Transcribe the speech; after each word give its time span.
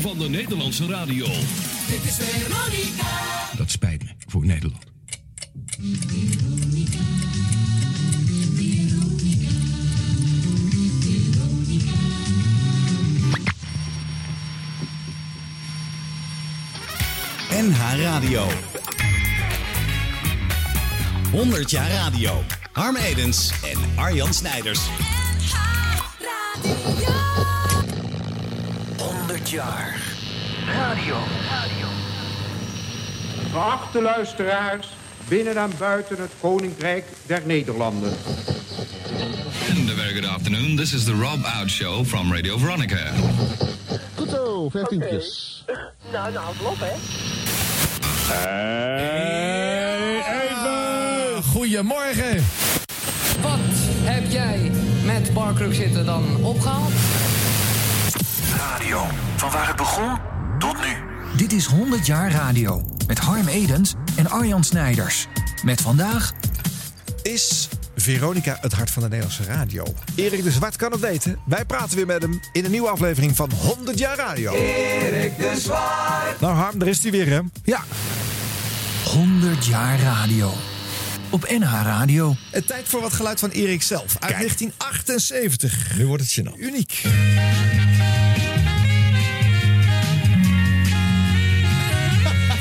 van 0.00 0.18
de 0.18 0.28
Nederlandse 0.28 0.86
radio. 0.86 1.26
Dit 1.26 2.04
is 2.04 2.14
Veronica. 2.14 3.56
Dat 3.56 3.70
spijt 3.70 4.02
me 4.02 4.08
voor 4.26 4.46
Nederland. 4.46 4.84
NH 17.50 18.00
Radio. 18.02 18.46
100 21.30 21.70
jaar 21.70 21.90
radio. 21.90 22.44
Harm 22.72 22.96
Edens 22.96 23.52
en 23.62 23.78
Arjan 23.96 24.34
Snijders. 24.34 24.80
100 26.62 26.99
jaar 29.50 30.00
radio. 30.66 31.16
Geachte 33.52 34.02
luisteraars, 34.02 34.88
binnen 35.28 35.56
en 35.56 35.70
buiten 35.78 36.16
het 36.20 36.30
Koninkrijk 36.40 37.04
der 37.26 37.42
Nederlanden. 37.44 38.12
And 39.70 39.90
a 39.90 39.94
very 39.94 40.14
good 40.14 40.26
afternoon. 40.26 40.76
This 40.76 40.94
is 40.94 41.04
the 41.04 41.12
Rob 41.12 41.44
Out 41.44 41.70
Show 41.70 42.04
from 42.04 42.32
Radio 42.32 42.58
Veronica. 42.58 43.12
Goed 44.14 44.30
zo, 44.30 44.68
vijftientjes. 44.68 45.64
Nou, 46.12 46.32
nou, 46.32 46.46
het 46.56 46.66
op, 46.66 46.76
hè? 46.78 46.94
Even! 50.42 51.42
Goedemorgen! 51.42 52.44
Wat 53.42 53.58
heb 54.02 54.30
jij 54.30 54.70
met 55.04 55.34
Barkruk 55.34 55.74
zitten 55.74 56.06
dan 56.06 56.44
opgehaald? 56.44 56.92
Radio. 58.56 59.29
Van 59.40 59.50
waar 59.50 59.66
het 59.66 59.76
begon 59.76 60.18
tot 60.58 60.76
nu. 60.76 60.96
Dit 61.36 61.52
is 61.52 61.66
100 61.66 62.06
jaar 62.06 62.30
radio 62.30 62.84
met 63.06 63.18
Harm 63.18 63.48
Edens 63.48 63.94
en 64.16 64.30
Arjan 64.30 64.64
Snijders. 64.64 65.26
Met 65.64 65.80
vandaag 65.80 66.32
Is 67.22 67.68
Veronica 67.96 68.58
het 68.60 68.72
hart 68.72 68.90
van 68.90 69.02
de 69.02 69.08
Nederlandse 69.08 69.44
radio? 69.44 69.84
Erik 70.14 70.42
de 70.42 70.50
Zwart 70.50 70.76
kan 70.76 70.92
het 70.92 71.00
weten. 71.00 71.38
Wij 71.46 71.64
praten 71.64 71.96
weer 71.96 72.06
met 72.06 72.22
hem 72.22 72.40
in 72.52 72.64
een 72.64 72.70
nieuwe 72.70 72.88
aflevering 72.88 73.36
van 73.36 73.50
100 73.52 73.98
jaar 73.98 74.16
radio. 74.16 74.52
Erik 74.52 75.36
de 75.36 75.54
Zwart. 75.60 76.40
Nou 76.40 76.54
Harm, 76.54 76.78
daar 76.78 76.88
is 76.88 77.02
hij 77.02 77.10
weer 77.10 77.28
hè? 77.28 77.40
Ja. 77.64 77.84
100 79.04 79.66
jaar 79.66 80.00
radio. 80.00 80.52
Op 81.30 81.48
NH 81.48 81.82
Radio. 81.82 82.34
Het 82.50 82.66
tijd 82.66 82.88
voor 82.88 83.00
wat 83.00 83.12
geluid 83.12 83.40
van 83.40 83.50
Erik 83.50 83.82
zelf. 83.82 84.16
Uit 84.18 84.32
1978. 84.32 85.96
Nu 85.96 86.06
wordt 86.06 86.22
het 86.22 86.32
gênant. 86.32 86.58
Uniek. 86.58 87.02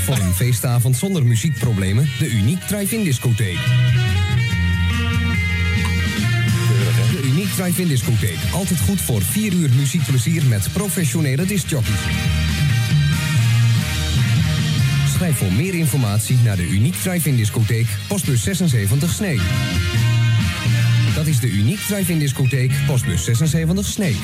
Voor 0.09 0.17
een 0.17 0.33
feestavond 0.33 0.97
zonder 0.97 1.25
muziekproblemen, 1.25 2.09
de 2.19 2.29
Uniek 2.29 2.61
Drive-In 2.61 3.03
Discotheek. 3.03 3.57
De 7.11 7.21
Uniek 7.23 7.49
Drive-In 7.49 7.87
Discotheek. 7.87 8.37
Altijd 8.53 8.79
goed 8.79 9.01
voor 9.01 9.21
4 9.21 9.53
uur 9.53 9.69
muziekplezier 9.69 10.45
met 10.45 10.69
professionele 10.73 11.45
discjockeys. 11.45 11.99
Schrijf 15.13 15.37
voor 15.37 15.51
meer 15.51 15.73
informatie 15.73 16.37
naar 16.43 16.55
de 16.55 16.67
Uniek 16.67 16.95
Drive-In 16.95 17.35
Discotheek, 17.35 17.87
postbus 18.07 18.43
76 18.43 19.11
Snee. 19.11 19.39
Dat 21.15 21.27
is 21.27 21.39
de 21.39 21.49
Uniek 21.49 21.79
Drive-In 21.79 22.19
Discotheek, 22.19 22.71
postbus 22.87 23.23
76 23.23 23.85
Snee. 23.85 24.17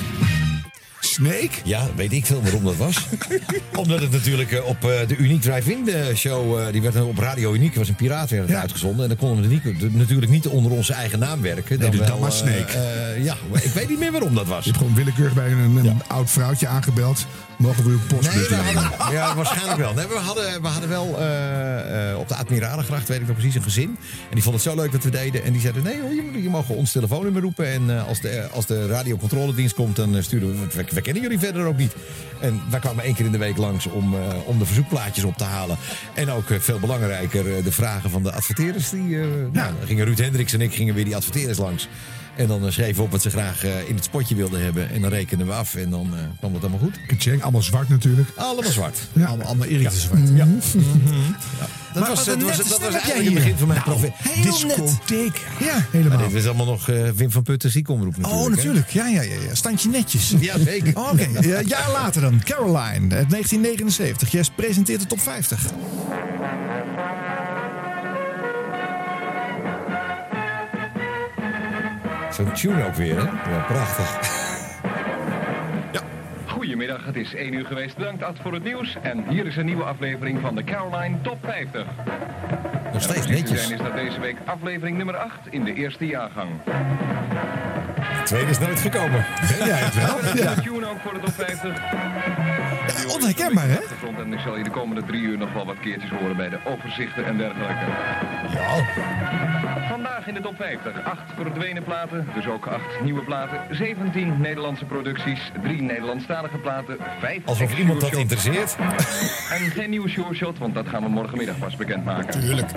Snake? 1.16 1.50
Ja, 1.64 1.88
weet 1.96 2.12
ik 2.14 2.26
veel 2.26 2.42
waarom 2.42 2.64
dat 2.64 2.76
was. 2.76 3.08
Omdat 3.76 4.02
het 4.02 4.12
natuurlijk 4.12 4.52
eh, 4.52 4.66
op 4.66 4.84
eh, 4.84 5.08
de 5.08 5.16
Unique 5.16 5.50
Drive-In 5.50 5.90
eh, 5.90 6.16
show, 6.16 6.72
die 6.72 6.82
werd 6.82 7.02
op 7.02 7.18
Radio 7.18 7.54
Uniek, 7.54 7.76
was 7.76 7.90
een 7.90 7.96
piraat 7.96 8.30
werd 8.30 8.50
Ja. 8.50 8.62
uitgezonden. 8.62 9.02
En 9.02 9.08
dan 9.08 9.18
konden 9.18 9.50
we 9.50 9.54
niet, 9.64 9.94
natuurlijk 9.94 10.32
niet 10.32 10.48
onder 10.48 10.72
onze 10.72 10.94
eigen 10.94 11.20
naam 11.20 11.42
werken. 11.42 11.80
Nee, 11.80 11.90
dus 11.90 12.00
wel, 12.00 12.20
maar 12.20 12.30
eh, 12.30 12.36
Snake. 12.36 12.78
ja, 13.22 13.36
ik 13.62 13.72
weet 13.72 13.90
niet 13.90 14.00
meer 14.00 14.12
waarom 14.12 14.36
dat 14.36 14.48
was. 14.48 14.64
Je 14.64 14.70
hebt 14.70 14.78
gewoon 14.82 14.96
willekeurig 14.96 15.34
bij 15.34 15.52
een, 15.52 15.76
een 15.86 16.02
oud 16.08 16.32
vrouwtje 16.32 16.68
aangebeld. 16.68 17.26
Mogen 17.58 17.84
we 17.84 17.90
uw 17.90 17.98
Nee, 17.98 18.08
postbus 18.08 18.48
hadden, 18.50 19.14
ja, 19.14 19.36
waarschijnlijk 19.36 19.78
wel. 19.78 19.94
Nee, 19.94 20.08
we, 20.08 20.14
hadden, 20.14 20.62
we 20.62 20.68
hadden 20.68 20.90
wel 20.90 21.06
op 22.20 22.28
de 22.28 22.36
Admiralengracht, 22.36 23.08
weet 23.08 23.20
ik 23.22 23.28
nog 23.28 23.36
precies, 23.36 23.56
een 23.56 23.64
gezin. 23.64 23.98
En 24.30 24.34
die 24.34 24.44
vonden 24.44 24.62
het 24.62 24.72
zo 24.72 24.76
leuk 24.82 24.92
dat 24.92 25.04
we 25.04 25.10
deden. 25.10 25.44
En 25.44 25.52
die 25.52 25.62
zeiden, 25.62 25.84
nee 25.84 26.02
hoor, 26.02 26.14
je, 26.14 26.42
je 26.42 26.50
mag 26.50 26.70
ons 26.70 26.92
telefoonnummer 26.92 27.42
roepen. 27.42 27.68
En 27.74 28.06
als, 28.08 28.20
de, 28.22 28.48
als 28.54 28.66
de 28.66 28.88
radiocontroledienst 28.88 29.76
komt, 29.76 29.96
dan 29.96 30.24
sturen 30.24 30.48
we... 30.52 30.68
We, 30.76 30.86
we 30.90 31.02
kennen 31.06 31.24
jullie 31.24 31.40
verder 31.40 31.66
ook 31.66 31.78
niet. 31.78 31.96
En 32.40 32.62
wij 32.70 32.80
kwamen 32.80 33.04
één 33.04 33.16
keer 33.16 33.26
in 33.26 33.32
de 33.32 33.38
week 33.38 33.58
langs 33.58 33.86
om, 33.86 34.14
eh, 34.14 34.20
om 34.46 34.60
de 34.60 34.66
verzoekplaatjes 34.66 35.24
op 35.24 35.38
te 35.38 35.44
halen. 35.44 35.78
En 36.14 36.30
ook 36.30 36.50
eh, 36.50 36.60
veel 36.60 36.80
belangrijker, 36.80 37.56
eh, 37.56 37.64
de 37.64 37.72
vragen 37.72 38.10
van 38.10 38.24
de 38.24 38.32
adverteerders. 38.32 38.90
Die, 38.90 39.18
nou, 39.18 39.52
dan 39.52 39.88
gingen 39.88 40.06
Ruud 40.06 40.18
Hendricks 40.18 40.54
en 40.54 40.62
ik 40.62 40.74
gingen 40.74 40.94
weer 40.94 41.06
die 41.06 41.16
adverteerders 41.16 41.58
langs. 41.58 41.88
En 42.36 42.48
dan 42.48 42.66
eh, 42.66 42.72
schreven 42.72 42.96
we 42.96 43.02
op 43.02 43.12
wat 43.12 43.22
ze 43.22 43.30
graag 43.30 43.64
eh, 43.64 43.90
in 43.90 43.96
het 43.96 44.04
spotje 44.04 44.36
wilden 44.36 44.64
hebben. 44.64 44.90
En 44.90 45.02
dan 45.02 45.10
rekenden 45.10 45.48
we 45.48 45.54
af 45.54 45.76
en 45.76 45.90
dan 45.90 46.10
eh, 46.14 46.20
kwam 46.40 46.54
het 46.54 46.62
allemaal 46.62 46.80
goed. 46.80 47.00
Kacheng, 47.08 47.42
allemaal 47.42 47.62
zwart 47.62 47.90
natuurlijk. 47.90 48.30
Allemaal 48.36 48.72
zwart. 48.72 49.00
Ja. 49.14 49.26
Allemaal, 49.26 49.48
allemaal 49.48 49.68
Erik 49.68 49.90
de 49.90 50.00
Zwart. 50.00 50.30
Ja. 50.34 50.46
Maar 50.46 50.58
Dat 51.94 52.08
was, 52.08 52.26
dat 52.26 52.42
was, 52.42 52.58
dat 52.58 52.80
was 52.80 52.94
eigenlijk 52.94 53.26
het 53.26 53.34
begin 53.34 53.58
van 53.58 53.68
mijn 53.68 53.82
Nou, 53.86 54.02
net. 54.02 54.14
Discotheek. 54.44 55.42
Ja. 55.60 55.66
Maar 55.74 55.88
Helemaal. 55.92 56.18
dit 56.18 56.34
is 56.34 56.46
allemaal 56.46 56.66
nog 56.66 56.86
Wim 57.16 57.32
van 57.32 57.44
Putten 57.44 57.72
ziekomroep 57.72 58.18
natuurlijk. 58.18 58.42
Oh, 58.44 58.50
hè? 58.50 58.56
natuurlijk. 58.56 58.90
Ja, 58.90 59.08
ja, 59.08 59.22
ja, 59.22 59.36
ja. 59.48 59.56
Standje 59.56 59.90
netjes. 59.90 60.34
Ja, 60.40 60.60
zeker. 60.60 60.98
Oké, 60.98 61.28
een 61.34 61.68
jaar 61.68 61.92
later 61.92 62.22
dan. 62.22 62.42
Caroline, 62.44 63.16
uit 63.16 63.30
1979. 63.30 64.32
Jij 64.32 64.44
presenteert 64.56 65.02
de 65.02 65.08
top 65.08 65.20
50. 65.20 65.60
Zo'n 72.36 72.52
tune 72.52 72.86
ook 72.86 72.96
weer, 72.96 73.16
hè? 73.16 73.52
Ja, 73.52 73.64
prachtig. 73.68 74.34
Goedemiddag, 76.46 77.06
het 77.06 77.16
is 77.16 77.34
1 77.34 77.54
uur 77.54 77.66
geweest. 77.66 77.98
Bedankt 77.98 78.24
Ad 78.24 78.38
voor 78.42 78.54
het 78.54 78.64
nieuws. 78.64 78.98
En 79.02 79.28
hier 79.28 79.46
is 79.46 79.56
een 79.56 79.66
nieuwe 79.66 79.84
aflevering 79.84 80.42
van 80.42 80.56
de 80.56 80.64
Caroline 80.64 81.22
Top 81.22 81.38
50. 81.44 81.86
Nog 82.94 83.02
steeds 83.02 83.28
netjes. 83.28 83.68
zijn 83.68 83.80
is 83.80 83.86
dat 83.86 83.96
deze 83.96 84.20
week 84.20 84.36
aflevering 84.46 84.98
nummer 84.98 85.16
8 85.18 85.40
in 85.50 85.64
de 85.64 85.74
eerste 85.74 86.06
jaargang. 86.06 86.50
De 86.64 88.24
tweede 88.24 88.50
is 88.50 88.60
nooit 88.60 88.80
gekomen. 88.80 89.26
Ben 89.58 89.68
jij 89.68 89.80
het 89.80 89.96
wel? 89.96 90.46
Ja. 90.46 90.56
De 90.56 90.62
tune 90.62 90.90
ook 90.90 91.00
voor 91.00 91.14
de 91.14 91.20
top 91.20 91.34
50. 91.34 92.45
Ja, 93.26 93.32
onherkenbaar, 93.32 93.68
hè? 93.68 94.22
En 94.22 94.34
ik 94.34 94.40
zal 94.40 94.58
je 94.58 94.64
de 94.64 94.70
komende 94.70 95.04
drie 95.04 95.22
uur 95.22 95.38
nog 95.38 95.54
wel 95.54 95.66
wat 95.66 95.80
keertjes 95.80 96.10
horen 96.10 96.36
bij 96.36 96.50
de 96.50 96.58
overzichten 96.66 97.26
en 97.26 97.38
dergelijke. 97.38 97.86
Ja. 98.54 98.86
Vandaag 99.90 100.28
in 100.28 100.34
de 100.34 100.42
top 100.42 100.56
50. 100.56 101.04
8 101.04 101.22
verdwenen 101.36 101.84
platen, 101.84 102.28
dus 102.34 102.48
ook 102.48 102.66
8 102.66 102.82
nieuwe 103.04 103.24
platen. 103.24 103.76
17 103.76 104.42
Nederlandse 104.42 104.86
producties, 104.86 105.52
3 105.62 105.82
Nederlandstalige 105.82 106.58
platen, 106.58 106.98
5 107.20 107.46
Alsof 107.46 107.78
iemand 107.78 108.02
dat 108.02 108.14
interesseert. 108.14 108.76
En 109.52 109.72
geen 109.72 109.90
nieuwe 109.90 110.10
showshot, 110.10 110.58
want 110.58 110.74
dat 110.74 110.88
gaan 110.88 111.04
we 111.04 111.10
morgenmiddag 111.10 111.58
pas 111.58 111.76
bekendmaken. 111.76 112.40
Tuurlijk. 112.40 112.70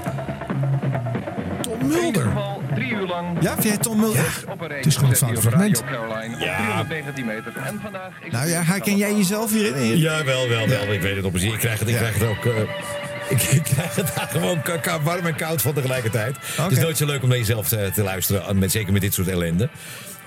Tom 1.90 1.98
In 2.00 2.06
ieder 2.06 2.22
Mulder. 2.24 2.42
geval 2.42 2.62
drie 2.74 2.92
uur 2.92 3.06
lang. 3.06 3.26
Ja, 3.40 3.52
vind 3.52 3.64
jij 3.64 3.76
Tom 3.76 4.00
Mulder? 4.00 4.44
Een 4.60 4.70
Het 4.76 4.86
is 4.86 4.94
gewoon 4.96 5.10
een 5.10 5.16
fout 5.16 5.38
fragment. 5.38 5.84
Caroline 5.84 6.34
op 6.34 6.40
Ja. 6.40 6.56
319 6.56 7.24
meter. 7.26 7.52
En 7.56 7.80
vandaag 7.82 8.10
is 8.22 8.32
Nou 8.32 8.48
ja, 8.48 8.62
herken 8.62 8.96
jij 8.96 9.14
jezelf 9.16 9.52
hierin? 9.52 9.98
Ja, 9.98 10.24
wel, 10.24 10.48
wel, 10.48 10.68
wel. 10.68 10.92
Ik 10.92 11.00
weet 11.00 11.16
het 11.16 11.24
op 11.24 11.34
een 11.34 11.40
Ik 11.52 11.58
krijg 11.58 11.78
het, 11.78 11.88
ik 11.88 11.94
Ja. 11.94 12.00
krijg 12.00 12.14
het 12.18 12.28
ook... 12.28 12.44
eh, 12.44 12.60
ik, 13.28 13.42
ik 13.58 13.62
krijg 13.62 13.94
het 13.94 14.12
daar 14.16 14.28
gewoon 14.30 14.62
warm 15.02 15.26
en 15.26 15.36
koud 15.36 15.62
van 15.62 15.72
tegelijkertijd. 15.74 16.36
Het 16.60 16.72
is 16.72 16.78
nooit 16.78 16.96
zo 16.96 17.06
leuk 17.06 17.22
om 17.22 17.28
naar 17.28 17.38
jezelf 17.38 17.68
te, 17.68 17.90
te 17.94 18.02
luisteren. 18.02 18.58
Met, 18.58 18.70
zeker 18.70 18.92
met 18.92 19.02
dit 19.02 19.14
soort 19.14 19.28
ellende. 19.28 19.68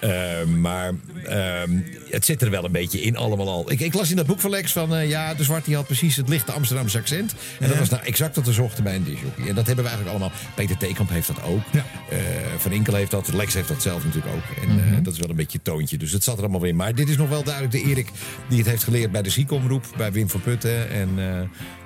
Eh, 0.01 0.43
maar 0.43 0.93
ehm, 1.25 1.69
het 2.09 2.25
zit 2.25 2.41
er 2.41 2.49
wel 2.49 2.65
een 2.65 2.71
beetje 2.71 3.01
in 3.01 3.17
allemaal 3.17 3.49
al. 3.49 3.71
Ik, 3.71 3.79
ik 3.79 3.93
las 3.93 4.09
in 4.09 4.15
dat 4.15 4.25
boek 4.25 4.39
van 4.39 4.49
Lex 4.49 4.71
van... 4.71 4.95
eh, 4.95 5.09
ja, 5.09 5.33
de 5.33 5.43
Zwart 5.43 5.65
die 5.65 5.75
had 5.75 5.85
precies 5.85 6.15
het 6.15 6.29
lichte 6.29 6.51
Amsterdamse 6.51 6.97
accent. 6.97 7.35
En 7.59 7.67
dat 7.69 7.77
was 7.77 7.89
nou 7.89 8.03
exact 8.03 8.35
wat 8.35 8.45
we 8.45 8.53
zochten 8.53 8.83
bij 8.83 8.95
een 8.95 9.03
disjockey. 9.03 9.47
En 9.47 9.55
dat 9.55 9.65
hebben 9.65 9.83
we 9.83 9.89
eigenlijk 9.89 10.09
allemaal. 10.09 10.37
Peter 10.55 10.77
Theekamp 10.77 11.09
heeft 11.09 11.27
dat 11.27 11.43
ook. 11.43 11.61
Ja. 11.71 11.85
Eh, 12.09 12.17
van 12.57 12.71
Inkel 12.71 12.95
heeft 12.95 13.11
dat. 13.11 13.33
Lex 13.33 13.53
heeft 13.53 13.67
dat 13.67 13.81
zelf 13.81 14.03
natuurlijk 14.03 14.35
ook. 14.35 14.63
En 14.63 14.69
eh, 14.69 15.03
dat 15.03 15.13
is 15.13 15.19
wel 15.19 15.29
een 15.29 15.35
beetje 15.35 15.61
toontje. 15.61 15.97
Dus 15.97 16.11
het 16.11 16.23
zat 16.23 16.35
er 16.35 16.41
allemaal 16.41 16.61
weer 16.61 16.69
in. 16.69 16.75
Maar 16.75 16.95
dit 16.95 17.09
is 17.09 17.17
nog 17.17 17.29
wel 17.29 17.43
duidelijk 17.43 17.73
de 17.73 17.89
Erik 17.89 18.11
die 18.47 18.57
het 18.57 18.67
heeft 18.67 18.83
geleerd 18.83 19.11
bij 19.11 19.21
de 19.21 19.29
ziekomroep. 19.29 19.85
Bij 19.97 20.11
Wim 20.11 20.29
van 20.29 20.41
Putten. 20.41 20.89
En... 20.89 21.09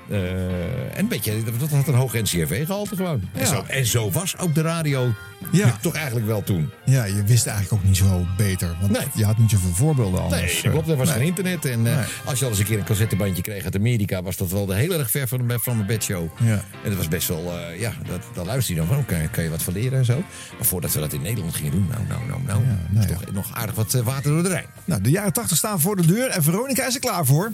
eh, 0.09 0.17
eh, 0.33 0.49
en 0.93 0.99
een 0.99 1.07
beetje, 1.07 1.43
dat 1.59 1.69
had 1.69 1.87
een 1.87 1.93
hoog 1.93 2.13
NCRV-gehalte 2.13 2.95
gewoon. 2.95 3.21
En, 3.33 3.47
zo, 3.47 3.63
en 3.67 3.85
zo 3.85 4.11
was 4.11 4.37
ook 4.37 4.55
de 4.55 4.61
radio 4.61 5.13
Ja. 5.51 5.77
toch 5.81 5.95
eigenlijk 5.95 6.25
wel 6.25 6.43
toen. 6.43 6.69
Ja, 6.85 7.03
je 7.03 7.23
wist 7.23 7.47
eigenlijk 7.47 7.81
ook 7.81 7.87
niet 7.87 7.97
zo 7.97 8.25
beter. 8.37 8.75
Want 8.79 8.91
Nee. 8.91 9.01
je 9.13 9.25
had 9.25 9.37
niet 9.37 9.49
zoveel 9.49 9.73
voorbeelden 9.73 10.21
anders. 10.21 10.41
Nee, 10.53 10.61
dat 10.61 10.71
klopt. 10.71 10.87
Er 10.87 10.95
was 10.97 11.07
Nee. 11.07 11.17
geen 11.17 11.25
internet. 11.25 11.65
En 11.65 11.87
eh, 11.87 11.97
als 12.25 12.39
je 12.39 12.45
al 12.45 12.51
eens 12.51 12.59
een 12.59 12.65
keer 12.65 12.77
een 12.77 12.83
cassettebandje 12.83 13.41
kreeg 13.41 13.63
uit 13.63 13.75
Amerika... 13.75 14.21
was 14.23 14.37
dat 14.37 14.49
wel 14.51 14.65
de 14.65 14.75
heel 14.75 14.93
erg 14.93 15.11
ver 15.11 15.27
van, 15.27 15.47
de- 15.47 15.59
van 15.59 15.75
mijn 15.75 15.87
bedshow. 15.87 16.27
Ja. 16.39 16.51
En 16.53 16.89
dat 16.89 16.93
was 16.95 17.07
best 17.07 17.27
wel... 17.27 17.51
eh, 17.59 17.79
ja, 17.79 17.91
dat, 18.07 18.21
daar 18.33 18.45
luister 18.45 18.73
je 18.75 18.79
dan 18.79 18.89
van. 18.89 19.05
Kan, 19.05 19.21
je- 19.21 19.27
kan 19.29 19.43
je 19.43 19.49
wat 19.49 19.63
van 19.63 19.73
leren 19.73 19.97
en 19.97 20.05
zo. 20.05 20.15
Maar 20.57 20.65
voordat 20.65 20.93
we 20.93 20.99
dat 20.99 21.13
in 21.13 21.21
Nederland 21.21 21.55
gingen 21.55 21.71
doen... 21.71 21.87
Nou, 21.91 22.01
nou, 22.07 22.21
nou, 22.27 22.41
nou. 22.45 22.61
nou 22.89 23.07
toch 23.07 23.31
nog 23.33 23.53
aardig 23.55 23.75
wat 23.75 23.93
eh, 23.93 24.01
water 24.01 24.31
door 24.31 24.43
de 24.43 24.49
Rijn. 24.49 24.65
Nou, 24.85 25.01
de 25.01 25.09
jaren 25.09 25.33
80 25.33 25.57
staan 25.57 25.79
voor 25.81 25.95
de 25.95 26.05
deur 26.07 26.29
en 26.29 26.43
Veronica 26.43 26.87
is 26.87 26.93
er 26.93 26.99
klaar 26.99 27.25
voor. 27.25 27.51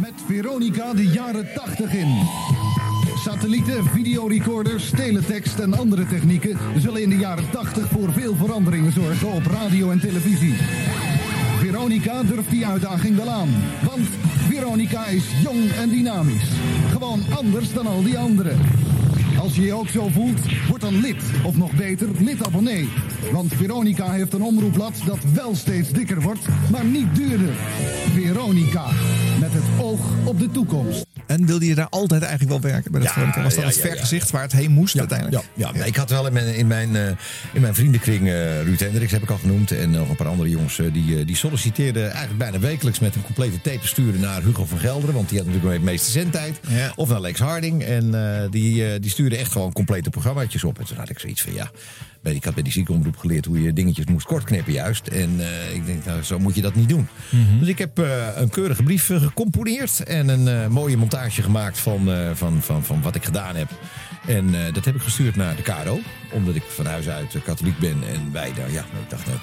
Met 0.00 0.12
Veronica 0.26 0.94
de 0.94 1.06
jaren 1.06 1.48
80 1.54 1.94
in. 1.94 2.28
Satellieten, 3.16 3.84
videorecorders, 3.84 4.90
teletext 4.90 5.58
en 5.58 5.74
andere 5.74 6.06
technieken 6.06 6.58
zullen 6.76 7.02
in 7.02 7.08
de 7.08 7.16
jaren 7.16 7.50
80 7.50 7.88
voor 7.88 8.12
veel 8.12 8.34
veranderingen 8.34 8.92
zorgen 8.92 9.32
op 9.32 9.46
radio 9.46 9.90
en 9.90 10.00
televisie. 10.00 10.54
Veronica 11.58 12.22
durft 12.22 12.50
die 12.50 12.66
uitdaging 12.66 13.16
wel 13.16 13.30
aan. 13.30 13.48
Want 13.82 14.08
Veronica 14.48 15.06
is 15.06 15.24
jong 15.42 15.70
en 15.70 15.88
dynamisch. 15.88 16.50
Gewoon 16.90 17.20
anders 17.36 17.72
dan 17.72 17.86
al 17.86 18.02
die 18.02 18.18
anderen. 18.18 18.58
Als 19.42 19.56
je 19.56 19.62
je 19.62 19.72
ook 19.72 19.88
zo 19.88 20.08
voelt, 20.08 20.40
word 20.68 20.80
dan 20.80 21.00
lid. 21.00 21.22
Of 21.44 21.56
nog 21.56 21.72
beter, 21.76 22.08
lid-abonnee. 22.18 22.88
Want 23.32 23.54
Veronica 23.54 24.10
heeft 24.10 24.32
een 24.32 24.42
omroepblad 24.42 25.02
dat 25.06 25.18
wel 25.34 25.54
steeds 25.54 25.90
dikker 25.90 26.20
wordt, 26.20 26.48
maar 26.70 26.84
niet 26.84 27.14
duurder. 27.14 27.54
Veronica, 28.12 28.86
met 29.40 29.52
het 29.52 29.84
oog 29.84 30.00
op 30.24 30.38
de 30.38 30.50
toekomst. 30.50 31.11
En 31.32 31.46
wilde 31.46 31.66
je 31.66 31.74
daar 31.74 31.88
altijd 31.90 32.22
eigenlijk 32.22 32.50
wel 32.50 32.70
werken 32.70 32.92
bij 32.92 33.00
de 33.00 33.06
Ja? 33.16 33.42
Was 33.42 33.54
dat 33.54 33.64
het 33.64 33.76
vergezicht 33.76 34.30
waar 34.30 34.42
het 34.42 34.52
heen 34.52 34.70
moest 34.70 34.98
uiteindelijk? 34.98 35.44
Ja, 35.54 35.72
ik 35.72 35.96
had 35.96 36.10
wel 36.10 36.26
in 36.26 36.32
mijn, 36.32 36.54
in 36.54 36.66
mijn, 36.66 36.96
eh, 36.96 37.06
in 37.52 37.60
mijn 37.60 37.74
vriendenkring 37.74 38.28
eh 38.28 38.62
Ruud 38.62 38.80
Hendricks, 38.80 39.12
heb 39.12 39.22
ik 39.22 39.30
al 39.30 39.36
genoemd. 39.36 39.70
En 39.70 39.90
nog 39.90 40.08
een 40.08 40.16
paar 40.16 40.26
andere 40.26 40.48
jongens 40.48 40.78
eh, 40.78 40.86
die, 40.92 41.24
die 41.24 41.36
solliciteerden 41.36 42.02
eigenlijk 42.02 42.38
bijna 42.38 42.58
wekelijks 42.58 42.98
met 42.98 43.14
een 43.14 43.22
complete 43.22 43.60
tape 43.60 43.86
sturen 43.86 44.20
naar 44.20 44.42
Hugo 44.42 44.64
van 44.64 44.78
Gelderen. 44.78 45.14
Want 45.14 45.28
die 45.28 45.38
had 45.38 45.46
natuurlijk 45.46 45.74
de 45.74 45.84
meeste 45.84 46.10
zendtijd. 46.10 46.60
Of 46.94 47.08
naar 47.08 47.20
Lex 47.20 47.40
Harding. 47.40 47.82
En 47.82 48.10
die, 48.50 48.98
die 48.98 49.10
stuurde 49.10 49.36
echt 49.36 49.52
gewoon 49.52 49.72
complete 49.72 50.10
programmaatjes 50.10 50.64
op. 50.64 50.78
En 50.78 50.84
toen 50.84 50.96
had 50.96 51.10
ik 51.10 51.18
zoiets 51.18 51.42
van 51.42 51.54
ja. 51.54 51.70
Bij- 52.22 52.34
Ik 52.34 52.44
had 52.44 52.54
bij 52.54 52.62
die 52.62 52.72
ziekenomroep 52.72 53.16
geleerd 53.16 53.44
hoe 53.44 53.62
je 53.62 53.72
dingetjes 53.72 54.04
moest 54.06 54.26
kortknippen 54.26 54.72
juist. 54.72 55.06
En 55.06 55.40
eh, 55.40 55.74
ik 55.74 55.86
denk, 55.86 56.04
nou, 56.04 56.22
zo 56.22 56.38
moet 56.38 56.54
je 56.54 56.62
dat 56.62 56.74
niet 56.74 56.88
doen. 56.88 57.08
Dus 57.58 57.68
ik 57.68 57.78
heb 57.78 57.98
eh, 57.98 58.26
een 58.34 58.48
keurige 58.50 58.82
brief 58.82 59.10
eh, 59.10 59.22
gecomponeerd. 59.22 60.02
En 60.04 60.28
een 60.28 60.72
mooie 60.72 60.96
montage 60.96 61.42
gemaakt 61.42 61.78
van, 61.78 62.10
van, 62.34 62.62
van, 62.62 62.84
van 62.84 63.02
wat 63.02 63.14
ik 63.14 63.24
gedaan 63.24 63.56
heb. 63.56 63.68
En 64.26 64.50
dat 64.72 64.84
heb 64.84 64.94
ik 64.94 65.02
gestuurd 65.02 65.36
naar 65.36 65.56
de 65.56 65.62
KRO. 65.62 65.98
Omdat 66.32 66.54
ik 66.54 66.62
van 66.62 66.86
huis 66.86 67.08
uit 67.08 67.36
katholiek 67.44 67.78
ben. 67.78 67.96
En 68.12 68.32
wij 68.32 68.52
daar, 68.56 68.72
ja, 68.72 68.80
ik 68.80 69.10
dacht, 69.10 69.26
nou, 69.26 69.38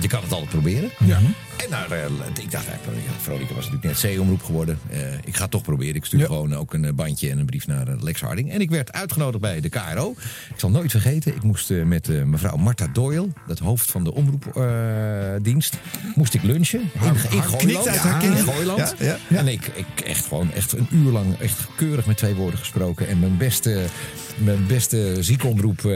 je 0.00 0.08
kan 0.08 0.22
het 0.22 0.32
altijd 0.32 0.50
proberen. 0.50 0.90
Ja. 1.04 1.18
En 1.64 1.70
nou, 1.70 1.92
eh, 1.92 2.42
ik 2.44 2.50
dacht 2.50 2.68
eigenlijk, 2.68 3.00
ja, 3.06 3.12
Veronica 3.20 3.54
was 3.54 3.70
natuurlijk 3.70 4.02
net 4.02 4.16
C-omroep 4.16 4.42
geworden. 4.42 4.78
Eh, 4.90 5.14
ik 5.24 5.36
ga 5.36 5.42
het 5.42 5.50
toch 5.50 5.62
proberen. 5.62 5.94
Ik 5.94 6.04
stuur 6.04 6.26
gewoon 6.26 6.54
ook 6.54 6.74
een 6.74 6.84
eh, 6.84 6.92
bandje 6.92 7.30
en 7.30 7.38
een 7.38 7.46
brief 7.46 7.66
naar 7.66 7.86
Lex 8.00 8.20
Harding. 8.20 8.50
En 8.50 8.60
ik 8.60 8.70
werd 8.70 8.92
uitgenodigd 8.92 9.40
bij 9.40 9.60
de 9.60 9.68
KRO. 9.68 10.14
Ik 10.54 10.60
zal 10.60 10.70
nooit 10.70 10.90
vergeten, 10.90 11.34
ik 11.34 11.42
moest 11.42 11.70
met 11.70 12.26
mevrouw 12.26 12.56
Marta 12.56 12.86
Doyle, 12.92 13.28
het 13.46 13.58
hoofd 13.58 13.90
van 13.90 14.04
de 14.04 14.14
omroepdienst, 14.14 15.78
moest 16.14 16.34
ik 16.34 16.42
lunchen. 16.42 16.80
In, 16.80 17.14
in 17.30 17.42
Gooiland. 17.42 17.86
in. 18.22 18.36
Gooiland. 18.36 18.94
Ja. 18.98 19.16
En 19.28 19.48
ik, 19.48 19.66
ik 19.66 20.00
echt 20.04 20.26
gewoon 20.26 20.52
echt 20.52 20.72
een 20.72 20.86
uur 20.90 21.12
lang 21.12 21.38
echt 21.38 21.66
keurig 21.76 22.06
met 22.06 22.16
twee 22.16 22.34
woorden 22.34 22.58
gesproken. 22.58 23.08
En 23.08 23.18
mijn 23.18 23.36
beste, 23.36 23.84
mijn 24.36 24.66
beste 24.66 25.16
ziekenomroep... 25.20 25.84
eh, 25.84 25.90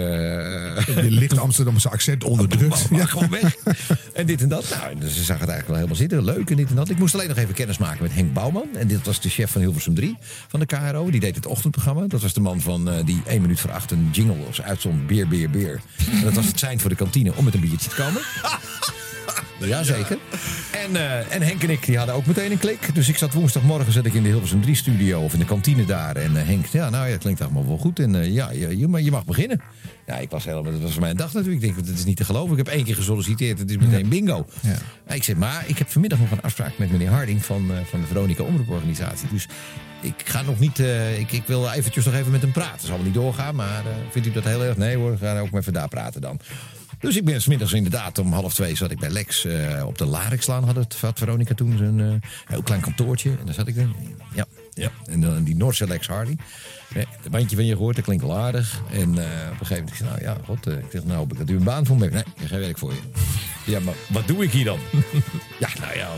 Je 0.87 1.11
licht 1.11 1.39
Amsterdamse 1.39 1.89
accent 1.89 2.25
onderdrukt. 2.25 2.87
ja. 2.91 3.07
gewoon 3.07 3.31
weg. 3.31 3.57
En 4.13 4.27
dit 4.27 4.43
en 4.43 4.49
dat. 4.49 4.77
Nou, 4.81 5.11
ze 5.11 5.25
zag 5.25 5.39
het 5.41 5.49
wel 5.67 5.75
helemaal 5.75 5.97
zitten. 5.97 6.25
Leuk 6.25 6.51
en 6.51 6.57
dit 6.57 6.69
en 6.69 6.77
dat. 6.77 6.89
Ik 6.89 6.99
moest 6.99 7.15
alleen 7.15 7.29
nog 7.29 7.37
even 7.37 7.55
kennis 7.55 7.79
maken 7.79 8.03
met 8.03 8.15
Henk 8.15 8.33
Bouwman. 8.33 8.69
En 8.77 8.87
dit 8.87 9.07
was 9.07 9.21
de 9.21 9.29
chef 9.29 9.51
van 9.51 9.61
Hilversum 9.61 9.95
3 9.95 10.17
van 10.49 10.61
de 10.61 10.67
KRO. 10.67 11.11
Die 11.11 11.21
deed 11.21 11.37
het 11.37 11.47
ochtendprogramma. 11.47 12.07
Dat 12.07 12.23
was 12.23 12.33
de 12.33 12.41
man 12.41 12.61
van 12.61 12.91
eh, 12.91 13.05
die 13.05 13.23
1 13.27 13.41
minuut 13.41 13.61
voor 13.61 13.71
8 13.71 13.91
een 13.91 14.09
jingle 14.13 14.47
als 14.47 14.63
uitzond. 14.63 15.07
Beer, 15.07 15.29
beer, 15.29 15.51
beer. 15.51 15.81
En 16.11 16.23
dat 16.23 16.33
was 16.33 16.47
het 16.47 16.59
zijn 16.59 16.81
voor 16.81 16.91
de 16.91 16.97
kantine 16.97 17.35
om 17.35 17.45
met 17.45 17.55
een 17.55 17.61
biertje 17.61 17.89
te 17.89 17.97
komen. 17.97 18.23
Jazeker. 19.59 20.19
En, 20.85 20.97
eh, 20.97 21.35
en 21.35 21.43
Henk 21.43 21.63
en 21.63 21.71
ik 21.71 21.87
die 21.87 21.97
hadden 21.97 22.15
ook 22.15 22.27
meteen 22.27 22.51
een 22.51 22.59
klik. 22.59 22.95
Dus 22.95 23.09
ik 23.09 23.17
zat 23.17 23.33
woensdagmorgen 23.33 23.93
zat 23.93 24.05
ik 24.05 24.15
in 24.15 24.23
de 24.23 24.29
Hilversum 24.29 24.63
3 24.63 24.75
studio 24.75 25.21
of 25.21 25.33
in 25.33 25.39
de 25.39 25.45
kantine 25.45 25.85
daar. 25.85 26.17
En 26.17 26.37
eh, 26.37 26.47
Henk, 26.47 26.67
ja, 26.67 26.91
nou 26.91 27.09
ja, 27.09 27.17
klinkt 27.17 27.41
allemaal 27.41 27.67
wel 27.67 27.79
goed. 27.79 27.99
En 27.99 28.15
eh, 28.15 28.33
ja, 28.33 28.51
je, 28.51 28.79
je, 28.79 28.89
maar 28.89 29.01
je 29.01 29.11
mag 29.11 29.25
beginnen. 29.25 29.61
Ja, 30.07 30.17
ik 30.17 30.31
was 30.31 30.45
helemaal, 30.45 30.73
dat 30.73 30.81
was 30.81 30.93
voor 30.93 31.01
mij 31.01 31.11
een 31.11 31.17
dag 31.17 31.33
natuurlijk. 31.33 31.63
Ik 31.63 31.75
denk, 31.75 31.87
dat 31.87 31.97
is 31.97 32.05
niet 32.05 32.17
te 32.17 32.25
geloven. 32.25 32.59
Ik 32.59 32.67
heb 32.67 32.75
één 32.75 32.85
keer 32.85 32.95
gesolliciteerd, 32.95 33.59
het 33.59 33.71
is 33.71 33.77
meteen 33.77 34.09
bingo. 34.09 34.47
Ja. 34.61 35.15
Ik 35.15 35.25
zeg, 35.25 35.37
maar 35.37 35.65
ik 35.67 35.79
heb 35.79 35.89
vanmiddag 35.89 36.19
nog 36.19 36.31
een 36.31 36.43
afspraak 36.43 36.79
met 36.79 36.91
meneer 36.91 37.11
Harding 37.11 37.45
van, 37.45 37.71
van 37.85 38.01
de 38.01 38.07
Veronica 38.07 38.43
Omroeporganisatie. 38.43 39.29
Dus 39.33 39.49
ik 40.01 40.15
ga 40.25 40.43
nog 40.43 40.59
niet, 40.59 40.79
ik, 41.19 41.33
ik 41.33 41.43
wil 41.47 41.71
eventjes 41.71 42.05
nog 42.05 42.15
even 42.15 42.31
met 42.31 42.43
hem 42.43 42.53
praten. 42.53 42.87
Zal 42.87 42.97
wel 42.97 43.05
niet 43.05 43.15
doorgaan, 43.15 43.55
maar 43.55 43.83
vindt 44.11 44.29
u 44.29 44.33
dat 44.33 44.45
heel 44.45 44.65
erg? 44.65 44.77
Nee 44.77 44.97
hoor, 44.97 45.11
we 45.11 45.27
gaan 45.27 45.39
ook 45.39 45.51
maar 45.51 45.61
even 45.61 45.73
daar 45.73 45.89
praten 45.89 46.21
dan. 46.21 46.41
Dus 47.05 47.17
ik 47.17 47.25
ben 47.25 47.43
smiddags 47.43 47.73
inderdaad 47.73 48.19
om 48.19 48.33
half 48.33 48.55
twee 48.55 48.77
zat 48.77 48.91
ik 48.91 48.99
bij 48.99 49.11
Lex 49.11 49.45
eh, 49.45 49.87
op 49.87 49.99
de 49.99 50.05
Larixlaan. 50.05 50.65
Had, 50.65 50.77
het, 50.77 50.97
had 51.01 51.19
Veronica 51.19 51.55
toen 51.55 51.77
zo'n 51.77 52.01
eh, 52.01 52.29
heel 52.47 52.63
klein 52.63 52.81
kantoortje. 52.81 53.31
En 53.31 53.45
daar 53.45 53.55
zat 53.55 53.67
ik 53.67 53.77
dan. 53.77 53.95
Ja, 54.35 54.45
ja. 54.75 54.91
En 55.07 55.21
dan 55.21 55.45
die 55.45 55.57
Noordse 55.57 55.87
Lex 55.87 56.07
Hardy. 56.07 56.37
Ja, 56.95 57.05
het 57.23 57.31
bandje 57.31 57.57
van 57.57 57.65
je 57.65 57.77
gehoord, 57.77 57.97
dat 57.97 58.05
klinkt 58.05 58.25
wel 58.25 58.37
aardig. 58.37 58.81
En 58.93 59.01
eh, 59.01 59.51
op 59.53 59.61
een 59.61 59.67
gegeven 59.67 59.85
moment, 59.85 59.89
ik 59.89 59.95
zei, 59.95 60.11
nou 60.11 60.23
ja, 60.23 60.37
god, 60.45 60.67
ik 60.67 60.91
zeg, 60.91 61.05
nou 61.05 61.19
hoop 61.19 61.33
ik 61.33 61.39
dat 61.39 61.51
u 61.51 61.57
een 61.57 61.65
baan 61.65 61.87
voor 61.87 61.97
me. 61.97 62.09
Nee, 62.09 62.21
ik 62.21 62.33
heb 62.35 62.49
geen 62.49 62.61
werk 62.61 62.79
voor 62.79 62.93
je. 62.93 63.01
Ja, 63.73 63.81
maar 63.81 63.95
wat 64.09 64.27
doe 64.27 64.45
ik 64.45 64.51
hier 64.51 64.65
dan? 64.65 64.79
ja, 65.61 65.69
nou 65.81 65.97
ja, 65.97 66.09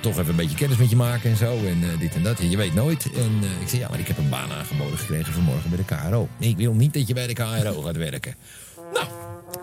toch 0.00 0.18
even 0.18 0.28
een 0.28 0.36
beetje 0.36 0.56
kennis 0.56 0.78
met 0.78 0.90
je 0.90 0.96
maken 0.96 1.30
en 1.30 1.36
zo. 1.36 1.56
En 1.66 1.98
dit 1.98 2.14
en 2.14 2.22
dat. 2.22 2.38
En 2.38 2.50
je 2.50 2.56
weet 2.56 2.74
nooit. 2.74 3.12
En 3.12 3.32
ik 3.60 3.68
zei, 3.68 3.80
ja, 3.80 3.88
maar 3.88 3.98
ik 3.98 4.08
heb 4.08 4.18
een 4.18 4.28
baan 4.28 4.52
aangeboden 4.52 4.98
gekregen 4.98 5.32
vanmorgen 5.32 5.70
bij 5.70 5.78
de 5.78 6.08
KRO. 6.08 6.28
Nee, 6.38 6.50
ik 6.50 6.56
wil 6.56 6.74
niet 6.74 6.94
dat 6.94 7.08
je 7.08 7.14
bij 7.14 7.26
de 7.26 7.32
KRO 7.32 7.82
gaat 7.82 7.96
werken. 7.96 8.34
Nou, 8.92 9.06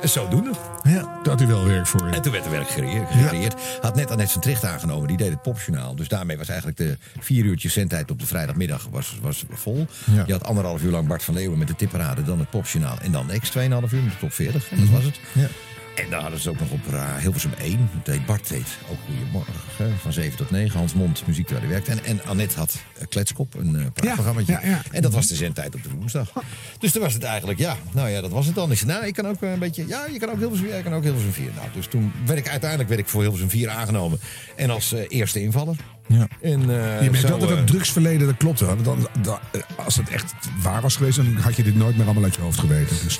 zodoende. 0.01 0.51
Ja. 0.83 1.19
Dat 1.23 1.39
hij 1.39 1.47
wel 1.47 1.65
werk 1.65 1.87
voor 1.87 2.07
je. 2.07 2.15
En 2.15 2.21
toen 2.21 2.31
werd 2.31 2.45
er 2.45 2.51
werk 2.51 2.69
gecreëerd. 2.69 3.55
Had 3.81 3.95
net 3.95 4.11
Annette 4.11 4.33
van 4.33 4.41
Tricht 4.41 4.65
aangenomen, 4.65 5.07
die 5.07 5.17
deed 5.17 5.29
het 5.29 5.41
popjournaal. 5.41 5.95
Dus 5.95 6.07
daarmee 6.07 6.37
was 6.37 6.47
eigenlijk 6.47 6.77
de 6.77 6.97
vier 7.19 7.45
uurtjes 7.45 7.73
zendtijd 7.73 8.11
op 8.11 8.19
de 8.19 8.25
vrijdagmiddag 8.25 8.87
was, 8.91 9.17
was 9.21 9.45
vol. 9.49 9.87
Ja. 10.13 10.23
Je 10.25 10.31
had 10.31 10.43
anderhalf 10.43 10.83
uur 10.83 10.91
lang 10.91 11.07
Bart 11.07 11.23
van 11.23 11.33
Leeuwen 11.33 11.57
met 11.57 11.67
de 11.67 11.75
tipparade, 11.75 12.23
dan 12.23 12.39
het 12.39 12.49
popjournaal. 12.49 12.97
En 13.01 13.11
dan 13.11 13.27
X 13.39 13.49
2,5 13.49 13.61
uur 13.61 13.69
met 13.69 13.89
de 13.89 14.17
top 14.19 14.33
40. 14.33 14.71
En 14.71 14.77
dat 14.79 14.89
was 14.89 15.03
het. 15.03 15.19
Ja. 15.31 15.47
En 15.95 16.09
dan 16.09 16.21
hadden 16.21 16.39
ze 16.39 16.49
ook 16.49 16.59
nog 16.59 16.71
op 16.71 16.79
uh, 16.93 17.15
Hilversum 17.15 17.51
1. 17.59 17.89
Dat 18.03 18.25
Bart 18.25 18.49
deed 18.49 18.67
ook 18.91 18.97
Goedemorgen. 19.05 19.53
hè, 19.77 19.89
Van 19.97 20.13
7 20.13 20.37
tot 20.37 20.51
9. 20.51 20.77
Hans 20.79 20.93
Mond, 20.93 21.27
muziek 21.27 21.45
terwijl 21.47 21.67
hij 21.67 21.75
werkte. 21.75 21.91
En, 21.91 22.03
en 22.17 22.25
Annette 22.25 22.57
had 22.57 22.75
uh, 22.97 23.03
Kletskop, 23.09 23.53
een 23.53 23.75
uh, 23.75 23.85
praatprogrammaatje. 23.93 24.51
Ja, 24.51 24.59
ja, 24.61 24.67
ja. 24.69 24.81
En 24.91 25.01
dat 25.01 25.13
was 25.13 25.27
de 25.27 25.35
zendtijd 25.35 25.75
op 25.75 25.83
de 25.83 25.89
woensdag. 25.89 26.33
Dus 26.79 26.91
toen 26.91 27.01
was 27.01 27.13
het 27.13 27.23
eigenlijk, 27.23 27.59
ja, 27.59 27.77
nou 27.91 28.09
ja, 28.09 28.21
dat 28.21 28.31
was 28.31 28.45
het 28.45 28.55
dan. 28.55 28.71
Ik 28.71 28.77
zei, 28.77 28.91
nou, 28.91 29.05
ik 29.05 29.13
kan 29.13 29.27
ook 29.27 29.41
een 29.41 29.59
beetje, 29.59 29.87
ja, 29.87 30.05
je 30.11 30.19
kan 30.19 30.29
ook 30.29 30.37
Hilversum, 30.37 30.67
ja, 30.67 30.75
je 30.75 30.83
kan 30.83 30.93
ook 30.93 31.03
Hilversum 31.03 31.33
4. 31.33 31.49
Nou, 31.55 31.67
dus 31.73 31.87
toen 31.87 32.11
werd 32.25 32.39
ik 32.39 32.47
uiteindelijk 32.49 32.89
werd 32.89 33.01
ik 33.01 33.07
voor 33.07 33.21
Hilversum 33.21 33.49
4 33.49 33.69
aangenomen. 33.69 34.19
En 34.55 34.69
als 34.69 34.91
eerste 34.91 35.41
invaller. 35.41 35.75
Ja. 36.11 36.27
En, 36.41 36.61
uh, 36.61 37.01
je 37.01 37.09
bent 37.09 37.25
zo, 37.25 37.33
altijd 37.33 37.51
uh, 37.51 37.57
dat 37.57 37.67
drugsverleden, 37.67 38.27
dat 38.27 38.37
klopt 38.37 38.59
wel. 38.59 38.81
Dan, 38.81 39.07
dan, 39.21 39.39
als 39.75 39.95
het 39.95 40.09
echt 40.09 40.33
waar 40.61 40.81
was 40.81 40.95
geweest, 40.95 41.15
dan 41.15 41.35
had 41.35 41.55
je 41.55 41.63
dit 41.63 41.75
nooit 41.75 41.97
meer 41.97 42.05
allemaal 42.05 42.23
uit 42.23 42.35
je 42.35 42.41
hoofd 42.41 42.59
geweten. 42.59 42.95
Dus, 43.03 43.19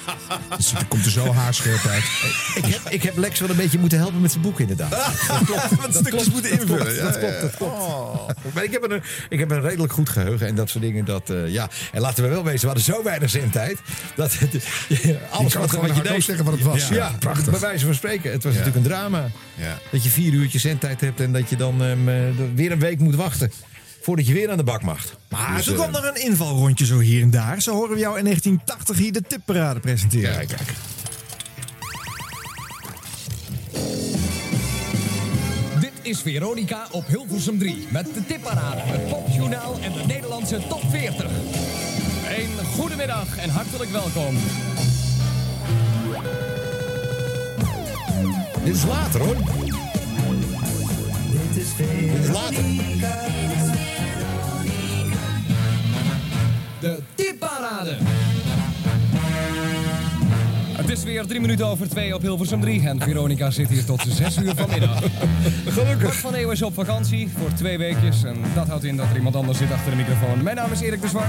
dus 0.56 0.72
het 0.72 0.88
komt 0.88 1.04
er 1.04 1.10
zo 1.10 1.32
haarscherp 1.32 1.86
uit. 1.86 2.04
ik, 2.54 2.64
heb, 2.64 2.80
ik 2.88 3.02
heb 3.02 3.16
Lex 3.16 3.40
wel 3.40 3.50
een 3.50 3.56
beetje 3.56 3.78
moeten 3.78 3.98
helpen 3.98 4.20
met 4.20 4.30
zijn 4.30 4.42
boek, 4.42 4.60
inderdaad. 4.60 4.90
dat 5.28 5.44
klopt. 5.44 5.76
Wat 5.76 5.94
stukjes 5.94 6.30
moeten 6.30 6.50
invullen. 6.50 7.02
Dat 7.02 7.18
klopt, 7.18 7.40
dat. 7.40 7.58
Dat. 7.58 7.68
Oh. 7.68 8.28
Maar 8.54 8.64
ik 8.64 8.72
heb, 8.72 8.90
een, 8.90 9.02
ik 9.28 9.38
heb 9.38 9.50
een 9.50 9.60
redelijk 9.60 9.92
goed 9.92 10.08
geheugen 10.08 10.46
en 10.46 10.54
dat 10.54 10.70
soort 10.70 10.84
dingen. 10.84 11.04
Dat, 11.04 11.30
uh, 11.30 11.48
ja. 11.48 11.68
En 11.92 12.00
laten 12.00 12.24
we 12.24 12.30
wel 12.30 12.44
wezen, 12.44 12.60
we 12.60 12.66
hadden 12.66 12.84
zo 12.94 13.02
weinig 13.02 13.30
zendtijd. 13.30 13.78
Dat 14.14 14.32
je 14.88 15.18
alles 15.30 15.54
wat, 15.54 15.70
wat 15.70 15.96
je 15.96 16.02
deed. 16.02 16.24
zeggen 16.24 16.44
wat 16.44 16.54
het 16.54 16.62
was. 16.62 16.88
Ja, 16.88 16.94
ja 16.94 17.12
prachtig. 17.18 17.50
Bij 17.50 17.60
wijze 17.60 17.84
van 17.84 17.94
spreken. 17.94 18.32
Het 18.32 18.42
was 18.42 18.52
ja. 18.52 18.58
natuurlijk 18.58 18.86
een 18.86 18.92
drama. 18.92 19.30
Ja. 19.54 19.78
Dat 19.90 20.02
je 20.02 20.10
vier 20.10 20.32
uurtjes 20.32 20.62
zendtijd 20.62 21.00
hebt 21.00 21.20
en 21.20 21.32
dat 21.32 21.48
je 21.48 21.56
dan 21.56 21.80
um, 21.80 22.08
weer 22.54 22.72
een 22.72 22.78
week 22.78 22.98
moet 22.98 23.14
wachten. 23.14 23.50
Voordat 24.02 24.26
je 24.26 24.32
weer 24.32 24.50
aan 24.50 24.56
de 24.56 24.64
bak 24.64 24.82
mag. 24.82 25.18
Maar 25.28 25.56
dus, 25.56 25.64
toen 25.64 25.74
uh, 25.74 25.80
kwam 25.80 25.94
er 25.94 26.08
een 26.08 26.22
invalrondje 26.22 26.86
zo 26.86 26.98
hier 26.98 27.22
en 27.22 27.30
daar. 27.30 27.62
Zo 27.62 27.74
horen 27.74 27.94
we 27.94 27.98
jou 27.98 28.18
in 28.18 28.24
1980 28.24 28.98
hier 28.98 29.12
de 29.12 29.22
tipparade 29.22 29.80
presenteren. 29.80 30.34
Kijk, 30.34 30.48
kijk. 30.48 30.72
Dit 35.80 35.92
is 36.02 36.20
Veronica 36.20 36.86
op 36.90 37.06
Hilversum 37.06 37.58
3. 37.58 37.86
Met 37.90 38.14
de 38.14 38.26
tipparade, 38.26 38.80
het 38.80 39.08
popjournaal 39.08 39.78
en 39.82 39.92
de 39.92 40.02
Nederlandse 40.06 40.60
top 40.68 40.82
40. 40.90 41.30
Een 42.36 42.64
goedemiddag 42.64 43.38
en 43.38 43.50
hartelijk 43.50 43.90
welkom. 43.90 44.36
Dit 48.64 48.74
is 48.74 48.84
later 48.84 49.20
hoor. 49.20 49.85
Is. 51.56 51.68
De 56.80 56.98
tipparade. 57.14 57.96
Het 60.76 60.90
is 60.90 61.04
weer 61.04 61.26
drie 61.26 61.40
minuten 61.40 61.66
over 61.66 61.88
twee 61.88 62.14
op 62.14 62.22
Hilversum 62.22 62.60
3 62.60 62.88
en 62.88 63.00
Veronica 63.00 63.50
zit 63.50 63.68
hier 63.68 63.84
tot 63.84 64.02
zes 64.08 64.36
uur 64.36 64.54
vanmiddag. 64.56 64.98
Gelukkig. 65.66 66.02
Bart 66.02 66.14
van 66.14 66.34
Eeuwen 66.34 66.54
is 66.54 66.62
op 66.62 66.74
vakantie 66.74 67.28
voor 67.38 67.52
twee 67.52 67.78
weekjes 67.78 68.24
en 68.24 68.36
dat 68.54 68.66
houdt 68.68 68.84
in 68.84 68.96
dat 68.96 69.06
er 69.10 69.16
iemand 69.16 69.36
anders 69.36 69.58
zit 69.58 69.72
achter 69.72 69.90
de 69.90 69.96
microfoon. 69.96 70.42
Mijn 70.42 70.56
naam 70.56 70.72
is 70.72 70.80
Erik 70.80 71.00
de 71.00 71.08
Zwart. 71.08 71.26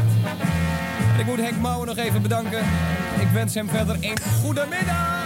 En 1.14 1.20
ik 1.20 1.26
moet 1.26 1.38
Henk 1.38 1.62
Mouwen 1.62 1.88
nog 1.88 1.98
even 1.98 2.22
bedanken. 2.22 2.60
Ik 3.20 3.28
wens 3.34 3.54
hem 3.54 3.70
verder 3.70 3.96
een 4.02 4.20
goede 4.42 4.66
middag. 4.70 5.17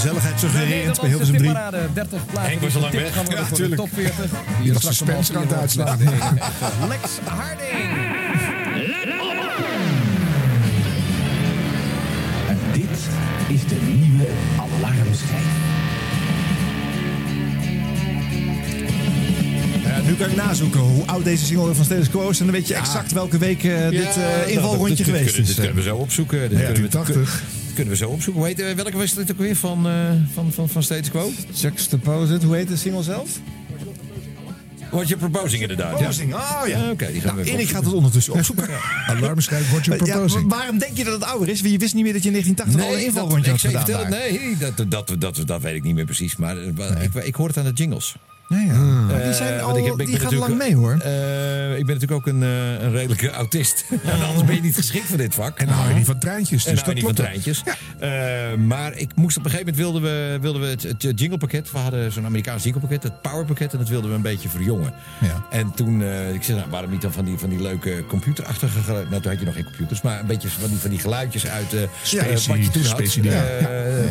Gezelligheid 0.00 0.40
suggererend 0.40 1.00
bij 1.00 1.08
Hilversum 1.08 1.36
3. 1.36 1.46
tipparade, 1.46 1.88
30 1.94 2.26
plaatsen. 2.26 2.50
Henk 2.50 2.60
was 2.62 2.74
al 2.74 2.80
lang 2.80 2.92
weg. 2.94 3.28
Ja, 3.28 3.44
tuurlijk. 3.52 3.80
top 3.80 3.88
40. 3.92 4.16
Je 4.16 4.62
Hier 4.62 4.72
was 4.72 4.82
suspense 4.82 5.34
aan 5.36 5.42
het 5.42 5.52
uitslaan. 5.52 5.98
Lex 6.88 7.02
Harding. 7.24 7.90
En 12.48 12.58
dit 12.72 12.98
is 13.48 13.66
de 13.68 13.76
nieuwe 13.86 14.26
alarmschijf. 14.56 15.58
Nu 20.06 20.14
kan 20.14 20.28
ik 20.30 20.36
nazoeken 20.36 20.80
hoe 20.80 21.06
oud 21.06 21.24
deze 21.24 21.44
single 21.44 21.74
van 21.74 21.84
Status 21.84 22.10
Quo 22.10 22.28
is. 22.28 22.38
En 22.38 22.44
dan 22.44 22.54
weet 22.54 22.68
je 22.68 22.74
exact 22.74 23.12
welke 23.12 23.38
week 23.38 23.64
eh, 23.64 23.88
dit 23.88 24.16
eh, 24.16 24.54
invalrondje 24.54 25.04
geweest 25.04 25.36
Dit 25.36 25.48
is. 25.48 25.54
kunnen 25.54 25.74
we 25.74 25.82
zo 25.82 25.96
opzoeken. 25.96 26.48
Dit 26.48 26.58
Ja, 26.58 26.64
kunnen, 26.64 26.82
we, 26.82 26.88
80. 26.88 27.42
Kunnen 27.80 27.98
we 27.98 28.04
zo 28.04 28.10
opzoeken. 28.10 28.42
Hoe 28.42 28.50
heet, 28.50 28.60
eh, 28.60 28.74
welke 28.74 28.96
was 28.96 29.14
dit 29.14 29.30
ook 29.30 29.38
weer 29.38 29.56
van, 29.56 29.88
eh 29.88 29.94
van, 30.34 30.52
van, 30.52 30.68
van 30.68 30.82
Status 30.82 31.10
Quo? 31.10 31.30
Juxtapose 31.54 32.34
it. 32.34 32.42
Hoe 32.42 32.54
heet 32.56 32.68
de 32.68 32.76
single 32.76 33.02
zelf? 33.02 33.28
What 34.90 35.08
you're 35.08 35.28
proposing 35.28 35.62
inderdaad. 35.62 35.96
Proposing, 35.96 36.34
oh 36.34 36.62
ja. 36.66 36.90
Oké, 36.90 37.12
die 37.12 37.20
gaan 37.20 37.36
we 37.36 37.42
Nou, 37.42 37.46
even 37.46 37.52
Erik 37.52 37.68
gaat 37.68 37.78
opzoeken. 37.78 37.84
het 37.84 37.94
ondertussen 37.94 38.32
opzoeken. 38.32 38.68
Alarmschijf 39.16 39.70
wordt 39.70 39.84
je 39.84 39.90
Ja, 39.90 39.96
proposing. 39.96 40.46
maar 40.46 40.58
waarom 40.58 40.78
denk 40.78 40.96
je 40.96 41.04
dat 41.04 41.12
het 41.12 41.24
ouder 41.24 41.48
is? 41.48 41.60
Want 41.60 41.72
je 41.72 41.78
wist 41.78 41.94
niet 41.94 42.04
meer 42.04 42.12
dat 42.12 42.22
je 42.22 42.28
in 42.28 42.34
1980 42.34 42.90
al 42.90 43.00
een 43.00 43.06
invalrondje 43.06 43.50
had 43.50 43.60
gedaan. 43.60 44.00
het. 44.00 44.08
Nee, 44.08 44.56
dat, 44.58 44.90
dat, 44.90 45.20
dat, 45.20 45.42
dat, 45.46 45.62
weet 45.62 45.74
ik 45.74 45.82
niet 45.82 45.94
meer 45.94 46.04
precies. 46.04 46.36
Maar 46.36 46.56
eh, 46.58 47.02
ik, 47.02 47.14
ik 47.14 47.34
hoor 47.34 47.48
het 47.48 47.56
aan 47.56 47.64
de 47.64 47.72
jingles. 47.72 48.16
Nee, 48.50 48.66
ja. 48.66 48.72
Maar 48.74 49.14
die 49.16 49.24
Eh, 49.26 49.32
zijn 49.32 49.60
al, 49.60 49.76
ik 49.78 49.84
heb- 49.84 50.00
ik 50.00 50.06
die 50.06 50.18
ben 50.18 50.26
gaan 50.28 50.34
lang 50.38 50.56
mee 50.58 50.76
hoor. 50.76 50.92
Eh, 50.92 51.78
ik 51.78 51.86
ben 51.86 51.94
natuurlijk 51.94 52.12
ook 52.12 52.26
een, 52.26 52.42
eh, 52.42 52.82
een 52.82 52.90
redelijke 52.92 53.30
autist. 53.30 53.84
En 54.04 54.22
anders 54.26 54.44
ben 54.46 54.54
je 54.54 54.60
niet 54.60 54.74
geschikt 54.74 55.06
voor 55.06 55.16
dit 55.16 55.34
vak. 55.34 55.58
En 55.58 55.66
dan 55.66 55.74
hou 55.74 55.88
je 55.88 55.94
niet 55.94 56.06
van 56.06 56.18
treintjes. 56.18 56.64
En 56.66 56.74
Dus 56.74 56.82
nou, 56.84 56.94
dat 56.94 56.94
niet 57.04 57.16
van 57.16 57.24
treintjes. 57.24 57.62
Eh, 57.98 58.10
maar 58.66 58.92
ik 58.96 59.10
moest 59.16 59.36
op 59.36 59.44
een 59.44 59.50
gegeven 59.50 59.72
moment 59.74 59.92
wilden 59.92 60.02
we, 60.02 60.38
wilden 60.40 60.62
we 60.62 60.68
het, 60.68 60.82
het 61.02 61.20
jinglepakket. 61.20 61.70
We 61.70 61.78
hadden 61.78 62.12
zo'n 62.12 62.24
Amerikaans 62.24 62.62
jinglepakket, 62.62 63.02
het 63.02 63.20
powerpakket. 63.20 63.72
En 63.72 63.78
dat 63.78 63.88
wilden 63.88 64.10
we 64.10 64.16
een 64.16 64.22
beetje 64.22 64.48
verjongen. 64.48 64.92
Ja. 65.20 65.44
En 65.50 65.72
toen, 65.74 66.02
eh, 66.02 66.32
ik 66.34 66.42
zei, 66.42 66.58
nou, 66.58 66.70
waarom 66.70 66.90
niet 66.90 67.02
dan 67.02 67.12
van 67.12 67.24
die, 67.24 67.38
van 67.38 67.48
die 67.48 67.62
leuke 67.62 68.04
computerachtige 68.08 68.78
geluiden? 68.80 69.10
Nou, 69.10 69.22
toen 69.22 69.30
had 69.30 69.40
je 69.40 69.46
nog 69.46 69.54
geen 69.54 69.64
computers, 69.64 70.00
maar 70.00 70.20
een 70.20 70.26
beetje 70.26 70.48
van 70.48 70.68
die, 70.68 70.78
van 70.78 70.90
die 70.90 70.98
geluidjes 70.98 71.46
uit 71.46 71.72
eh 71.74 71.80
Specie, 72.02 72.20
eh, 72.20 72.56
wat 72.56 72.64
je 72.64 72.70
toen 72.70 72.82
had. 72.82 72.90
specie, 72.90 73.22
eh, 73.30 73.60
ja. 73.60 73.66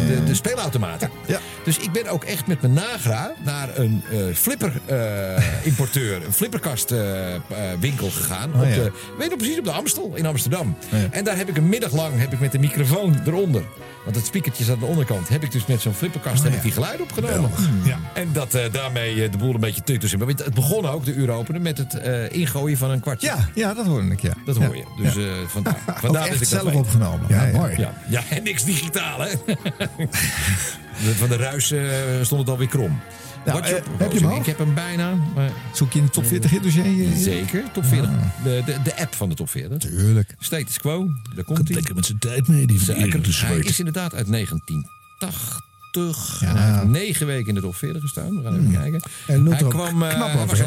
de, 0.08 0.24
de 0.25 0.34
speelautomaten. 0.36 1.10
Ja. 1.27 1.39
Dus 1.63 1.77
ik 1.77 1.91
ben 1.91 2.08
ook 2.08 2.24
echt 2.24 2.48
met 2.48 2.62
mijn 2.62 2.74
nagra 2.74 3.31
naar 3.46 3.69
een 3.77 4.03
eh, 4.29 4.36
flipper 4.36 4.71
eh, 4.86 5.65
importeur, 5.65 6.25
een 6.25 6.33
flipperkast 6.33 6.91
eh, 6.91 7.36
eh, 7.36 7.41
winkel 7.79 8.09
gegaan. 8.09 8.53
Oh, 8.53 8.62
op 8.62 8.67
ja. 8.67 8.74
de, 8.74 8.81
weet 8.81 9.24
je 9.24 9.29
nog 9.29 9.38
precies, 9.38 9.57
op 9.57 9.63
de 9.63 9.71
Amstel 9.71 10.12
in 10.15 10.25
Amsterdam. 10.25 10.75
Oh, 10.93 11.00
ja. 11.00 11.07
En 11.12 11.24
daar 11.24 11.38
heb 11.38 11.50
ik 11.50 11.57
een 11.57 11.69
middag 11.69 11.91
lang 11.91 12.19
heb 12.19 12.33
ik 12.33 12.39
met 12.39 12.51
de 12.51 12.59
microfoon 12.59 13.21
eronder. 13.25 13.63
Want 14.03 14.15
het 14.15 14.25
speakertje 14.25 14.63
zat 14.63 14.74
aan 14.74 14.79
de 14.79 14.86
onderkant. 14.86 15.29
Heb 15.29 15.43
ik 15.43 15.51
dus 15.51 15.65
met 15.65 15.81
zo'n 15.81 15.93
flipperkast 15.93 16.43
heb 16.43 16.53
ik 16.53 16.62
die 16.62 16.71
geluiden 16.71 17.05
opgenomen. 17.05 17.51
Ja. 17.83 18.00
En 18.13 18.29
dat 18.33 18.57
daarmee 18.71 19.29
de 19.29 19.38
boel 19.38 19.53
een 19.53 19.59
beetje 19.59 19.83
tuk 19.83 20.00
tussen. 20.00 20.19
Maar 20.19 20.27
het 20.27 20.53
begon 20.53 20.86
ook, 20.86 21.05
de 21.05 21.13
uur 21.13 21.29
openen, 21.31 21.62
met 21.62 21.77
het 21.77 21.93
ingooien 22.31 22.77
van 22.77 22.89
een 22.89 23.00
kwartje. 23.00 23.27
Ja, 23.27 23.50
ja, 23.53 23.74
dat 23.74 23.86
hoorde 23.86 24.07
ik, 24.07 24.19
ja. 24.21 24.33
Dat 24.45 24.57
hoor 24.57 24.75
je. 24.75 24.83
Dus 24.98 25.15
eh, 25.15 25.24
vandaar, 25.48 25.83
dat 26.01 26.25
ik 26.25 26.39
dat 26.39 26.48
zelf 26.48 26.63
weet. 26.63 26.75
opgenomen. 26.75 27.25
Ja, 27.29 27.50
mooi. 27.53 27.77
Ja, 27.77 27.93
ja, 28.09 28.21
en 28.29 28.43
niks 28.43 28.63
digitaal, 28.63 29.19
hè? 29.19 29.29
Van 31.17 31.29
de 31.29 31.38
ruis 31.38 31.74
stond 32.21 32.41
het 32.41 32.50
alweer 32.50 32.67
krom. 32.67 33.00
Nou, 33.46 33.62
eh, 33.62 33.74
heb 33.98 34.12
je 34.12 34.19
hem 34.19 34.29
al? 34.29 34.38
Ik 34.39 34.46
heb 34.46 34.58
hem 34.58 34.74
bijna. 34.74 35.13
Maar 35.36 35.51
Zoek 35.74 35.91
je 35.93 36.00
in 36.00 36.05
de 36.05 36.12
top 36.12 36.25
40 36.25 36.51
hit 36.51 36.63
dossier? 36.63 36.86
eh, 36.86 37.12
zeker, 37.15 37.63
top 37.72 37.86
40. 37.86 38.10
De, 38.43 38.62
de, 38.65 38.77
de 38.84 38.98
app 38.98 39.15
van 39.15 39.29
de 39.29 39.36
top 39.36 39.50
40. 39.50 39.77
Tuurlijk. 39.77 40.36
Status 40.39 40.79
Quo, 40.79 41.08
daar 41.36 41.43
komt 41.43 41.67
hij. 41.67 41.75
Lekker 41.75 41.96
met 41.96 42.05
zijn 42.05 42.19
tijd 42.19 42.48
mee, 42.48 42.67
die 42.67 42.86
de 42.86 42.93
Hij 42.93 43.58
is 43.58 43.79
inderdaad 43.79 44.15
uit 44.15 44.31
1980. 44.31 46.38
Ja. 46.39 46.55
Hij 46.55 46.74
heeft 46.74 46.86
negen 46.88 47.27
weken 47.27 47.48
in 47.48 47.55
de 47.55 47.62
top 47.62 47.75
40 47.75 48.01
gestaan. 48.01 48.36
We 48.38 48.43
gaan 48.43 48.60
even 48.60 48.72
kijken. 48.72 49.01
En 49.27 49.46
Hij 49.46 49.63
kwam, 49.63 50.03
eh, 50.03 50.10
knap 50.10 50.48
was 50.48 50.62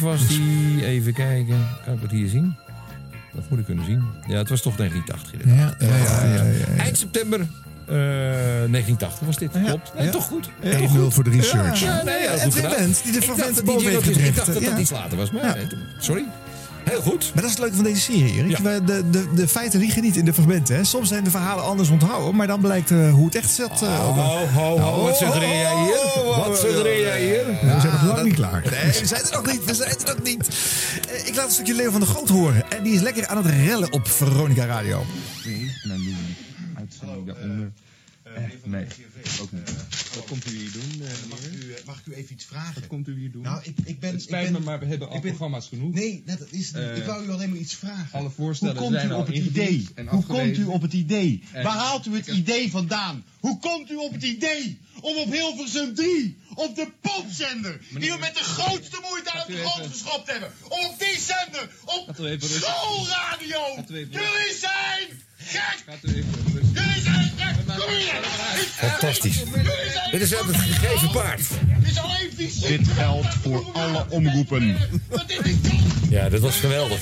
was 0.00 0.26
die. 0.26 0.84
Even 0.84 1.12
kijken. 1.12 1.66
Kan 1.84 1.94
ik 1.94 2.00
dat 2.00 2.10
hier 2.10 2.28
zien? 2.28 2.56
Dat 3.34 3.50
moet 3.50 3.58
ik 3.58 3.64
kunnen 3.64 3.84
zien. 3.84 4.02
Ja, 4.26 4.36
het 4.38 4.48
was 4.48 4.62
toch 4.62 4.76
1980 4.76 5.32
inderdaad. 5.32 5.76
Ja, 5.80 6.24
ja, 6.24 6.44
ja. 6.44 6.64
Eind 6.76 6.98
september 6.98 7.46
eh, 7.88 7.94
1980 7.94 9.26
was 9.26 9.36
dit. 9.36 9.50
Klopt. 9.64 9.92
Nee, 9.98 10.08
toch 10.08 10.24
goed. 10.24 10.48
1-0 10.62 11.08
voor 11.08 11.24
de 11.24 11.30
research. 11.30 11.80
Ja, 11.80 12.02
nee, 12.04 12.40
goed 12.40 12.54
gedaan. 12.54 12.70
Band, 12.70 13.00
die 13.02 13.12
de 13.12 13.18
Ik 13.18 13.26
dacht 13.36 13.54
dat 13.54 13.64
boven 13.64 13.80
die 13.80 13.90
heeft 13.90 14.04
jingle- 14.04 14.10
Ik 14.10 14.14
gedreven. 14.14 14.34
dacht 14.34 14.46
dat 14.46 14.62
dat 14.62 14.72
Ja. 14.72 14.78
iets 14.78 14.90
later 14.90 15.16
was. 15.16 15.30
Maar 15.30 15.56
sorry. 15.98 16.24
Heel 16.84 17.00
goed. 17.00 17.30
Maar 17.34 17.42
dat 17.42 17.44
is 17.44 17.50
het 17.50 17.58
leuke 17.58 17.74
van 17.74 17.84
deze 17.84 18.00
serie, 18.00 18.32
Erik. 18.34 18.58
Ja. 18.58 18.80
De, 18.80 19.10
de, 19.10 19.26
de 19.34 19.48
feiten 19.48 19.80
liegen 19.80 20.02
niet 20.02 20.16
in 20.16 20.24
de 20.24 20.32
fragmenten. 20.32 20.76
Hè. 20.76 20.84
Soms 20.84 21.08
zijn 21.08 21.24
de 21.24 21.30
verhalen 21.30 21.64
anders 21.64 21.88
onthouden, 21.88 22.36
maar 22.36 22.46
dan 22.46 22.60
blijkt 22.60 22.90
eh, 22.90 23.12
hoe 23.12 23.24
het 23.24 23.34
echt 23.34 23.50
zit. 23.50 23.82
eh, 23.82 23.98
Ho, 23.98 24.08
op 24.08 24.14
de- 24.14 24.20
ho, 24.58 24.78
ho. 24.78 25.02
Wat 25.02 25.16
suggereer 25.16 25.48
jij 25.58 25.74
hier? 25.76 26.24
Wat 26.36 26.58
suggereer 26.58 27.00
jij 27.00 27.20
hier? 27.24 27.44
We 27.74 27.80
zijn 27.80 27.92
nog 27.92 28.02
lang 28.14 28.22
niet 28.22 28.34
klaar. 28.34 28.62
Nee, 28.70 28.92
we 29.00 29.06
zijn 29.06 29.22
er 29.22 29.32
nog 29.32 29.46
niet. 29.52 29.64
We 29.64 29.74
zijn 29.74 29.90
er 29.90 29.96
nog 30.14 30.22
niet. 30.22 30.48
Eh, 31.10 31.26
Ik 31.28 31.34
laat 31.36 31.44
een 31.46 31.52
stukje 31.52 31.74
Leo 31.74 31.90
van 31.90 32.00
der 32.00 32.08
Groot 32.08 32.28
horen. 32.28 32.70
En 32.70 32.82
die 32.82 32.94
is 32.94 33.00
lekker 33.00 33.26
aan 33.26 33.36
het 33.36 33.46
rellen 33.46 33.92
op 33.92 34.08
Veronica 34.08 34.66
Radio. 34.66 35.04
Ook 39.40 39.52
niet. 39.52 39.70
Wat 40.14 40.24
komt 40.26 40.46
u 40.46 40.56
hier 40.56 40.72
doen, 40.72 41.02
eh, 41.06 41.28
Mag 41.28 41.38
ik, 41.44 41.52
u, 41.52 41.72
eh, 41.72 41.84
mag 41.86 41.98
ik 41.98 42.06
u 42.06 42.12
even 42.14 42.32
iets 42.34 42.44
vragen? 42.44 42.74
Wat 42.74 42.86
komt 42.86 43.08
u 43.08 43.18
hier 43.18 43.30
doen? 43.32 43.42
Nou, 43.42 43.60
ik, 43.62 43.76
ik 43.84 44.00
ben... 44.00 44.12
Het 44.12 44.22
spijt 44.22 44.46
ik 44.46 44.52
ben, 44.52 44.60
me, 44.60 44.66
maar 44.66 44.78
we 44.78 44.86
hebben 44.86 45.08
al 45.08 45.20
ben- 45.20 45.30
programma's 45.30 45.66
genoeg. 45.68 45.94
Nee, 45.94 46.22
net, 46.26 46.38
dat 46.38 46.50
is. 46.50 46.72
Eh, 46.72 46.96
ik 46.96 47.04
wou 47.04 47.24
u 47.26 47.30
alleen 47.30 47.48
maar 47.48 47.58
iets 47.58 47.74
vragen. 47.74 48.18
alle 48.18 48.30
voorstellen 48.30 48.74
Hoe 48.74 48.82
komt 48.84 48.94
zijn 48.96 49.10
u 49.10 49.14
op 49.14 49.26
het 49.26 49.36
idee? 49.36 49.88
Hoe 50.06 50.24
komt 50.24 50.56
u 50.56 50.64
op 50.64 50.82
het 50.82 50.92
idee? 50.92 51.42
En- 51.52 51.62
Waar 51.64 51.76
haalt 51.76 52.06
u 52.06 52.14
het 52.16 52.26
idee 52.26 52.70
vandaan? 52.70 53.24
Hoe 53.40 53.58
komt 53.58 53.90
u 53.90 53.96
op 53.96 54.12
het 54.12 54.22
idee 54.22 54.78
om 55.00 55.16
op 55.16 55.32
Hilversum 55.32 55.94
3, 55.94 56.36
op 56.54 56.76
de 56.76 56.88
popzender, 57.00 57.80
die 57.98 58.10
we 58.12 58.18
met 58.18 58.34
de 58.34 58.42
grootste 58.42 58.98
moeite 59.10 59.32
uit 59.32 59.46
de 59.46 59.52
even- 59.52 59.68
grond 59.70 59.90
geschopt 59.92 60.30
hebben, 60.30 60.50
om 60.68 60.84
op 60.86 60.98
die 60.98 61.20
zender, 61.20 61.70
op 61.84 62.14
schoolradio, 62.48 63.84
jullie 63.88 64.56
zijn 64.60 65.22
gek! 65.36 65.84
Jullie 66.02 67.02
zijn! 67.02 67.27
Fantastisch. 68.76 69.42
Dit 70.10 70.20
is 70.20 70.34
uit 70.34 70.46
het 70.46 70.56
gegeven 70.56 71.10
paard. 71.10 71.42
Dit 72.68 72.88
geldt 72.88 73.34
voor 73.42 73.64
alle 73.72 74.04
omroepen. 74.08 74.76
Ja, 76.10 76.28
dat 76.28 76.40
was 76.40 76.56
geweldig. 76.56 77.00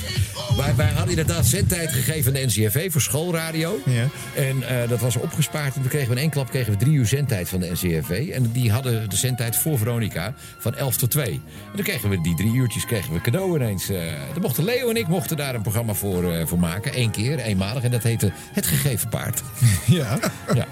Wij, 0.57 0.75
wij 0.75 0.87
hadden 0.87 1.09
inderdaad 1.09 1.45
zendtijd 1.45 1.91
gegeven 1.91 2.35
aan 2.35 2.41
de 2.41 2.45
NCRV 2.45 2.91
voor 2.91 3.01
schoolradio. 3.01 3.79
Ja. 3.85 4.07
En 4.35 4.63
eh, 4.63 4.89
dat 4.89 4.99
was 4.99 5.15
opgespaard. 5.15 5.75
En 5.75 5.81
toen 5.81 5.89
kregen 5.89 6.07
we 6.07 6.15
in 6.15 6.21
één 6.21 6.29
klap 6.29 6.49
kregen 6.49 6.71
we 6.71 6.77
drie 6.79 6.93
uur 6.93 7.05
zendtijd 7.05 7.49
van 7.49 7.59
de 7.59 7.71
NCRV. 7.71 8.29
En 8.33 8.51
die 8.51 8.71
hadden 8.71 9.09
de 9.09 9.15
zendtijd 9.15 9.55
voor 9.55 9.77
Veronica 9.77 10.33
van 10.57 10.75
11 10.75 10.97
tot 10.97 11.11
2. 11.11 11.31
En 11.31 11.41
dan 11.75 11.83
kregen 11.83 12.09
we 12.09 12.21
die 12.21 12.35
drie 12.35 12.53
uurtjes 12.53 12.85
kregen 12.85 13.13
we 13.13 13.21
cadeau 13.21 13.55
ineens. 13.55 13.89
eh 13.89 13.99
dan 14.33 14.41
mochten 14.41 14.63
Leo 14.63 14.89
en 14.89 14.95
ik 14.95 15.07
mochten 15.07 15.37
daar 15.37 15.55
een 15.55 15.61
programma 15.61 15.93
voor, 15.93 16.33
eh, 16.33 16.45
voor 16.45 16.59
maken. 16.59 16.99
Eén 16.99 17.11
keer, 17.11 17.39
eenmalig. 17.39 17.83
En 17.83 17.91
dat 17.91 18.03
heette 18.03 18.31
Het 18.53 18.65
Gegeven 18.65 19.09
Paard. 19.09 19.41
Ja. 19.85 20.19
Ja. 20.53 20.67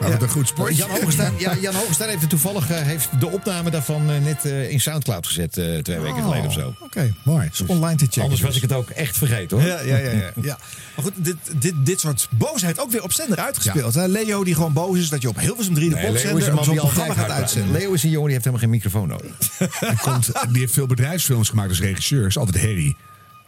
Maar 0.00 0.10
wat 0.10 0.22
een 0.22 0.28
goed 0.28 0.48
sportje. 0.48 0.76
Jan 0.76 0.90
Hoogstein, 0.90 1.32
ja, 1.38 1.56
Jan 1.60 1.74
heeft 1.98 2.20
het 2.20 2.30
toevallig 2.30 2.70
eh, 2.70 2.80
heeft 2.80 3.08
de 3.18 3.26
opname 3.26 3.70
daarvan 3.70 4.10
eh, 4.10 4.18
net 4.18 4.44
eh, 4.44 4.70
in 4.70 4.80
Soundcloud 4.80 5.26
gezet. 5.26 5.52
twee 5.52 5.98
weken 5.98 6.22
geleden 6.22 6.46
of 6.46 6.52
zo. 6.52 6.74
Oké, 6.78 7.14
mooi. 7.22 7.48
Is 7.52 7.60
online 7.60 7.96
te 7.96 8.04
checken. 8.04 8.22
Anders 8.22 8.40
was 8.40 8.54
dus. 8.54 8.62
ik 8.62 8.68
het 8.68 8.78
ook 8.78 8.90
echt 8.90 9.16
vergeten 9.16 9.58
hoor. 9.58 9.66
Ja, 9.66 9.80
ja, 9.80 9.96
ja, 9.96 10.10
ja, 10.10 10.32
ja. 10.42 10.58
Maar 10.94 11.04
goed, 11.04 11.12
dit, 11.16 11.36
dit, 11.56 11.74
dit 11.84 12.00
soort 12.00 12.28
boosheid 12.30 12.80
ook 12.80 12.90
weer 12.90 13.02
op 13.02 13.12
zender 13.12 13.38
uitgespeeld. 13.38 13.94
Hè? 13.94 14.06
Leo 14.06 14.44
die 14.44 14.54
gewoon 14.54 14.72
boos 14.72 14.98
is 14.98 15.08
dat 15.08 15.22
je 15.22 15.28
op 15.28 15.38
Hilversum 15.38 15.74
3 15.74 15.88
de 15.88 15.94
Nee, 15.94 16.06
popzender 16.06 16.64
zo'n 16.64 16.74
programma 16.74 17.14
gaat 17.14 17.30
uitzenden. 17.30 17.72
Leo 17.72 17.92
is 17.92 18.02
een 18.02 18.10
jongen 18.10 18.30
die 18.30 18.40
heeft 18.40 18.44
helemaal 18.44 18.66
geen 18.66 18.70
microfoon 18.70 19.08
nodig. 19.08 19.30
Die, 19.90 19.98
komt, 20.00 20.32
die 20.48 20.60
heeft 20.60 20.72
veel 20.72 20.86
bedrijfsfilms 20.86 21.48
gemaakt 21.48 21.68
als 21.68 21.80
regisseur. 21.80 22.26
Is 22.26 22.38
altijd 22.38 22.60
herrie. 22.60 22.96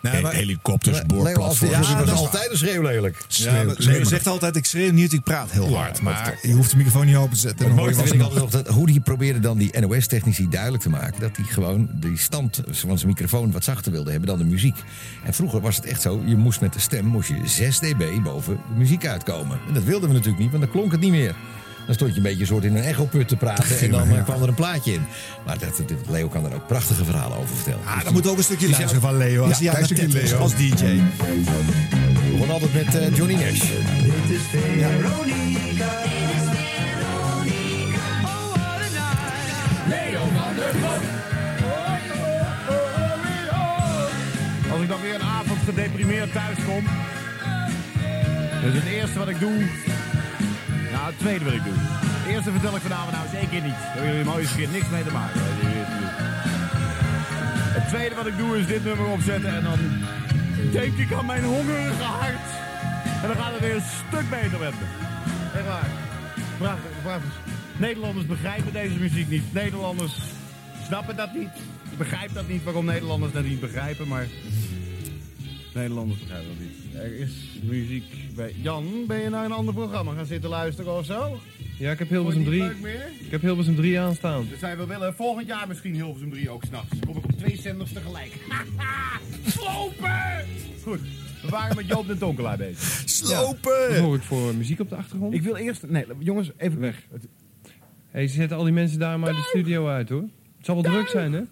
Nee, 0.03 0.23
maar- 0.23 0.33
Helikopters, 0.33 1.03
boorplatforms. 1.07 1.89
Ja, 1.89 1.99
dat 1.99 2.07
is 2.07 2.13
altijd 2.13 2.51
een 2.51 2.57
schreeuw 2.57 2.83
lelijk. 2.83 3.25
Ja, 3.29 3.53
maar 3.53 3.75
Schreeuw- 3.79 3.95
Leo 3.95 4.05
zegt 4.05 4.27
altijd, 4.27 4.57
ik 4.57 4.65
schreeuw 4.65 4.93
niet, 4.93 5.13
ik 5.13 5.23
praat 5.23 5.51
heel 5.51 5.69
Ja, 5.69 5.77
hard. 5.77 6.01
Maar 6.01 6.39
je 6.43 6.53
hoeft 6.53 6.71
de 6.71 6.77
microfoon 6.77 7.07
niet 7.07 7.17
open 7.17 7.33
te 7.35 7.39
zetten. 7.41 7.59
Het 7.67 7.69
dan 7.69 7.79
hoor 7.79 7.89
je 7.91 7.95
mooiste 7.97 8.17
wel 8.19 8.27
vind 8.29 8.37
ik 8.39 8.43
altijd 8.43 8.65
nog 8.65 8.65
dat, 8.65 8.75
hoe 8.75 8.87
die 8.87 9.01
probeerde 9.01 9.41
dan 9.41 9.59
die 9.59 9.81
NOS-technici 9.81 10.49
duidelijk 10.49 10.83
te 10.83 10.89
maken 10.89 11.21
dat 11.21 11.37
hij 11.37 11.45
gewoon 11.45 11.89
die 11.93 12.19
stand 12.19 12.61
van 12.71 12.97
zijn 12.99 13.09
microfoon 13.11 13.53
wat 13.53 13.65
zachter 13.65 13.93
wilde 13.93 14.11
hebben 14.11 14.29
dan 14.29 14.39
de 14.39 14.45
muziek. 14.45 14.77
En 15.25 15.35
vroeger 15.35 15.61
was 15.61 15.77
het 15.77 15.85
echt 15.85 16.03
zo, 16.03 16.23
je 16.27 16.37
moest 16.37 16.61
met 16.61 16.73
de 16.73 16.81
stem 16.81 17.05
moest 17.05 17.29
je 17.29 17.37
6 17.45 17.79
dB 17.79 18.23
boven 18.23 18.55
de 18.57 18.79
muziek 18.79 19.07
uitkomen. 19.07 19.59
En 19.69 19.75
dat 19.75 19.83
wilden 19.85 20.09
we 20.09 20.15
natuurlijk 20.15 20.43
niet, 20.43 20.51
want 20.51 20.63
dan 20.63 20.73
klonk 20.73 20.93
het 20.93 21.01
niet 21.01 21.11
meer. 21.11 21.35
Dan 21.87 21.95
stond 21.95 22.11
je 22.11 22.17
een 22.17 22.23
beetje 22.23 22.41
een 22.41 22.47
soort 22.47 22.65
in 22.65 22.77
een 22.77 22.83
echoput 22.83 23.29
te 23.29 23.37
praten 23.37 23.79
en 23.81 23.91
dan 23.91 24.11
eh, 24.17 24.25
kwam 24.25 24.43
er 24.43 24.49
een 24.49 24.55
plaatje 24.55 24.93
in. 24.93 25.07
Maar 25.47 25.59
dat, 25.59 25.77
dat- 25.77 25.97
Leo 26.11 26.29
kan 26.29 26.45
er 26.45 26.55
ook 26.55 26.67
prachtige 26.67 27.05
verhalen 27.05 27.39
over 27.39 27.55
vertellen. 27.57 27.81
Ah, 27.87 28.05
dan 28.05 28.13
moet 28.13 28.27
ook 28.29 28.37
een 28.37 28.45
stukje 28.45 28.69
luisteren 28.71 29.01
van 29.01 29.17
Leo. 29.17 29.45
Als 29.45 29.59
Ja, 29.59 29.73
het 29.75 29.85
stukje 29.85 30.07
is 30.21 30.31
Leo. 30.31 30.39
als 30.39 30.55
DJ. 30.57 30.85
We 30.85 31.03
begonnen 32.31 32.51
altijd 32.51 32.75
met 32.75 32.95
eh, 32.95 33.17
Johnny 33.17 33.35
Nash. 33.35 33.63
Als 44.73 44.81
ik 44.83 44.89
dan 44.89 45.01
weer 45.01 45.15
een 45.15 45.23
avond 45.23 45.59
gedeprimeerd 45.65 46.33
thuis 46.33 46.57
kom. 46.67 46.85
Dus 48.65 48.75
het 48.75 48.85
eerste 48.93 49.19
wat 49.19 49.29
ik 49.29 49.41
doe. 49.41 49.63
Nou, 50.93 51.07
het 51.07 51.19
tweede 51.19 51.45
wil 51.45 51.53
ik 51.53 51.65
doen. 51.65 51.81
De 52.25 52.31
eerste 52.31 52.51
vertel 52.51 52.77
ik 52.77 52.83
vanavond 52.83 53.13
nou 53.13 53.29
zeker 53.29 53.61
niet. 53.63 53.79
Daar 53.81 53.93
hebben 53.93 54.11
jullie 54.11 54.31
mooie 54.33 54.49
keer 54.57 54.69
niks 54.69 54.89
mee 54.89 55.05
te 55.05 55.13
maken. 55.13 55.41
Het 57.79 57.89
tweede 57.89 58.15
wat 58.15 58.27
ik 58.27 58.37
doe 58.37 58.59
is 58.59 58.67
dit 58.67 58.85
nummer 58.85 59.07
opzetten 59.07 59.55
en 59.55 59.63
dan 59.63 59.79
denk 60.73 60.97
ik 60.97 61.13
aan 61.13 61.27
mijn 61.27 61.45
hongerige 61.45 62.03
hart. 62.03 62.49
En 63.23 63.29
dan 63.29 63.37
gaat 63.37 63.53
het 63.53 63.61
weer 63.61 63.75
een 63.75 63.91
stuk 64.09 64.31
beter 64.31 64.59
met 64.59 64.75
me. 64.81 64.87
Echt 65.55 65.67
waar. 65.67 65.91
Prachtig, 66.59 66.91
prachtig. 67.03 67.33
Nederlanders 67.77 68.27
begrijpen 68.27 68.73
deze 68.73 68.95
muziek 68.95 69.29
niet. 69.29 69.53
Nederlanders 69.53 70.19
snappen 70.87 71.17
dat 71.17 71.35
niet. 71.35 71.55
Ik 71.91 71.99
begrijp 71.99 72.35
dat 72.35 72.49
niet 72.49 72.65
waarom 72.65 72.85
Nederlanders 72.85 73.33
dat 73.33 73.45
niet 73.45 73.61
begrijpen, 73.61 74.09
maar 74.09 74.27
Nederlanders 75.75 76.21
begrijpen 76.21 76.49
dat 76.49 76.59
niet. 76.59 76.95
Er 77.03 77.15
is 77.21 77.33
muziek 77.63 78.05
bij... 78.35 78.55
Jan, 78.63 79.05
ben 79.07 79.21
je 79.21 79.29
naar 79.29 79.45
een 79.45 79.53
ander 79.53 79.75
programma 79.75 80.15
gaan 80.15 80.27
zitten 80.27 80.51
luisteren 80.51 80.97
of 80.99 81.05
zo? 81.05 81.41
Ja, 81.79 81.91
ik 81.91 81.99
heb 81.99 82.09
Hilversum 82.09 82.43
Vond 82.45 82.55
je 82.55 82.61
3. 82.61 82.73
niet 82.73 82.83
leuk 82.83 82.93
meer? 82.93 83.11
Ik 83.25 83.31
heb 83.31 83.41
Hilversum 83.41 83.75
3 83.77 84.01
aanstaan. 84.01 84.47
Dus 84.49 84.61
wij 84.61 84.77
wel 84.77 84.87
willen 84.87 85.15
volgend 85.15 85.47
jaar 85.47 85.69
misschien 85.69 85.95
Hilversum 85.95 86.31
3 86.31 86.51
ook 86.51 86.65
s'nachts. 86.65 86.89
Dan 86.91 87.01
kom 87.01 87.17
ik 87.17 87.25
op 87.25 87.39
twee 87.39 87.57
zenders 87.61 87.93
tegelijk. 87.93 88.33
Slopen! 89.47 90.45
Goed, 90.83 91.01
we 91.43 91.49
waren 91.49 91.77
met 91.77 91.87
Joop 91.87 92.07
de 92.07 92.19
Tonkelaar 92.19 92.57
bezig. 92.57 93.03
Slopen! 93.09 93.89
Wat 93.89 93.99
hoor 93.99 94.17
ik 94.17 94.23
voor 94.23 94.55
muziek 94.55 94.81
op 94.81 94.89
de 94.89 94.97
achtergrond? 94.97 95.35
Ik 95.35 95.43
wil 95.43 95.57
eerst... 95.57 95.87
Nee, 95.89 96.05
jongens, 96.19 96.51
even 96.57 96.81
weg. 96.81 97.07
hey, 98.11 98.27
ze 98.27 98.35
zetten 98.35 98.57
al 98.57 98.65
die 98.65 98.73
mensen 98.73 98.99
daar 98.99 99.19
maar 99.19 99.33
de 99.33 99.45
studio 99.49 99.89
uit 99.89 100.09
hoor. 100.09 100.23
Het 100.57 100.67
zal 100.67 100.83
wel 100.83 100.93
druk 100.93 101.09
zijn 101.09 101.33
hè? 101.33 101.43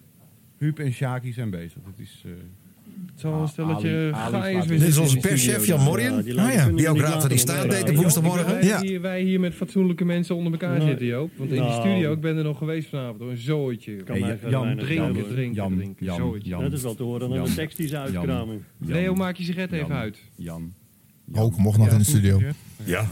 Huub 0.59 0.79
en 0.79 0.93
Shaki 0.93 1.33
zijn 1.33 1.51
bezig. 1.51 1.83
Het 1.87 1.99
is... 1.99 2.23
eh, 2.25 2.31
Een 3.23 3.49
stelletje 3.49 4.11
gaaiers. 4.15 4.67
Dit 4.67 4.83
is 4.83 4.99
onze 4.99 5.15
de 5.15 5.21
perschef. 5.21 5.67
Jan 5.67 5.81
Morrien. 5.81 6.23
Ja, 6.25 6.47
Ah, 6.47 6.53
ja. 6.55 6.69
Die 6.69 6.89
ook 6.89 6.99
Raad 6.99 7.21
van 7.21 7.29
die 7.29 7.39
Staat 7.39 7.71
deed 7.71 7.89
op 7.91 7.95
woensdagmorgen. 7.97 8.47
Wij, 8.47 8.65
Ja. 8.65 8.81
hier, 8.81 9.01
wij 9.01 9.23
hier 9.23 9.41
met 9.41 9.55
fatsoenlijke 9.55 10.05
mensen 10.05 10.37
onder 10.37 10.53
elkaar 10.53 10.81
zitten, 10.81 11.07
Joop. 11.07 11.31
Want 11.37 11.51
in 11.51 11.57
die 11.57 11.65
nou. 11.65 11.81
studio, 11.81 12.13
ik 12.13 12.21
ben 12.21 12.37
er 12.37 12.45
nog 12.45 12.59
geweest 12.59 12.89
vanavond, 12.89 13.21
hoor. 13.21 13.31
Een 13.31 13.37
zooitje. 13.37 13.93
Jan, 14.49 14.77
drinken, 14.77 15.29
drinken, 15.29 15.77
drinken. 15.77 16.61
Dat 16.61 16.73
is 16.73 16.83
wel 16.83 16.95
te 16.95 17.03
horen 17.03 17.39
aan 17.39 17.45
de 17.45 17.55
tekst 17.55 17.77
die 17.77 17.89
ze 17.89 17.99
uitkramen. 17.99 18.65
Leo, 18.79 19.15
maak 19.15 19.37
je 19.37 19.45
sigaret 19.45 19.73
even 19.73 19.95
uit. 19.95 20.19
Jan. 20.37 20.73
Ook 21.35 21.57
mocht 21.57 21.79
nog 21.79 21.89
in 21.89 21.99
de 21.99 22.05
studio. 22.05 22.41
Ja. 22.85 23.05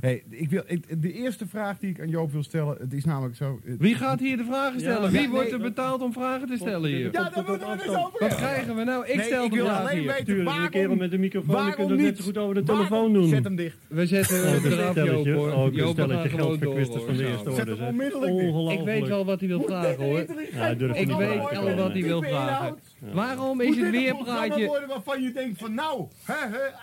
Hey, 0.00 0.22
ik 0.30 0.50
wil, 0.50 0.62
ik, 0.66 1.02
de 1.02 1.12
eerste 1.12 1.46
vraag 1.46 1.78
die 1.78 1.90
ik 1.90 2.00
aan 2.00 2.08
Joop 2.08 2.32
wil 2.32 2.42
stellen, 2.42 2.76
het 2.80 2.92
is 2.92 3.04
namelijk 3.04 3.36
zo... 3.36 3.60
het- 3.64 3.78
Wie 3.78 3.94
gaat 3.94 4.20
hier 4.20 4.36
de 4.36 4.44
vragen 4.44 4.80
stellen? 4.80 5.02
Ja, 5.02 5.10
Wie 5.10 5.20
ja, 5.20 5.28
wordt 5.28 5.44
nee, 5.50 5.56
er 5.58 5.64
betaald 5.64 6.02
om 6.02 6.12
vragen 6.12 6.48
te 6.48 6.56
stellen 6.56 6.90
hier? 6.90 6.98
Ja, 7.04 7.10
daar 7.10 7.32
moeten 7.46 7.58
we 7.58 7.72
het 7.72 7.82
eens 7.86 7.96
over 7.96 8.18
Wat 8.20 8.34
krijgen 8.36 8.76
we 8.76 8.84
nou? 8.84 9.06
Ik 9.06 9.16
Nee, 9.16 9.24
stel 9.26 9.44
ik 9.44 9.50
de 9.50 9.56
wil 9.56 9.64
vraag 9.66 9.80
alleen 9.80 9.98
hier. 9.98 10.06
weten 10.06 10.24
Tuurlijk, 10.24 10.46
een 10.48 10.52
waarom... 10.54 10.70
kerel 10.70 10.94
met 10.96 11.12
een 11.12 11.20
microfoon, 11.20 11.48
die 11.48 11.56
waarom 11.56 11.74
kunt 11.74 11.88
het 11.90 11.98
net 11.98 12.06
niet? 12.08 12.16
zo 12.18 12.24
goed 12.24 12.38
over 12.38 12.54
de 12.54 12.62
Waarom- 12.64 12.86
telefoon 12.86 13.12
doen. 13.12 13.28
Zet 13.28 13.44
hem 13.44 13.56
dicht. 13.56 13.76
We 13.88 14.06
zetten 14.06 14.48
Ook 14.48 14.56
op 14.56 14.64
een 14.64 14.70
de 14.70 14.76
radio 14.76 14.90
stelletje, 15.04 15.32
op, 15.32 15.38
hoor. 15.38 15.66
een 15.66 15.72
Joop, 15.72 15.96
we 15.96 16.00
gaan 16.00 16.08
stelletje 16.10 16.28
gewoon 16.28 16.46
door, 16.46 16.58
geldverkwisters 16.58 16.96
hoor. 16.96 17.06
van 17.06 17.16
de 17.16 17.26
eerste 17.26 17.50
Zet 17.50 17.68
orde. 17.68 17.76
hem 17.80 17.88
onmiddellijk. 17.88 18.78
Ik 18.78 18.84
weet 18.84 19.08
wel 19.08 19.24
wat 19.24 19.38
hij 19.40 19.48
wil 19.48 19.62
vragen, 19.62 20.04
hoor. 20.04 20.18
Ik 20.18 20.26
weet 20.28 21.06
te 21.48 21.58
al 21.62 21.74
wat 21.74 21.92
hij 21.92 22.02
wil 22.02 22.22
vragen. 22.22 22.76
Waarom 23.12 23.60
is 23.60 23.76
het 23.76 23.90
weer 23.90 24.16
praatje... 24.16 24.66
worden 24.66 24.88
waarvan 24.88 25.22
je 25.22 25.32
denkt 25.32 25.58
van 25.58 25.74
nou, 25.74 26.04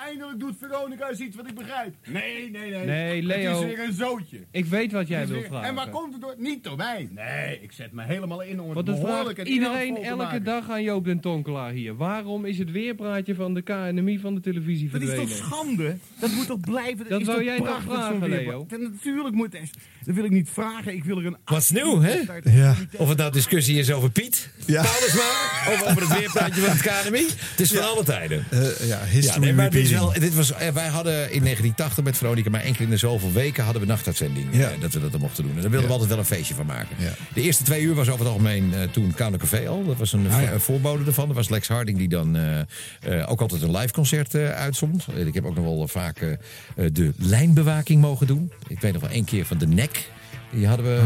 eindelijk 0.05 0.39
doet 0.39 0.55
Veronica 0.59 1.09
eens 1.09 1.19
iets 1.19 1.35
wat 1.35 1.47
ik 1.47 1.55
begrijp. 1.55 1.93
Nee, 2.11 2.49
nee, 2.51 2.69
nee. 2.71 2.85
Nee, 2.85 3.23
Leo. 3.23 3.51
Het 3.61 3.69
is 3.69 3.75
weer 3.75 3.85
een 3.87 3.93
zootje. 3.93 4.37
Ik 4.51 4.65
weet 4.65 4.91
wat 4.91 5.07
jij 5.07 5.21
is 5.21 5.29
wil 5.29 5.37
weer- 5.39 5.47
vragen. 5.47 5.67
En 5.67 5.75
waar 5.75 5.89
komt 5.89 6.11
het 6.13 6.21
door? 6.21 6.35
Niet 6.37 6.63
door 6.63 6.75
mij. 6.77 7.09
Nee, 7.11 7.59
ik 7.61 7.71
zet 7.71 7.91
me 7.91 8.03
helemaal 8.03 8.41
in 8.41 8.61
om 8.61 8.75
het 8.77 8.85
dat 8.85 9.01
behoorlijk 9.01 9.37
en 9.37 9.47
iedereen 9.47 9.97
elke 10.03 10.41
dag 10.41 10.69
aan 10.69 10.83
Joop 10.83 11.05
den 11.05 11.19
Tonkelaar 11.19 11.71
hier. 11.71 11.95
Waarom 11.95 12.45
is 12.45 12.57
het 12.57 12.71
weerpraatje 12.71 13.35
van 13.35 13.53
de 13.53 13.61
KNMI 13.61 14.19
van 14.19 14.35
de 14.35 14.41
televisie 14.41 14.89
Dat 14.89 15.01
is 15.01 15.07
verdwenen? 15.07 15.35
toch 15.37 15.45
schande? 15.47 15.95
Dat 16.19 16.31
moet 16.31 16.47
toch 16.47 16.59
blijven? 16.59 17.05
Dat 17.09 17.19
is 17.21 17.27
toch 17.27 17.43
jij 17.43 17.57
toch 17.57 17.81
vragen, 17.87 18.29
Leo? 18.29 18.65
Natuurlijk 18.69 19.35
moet 19.35 19.53
het. 19.53 19.69
Dat 20.05 20.15
wil 20.15 20.23
ik 20.23 20.31
niet 20.31 20.49
vragen. 20.49 20.93
Ik 20.93 21.03
wil 21.03 21.17
er 21.17 21.25
een. 21.25 21.37
Wat 21.45 21.61
is 21.61 21.69
nieuw, 21.71 22.01
hè? 22.01 22.19
Ja. 22.43 22.75
Of 22.97 23.09
het 23.09 23.17
nou 23.17 23.31
discussie 23.31 23.79
is 23.79 23.91
over 23.91 24.11
Piet, 24.11 24.49
Ja. 24.65 24.81
Paulusma, 24.81 25.29
of 25.73 25.83
over 25.89 26.01
het 26.09 26.19
weerplaatje 26.19 26.61
van 26.61 26.69
het 26.77 26.81
KNMI. 26.81 27.25
Het 27.51 27.59
is 27.59 27.71
van 27.73 27.83
alle 27.89 28.03
tijden. 28.03 28.45
Eh, 28.51 28.87
ja, 28.87 28.99
history 29.05 29.39
Ja, 29.39 29.39
nee, 29.39 29.53
maar 29.53 29.69
dit 29.69 29.81
is 29.83 29.89
repeating. 29.89 30.11
wel, 30.13 30.21
dit 30.29 30.35
was, 30.35 30.51
eh, 30.53 30.67
wij 30.73 30.87
hadden 30.87 31.31
in 31.31 31.41
1980 31.43 32.00
met 32.03 32.17
Veronica 32.17 32.49
maar 32.49 32.61
keer 32.61 32.81
in 32.81 32.89
de 32.89 32.97
zoveel 32.97 33.31
weken 33.31 33.63
hadden 33.63 33.81
we 33.81 33.87
nachtuitzending. 33.87 34.47
Ja. 34.51 34.69
eh, 34.69 34.81
dat 34.81 34.93
we 34.93 34.99
dat 34.99 35.13
er 35.13 35.19
mochten 35.19 35.43
doen. 35.43 35.55
En 35.55 35.61
daar 35.61 35.69
wilden 35.69 35.87
we 35.87 35.93
altijd 35.93 36.09
wel 36.09 36.19
een 36.19 36.25
feestje 36.25 36.53
van 36.55 36.65
maken. 36.65 36.95
De 37.33 37.41
eerste 37.41 37.63
twee 37.63 37.81
uur 37.81 37.93
was 37.93 38.07
over 38.07 38.19
het 38.19 38.29
algemeen 38.29 38.73
eh, 38.73 38.81
toen 38.83 39.13
Koude 39.13 39.37
Café 39.37 39.67
al. 39.67 39.85
Dat 39.85 39.97
was 39.97 40.13
een, 40.13 40.29
Ah, 40.31 40.51
een 40.51 40.59
voorbode 40.59 41.05
ervan. 41.05 41.29
Er 41.29 41.35
was 41.35 41.49
Lex 41.49 41.67
Harding 41.67 41.97
die 41.97 42.07
dan 42.07 42.35
eh, 42.35 43.31
ook 43.31 43.41
altijd 43.41 43.61
een 43.61 43.77
live 43.77 43.93
concert 43.93 44.35
uitzond. 44.35 45.05
Ik 45.15 45.33
heb 45.33 45.45
ook 45.45 45.55
nog 45.55 45.63
wel 45.63 45.87
vaak 45.87 46.37
de 46.75 47.13
lijnbewaking 47.17 48.01
mogen 48.01 48.27
doen. 48.27 48.51
Ik 48.67 48.79
weet 48.79 48.93
nog 48.93 49.01
wel 49.01 49.11
één 49.11 49.25
keer 49.25 49.45
van 49.45 49.57
de 49.57 49.67
nek. 49.67 50.09
Die 50.51 50.67
hadden 50.67 50.85
we 50.85 51.01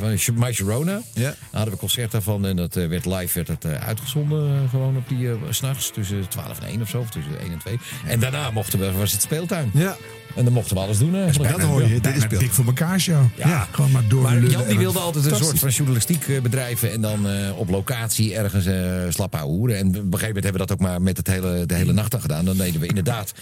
eh, 0.00 0.18
van 0.24 0.34
My 0.38 0.52
Sharona. 0.52 0.96
Oh. 0.96 1.04
Ja. 1.14 1.22
Daar 1.22 1.36
hadden 1.50 1.72
we 1.72 1.80
concert 1.80 2.10
daarvan 2.10 2.46
en 2.46 2.56
dat 2.56 2.74
werd 2.74 3.04
live 3.04 3.44
werd 3.44 3.48
het, 3.48 3.64
uitgezonden. 3.80 4.68
gewoon 4.68 4.96
op 4.96 5.08
die 5.08 5.28
s 5.50 5.56
s'nachts 5.56 5.90
tussen 5.90 6.28
12 6.28 6.60
en 6.60 6.66
1 6.66 6.80
of 6.80 6.88
zo. 6.88 6.98
Of 6.98 7.10
tussen 7.10 7.40
1 7.40 7.52
en 7.52 7.58
2. 7.58 7.78
En 8.06 8.20
daarna 8.20 8.50
mochten 8.50 8.78
we, 8.78 8.92
was 8.92 9.12
het 9.12 9.22
speeltuin. 9.22 9.70
Ja. 9.74 9.96
En 10.36 10.44
dan 10.44 10.52
mochten 10.52 10.76
we 10.76 10.82
alles 10.82 10.98
doen. 10.98 11.14
eigenlijk. 11.14 11.50
Dat 11.50 11.60
hoor 11.60 11.82
je. 11.82 12.00
Dit 12.00 12.16
is 12.16 12.38
dik 12.38 12.50
voor 12.50 12.64
elkaar 12.64 13.00
show. 13.00 13.24
Ja. 13.36 13.68
Gewoon 13.70 13.90
maar 13.90 14.08
door 14.08 14.22
Maar 14.22 14.44
Jan 14.44 14.66
die 14.66 14.78
wilde 14.78 14.98
altijd 14.98 15.24
een 15.24 15.36
soort 15.36 15.58
van 15.58 15.68
journalistiek 15.68 16.28
eh, 16.28 16.40
bedrijven. 16.40 16.92
En 16.92 17.00
dan 17.00 17.28
eh, 17.28 17.58
op 17.58 17.68
locatie 17.68 18.34
ergens 18.34 18.66
eh 18.66 18.74
slap 19.08 19.34
ouwe 19.34 19.52
hoeren. 19.52 19.76
En 19.76 19.86
op 19.86 19.94
een 19.94 20.02
gegeven 20.02 20.26
moment 20.26 20.44
hebben 20.44 20.60
we 20.60 20.66
dat 20.66 20.72
ook 20.72 20.80
maar 20.80 21.02
met 21.02 21.16
het 21.16 21.26
hele, 21.26 21.66
de 21.66 21.74
hele 21.74 21.92
nacht 21.92 22.14
aan 22.14 22.20
gedaan. 22.20 22.44
Dan 22.44 22.56
deden 22.56 22.80
we 22.80 22.86
inderdaad 22.86 23.32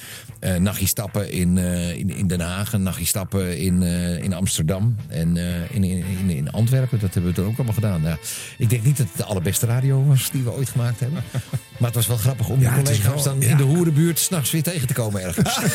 eh 0.41 0.57
nachtje 0.57 0.87
stappen 0.87 1.31
in, 1.31 1.59
eh, 1.59 1.97
in, 1.97 2.11
in 2.11 2.27
Den 2.27 2.41
Haag. 2.41 2.73
Een 2.73 2.83
nachtje 2.83 3.05
stappen 3.05 3.59
in, 3.59 3.83
eh, 3.83 4.23
in 4.23 4.33
Amsterdam. 4.33 4.97
En 5.09 5.37
eh, 5.37 5.75
in, 5.75 5.85
in, 5.85 6.05
in, 6.05 6.31
in 6.31 6.51
Antwerpen. 6.51 6.99
Dat 6.99 7.15
hebben 7.15 7.31
we 7.31 7.37
toen 7.37 7.47
ook 7.47 7.57
allemaal 7.57 7.75
gedaan. 7.75 8.03
Ja, 8.03 8.19
ik 8.59 8.71
denk 8.71 8.85
niet 8.85 8.97
dat 8.97 9.07
het 9.07 9.17
de 9.17 9.25
allerbeste 9.25 9.67
radio 9.67 10.05
was 10.05 10.31
die 10.31 10.43
we 10.43 10.53
ooit 10.53 10.69
gemaakt 10.69 11.01
hebben. 11.01 11.23
Maar 11.79 11.89
het 11.89 11.95
was 11.95 12.07
wel 12.07 12.17
grappig 12.17 12.49
om 12.49 12.59
je 12.59 12.65
Ja, 12.65 12.77
is 12.77 12.83
collega's 12.83 13.23
dan 13.23 13.41
ja. 13.41 13.49
in 13.49 13.57
de 13.57 13.63
hoerenbuurt 13.63 14.19
s'nachts 14.19 14.51
weer 14.51 14.63
tegen 14.63 14.87
te 14.87 14.95
komen 14.95 15.23
ergens. 15.23 15.59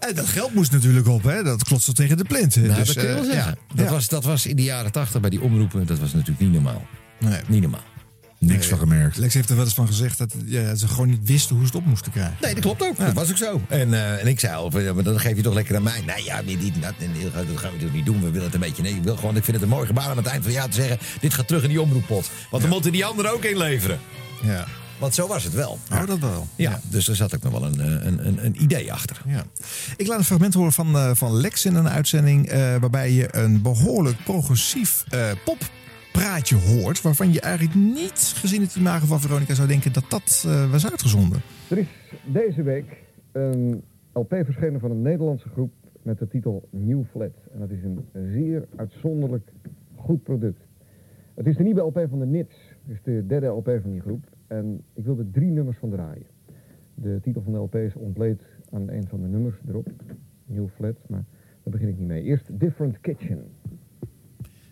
En 0.00 0.14
dat 0.14 0.28
geld 0.28 0.54
moest 0.54 0.72
natuurlijk 0.72 1.08
op, 1.08 1.22
hè? 1.22 1.42
Dat 1.42 1.64
klotste 1.64 1.92
tegen 1.92 2.16
de 2.16 2.24
plint. 2.24 2.56
Nou, 2.56 2.68
dus, 2.74 2.94
dat 2.94 3.04
zeggen. 3.04 3.34
ja. 3.34 3.54
Dat, 3.74 3.86
Ja. 3.86 3.90
Was, 3.90 4.08
dat 4.08 4.24
was 4.24 4.46
in 4.46 4.56
de 4.56 4.62
jaren 4.62 4.92
tachtig 4.92 5.20
bij 5.20 5.30
die 5.30 5.40
omroepen. 5.40 5.86
Dat 5.86 5.98
was 5.98 6.12
natuurlijk 6.12 6.40
niet 6.40 6.52
normaal. 6.52 6.86
Nee. 7.18 7.40
Niet 7.46 7.60
normaal. 7.60 7.84
Niks 8.38 8.66
van 8.66 8.78
gemerkt. 8.78 9.16
Lex 9.16 9.34
heeft 9.34 9.50
er 9.50 9.56
wel 9.56 9.64
eens 9.64 9.74
van 9.74 9.86
gezegd 9.86 10.18
dat 10.18 10.34
ja, 10.44 10.74
ze 10.74 10.88
gewoon 10.88 11.08
niet 11.08 11.20
wisten 11.24 11.56
hoe 11.56 11.66
ze 11.66 11.72
het 11.72 11.80
op 11.80 11.86
moesten 11.86 12.12
krijgen. 12.12 12.36
Nee, 12.40 12.54
dat 12.54 12.62
klopt 12.62 12.82
ook. 12.82 12.96
Dat 12.96 13.12
was 13.12 13.30
ook 13.30 13.36
zo. 13.36 13.60
En, 13.68 13.94
eh, 13.94 14.20
en 14.20 14.26
ik 14.26 14.40
zei 14.40 14.54
al, 14.54 14.80
ja, 14.80 14.92
maar 14.92 15.04
dan 15.04 15.20
geef 15.20 15.36
je 15.36 15.42
toch 15.42 15.54
lekker 15.54 15.76
aan 15.76 15.82
mij. 15.82 16.02
Nee, 16.06 16.24
ja, 16.24 16.42
dit, 16.42 16.60
dat, 16.80 16.94
dat 17.00 17.08
gaan 17.34 17.44
we 17.44 17.52
natuurlijk 17.62 17.92
niet 17.92 18.06
doen. 18.06 18.20
We 18.22 18.30
willen 18.30 18.44
het 18.44 18.54
een 18.54 18.60
beetje. 18.60 18.82
Nee, 18.82 18.94
ik 18.94 19.02
wil 19.02 19.16
gewoon, 19.16 19.36
ik 19.36 19.44
vind 19.44 19.56
het 19.56 19.64
een 19.64 19.72
mooi 19.72 19.86
gebaar 19.86 20.04
om 20.04 20.10
aan 20.10 20.16
het 20.16 20.26
eind 20.26 20.42
van 20.42 20.52
het 20.52 20.60
jaar 20.60 20.70
te 20.70 20.76
zeggen: 20.76 20.98
dit 21.20 21.34
gaat 21.34 21.46
terug 21.46 21.62
in 21.62 21.68
die 21.68 21.80
omroeppot. 21.80 22.30
Want 22.50 22.62
dan 22.62 22.72
moeten 22.72 22.92
die 22.92 23.04
anderen 23.04 23.32
ook 23.32 23.44
inleveren. 23.44 24.00
Ja. 24.42 24.64
Want 25.00 25.14
zo 25.14 25.26
was 25.26 25.44
het 25.44 25.54
wel. 25.54 25.78
Oh, 25.92 26.06
dat 26.06 26.18
wel. 26.18 26.46
Ja, 26.56 26.80
dus 26.90 27.08
er 27.08 27.16
zat 27.16 27.34
ook 27.34 27.42
nog 27.42 27.52
wel 27.52 27.64
een, 27.64 27.80
eh, 27.80 28.06
een, 28.06 28.26
een, 28.26 28.44
een 28.44 28.62
idee 28.62 28.92
achter. 28.92 29.22
Ja. 29.26 29.42
Ik 29.96 30.06
laat 30.06 30.18
een 30.18 30.24
fragment 30.24 30.54
horen 30.54 30.72
van, 30.72 30.94
eh, 30.94 31.10
van 31.14 31.32
Lex 31.40 31.64
in 31.64 31.74
een 31.74 31.88
uitzending. 31.88 32.48
eh, 32.48 32.76
waarbij 32.76 33.10
je 33.12 33.28
een 33.36 33.62
behoorlijk 33.62 34.16
progressief 34.24 35.04
eh, 35.08 35.30
poppraatje 35.44 36.56
hoort. 36.56 37.00
Waarvan 37.02 37.32
je 37.32 37.40
eigenlijk 37.40 37.74
niet, 37.74 38.32
gezien 38.36 38.62
het 38.62 38.74
imago 38.74 39.06
van 39.06 39.20
Veronica, 39.20 39.54
zou 39.54 39.68
denken 39.68 39.92
dat 39.92 40.04
dat 40.08 40.46
was 40.70 40.90
uitgezonden. 40.90 41.40
Er 41.68 41.78
is 41.78 41.86
deze 42.24 42.62
week 42.62 42.96
een 43.32 43.82
LP 44.12 44.34
verschenen 44.44 44.80
van 44.80 44.90
een 44.90 45.02
Nederlandse 45.02 45.48
groep 45.48 45.72
met 46.02 46.18
de 46.18 46.28
titel 46.28 46.68
New 46.70 47.02
Flat. 47.10 47.32
En 47.52 47.60
dat 47.60 47.70
is 47.70 47.82
een 47.82 48.04
zeer 48.32 48.68
uitzonderlijk 48.76 49.48
goed 49.96 50.22
product. 50.22 50.60
Het 51.34 51.46
is 51.46 51.56
de 51.56 51.62
nieuwe 51.62 51.80
LP 51.80 52.06
van 52.10 52.18
de 52.18 52.26
Nits. 52.26 52.54
Is 52.86 52.98
de 53.02 53.24
derde 53.26 53.46
LP 53.46 53.78
van 53.82 53.90
die 53.90 54.00
groep. 54.00 54.24
En 54.46 54.82
ik 54.94 55.04
wil 55.04 55.18
er 55.18 55.30
drie 55.30 55.50
nummers 55.50 55.78
van 55.78 55.90
draaien. 55.90 56.26
De 56.94 57.18
titel 57.22 57.42
van 57.42 57.52
de 57.52 57.58
LP 57.58 57.74
is 57.74 57.94
ontleed 57.94 58.42
aan 58.72 58.88
een 58.90 59.06
van 59.08 59.20
de 59.20 59.28
nummers 59.28 59.56
erop. 59.68 59.88
New 60.46 60.66
Flat, 60.74 60.96
maar 61.08 61.24
daar 61.62 61.72
begin 61.72 61.88
ik 61.88 61.98
niet 61.98 62.06
mee. 62.06 62.22
Eerst 62.22 62.58
Different 62.60 63.00
Kitchen. 63.00 63.44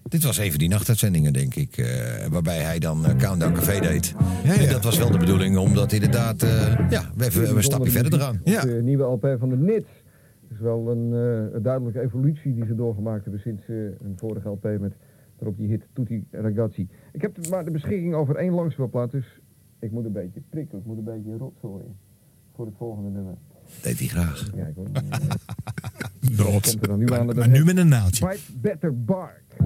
Dit 0.02 0.24
was 0.24 0.38
even 0.38 0.58
die 0.58 0.68
nachtuitzendingen, 0.68 1.32
denk 1.32 1.54
ik. 1.54 1.76
eh, 1.76 2.26
waarbij 2.26 2.58
hij 2.58 2.78
dan 2.78 3.06
eh, 3.06 3.16
Countdown 3.16 3.52
Café 3.52 3.80
deed. 3.80 4.14
En 4.44 4.68
dat 4.68 4.84
was 4.84 4.98
wel 4.98 5.10
de 5.10 5.18
bedoeling, 5.18 5.56
omdat 5.56 5.92
inderdaad. 5.92 6.42
eh, 6.42 6.90
ja, 6.90 7.10
we 7.16 7.24
even 7.24 7.56
een 7.56 7.62
stapje 7.62 7.90
verder 7.90 8.14
eraan. 8.14 8.40
Ja. 8.44 8.60
De 8.60 8.80
nieuwe 8.82 9.04
LP 9.04 9.36
van 9.38 9.48
de 9.48 9.56
Nits. 9.56 9.88
Het 10.42 10.56
is 10.56 10.60
wel 10.60 10.90
een, 10.90 11.62
duidelijke 11.62 12.00
evolutie 12.00 12.54
die 12.54 12.66
ze 12.66 12.74
doorgemaakt 12.74 13.22
hebben 13.22 13.40
sinds 13.40 13.66
hun 13.66 14.14
vorige 14.16 14.48
LP 14.48 14.62
met 14.80 14.92
erop 15.40 15.56
die 15.56 15.68
hit 15.68 15.88
Tutti 15.92 16.24
Ragazzi. 16.30 16.88
Ik 17.12 17.22
heb 17.22 17.48
maar 17.48 17.64
de 17.64 17.70
beschikking 17.70 18.14
over 18.14 18.36
één 18.36 18.52
langspeelplaat, 18.52 19.10
dus 19.10 19.40
ik 19.78 19.90
moet 19.90 20.04
een 20.04 20.12
beetje 20.12 20.40
prikken, 20.48 20.78
ik 20.78 20.84
moet 20.84 20.98
een 20.98 21.04
beetje 21.04 21.36
rotzooien 21.36 21.96
voor 22.54 22.66
het 22.66 22.74
volgende 22.76 23.10
nummer. 23.10 23.34
Deed 23.82 23.98
hij 23.98 24.08
graag. 24.08 24.50
Ja, 24.54 24.66
ik 24.66 24.74
hoor. 24.74 24.86
Rot. 26.36 26.70
Komt 26.70 26.82
er 26.82 26.88
dan 26.88 26.98
nu 26.98 27.12
aan 27.12 27.26
dat 27.26 27.36
Maar 27.36 27.48
nu 27.48 27.64
met 27.64 27.76
een 27.76 27.88
naaldje. 27.88 28.26
Bite 28.26 28.58
Better 28.60 29.04
Bark. 29.04 29.56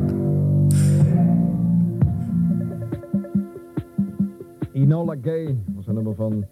Enola 4.72 5.16
Gay 5.22 5.56
was 5.74 5.86
een 5.86 5.94
nummer 5.94 6.14
van 6.14 6.46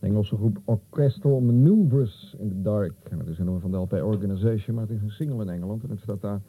Engelse 0.00 0.36
groep 0.36 0.60
Orchestral 0.64 1.40
Maneuvers 1.40 2.36
in 2.38 2.48
the 2.48 2.62
Dark. 2.62 2.92
En 3.10 3.18
dat 3.18 3.28
is 3.28 3.38
een 3.38 3.44
nummer 3.44 3.62
van 3.62 3.70
de 3.70 3.76
LP 3.76 3.92
Organization, 3.92 4.76
maar 4.76 4.86
het 4.86 4.96
is 4.96 5.02
een 5.02 5.10
single 5.10 5.42
in 5.42 5.48
Engeland 5.48 5.82
en 5.82 5.90
het 5.90 6.00
staat 6.00 6.20
daar 6.20 6.40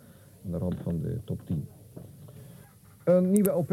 aan 0.46 0.52
de 0.52 0.58
rand 0.58 0.76
van 0.84 1.00
de 1.02 1.20
top 1.24 1.42
10. 1.46 1.66
Een 3.08 3.32
nieuwe 3.32 3.50
LP. 3.50 3.72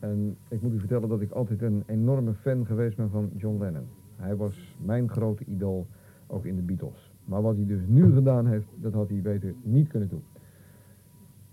En 0.00 0.36
ik 0.48 0.62
moet 0.62 0.72
u 0.72 0.78
vertellen 0.78 1.08
dat 1.08 1.20
ik 1.20 1.30
altijd 1.30 1.62
een 1.62 1.82
enorme 1.86 2.34
fan 2.34 2.66
geweest 2.66 2.96
ben 2.96 3.10
van 3.10 3.30
John 3.36 3.58
Lennon. 3.58 3.86
Hij 4.16 4.36
was 4.36 4.76
mijn 4.84 5.08
grote 5.08 5.44
idool, 5.44 5.86
ook 6.26 6.44
in 6.44 6.56
de 6.56 6.62
Beatles. 6.62 7.12
Maar 7.24 7.42
wat 7.42 7.56
hij 7.56 7.66
dus 7.66 7.80
nu 7.86 8.12
gedaan 8.12 8.46
heeft, 8.46 8.66
dat 8.74 8.92
had 8.92 9.08
hij 9.08 9.20
beter 9.20 9.54
niet 9.62 9.88
kunnen 9.88 10.08
doen. 10.08 10.22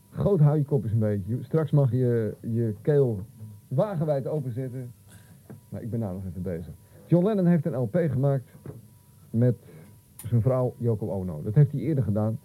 Groot 0.10 0.40
hou 0.40 0.58
je 0.58 0.64
kop 0.64 0.84
eens 0.84 0.92
een 0.92 1.00
beetje. 1.00 1.38
Straks 1.44 1.72
mag 1.72 1.92
je 1.92 2.36
je 2.40 2.76
keel 2.82 3.20
wagenwijd 3.68 4.28
openzetten. 4.28 4.92
Maar 5.70 5.82
ik 5.82 5.90
ben 5.90 6.00
nou 6.00 6.14
nog 6.14 6.26
even 6.26 6.42
bezig. 6.42 6.74
John 7.06 7.26
Lennon 7.26 7.46
heeft 7.46 7.66
een 7.66 7.76
LP 7.76 7.96
gemaakt 7.96 8.50
met 9.30 9.56
zijn 10.28 10.42
vrouw 10.42 10.76
Yoko 10.78 11.08
Ono. 11.08 11.42
Dat 11.44 11.56
heeft 11.56 11.72
hij 11.72 11.82
eerder 11.82 12.04
gedaan. 12.04 12.40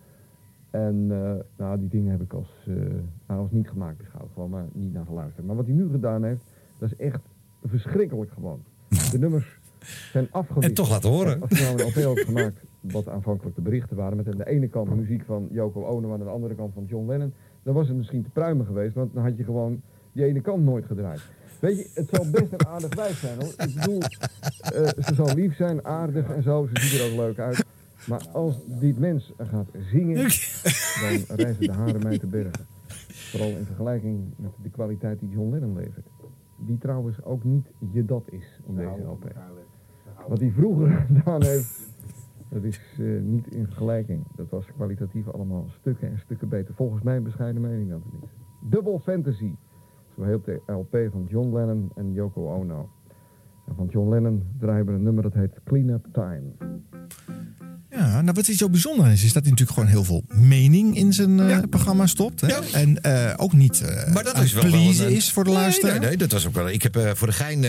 En 0.71 1.07
eh, 1.11 1.33
nou, 1.57 1.79
die 1.79 1.89
dingen 1.89 2.11
heb 2.11 2.21
ik 2.21 2.33
als, 2.33 2.67
eh, 2.67 2.75
nou, 3.27 3.41
als 3.41 3.51
niet 3.51 3.69
gemaakt 3.69 3.99
beschouwd. 3.99 4.31
Gewoon 4.33 4.51
maar 4.51 4.65
niet 4.73 4.93
naar 4.93 5.07
geluisterd. 5.07 5.47
Maar 5.47 5.57
wat 5.57 5.67
hij 5.67 5.75
nu 5.75 5.89
gedaan 5.91 6.25
heeft, 6.25 6.45
dat 6.79 6.91
is 6.91 6.97
echt 6.97 7.21
verschrikkelijk 7.65 8.33
gewoon. 8.33 8.63
De 8.89 9.19
nummers 9.25 9.59
zijn 10.13 10.29
afgewisseld. 10.31 10.65
En 10.65 10.75
toch 10.75 10.91
laten 10.91 11.11
horen. 11.11 11.41
Als 11.41 11.51
hij 11.51 11.75
nou 11.75 11.83
een 11.83 11.89
LP 11.89 12.17
had 12.17 12.25
gemaakt, 12.25 12.65
wat 12.81 13.09
aanvankelijk 13.09 13.57
de 13.57 13.63
berichten 13.63 13.97
waren, 13.97 14.17
met 14.17 14.29
aan 14.29 14.37
de 14.37 14.47
ene 14.47 14.69
kant 14.69 14.97
muziek 14.97 15.25
van 15.25 15.49
Yoko 15.51 15.85
Ono 15.85 16.07
en 16.07 16.13
aan 16.13 16.27
de 16.27 16.33
andere 16.33 16.55
kant 16.55 16.75
van 16.75 16.85
John 16.85 17.09
Lennon, 17.09 17.33
dan 17.63 17.75
was 17.75 17.89
het 17.89 17.97
misschien 17.97 18.23
te 18.23 18.31
pruimen 18.31 18.67
geweest, 18.67 18.95
want 18.95 19.15
dan 19.15 19.23
had 19.23 19.37
je 19.37 19.45
gewoon 19.45 19.83
die 20.13 20.25
ene 20.25 20.41
kant 20.41 20.65
nooit 20.65 20.85
gedraaid. 20.85 21.21
Weet 21.61 21.79
je, 21.79 21.91
het 21.95 22.09
zal 22.13 22.31
best 22.31 22.53
een 22.53 22.67
aardig 22.67 22.95
wijf 22.95 23.19
zijn 23.19 23.39
hoor. 23.41 23.53
Ik 23.67 23.75
bedoel, 23.75 24.01
eh, 24.01 25.05
ze 25.05 25.15
zal 25.15 25.35
lief 25.35 25.57
zijn, 25.57 25.85
aardig 25.85 26.31
en 26.31 26.43
zo, 26.43 26.69
ze 26.75 26.81
ziet 26.81 27.01
er 27.01 27.11
ook 27.11 27.17
leuk 27.17 27.39
uit. 27.39 27.65
Maar 28.09 28.29
als 28.33 28.65
dit 28.81 28.99
mens 28.99 29.33
gaat 29.39 29.69
zingen, 29.91 30.17
dan 30.17 31.37
reizen 31.37 31.67
de 31.67 31.73
haren 31.73 32.03
mij 32.03 32.19
te 32.19 32.27
bergen. 32.27 32.67
Vooral 33.09 33.49
in 33.49 33.65
vergelijking 33.65 34.33
met 34.37 34.51
de 34.63 34.71
kwaliteit 34.71 35.21
die 35.21 35.29
John 35.29 35.51
Lennon 35.51 35.75
levert. 35.77 36.07
Die 36.57 36.79
trouwens 36.79 37.25
ook 37.25 37.45
niet 37.45 37.67
je 37.93 38.05
dat 38.05 38.23
is 38.31 38.61
op 38.65 38.77
deze 38.77 39.03
LP. 39.03 39.33
Wat 40.29 40.41
hij 40.41 40.51
vroeger 40.51 40.91
gedaan 41.13 41.43
heeft, 41.43 41.89
dat 42.49 42.63
is 42.63 42.81
eh, 42.99 43.21
niet 43.21 43.47
in 43.47 43.67
vergelijking. 43.67 44.25
Dat 44.37 44.49
was 44.49 44.67
kwalitatief 44.77 45.29
allemaal 45.29 45.67
stukken 45.69 46.11
en 46.11 46.19
stukken 46.19 46.49
beter. 46.49 46.75
Volgens 46.75 47.03
mijn 47.03 47.23
bescheiden 47.23 47.63
mening 47.63 47.91
dat 47.91 48.01
het 48.05 48.23
is. 48.23 48.29
Double 48.61 49.01
Fantasy. 49.01 49.55
Zo 50.15 50.23
heet 50.23 50.45
de 50.45 50.61
LP 50.67 51.11
van 51.11 51.27
John 51.29 51.55
Lennon 51.55 51.91
en 51.95 52.13
Yoko 52.13 52.55
Ono. 52.55 52.89
En 53.69 53.75
van 53.77 53.89
John 53.91 54.09
Lennon 54.11 54.43
draaien 54.61 54.87
we 54.87 54.93
een 54.93 55.03
nummer 55.03 55.23
dat 55.23 55.35
heet 55.35 55.61
Clean 55.65 55.89
Up 55.89 56.07
Time. 56.13 56.43
Ja, 57.91 58.21
nou 58.23 58.33
wat 58.35 58.47
hij 58.47 58.55
zo 58.57 58.69
bijzonder 58.71 59.07
is, 59.07 59.25
is 59.25 59.33
dat 59.33 59.43
hij 59.43 59.51
natuurlijk 59.51 59.79
gewoon 59.79 59.89
heel 59.95 60.05
veel 60.05 60.23
mening 60.49 60.97
in 60.97 61.13
zijn 61.13 61.41
eh, 61.41 61.59
programma 61.71 62.07
stopt. 62.07 62.41
Hè? 62.41 62.49
En 62.73 63.01
eh, 63.03 63.35
ook 63.37 63.53
niet 63.53 63.81
eh 63.81 64.13
Maar 64.13 64.25
dat 64.25 64.39
is 64.39 64.53
wel 64.53 64.63
wel 64.63 64.73
een- 64.73 65.11
is 65.11 65.33
voor 65.33 65.45
de 65.45 65.51
Nee, 65.51 65.59
luisteraar. 65.59 65.99
Nee, 65.99 66.09
nee, 66.09 66.17
dat 66.17 66.33
was 66.33 66.47
ook 66.47 66.55
wel. 66.55 66.69
Ik 66.69 66.83
heb 66.83 66.97
eh, 66.97 67.11
voor 67.15 67.27
de 67.27 67.33
gein. 67.33 67.61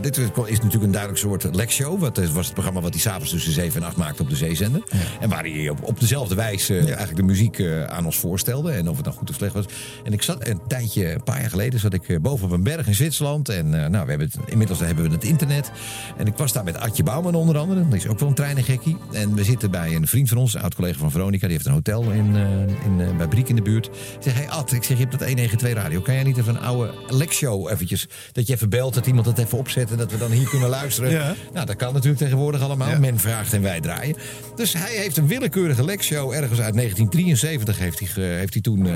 dit 0.00 0.16
is 0.16 0.24
natuurlijk 0.34 0.82
een 0.82 0.90
duidelijk 0.90 1.18
soort 1.20 1.54
lekshow. 1.54 2.00
Wat 2.00 2.18
was 2.32 2.44
het 2.44 2.52
programma 2.54 2.80
wat 2.80 2.90
hij 2.92 3.00
s'avonds 3.00 3.30
tussen 3.30 3.52
7 3.52 3.80
en 3.80 3.86
8 3.86 3.96
maakte 3.96 4.22
op 4.22 4.28
de 4.28 4.36
zeezender. 4.36 4.82
En 5.20 5.28
waar 5.28 5.42
hij 5.44 5.68
op, 5.68 5.82
op 5.84 6.00
dezelfde 6.00 6.34
wijze 6.34 6.78
eigenlijk 6.78 7.16
de 7.16 7.22
muziek 7.22 7.58
eh, 7.58 7.84
aan 7.84 8.04
ons 8.04 8.18
voorstelde. 8.18 8.70
En 8.72 8.88
of 8.88 8.96
het 8.96 9.04
nou 9.04 9.16
goed 9.18 9.30
of 9.30 9.36
slecht 9.36 9.54
was. 9.54 9.64
En 10.04 10.12
ik 10.12 10.22
zat 10.22 10.48
een 10.48 10.60
tijdje, 10.66 11.12
een 11.14 11.22
paar 11.22 11.40
jaar 11.40 11.50
geleden, 11.50 11.80
zat 11.80 11.92
ik 11.94 12.18
boven 12.22 12.46
op 12.46 12.52
een 12.52 12.62
berg 12.62 12.86
in 12.86 12.94
Zwitserland. 12.94 13.48
En 13.48 13.66
eh, 13.84 13.88
nou, 13.90 14.04
we 14.04 14.10
hebben 14.10 14.26
het, 14.32 14.36
inmiddels 14.50 14.80
hebben 14.80 15.04
we 15.04 15.10
het 15.12 15.24
internet. 15.24 15.70
En 16.16 16.26
ik 16.26 16.36
was 16.36 16.52
daar 16.52 16.64
met 16.64 16.76
Adje 16.76 17.02
Bouwman 17.02 17.34
onder 17.34 17.58
andere. 17.58 17.88
Dat 17.88 17.98
is 17.98 18.06
ook 18.06 18.18
wel 18.18 18.28
een 18.28 18.34
treinengekkie. 18.34 18.96
En 19.12 19.34
we 19.34 19.44
zitten 19.44 19.70
bij 19.70 19.94
een 19.94 20.06
vriend 20.06 20.28
van 20.28 20.38
ons, 20.38 20.54
een 20.54 20.62
oud-collega 20.62 20.98
van 20.98 21.10
Veronica. 21.10 21.46
Die 21.46 21.56
heeft 21.56 21.66
een 21.66 21.72
hotel 21.72 22.02
in, 22.02 22.36
eh, 22.36 22.84
in, 22.84 23.00
eh, 23.00 23.16
bij 23.16 23.28
Briek 23.28 23.48
in 23.48 23.56
de 23.56 23.62
buurt. 23.62 23.86
Ik 23.86 23.92
zeg, 24.20 24.34
hey 24.34 24.48
Ad, 24.48 24.72
ik 24.72 24.82
zeg, 24.82 24.96
je 24.96 25.06
hebt 25.06 25.18
dat 25.18 25.28
192 25.28 25.82
radio. 25.82 26.00
Kan 26.00 26.14
jij 26.14 26.22
niet 26.22 26.38
even 26.38 26.54
een 26.54 26.62
oude 26.62 26.94
lekshow 27.08 27.70
eventjes... 27.70 28.08
dat 28.32 28.46
je 28.46 28.52
even 28.52 28.68
belt, 28.68 28.94
dat 28.94 29.06
iemand 29.06 29.26
het 29.26 29.38
even 29.38 29.58
opzet... 29.58 29.90
en 29.90 29.96
dat 29.96 30.10
we 30.10 30.18
dan 30.18 30.30
hier 30.30 30.48
kunnen 30.48 30.68
luisteren. 30.68 31.10
Ja. 31.10 31.34
Nou, 31.52 31.66
dat 31.66 31.76
kan 31.76 31.92
natuurlijk 31.92 32.20
tegenwoordig 32.20 32.60
allemaal. 32.60 32.98
Men 32.98 33.18
vraagt 33.18 33.52
en 33.52 33.62
wij 33.62 33.80
draaien. 33.80 34.16
Dus 34.56 34.72
hij 34.72 34.92
heeft 34.92 35.16
een 35.16 35.26
willekeurige 35.26 35.84
lekshow... 35.84 36.32
ergens 36.32 36.60
uit 36.60 36.74
1973 36.74 37.78
heeft 37.78 37.98
hij, 37.98 38.24
heeft 38.24 38.52
hij 38.52 38.62
toen 38.62 38.86
eh, 38.86 38.94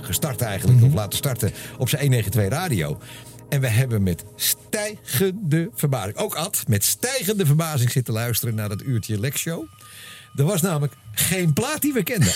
gestart 0.00 0.40
eigenlijk... 0.40 0.82
of 0.84 0.94
laten 0.94 1.18
starten 1.18 1.48
op 1.78 1.88
zijn 1.88 2.02
192 2.02 2.48
radio... 2.48 2.98
En 3.48 3.60
we 3.60 3.68
hebben 3.68 4.02
met 4.02 4.24
stijgende 4.36 5.70
verbazing, 5.74 6.16
ook 6.16 6.34
Ad, 6.34 6.64
met 6.68 6.84
stijgende 6.84 7.46
verbazing 7.46 7.90
zitten 7.90 8.14
luisteren 8.14 8.54
naar 8.54 8.68
dat 8.68 8.82
uurtje 8.82 9.20
lekshow. 9.20 9.64
Er 10.36 10.44
was 10.44 10.60
namelijk 10.62 10.92
geen 11.12 11.52
plaat 11.52 11.80
die 11.80 11.92
we 11.92 12.02
kenden. 12.02 12.32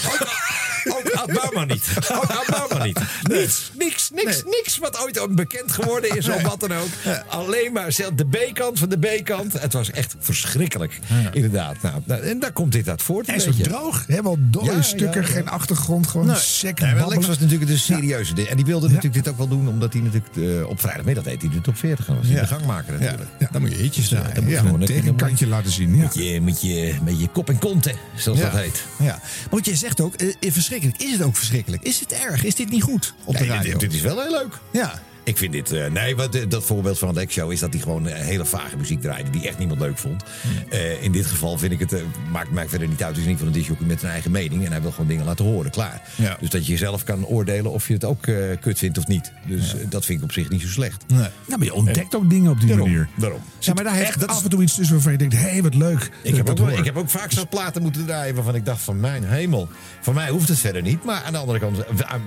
Ook, 0.85 1.33
Bouwman 1.35 1.66
niet. 1.66 1.88
Ook 2.12 2.25
Ad 2.25 2.47
Bouwman 2.51 2.87
niet. 2.87 3.01
Niks, 3.23 3.71
niks, 3.79 4.11
niks, 4.14 4.43
niks 4.45 4.79
wat 4.79 5.03
ooit 5.03 5.19
ook 5.19 5.35
bekend 5.35 5.73
geworden 5.73 6.16
is 6.16 6.29
of 6.29 6.43
wat 6.43 6.61
dan 6.61 6.73
ook. 6.73 6.88
Alleen 7.27 7.73
maar 7.73 7.93
zelf 7.93 8.11
de 8.14 8.27
B-kant 8.27 8.79
van 8.79 8.88
de 8.88 8.99
B-kant. 8.99 9.53
Het 9.61 9.73
was 9.73 9.90
echt 9.90 10.14
verschrikkelijk. 10.19 10.99
Inderdaad. 11.33 11.77
Nou, 11.83 12.01
nou, 12.05 12.21
en 12.23 12.38
daar 12.38 12.53
komt 12.53 12.73
dit 12.73 12.88
uit 12.88 13.03
voort. 13.03 13.29
En 13.29 13.40
zo 13.40 13.47
beetje. 13.47 13.62
droog. 13.62 14.05
Wel 14.07 14.37
dode 14.40 14.64
Ja, 14.71 14.83
stukken, 14.83 15.21
ja, 15.23 15.27
ja. 15.29 15.33
geen 15.35 15.49
achtergrond. 15.49 16.07
Gewoon 16.07 16.27
Nee. 16.27 16.37
sec 16.37 16.81
Nee, 16.81 16.95
Lex 17.09 17.27
was 17.27 17.38
natuurlijk 17.38 17.71
de 17.71 17.77
serieuze 17.79 18.35
ding. 18.35 18.49
En 18.49 18.57
die 18.57 18.64
wilde 18.64 18.87
natuurlijk 18.87 19.14
dit 19.14 19.29
ook 19.29 19.37
wel 19.38 19.49
doen, 19.49 19.69
omdat 19.69 19.93
hij 19.93 20.03
natuurlijk 20.03 20.37
eh, 20.61 20.69
op 20.69 20.81
vrijdagmiddag 20.81 21.25
deed 21.25 21.43
hij 21.43 21.51
de 21.51 21.61
top 21.61 21.77
40. 21.77 22.07
Dan 22.07 22.16
was 22.16 22.27
hij 22.27 22.35
Ja. 22.35 22.40
de 22.40 22.47
gangmaker 22.47 22.93
natuurlijk. 22.93 23.31
Ja, 23.38 23.49
dan 23.53 23.61
moet 23.61 23.71
je 23.71 23.77
hitjes 23.77 24.09
draaien. 24.09 24.35
Dan 24.35 24.43
moet 24.43 24.53
je 24.53 24.59
Ja, 24.59 24.62
gewoon 24.64 24.81
een 24.81 24.87
tegenkantje 24.87 25.47
laten 25.47 25.71
zien. 25.73 25.97
Ja. 25.97 26.03
Met 26.03 26.14
je, 26.14 26.40
met, 26.40 26.61
je, 26.62 26.95
met 27.05 27.21
je 27.21 27.29
kop 27.29 27.49
en 27.49 27.59
konten, 27.59 27.95
zoals 28.16 28.38
Ja. 28.38 28.51
dat 28.51 28.61
heet. 28.61 28.83
Ja. 28.99 29.05
Maar 29.07 29.21
wat 29.51 29.64
jij 29.66 29.77
zegt 29.77 30.01
ook, 30.01 30.14
eh, 30.14 30.35
verschrikkelijk. 30.70 31.02
Is 31.12 31.18
het 31.18 31.26
ook 31.26 31.37
verschrikkelijk? 31.37 31.83
Is 31.83 32.00
het 32.00 32.12
erg? 32.12 32.44
Is 32.44 32.54
dit 32.54 32.70
niet 32.70 32.83
goed 32.83 33.14
op 33.24 33.35
de 33.35 33.40
Nee, 33.40 33.48
radio? 33.48 33.70
dit, 33.70 33.80
dit 33.80 33.92
is 33.94 34.00
wel 34.00 34.20
heel 34.20 34.30
leuk. 34.30 34.59
Ja. 34.72 35.02
Ik 35.24 35.37
vind 35.38 35.52
dit... 35.52 35.72
eh, 35.72 35.87
nee, 35.90 36.16
wat, 36.16 36.35
eh, 36.35 36.42
dat 36.48 36.64
voorbeeld 36.64 36.98
van 36.98 37.14
Lex 37.14 37.33
Show 37.35 37.52
is 37.52 37.61
dat 37.61 37.72
hij 37.72 37.83
gewoon 37.83 38.09
eh, 38.09 38.24
hele 38.24 38.44
vage 38.44 38.76
muziek 38.76 39.00
draaide... 39.00 39.30
die 39.30 39.48
echt 39.48 39.59
niemand 39.59 39.80
leuk 39.80 39.98
vond. 39.98 40.22
Eh, 40.68 41.02
in 41.02 41.12
dit 41.12 41.26
geval 41.26 41.59
vind 41.59 41.72
ik 41.72 41.78
het... 41.80 41.94
maakt 42.30 42.50
mij 42.50 42.68
verder 42.68 42.88
niet 42.88 43.02
uit. 43.02 43.11
Het 43.11 43.20
is 43.24 43.30
niet 43.30 43.38
van 43.38 43.46
een 43.46 43.52
disjockey 43.52 43.87
met 43.87 44.00
zijn 44.00 44.12
eigen 44.12 44.30
mening. 44.30 44.64
En 44.64 44.70
hij 44.72 44.80
wil 44.83 44.90
gewoon 44.90 45.06
dingen 45.06 45.24
laten 45.24 45.44
horen, 45.44 45.70
klaar. 45.70 46.02
Ja. 46.16 46.37
Dus 46.40 46.50
dat 46.50 46.66
je 46.66 46.76
zelf 46.76 47.04
kan 47.04 47.26
oordelen 47.26 47.72
of 47.72 47.87
je 47.88 47.92
het 47.94 48.04
ook 48.04 48.26
eh, 48.26 48.35
kut 48.61 48.78
vindt 48.78 48.98
of 48.98 49.06
niet. 49.06 49.33
Dus 49.46 49.74
dat 49.88 50.04
vind 50.04 50.18
ik 50.18 50.24
op 50.24 50.33
zich 50.33 50.48
niet 50.48 50.61
zo 50.61 50.68
slecht. 50.68 51.04
Nee. 51.06 51.18
Nou, 51.18 51.30
maar 51.46 51.64
je 51.64 51.74
ontdekt 51.74 52.14
ook 52.14 52.30
dingen 52.30 52.50
op 52.50 52.59
die 52.61 52.68
Daarom, 52.68 52.88
manier. 52.88 53.09
daarom. 53.16 53.40
Ja, 53.59 53.72
maar 53.74 53.85
daar 53.85 53.94
heeft 53.94 54.09
echt- 54.09 54.20
dat 54.20 54.30
is- 54.30 54.37
af 54.37 54.42
en 54.44 54.50
toe 54.50 54.62
iets 54.62 54.74
tussen 54.74 54.94
waarvan 54.94 55.12
je 55.12 55.18
denkt, 55.18 55.35
hé, 55.35 55.40
hey, 55.40 55.62
wat 55.62 55.74
leuk. 55.74 56.11
Ik 56.22 56.37
heb, 56.37 56.48
ook, 56.61 56.70
ik 56.70 56.85
heb 56.85 56.96
ook 56.96 57.11
vaak 57.11 57.33
zo'n 57.33 57.48
platen 57.48 57.83
moeten 57.83 58.06
draaien 58.06 58.35
waarvan 58.35 58.54
ik 58.54 58.64
dacht 58.64 58.83
van 58.83 59.00
mijn 59.00 59.24
hemel. 59.24 59.68
Voor 60.00 60.14
mij 60.14 60.28
hoeft 60.30 60.48
het 60.48 60.59
verder 60.59 60.83
niet. 60.83 61.04
Maar 61.04 61.22
aan 61.22 61.33
de 61.33 61.38
andere 61.38 61.59
kant, 61.59 61.78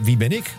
wie 0.04 0.18
ben 0.18 0.32
ik? 0.32 0.54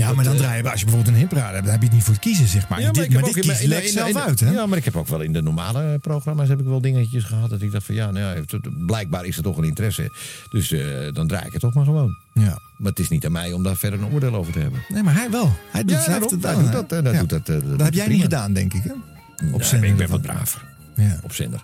Ja, 0.00 0.12
maar 0.12 0.24
dan 0.24 0.34
eh, 0.34 0.38
draaien 0.40 0.64
we, 0.64 0.70
als 0.70 0.78
je 0.80 0.86
bijvoorbeeld 0.86 1.14
een 1.14 1.20
hitparade 1.20 1.52
hebt, 1.52 1.62
dan 1.64 1.72
heb 1.72 1.80
je 1.80 1.86
het 1.86 1.94
niet 1.96 2.04
voor 2.04 2.14
het 2.14 2.22
kiezen, 2.22 2.46
zeg 2.48 2.68
maar. 2.68 2.80
Ja, 2.80 2.90
dit, 2.90 3.12
maar 3.12 3.22
ook 3.22 3.26
dit 3.34 3.36
in- 3.44 3.50
kiest 3.50 3.62
in- 3.62 3.68
Lex 3.68 3.86
in- 3.86 3.92
zelf 3.92 4.16
uit, 4.16 4.40
hè? 4.40 4.50
Ja, 4.50 4.66
maar 4.66 4.78
ik 4.78 4.84
heb 4.84 4.96
ook 4.96 5.08
wel 5.08 5.20
in 5.20 5.32
de 5.32 5.42
normale 5.42 5.98
programma's 5.98 6.48
heb 6.48 6.60
ik 6.60 6.66
wel 6.66 6.80
dingetjes 6.80 7.24
gehad. 7.24 7.50
Dat 7.50 7.62
ik 7.62 7.72
dacht 7.72 7.84
van 7.86 7.94
ja, 7.94 8.10
nou 8.10 8.36
ja, 8.36 8.58
blijkbaar 8.86 9.24
is 9.24 9.36
er 9.36 9.42
toch 9.42 9.56
een 9.56 9.64
interesse. 9.64 10.10
Dus 10.50 10.72
eh, 10.72 11.12
dan 11.12 11.26
draai 11.26 11.46
ik 11.46 11.52
het 11.52 11.60
toch 11.60 11.74
maar 11.74 11.84
gewoon. 11.84 12.16
Ja. 12.34 12.58
Maar 12.78 12.90
het 12.90 12.98
is 12.98 13.08
niet 13.08 13.24
aan 13.26 13.32
mij 13.32 13.52
om 13.52 13.62
daar 13.62 13.76
verder 13.76 14.00
een 14.02 14.12
oordeel 14.12 14.34
over 14.34 14.52
te 14.52 14.58
hebben. 14.58 14.80
Nee, 14.88 15.02
maar 15.02 15.14
hij 15.14 15.30
wel. 15.30 15.56
Hij 15.70 15.84
doet, 15.84 15.90
Ja, 15.90 15.96
hij 16.10 16.14
heeft 16.18 16.40
daarom. 16.42 16.62
het 16.64 16.70
Hij 16.72 16.72
wel, 16.72 16.80
doet 16.80 16.90
hè? 16.90 17.02
dat, 17.02 17.46
doet 17.46 17.46
dat, 17.46 17.78
dat 17.78 17.80
heb 17.86 17.94
jij 17.94 18.06
niet 18.08 18.22
gedaan, 18.22 18.52
denk 18.52 18.74
ik, 18.74 18.82
hè? 18.82 18.92
Op 19.52 19.62
zender 19.62 19.88
ik 19.88 19.96
ben 19.96 20.08
wat 20.08 20.22
braver. 20.22 20.62
Ja. 20.96 21.18
Op 21.22 21.32
zender. 21.34 21.62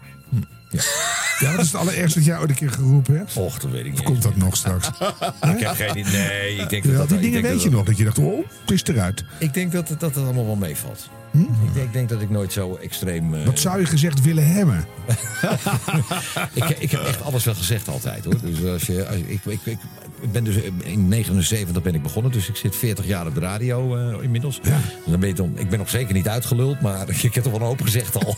Ja, 1.39 1.51
wat 1.51 1.61
is 1.61 1.67
het 1.73 1.81
allereerste 1.81 2.19
dat 2.19 2.27
jij 2.29 2.39
ooit 2.39 2.49
een 2.51 2.57
keer 2.57 2.71
geroepen 2.71 3.17
hebt? 3.17 3.37
Och, 3.37 3.59
dat 3.59 3.71
weet 3.71 3.85
ik 3.85 3.91
niet. 3.91 4.01
Of 4.01 4.05
komt 4.07 4.23
dat 4.23 4.37
nog 4.37 4.57
straks? 4.57 4.89
Ik 5.55 5.61
heb 5.61 5.75
geen 5.75 5.99
idee. 5.99 6.13
Nee, 6.29 6.57
ik 6.57 6.69
denk 6.69 6.85
Ja, 6.85 6.91
dat 6.91 6.99
dat, 6.99 7.09
die 7.09 7.17
ik 7.17 7.23
dingen 7.23 7.33
denk 7.43 7.45
weet 7.45 7.53
dat 7.53 7.63
je 7.63 7.71
nog, 7.71 7.85
dat 7.85 7.97
je 7.97 8.05
dacht, 8.05 8.19
oh, 8.19 8.47
het 8.61 8.71
is 8.71 8.83
eruit. 8.85 9.25
Ik 9.39 9.55
denk 9.55 9.73
dat 9.73 9.89
het, 9.89 10.01
dat 10.01 10.15
het 10.15 10.25
allemaal 10.25 10.47
wel 10.47 10.57
meevalt. 10.57 11.09
Hm? 11.31 11.41
Ik, 11.41 11.75
denk, 11.75 11.87
ik 11.87 11.93
denk 11.93 12.09
dat 12.09 12.21
ik 12.21 12.31
nooit 12.31 12.53
zo 12.53 12.75
extreem. 12.83 13.35
eh, 13.35 13.45
Wat 13.47 13.59
zou 13.59 13.81
je 13.81 13.87
gezegd 13.87 14.23
willen 14.23 14.47
hebben? 14.53 14.85
ik, 16.53 16.69
ik 16.79 16.91
heb 16.91 17.05
echt 17.05 17.23
alles 17.23 17.45
wel 17.45 17.55
gezegd 17.55 17.89
altijd 17.89 18.25
hoor. 18.25 18.35
Dus 18.43 18.65
als 18.73 18.83
je, 18.83 19.07
als, 19.07 19.17
ik, 19.17 19.29
ik, 19.45 19.61
ik, 19.65 19.79
ik 20.21 20.33
ben 20.33 20.45
dus 20.45 20.57
in 20.83 21.09
79 21.09 21.83
ben 21.83 21.95
ik 21.95 22.03
begonnen, 22.03 22.33
dus 22.33 22.49
ik 22.49 22.57
zit 22.57 22.77
40 22.77 23.07
jaar 23.07 23.27
op 23.27 23.35
de 23.35 23.41
radio 23.41 23.97
eh, 23.97 24.23
inmiddels. 24.23 24.61
Dus 24.63 24.73
dan 25.07 25.21
ben 25.21 25.29
je 25.29 25.35
dan, 25.35 25.53
ik 25.59 25.69
ben 25.69 25.79
nog 25.79 25.91
zeker 25.91 26.15
niet 26.15 26.29
uitgeluld, 26.29 26.81
maar 26.81 27.09
ik 27.23 27.35
heb 27.35 27.45
er 27.45 27.51
wel 27.51 27.61
een 27.61 27.67
hoop 27.67 27.81
gezegd 27.83 28.25
al. 28.25 28.37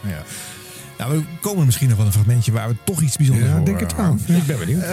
Ja. 0.00 0.22
Nou, 0.98 1.18
we 1.18 1.24
komen 1.40 1.64
misschien 1.64 1.88
nog 1.88 1.96
wel 1.96 2.06
een 2.06 2.12
fragmentje 2.12 2.52
waar 2.52 2.68
we 2.68 2.76
toch 2.84 3.02
iets 3.02 3.16
bijzonders 3.16 3.48
Ja, 3.48 3.60
denk 3.60 3.80
het 3.80 3.96
wel. 3.96 4.14
Ik 4.14 4.46
ben 4.46 4.58
benieuwd. 4.58 4.82
Eh, 4.82 4.88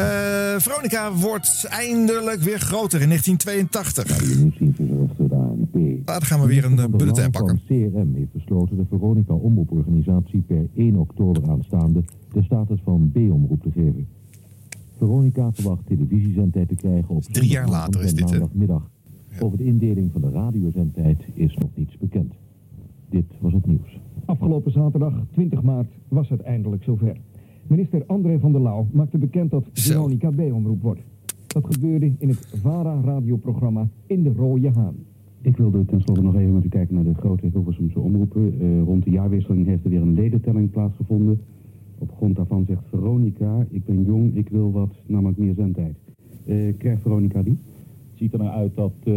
Veronica 0.57 1.13
wordt 1.13 1.65
eindelijk 1.69 2.41
weer 2.41 2.59
groter 2.59 3.01
in 3.01 3.07
1982. 3.07 4.37
Nieuwsdienstverzorgster 4.37 5.29
de 5.29 5.35
ANP. 5.35 6.09
Ah, 6.09 6.21
gaan 6.21 6.41
we 6.41 6.47
weer 6.47 6.65
een 6.65 6.91
bulletin 6.91 7.31
pakken. 7.31 7.61
CRM 7.67 8.13
heeft 8.15 8.31
besloten 8.31 8.77
de 8.77 8.85
Veronica 8.89 9.33
Omroeporganisatie 9.33 10.41
per 10.41 10.67
1 10.75 10.95
oktober 10.95 11.49
aanstaande 11.49 12.03
de 12.33 12.43
status 12.43 12.79
van 12.83 13.11
B-omroep 13.13 13.61
te 13.61 13.71
geven. 13.73 14.07
Veronica 14.97 15.51
verwacht 15.53 15.85
televisiezendtijd 15.87 16.67
te 16.67 16.75
krijgen 16.75 17.15
op 17.15 17.23
Drie 17.23 17.49
jaar 17.49 17.69
later 17.69 18.03
is 18.03 18.13
dit, 18.13 18.29
maandagmiddag. 18.29 18.89
Over 19.39 19.57
de 19.57 19.63
indeling 19.63 20.11
van 20.11 20.21
de 20.21 20.29
radiozendtijd 20.29 21.23
is 21.33 21.55
nog 21.55 21.69
niets 21.75 21.97
bekend. 21.97 22.33
Dit 23.09 23.25
was 23.39 23.53
het 23.53 23.65
nieuws. 23.65 23.99
Afgelopen 24.31 24.71
zaterdag, 24.71 25.13
20 25.31 25.61
maart, 25.61 25.87
was 26.07 26.29
het 26.29 26.41
eindelijk 26.41 26.83
zover. 26.83 27.17
Minister 27.67 28.03
André 28.07 28.39
van 28.39 28.51
der 28.51 28.61
Lauw 28.61 28.87
maakte 28.91 29.17
bekend 29.17 29.51
dat 29.51 29.65
Veronica 29.73 30.29
B-omroep 30.29 30.81
wordt. 30.81 31.01
Dat 31.47 31.65
gebeurde 31.73 32.11
in 32.17 32.29
het 32.29 32.53
VARA-radioprogramma 32.61 33.87
In 34.05 34.23
de 34.23 34.31
Rode 34.35 34.71
Haan. 34.71 34.95
Ik 35.41 35.57
wilde 35.57 35.85
tenslotte 35.85 36.21
nog 36.21 36.35
even 36.35 36.53
met 36.53 36.63
u 36.63 36.69
kijken 36.69 36.95
naar 36.95 37.03
de 37.03 37.13
grote 37.13 37.47
Hilversumse 37.51 37.99
omroepen. 37.99 38.53
Eh, 38.59 38.81
rond 38.83 39.03
de 39.03 39.11
jaarwisseling 39.11 39.65
heeft 39.65 39.83
er 39.83 39.89
weer 39.89 40.01
een 40.01 40.13
ledentelling 40.13 40.71
plaatsgevonden. 40.71 41.41
Op 41.97 42.11
grond 42.15 42.35
daarvan 42.35 42.65
zegt 42.67 42.83
Veronica, 42.89 43.65
ik 43.69 43.85
ben 43.85 44.03
jong, 44.03 44.35
ik 44.35 44.49
wil 44.49 44.71
wat, 44.71 44.95
namelijk 45.05 45.37
meer 45.37 45.53
zendtijd. 45.53 45.95
Eh, 46.45 46.77
krijgt 46.77 47.01
Veronica 47.01 47.41
die? 47.43 47.57
Het 48.21 48.29
ziet 48.31 48.39
er 48.39 48.45
naar 48.45 48.55
uit 48.57 48.75
dat 48.75 48.91
eh, 49.03 49.13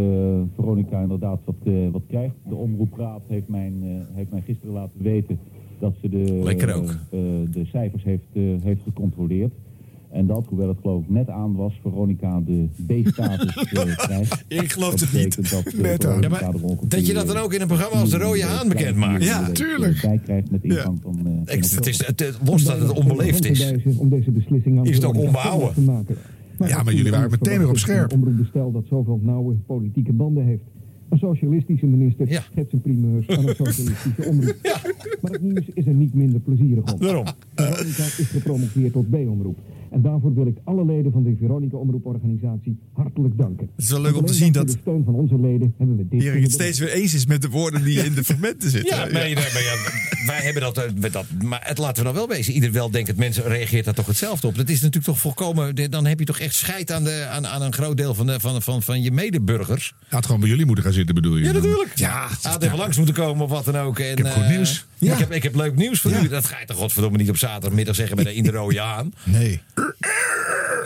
Veronica 0.55 1.01
inderdaad 1.01 1.41
wat, 1.45 1.55
eh, 1.65 1.73
wat 1.93 2.03
krijgt. 2.09 2.35
De 2.49 2.55
omroepraad 2.55 3.23
heeft, 3.29 3.49
mijn, 3.49 3.75
eh, 3.83 4.17
heeft 4.17 4.31
mij 4.31 4.41
gisteren 4.47 4.75
laten 4.75 5.03
weten 5.03 5.39
dat 5.79 5.95
ze 6.01 6.09
de, 6.09 6.41
Lekker 6.43 6.75
ook. 6.75 6.89
eh, 6.89 7.19
de 7.53 7.65
cijfers 7.65 8.05
heeft, 8.05 8.25
eh, 8.33 8.43
heeft 8.63 8.83
gecontroleerd. 8.83 9.53
En 10.11 10.27
dat, 10.27 10.47
hoewel 10.49 10.69
het 10.69 10.77
geloof 10.81 11.03
ik 11.03 11.11
net 11.11 11.29
aan 11.29 11.55
was, 11.57 11.73
Veronica 11.83 12.41
de 12.41 12.67
B-status 12.87 13.55
krijgt. 13.97 14.45
Ik 14.49 14.73
geloof 14.73 14.91
dat 14.91 15.01
het 15.01 15.13
niet. 15.13 15.51
Dat, 15.51 15.73
Ja, 16.23 16.29
maar 16.29 16.53
dat 16.89 17.07
je 17.07 17.13
dat 17.15 17.27
dan 17.27 17.37
ook 17.37 17.53
in 17.55 17.61
een 17.61 17.67
programma 17.67 18.01
als 18.01 18.11
de 18.11 18.19
Rode 18.19 18.43
Haan 18.43 18.69
bekend 18.69 18.97
maakt. 18.97 19.25
Ja, 19.25 19.51
tuurlijk. 19.51 20.01
Bij 20.03 20.21
krijgt 20.25 20.51
met 20.51 20.65
ingang 20.65 20.99
van... 21.03 21.17
eh, 21.19 21.23
van 21.25 21.77
Het 21.77 21.87
is, 21.87 22.07
het, 22.07 22.39
los 22.45 22.65
dat 22.65 22.79
het 22.81 22.93
onbeleefd 22.93 23.45
is. 23.45 23.73
Om 23.99 24.09
deze 24.09 24.31
beslissing 24.31 24.79
aan 24.79 24.85
Is 24.87 24.97
het 24.97 25.05
ook 25.05 25.17
onbehouden? 25.19 25.75
te 25.75 25.81
maken. 25.81 26.17
Ja, 26.59 26.83
maar 26.83 26.95
jullie 26.95 27.11
waren 27.11 27.31
meteen 27.31 27.59
weer 27.59 27.69
op 27.69 27.79
scherp. 27.79 28.11
Een 28.13 28.17
omroepbestel 28.17 28.73
dat 28.73 28.85
zoveel 28.89 29.21
nauwe 29.23 29.55
politieke 29.55 30.13
banden 30.13 30.45
heeft. 30.45 30.63
Een 31.09 31.19
socialistische 31.19 31.87
minister 31.87 32.27
schetst 32.27 32.71
zijn 32.71 32.83
primeurs 32.83 33.29
aan 33.29 33.49
een 33.49 33.55
socialistische 33.65 34.25
omroep. 34.29 34.57
Maar 35.21 35.33
het 35.33 35.43
nieuws 35.43 35.69
is 35.75 35.87
er 35.87 35.95
niet 35.95 36.15
minder 36.15 36.41
plezierig 36.41 36.93
om. 36.93 36.99
Waarom? 36.99 37.25
Veronica 37.55 38.03
is 38.05 38.29
gepromoveerd 38.33 38.93
tot 38.93 39.11
B-omroep. 39.11 39.59
En 39.95 40.03
daarvoor 40.03 40.35
wil 40.35 40.47
ik 40.47 40.57
alle 40.65 40.85
leden 40.85 41.13
van 41.13 41.23
de 41.23 41.37
Veronica 41.39 41.77
Omroeporganisatie 41.77 42.79
hartelijk 42.93 43.39
danken. 43.39 43.69
Het 43.77 43.85
is 43.85 43.91
wel 43.91 44.01
leuk 44.01 44.17
om 44.17 44.27
te 44.27 44.35
zien 44.35 44.53
dat 44.53 44.67
de 44.67 44.77
steun 44.81 45.05
van 45.05 45.15
onze 45.15 45.41
leden 45.41 45.75
hebben 45.79 45.97
we 45.97 46.09
dit 46.09 46.23
Erik 46.23 46.43
het 46.43 46.53
steeds 46.53 46.79
weer 46.79 46.93
eens 46.93 47.15
is 47.15 47.27
met 47.27 47.43
de 47.43 47.49
woorden 47.49 47.85
die 47.85 48.05
in 48.05 48.15
de 48.15 48.25
fragmenten 48.29 48.71
zitten. 48.71 48.97
Ja, 48.97 49.05
nee, 49.05 49.35
nee, 49.35 49.35
maar 49.35 49.63
ja, 49.63 49.75
wij 50.27 50.41
hebben 50.43 50.63
dat, 50.63 50.79
eh, 50.79 51.13
dat. 51.13 51.25
Maar 51.43 51.61
het 51.65 51.79
laten 51.79 51.97
we 51.97 52.03
dan 52.03 52.15
wel 52.15 52.29
wezen. 52.29 52.53
Ieder 52.53 52.73
wel 52.73 52.91
denkt, 52.91 53.17
mensen 53.17 53.45
reageert 53.45 53.85
daar 53.85 53.95
toch 53.95 54.07
hetzelfde 54.07 54.47
op. 54.47 54.57
Dat 54.57 54.69
is 54.69 54.81
natuurlijk 54.81 55.05
toch 55.05 55.19
volkomen. 55.19 55.91
Dan 55.91 56.07
heb 56.07 56.19
je 56.19 56.25
toch 56.25 56.39
echt 56.39 56.55
scheid 56.55 56.93
aan, 56.93 57.05
de, 57.05 57.27
aan, 57.31 57.47
aan 57.47 57.63
een 57.63 57.73
groot 57.73 57.97
deel 57.97 58.15
van, 58.15 58.27
de, 58.27 58.41
van, 58.41 58.63
van, 58.63 58.83
van 58.83 59.03
je 59.03 59.11
medeburgers. 59.11 59.95
Had 60.09 60.25
gewoon 60.27 60.41
bij 60.41 60.49
jullie 60.49 60.67
moeten 60.67 60.85
gaan 60.85 60.93
zitten, 60.93 61.15
bedoel 61.15 61.37
je? 61.37 61.45
Ja, 61.45 61.53
natuurlijk. 61.53 61.93
Ja, 61.95 62.29
Had 62.43 62.63
even 62.63 62.79
langs 62.79 62.97
moeten 62.97 63.15
komen 63.15 63.45
of 63.45 63.51
wat 63.51 63.65
dan 63.65 63.77
ook. 63.77 63.99
En, 63.99 64.11
Ik 64.11 64.19
heb 64.19 64.27
goed 64.27 64.43
eh, 64.43 64.51
nieuws. 64.51 64.87
Ik, 64.99 65.11
heb, 65.11 65.33
ik 65.33 65.43
heb 65.43 65.55
leuk 65.55 65.77
nieuws 65.77 66.01
voor 66.01 66.11
u. 66.11 66.29
Dat 66.29 66.45
ga 66.45 66.61
je 66.61 66.67
toch 66.67 66.77
godverdomme 66.77 67.19
niet 67.19 67.29
op 67.29 67.37
zaterdagmiddag 67.37 67.95
zeggen 67.95 68.17
bij 68.17 68.25
de 68.25 68.35
In 68.39 68.43
de 68.43 68.51
Rode 68.51 68.81
Haan. 68.81 69.13
Nee. 69.25 69.61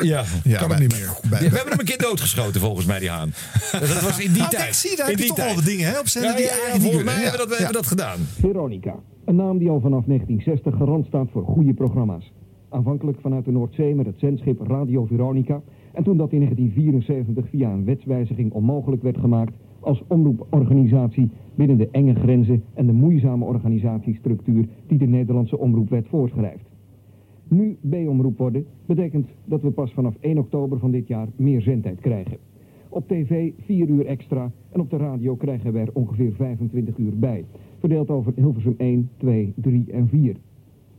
Ja, 0.00 0.24
Ja, 0.44 0.58
kan 0.58 0.68
maar- 0.68 0.78
het 0.80 0.88
niet 0.88 0.98
meer. 0.98 1.30
Bij- 1.30 1.38
we 1.38 1.44
hebben 1.56 1.70
hem 1.70 1.78
een 1.78 1.84
keer 1.84 1.98
doodgeschoten 1.98 2.60
volgens 2.60 2.86
mij, 2.86 2.98
die 2.98 3.08
haan. 3.10 3.32
Dat 3.72 4.00
was 4.02 4.18
in 4.20 4.32
die 4.32 4.42
Ah, 4.42 4.48
tijd. 4.48 4.62
kijk, 4.62 4.74
zie 4.74 4.90
je, 4.90 4.96
daar 4.96 5.04
in 5.10 5.10
heb 5.10 5.20
je 5.20 5.26
die 5.26 5.34
toch 5.34 5.36
tijd. 5.44 5.48
al 5.50 5.54
wat 5.56 5.64
dingen 5.64 5.86
hè, 5.90 5.98
op 5.98 6.08
zender 6.08 6.30
Ja, 6.30 6.36
die 6.36 6.44
ja, 6.44 6.50
ja, 6.50 6.56
eigenlijk 6.56 6.84
volgens 6.84 7.04
mij 7.04 7.14
hebben 7.22 7.32
we 7.32 7.38
dat, 7.38 7.48
we 7.48 7.54
hebben 7.56 7.72
dat 7.82 7.86
gedaan. 7.86 8.18
Veronica. 8.18 8.94
Een 9.24 9.36
naam 9.36 9.58
die 9.58 9.68
al 9.70 9.80
vanaf 9.80 10.04
1960 10.04 10.74
garant 10.76 11.06
staat 11.06 11.28
voor 11.32 11.44
goede 11.44 11.74
programma's. 11.74 12.32
Aanvankelijk 12.70 13.18
vanuit 13.20 13.44
de 13.44 13.50
Noordzee 13.52 13.94
met 13.94 14.06
het 14.06 14.18
zendschip 14.18 14.60
Radio 14.68 15.04
Veronica. 15.06 15.60
En 15.94 16.02
toen 16.04 16.16
dat 16.16 16.32
in 16.32 16.40
1974 16.40 17.44
via 17.50 17.70
een 17.70 17.84
wetswijziging 17.84 18.52
onmogelijk 18.52 19.02
werd 19.02 19.18
gemaakt 19.18 19.52
als 19.80 20.02
omroeporganisatie 20.08 21.30
binnen 21.54 21.76
de 21.78 21.88
enge 21.92 22.14
grenzen 22.14 22.64
en 22.74 22.86
de 22.86 22.92
moeizame 22.92 23.44
organisatiestructuur 23.44 24.64
die 24.88 24.98
de 24.98 25.06
Nederlandse 25.06 25.58
omroepwet 25.58 26.06
voorschrijft. 26.10 26.64
Nu 27.48 27.76
B-omroep 27.88 28.38
worden 28.38 28.66
betekent 28.86 29.28
dat 29.44 29.62
we 29.62 29.70
pas 29.70 29.92
vanaf 29.92 30.16
1 30.20 30.38
oktober 30.38 30.78
van 30.78 30.90
dit 30.90 31.06
jaar 31.06 31.28
meer 31.36 31.60
zendtijd 31.60 32.00
krijgen. 32.00 32.36
Op 32.88 33.08
tv 33.08 33.52
4 33.60 33.88
uur 33.88 34.06
extra 34.06 34.50
en 34.72 34.80
op 34.80 34.90
de 34.90 34.96
radio 34.96 35.36
krijgen 35.36 35.72
we 35.72 35.78
er 35.78 35.90
ongeveer 35.92 36.32
25 36.32 36.96
uur 36.96 37.18
bij. 37.18 37.44
Verdeeld 37.78 38.10
over 38.10 38.32
Hilversum 38.36 38.74
1, 38.76 39.10
2, 39.16 39.52
3 39.56 39.84
en 39.92 40.08
4. 40.08 40.36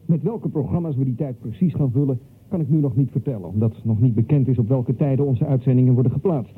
Met 0.06 0.24
welke 0.24 0.50
programma's 0.50 0.96
we 0.96 1.04
die 1.04 1.16
tijd 1.16 1.40
precies 1.40 1.74
gaan 1.74 1.92
vullen, 1.92 2.20
kan 2.48 2.60
ik 2.60 2.70
nu 2.70 2.78
nog 2.78 2.96
niet 2.96 3.12
vertellen, 3.12 3.48
omdat 3.48 3.82
nog 3.84 4.02
niet 4.02 4.16
bekend 4.16 4.48
is 4.48 4.58
op 4.58 4.68
welke 4.68 4.96
tijden 4.96 5.26
onze 5.26 5.46
uitzendingen 5.46 5.94
worden 5.94 6.12
geplaatst. 6.12 6.54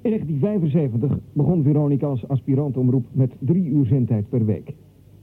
In 0.00 0.10
1975 0.10 1.18
begon 1.32 1.62
Veronica 1.62 2.06
als 2.06 2.28
aspirantomroep 2.28 3.06
met 3.12 3.32
drie 3.38 3.64
uur 3.64 3.86
zendtijd 3.86 4.28
per 4.28 4.44
week. 4.44 4.74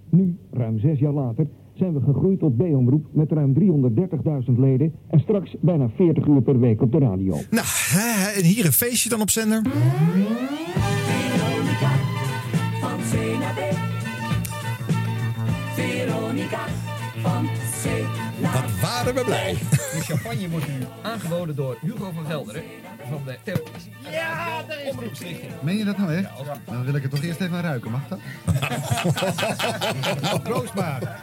Nu, 0.09 0.35
ruim 0.51 0.79
zes 0.79 0.99
jaar 0.99 1.13
later, 1.13 1.47
zijn 1.73 1.93
we 1.93 2.01
gegroeid 2.01 2.39
tot 2.39 2.57
B-omroep 2.57 3.05
met 3.11 3.31
ruim 3.31 3.53
330.000 3.59 4.59
leden 4.59 4.93
en 5.09 5.19
straks 5.19 5.55
bijna 5.61 5.89
40 5.95 6.25
uur 6.25 6.41
per 6.41 6.59
week 6.59 6.81
op 6.81 6.91
de 6.91 6.97
radio. 6.99 7.33
Nou, 7.49 7.65
hè, 7.67 8.31
en 8.39 8.43
hier 8.45 8.65
een 8.65 8.71
feestje 8.71 9.09
dan 9.09 9.21
op 9.21 9.29
zender. 9.29 9.61
Veronica, 11.21 11.91
van 12.81 12.99
C 13.11 13.13
naar 13.39 13.53
B. 13.53 13.59
Veronica, 15.75 16.65
van 17.21 17.45
C 17.81 17.85
naar 18.41 18.53
Wat 18.53 18.79
waren 18.81 19.15
we 19.15 19.23
blij. 19.25 19.55
De 19.93 19.99
champagne 20.01 20.49
wordt 20.49 20.67
u 20.67 20.71
aangeboden 21.01 21.55
door 21.55 21.77
Hugo 21.81 22.11
van 22.15 22.25
Gelderen 22.25 22.63
van 23.09 23.21
de 23.25 23.37
televisie. 23.43 23.91
Ja, 24.11 24.63
daar 24.67 24.81
is 24.81 24.89
Omroepstichting. 24.91 25.51
Meen 25.61 25.77
je 25.77 25.83
dat 25.85 25.97
nou 25.97 26.13
echt? 26.15 26.27
Dan 26.65 26.85
wil 26.85 26.95
ik 26.95 27.01
het 27.01 27.11
toch 27.11 27.23
eerst 27.23 27.39
even 27.41 27.61
ruiken, 27.61 27.91
mag 27.91 28.01
dat? 28.07 28.19
Proost 30.43 30.73
maar. 30.73 31.19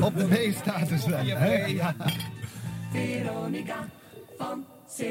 Op 0.00 0.16
de 0.18 0.24
B-status 0.24 1.04
dan. 1.04 1.26
Ja. 1.26 1.94
Veronica, 2.92 3.88
van 4.38 4.64
C 4.98 5.02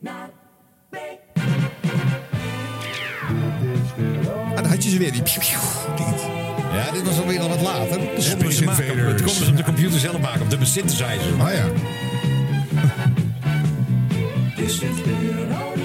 naar 0.00 0.28
B. 0.90 0.94
En 4.56 4.62
dan 4.62 4.66
had 4.66 4.84
je 4.84 4.90
ze 4.90 4.98
weer. 4.98 5.12
Die... 5.12 5.22
Ja, 6.72 6.90
dit 6.92 7.02
was 7.04 7.18
alweer 7.18 7.40
al 7.40 7.48
wat 7.48 7.60
later. 7.60 8.00
Space 8.18 8.50
Ze 8.52 8.64
maken- 8.64 8.84
Invaders. 8.84 9.12
Het 9.12 9.22
konden 9.22 9.44
ze 9.44 9.50
op 9.50 9.56
de 9.56 9.64
computer 9.64 9.98
zelf 10.00 10.20
maken, 10.20 10.40
op 10.40 10.50
de 10.50 10.64
synthesizer. 10.64 11.34
Oh 11.40 11.50
ja. 11.52 11.64
Dit 14.56 14.66
is 14.66 14.78
Veronica. 14.78 15.75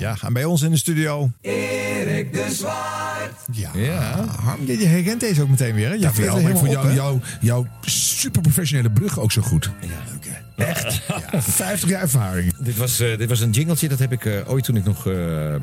Ja, 0.00 0.16
en 0.24 0.32
bij 0.32 0.44
ons 0.44 0.62
in 0.62 0.70
de 0.70 0.76
studio. 0.76 1.30
Erik 1.40 2.32
de 2.32 2.46
Zwart. 2.52 3.30
Ja. 3.52 3.70
Ja. 3.74 4.24
Harm, 4.42 4.66
je 4.66 4.86
herkent 4.86 5.20
deze 5.20 5.42
ook 5.42 5.48
meteen 5.48 5.74
weer. 5.74 5.86
Hè? 5.88 5.92
Je 5.94 6.00
Ja, 6.00 6.10
jou, 6.16 6.42
maar 6.42 6.50
ik 6.50 6.56
vond 6.56 6.70
jou, 6.70 6.86
hè? 6.88 6.94
jouw, 6.94 7.20
jouw 7.40 7.66
super 7.80 8.40
professionele 8.40 8.90
brug 8.90 9.18
ook 9.18 9.32
zo 9.32 9.42
goed. 9.42 9.70
Echt? 10.56 11.00
50 11.38 11.88
jaar 11.88 12.00
ervaring. 12.00 12.54
Dit 12.58 12.76
was, 12.76 13.00
eh, 13.00 13.18
dit 13.18 13.28
was 13.28 13.40
een 13.40 13.50
jingletje, 13.50 13.88
dat 13.88 13.98
heb 13.98 14.12
ik 14.12 14.24
eh, 14.24 14.50
ooit 14.50 14.64
toen 14.64 14.76
ik 14.76 14.84
nog 14.84 15.06
eh, 15.06 15.14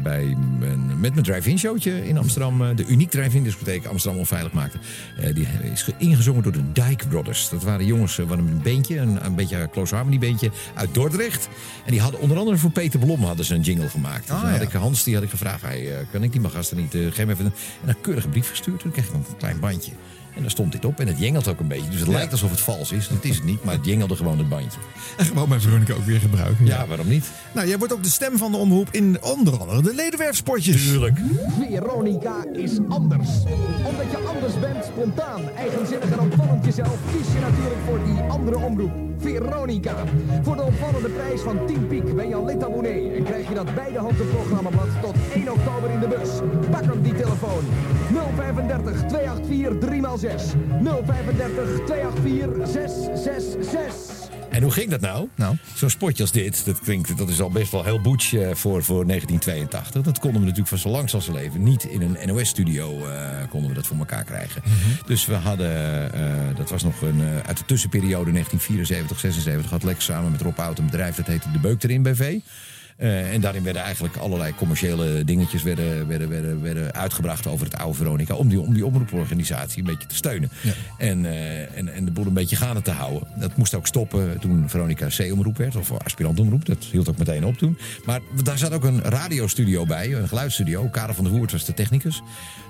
bij 0.04 0.36
mijn, 0.60 1.00
met 1.00 1.13
mijn 1.13 1.23
drive-in 1.26 1.60
showtje 1.60 2.08
in 2.08 2.17
Amsterdam, 2.17 2.76
de 2.76 2.86
Uniek 2.86 3.10
Drive-in 3.10 3.43
discotheek 3.43 3.86
Amsterdam 3.86 4.19
onveilig 4.19 4.52
maakte. 4.52 4.78
Eh, 5.19 5.34
die 5.36 5.47
is 5.73 5.82
ge- 5.82 5.93
ingezongen 5.97 6.43
door 6.43 6.52
de 6.52 6.71
Dyke 6.73 7.08
Brothers. 7.08 7.50
Dat 7.50 7.63
waren 7.63 7.86
jongens, 7.86 8.17
uh, 8.17 8.30
een 8.30 8.60
beentje, 8.63 8.97
een, 8.97 9.26
een 9.26 9.36
beetje 9.36 9.58
een 9.58 9.69
close 9.69 9.95
harmony 9.95 10.17
beentje 10.19 10.52
uit 10.73 10.93
Dordrecht. 10.93 11.47
En 11.86 11.91
die 11.91 12.02
hadden 12.02 12.19
onder 12.19 12.38
andere 12.38 12.58
voor 12.58 12.71
Peter 12.71 13.00
Blom 13.00 13.23
hadden 13.23 13.45
ze 13.45 13.54
een 13.56 13.62
jingle 13.62 13.89
gemaakt. 13.89 14.27
Dus 14.28 14.36
Oh, 14.36 14.42
dan 14.42 14.52
had 14.52 14.62
ja. 14.62 14.68
ik 14.68 14.74
Hans, 14.74 15.04
die 15.04 15.13
had 15.13 15.24
ik 15.24 15.30
gevraagd, 15.30 15.62
hij, 15.62 15.98
eh, 15.98 16.06
kan 16.12 16.24
ik 16.24 16.32
die 16.32 16.42
maar 16.42 16.52
gasten 16.52 16.78
niet, 16.78 16.96
eh, 16.96 17.02
geef 17.12 17.26
me 17.26 17.32
even 17.32 17.46
een, 17.46 17.54
en 17.84 17.90
een 17.90 18.02
keurige 18.02 18.28
brief 18.28 18.50
gestuurd. 18.50 18.80
Toen 18.80 18.92
kreeg 18.92 19.08
ik 19.08 19.13
een 19.13 19.26
klein 19.38 19.60
bandje. 19.60 19.92
En 20.36 20.42
daar 20.44 20.52
stond 20.52 20.72
dit 20.72 20.86
op 20.86 21.00
en 21.00 21.08
het 21.08 21.20
jengelt 21.20 21.48
ook 21.48 21.60
een 21.60 21.68
beetje. 21.68 21.90
Dus 21.90 22.00
het 22.00 22.10
lijkt 22.10 22.32
alsof 22.32 22.50
het 22.50 22.60
vals 22.60 22.92
is. 22.92 23.08
Dat 23.08 23.24
is 23.24 23.36
het 23.36 23.44
niet, 23.46 23.63
maar 23.63 23.74
het 23.74 23.86
jengelde 23.86 24.16
gewoon 24.16 24.38
het 24.38 24.50
bandje. 24.50 24.80
En 25.18 25.26
gewoon 25.26 25.50
met 25.50 25.62
Veronica 25.62 25.94
ook 25.94 26.06
weer 26.06 26.20
gebruiken. 26.20 26.66
Ja, 26.66 26.88
waarom 26.88 27.08
niet? 27.08 27.32
Nou, 27.52 27.68
jij 27.68 27.78
wordt 27.78 27.94
ook 27.94 28.04
de 28.04 28.10
stem 28.10 28.38
van 28.38 28.52
de 28.52 28.58
omroep 28.58 28.88
in 28.92 29.18
onder 29.22 29.60
andere 29.60 29.82
de 29.82 29.94
ledenwerfspotjes. 29.96 30.84
Tuurlijk. 30.84 31.20
Veronica 31.70 32.46
is 32.54 32.72
anders. 32.90 33.30
Omdat 33.86 34.12
je 34.12 34.18
anders 34.18 34.60
bent, 34.60 34.86
spontaan, 34.86 35.42
eigenzinnig 35.56 36.10
en 36.12 36.20
opvallend 36.20 36.66
jezelf, 36.66 36.98
kies 37.12 37.34
je 37.34 37.40
natuurlijk 37.40 37.82
voor 37.88 38.00
die 38.06 38.20
andere 38.22 38.58
omroep. 38.58 39.07
Veronica. 39.18 39.96
Voor 40.42 40.56
de 40.56 40.62
opvallende 40.62 41.10
prijs 41.10 41.42
van 41.42 41.66
10 41.66 41.88
piek 41.88 42.16
ben 42.16 42.28
je 42.28 42.36
al 42.36 42.46
lidabonnee 42.46 43.12
en 43.12 43.24
krijg 43.24 43.48
je 43.48 43.54
dat 43.54 43.76
bij 43.76 43.92
de 43.92 43.98
hand 43.98 44.30
programmablad 44.32 44.88
tot 45.02 45.16
1 45.34 45.52
oktober 45.52 45.90
in 45.90 46.00
de 46.00 46.08
bus. 46.08 46.30
Pak 46.72 46.84
hem 46.84 47.02
die 47.02 47.14
telefoon. 47.14 47.64
035 48.36 49.06
284 49.06 49.90
3x6. 49.90 50.58
035 50.84 51.86
284 51.86 52.68
666. 52.68 54.17
En 54.50 54.64
hoe 54.64 54.72
ging 54.72 54.90
dat 54.90 55.02
nou? 55.02 55.28
nou. 55.36 55.56
Zo'n 55.76 55.90
spotje 55.90 56.24
als 56.24 56.32
dit, 56.32 56.66
dat 56.66 56.80
klinkt, 56.80 57.18
dat 57.18 57.30
is 57.30 57.42
al 57.42 57.50
best 57.50 57.72
wel 57.72 57.84
heel 57.84 58.02
boets 58.02 58.34
eh, 58.34 58.40
voor, 58.40 58.84
voor 58.84 59.06
1982. 59.08 60.04
Dat 60.04 60.20
konden 60.20 60.40
we 60.40 60.48
natuurlijk 60.48 60.68
van 60.68 60.78
zo 60.78 60.90
lang 60.90 61.14
als 61.14 61.28
leven 61.28 61.64
niet 61.64 61.84
in 61.84 62.02
een 62.02 62.18
NOS-studio 62.28 63.08
eh, 63.08 63.30
konden 63.50 63.70
we 63.70 63.76
dat 63.76 63.88
voor 63.88 63.98
elkaar 63.98 64.24
krijgen. 64.24 64.62
Dus 65.06 65.26
we 65.26 65.34
hadden, 65.34 66.14
eh, 66.14 66.56
dat 66.56 66.70
was 66.70 66.84
nog 66.84 67.02
een, 67.02 67.22
uit 67.46 67.58
de 67.58 67.66
tussenperiode 67.66 68.32
1974, 68.32 69.20
76, 69.20 69.72
had 69.72 69.84
Lex 69.84 70.06
samen 70.06 70.32
met 70.32 70.42
Rob 70.42 70.60
Oud 70.60 70.78
een 70.78 70.86
bedrijf 70.86 71.16
dat 71.16 71.28
heette 71.28 71.52
De 71.52 71.60
Beuk 71.60 71.84
erin 71.84 72.02
BV. 72.02 72.40
Eh, 72.98 73.34
en 73.34 73.42
daarin 73.42 73.64
werden 73.64 73.82
eigenlijk 73.82 74.16
allerlei 74.16 74.54
commerciële 74.56 75.24
dingetjes 75.24 75.64
werden, 75.64 76.08
werden, 76.08 76.30
werden, 76.30 76.62
werden 76.62 76.94
uitgebracht 76.94 77.48
over 77.48 77.66
het 77.66 77.78
oude 77.78 77.98
Veronica. 77.98 78.36
Om 78.36 78.50
die, 78.50 78.60
om 78.60 78.74
die 78.74 78.86
omroeporganisatie 78.86 79.80
een 79.80 79.86
beetje 79.86 80.08
te 80.08 80.16
steunen. 80.16 80.50
En, 80.98 81.26
eh, 81.26 81.78
en, 81.78 81.94
en 81.94 82.06
de 82.06 82.12
boel 82.12 82.26
een 82.26 82.34
beetje 82.34 82.56
gaande 82.56 82.82
te 82.82 82.92
houden. 82.92 83.28
Dat 83.36 83.58
moest 83.58 83.74
ook 83.74 83.88
stoppen 83.88 84.40
toen 84.40 84.70
Veronica 84.70 85.08
C-omroep 85.08 85.58
werd. 85.58 85.76
Of 85.76 85.92
aspirantomroep. 85.92 86.66
Dat 86.66 86.84
hield 86.92 87.10
ook 87.10 87.18
meteen 87.18 87.46
op 87.46 87.58
toen. 87.58 87.78
Maar 88.06 88.20
daar 88.44 88.58
zat 88.58 88.72
ook 88.72 88.84
een 88.84 89.02
radiostudio 89.02 89.86
bij. 89.86 90.14
Een 90.14 90.28
geluidsstudio. 90.28 90.88
Karel 90.88 91.14
van 91.14 91.24
der 91.24 91.34
Woert 91.34 91.52
was 91.52 91.66
de 91.66 91.74
technicus. 91.74 92.22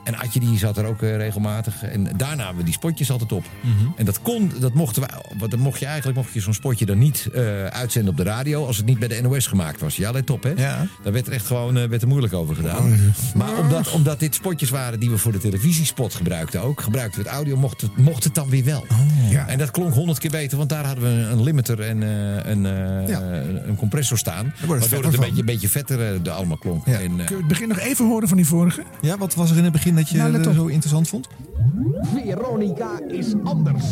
En 0.03 0.15
Adje 0.15 0.39
die 0.39 0.57
zat 0.57 0.77
er 0.77 0.85
ook 0.85 1.01
eh, 1.01 1.15
regelmatig. 1.15 1.83
En 1.83 2.07
daar 2.17 2.35
namen 2.35 2.57
we 2.57 2.63
die 2.63 2.73
spotjes 2.73 3.11
altijd 3.11 3.31
op. 3.31 3.45
Mhm. 3.61 3.91
En 3.97 4.05
dat 4.05 4.21
kon, 4.21 4.51
dat 4.59 4.73
mochten 4.73 5.01
we, 5.01 5.47
dan 5.47 5.59
mocht 5.59 5.79
je 5.79 5.85
eigenlijk 5.85 6.17
mocht 6.17 6.33
je 6.33 6.41
zo'n 6.41 6.53
spotje 6.53 6.85
dan 6.85 6.97
niet 6.97 7.29
uitzenden 7.69 8.11
op 8.11 8.17
de 8.17 8.23
radio 8.23 8.65
als 8.65 8.77
het 8.77 8.85
niet 8.85 8.99
bij 8.99 9.07
de 9.07 9.21
NOS 9.21 9.47
gemaakt 9.47 9.79
was. 9.79 9.95
Ja, 9.95 10.11
let 10.17 10.29
op 10.29 10.43
hè. 10.43 10.49
Ja. 10.55 10.87
Daar 11.03 11.13
werd 11.13 11.27
er 11.27 11.33
echt 11.33 11.45
gewoon 11.45 11.77
eh, 11.77 11.87
werd 11.87 12.01
er 12.01 12.07
moeilijk 12.07 12.33
over 12.33 12.55
gedaan. 12.55 12.85
Oh, 12.85 13.35
Maar 13.35 13.57
omdat, 13.57 13.91
omdat 13.91 14.19
dit 14.19 14.35
spotjes 14.35 14.69
waren 14.69 14.99
die 14.99 15.09
we 15.09 15.17
voor 15.17 15.31
de 15.31 15.37
televisiespot 15.37 16.13
gebruikten 16.13 16.61
ook, 16.61 16.81
gebruikten 16.81 17.21
we 17.21 17.27
het 17.27 17.35
audio, 17.35 17.57
mocht 17.57 17.81
het, 17.81 17.97
mocht 17.97 18.23
het 18.23 18.35
dan 18.35 18.49
weer 18.49 18.63
wel. 18.63 18.85
Oh, 18.91 19.31
ja. 19.31 19.47
En 19.47 19.57
dat 19.57 19.71
klonk 19.71 19.93
honderd 19.93 20.19
keer 20.19 20.31
beter, 20.31 20.57
want 20.57 20.69
daar 20.69 20.85
hadden 20.85 21.03
we 21.03 21.09
een 21.09 21.43
limiter 21.43 21.79
en 21.81 22.03
eh, 22.03 22.51
een, 22.51 22.65
eh, 22.65 23.07
Ja. 23.07 23.21
een 23.65 23.75
compressor 23.75 24.17
staan. 24.17 24.53
Waardoor 24.65 25.03
het 25.03 25.13
een 25.13 25.19
beetje, 25.19 25.39
een 25.39 25.45
beetje 25.45 25.69
vetter 25.69 26.23
de 26.23 26.31
allemaal 26.31 26.57
klonk. 26.57 26.85
Ja. 26.85 26.99
En, 26.99 27.19
eh, 27.19 27.25
Kun 27.25 27.35
je 27.35 27.37
het 27.37 27.47
begin 27.47 27.67
nog 27.67 27.79
even 27.79 28.05
horen 28.07 28.27
van 28.27 28.37
die 28.37 28.45
vorige? 28.45 28.83
Ja, 29.01 29.17
wat 29.17 29.35
was 29.35 29.51
er 29.51 29.57
in 29.57 29.63
het 29.63 29.71
begin 29.73 29.95
dat 29.95 30.09
je 30.09 30.17
Nou, 30.17 30.53
zo 30.53 30.65
interessant 30.65 31.07
vond? 31.07 31.27
Veronica 32.13 32.99
is 33.07 33.33
anders. 33.43 33.83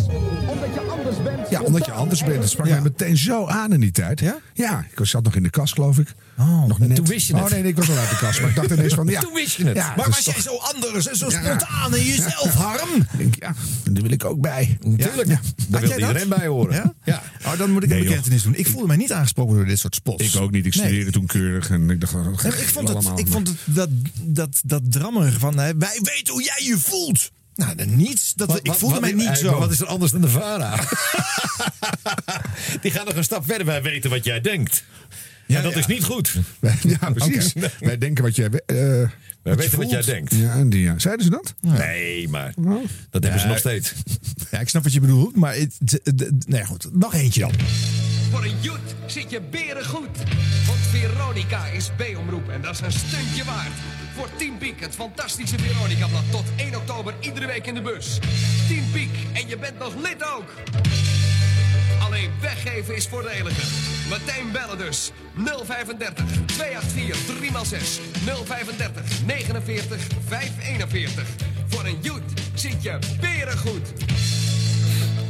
Omdat 0.47 0.73
je 0.73 0.79
anders 0.89 1.23
bent. 1.23 1.49
Ja, 1.49 1.61
omdat 1.61 1.85
je 1.85 1.91
anders 1.91 2.23
bent. 2.23 2.41
Dat 2.41 2.49
sprak 2.49 2.69
mij 2.69 2.81
meteen 2.81 3.17
zo 3.17 3.47
aan 3.47 3.73
in 3.73 3.79
die 3.79 3.91
tijd. 3.91 4.19
Ja? 4.19 4.35
Ja, 4.53 4.85
ik 4.95 5.05
zat 5.05 5.23
nog 5.23 5.35
in 5.35 5.43
de 5.43 5.49
kast, 5.49 5.73
geloof 5.73 5.99
ik. 5.99 6.14
Oh, 6.37 6.65
nog 6.67 6.79
net. 6.79 6.95
toen 6.95 7.05
wist 7.05 7.27
je 7.27 7.33
het. 7.35 7.43
Oh 7.43 7.49
nee, 7.49 7.61
nee, 7.61 7.71
ik 7.71 7.77
was 7.77 7.89
al 7.89 7.97
uit 7.97 8.09
de 8.09 8.15
kast. 8.17 8.39
Maar 8.41 8.49
ik 8.49 8.55
dacht 8.55 8.71
ineens 8.71 8.93
van, 8.93 9.07
ja. 9.15 9.19
Toen 9.21 9.33
wist 9.33 9.55
je 9.55 9.65
het. 9.65 9.75
Ja, 9.75 9.93
Maar 9.97 10.09
was 10.09 10.19
jij 10.25 10.41
zo 10.41 10.55
anders 10.57 11.07
en 11.07 11.15
zo 11.15 11.29
Ja. 11.29 11.43
spontaan 11.43 11.95
in 11.95 12.03
jezelf, 12.03 12.53
Harm? 12.53 12.89
Denk, 13.17 13.35
ja, 13.39 13.53
daar 13.91 14.01
wil 14.03 14.11
ik 14.11 14.25
ook 14.25 14.41
bij. 14.41 14.77
Tuurlijk, 14.81 15.27
Ja. 15.27 15.39
daar 15.67 15.81
wil 15.81 15.91
iedereen 15.91 16.29
bij 16.29 16.47
horen. 16.47 16.75
Ja? 16.75 16.93
Ja. 17.03 17.21
Oh, 17.45 17.57
dan 17.57 17.71
moet 17.71 17.83
ik 17.83 17.89
Nee, 17.89 17.97
een 17.97 18.03
joh. 18.03 18.13
bekentenis 18.13 18.43
doen. 18.43 18.55
Ik 18.55 18.67
voelde 18.67 18.87
mij 18.87 18.97
niet 18.97 19.11
aangesproken 19.11 19.55
door 19.55 19.65
dit 19.65 19.79
soort 19.79 19.95
spots. 19.95 20.33
Ik 20.35 20.41
ook 20.41 20.51
niet. 20.51 20.65
Ik 20.65 20.75
Nee. 20.75 20.85
studeerde 20.85 21.11
toen 21.11 21.25
keurig. 21.25 21.69
En 21.69 21.89
ik 21.89 22.01
dacht, 22.01 22.13
oh, 22.13 22.25
ik 22.43 22.69
vond 22.69 22.87
het, 22.87 22.97
allemaal. 22.97 23.19
ik 23.19 23.27
vond 23.27 23.47
het 23.47 23.57
dat, 23.65 23.89
dat, 24.21 24.61
dat 24.65 24.81
drammerige 24.91 25.39
van... 25.39 25.55
wij 25.55 25.73
weten 26.01 26.33
hoe 26.33 26.43
jij 26.43 26.65
je 26.67 26.77
voelt. 26.77 27.31
Nou, 27.55 27.75
dan 27.75 27.95
niets. 27.95 28.33
Dat, 28.33 28.47
Wat- 28.47 28.59
ik 28.63 28.73
voelde 28.73 28.95
wat- 28.99 29.03
mij 29.03 29.13
niet 29.13 29.27
eh, 29.27 29.35
zo. 29.35 29.59
Wat 29.59 29.71
is 29.71 29.79
er 29.79 29.87
anders 29.87 30.11
dan 30.11 30.21
de 30.21 30.29
VARA? 30.29 30.75
Die 32.81 32.91
gaan 32.91 33.05
nog 33.05 33.15
een 33.15 33.23
stap 33.23 33.45
verder. 33.45 33.65
Wij 33.65 33.81
weten 33.81 34.09
wat 34.09 34.23
jij 34.25 34.41
denkt. 34.41 34.83
Ja, 35.47 35.57
Ja, 35.57 35.61
dat 35.61 35.73
ja. 35.73 35.79
is 35.79 35.85
niet 35.85 36.03
goed. 36.03 36.35
Ja, 36.99 37.11
precies. 37.11 37.53
Wij 37.79 37.97
denken 37.97 38.23
wat 38.23 38.35
jij... 38.35 38.45
eh, 38.45 38.75
Wij 38.75 39.09
weten 39.55 39.71
je 39.71 39.77
wat 39.77 39.89
jij 39.89 40.01
denkt. 40.01 40.35
Ja, 40.35 40.53
en 40.53 40.69
die, 40.69 40.81
ja. 40.81 40.93
Zeiden 40.99 41.25
ze 41.25 41.31
dat? 41.31 41.53
Nee, 41.61 42.29
maar 42.29 42.53
dat 43.09 43.23
hebben 43.23 43.41
ze 43.41 43.47
nog 43.47 43.57
steeds. 43.57 43.93
Ja, 44.51 44.59
ik 44.59 44.69
snap 44.69 44.83
wat 44.83 44.93
je 44.93 44.99
bedoelt, 44.99 45.35
maar... 45.35 45.53
Het, 45.55 45.79
d- 46.15 46.47
nee, 46.47 46.65
goed. 46.65 46.87
Nog 46.93 47.13
eentje 47.13 47.39
dan. 47.39 47.51
Voor 48.31 48.43
een 48.43 48.55
joet 48.61 48.79
zit 49.05 49.29
je 49.29 49.41
beren 49.51 49.85
goed. 49.85 50.17
Want 50.67 50.79
Veronica 50.91 51.65
is 51.67 51.89
B-omroep 51.97 52.49
en 52.49 52.61
dat 52.61 52.73
is 52.73 52.79
een 52.81 52.91
stuntje 52.91 53.43
waard. 53.43 53.71
Voor 54.15 54.29
10 54.37 54.57
piek 54.57 54.79
het 54.81 54.95
fantastische 54.95 55.55
Veronica-blad 55.59 56.23
tot 56.31 56.45
1 56.55 56.75
oktober 56.75 57.13
iedere 57.19 57.45
week 57.47 57.67
in 57.67 57.73
de 57.73 57.81
bus. 57.81 58.19
10 58.67 58.83
piek 58.93 59.09
en 59.33 59.47
je 59.47 59.57
bent 59.57 59.79
nog 59.79 59.93
lid 60.01 60.23
ook. 60.35 60.53
Alleen 62.15 62.31
weggeven 62.41 62.95
is 62.95 63.07
voordeliger. 63.07 63.67
Meteen 64.09 64.51
bellen 64.51 64.77
dus. 64.77 65.11
035 65.35 66.25
284 66.45 67.35
3x6 67.35 68.01
035 68.45 69.25
49 69.25 70.01
541. 70.27 71.23
Voor 71.67 71.85
een 71.85 71.97
joet 72.01 72.23
zit 72.53 72.83
je 72.83 72.99
beren 73.21 73.57
goed. 73.57 73.93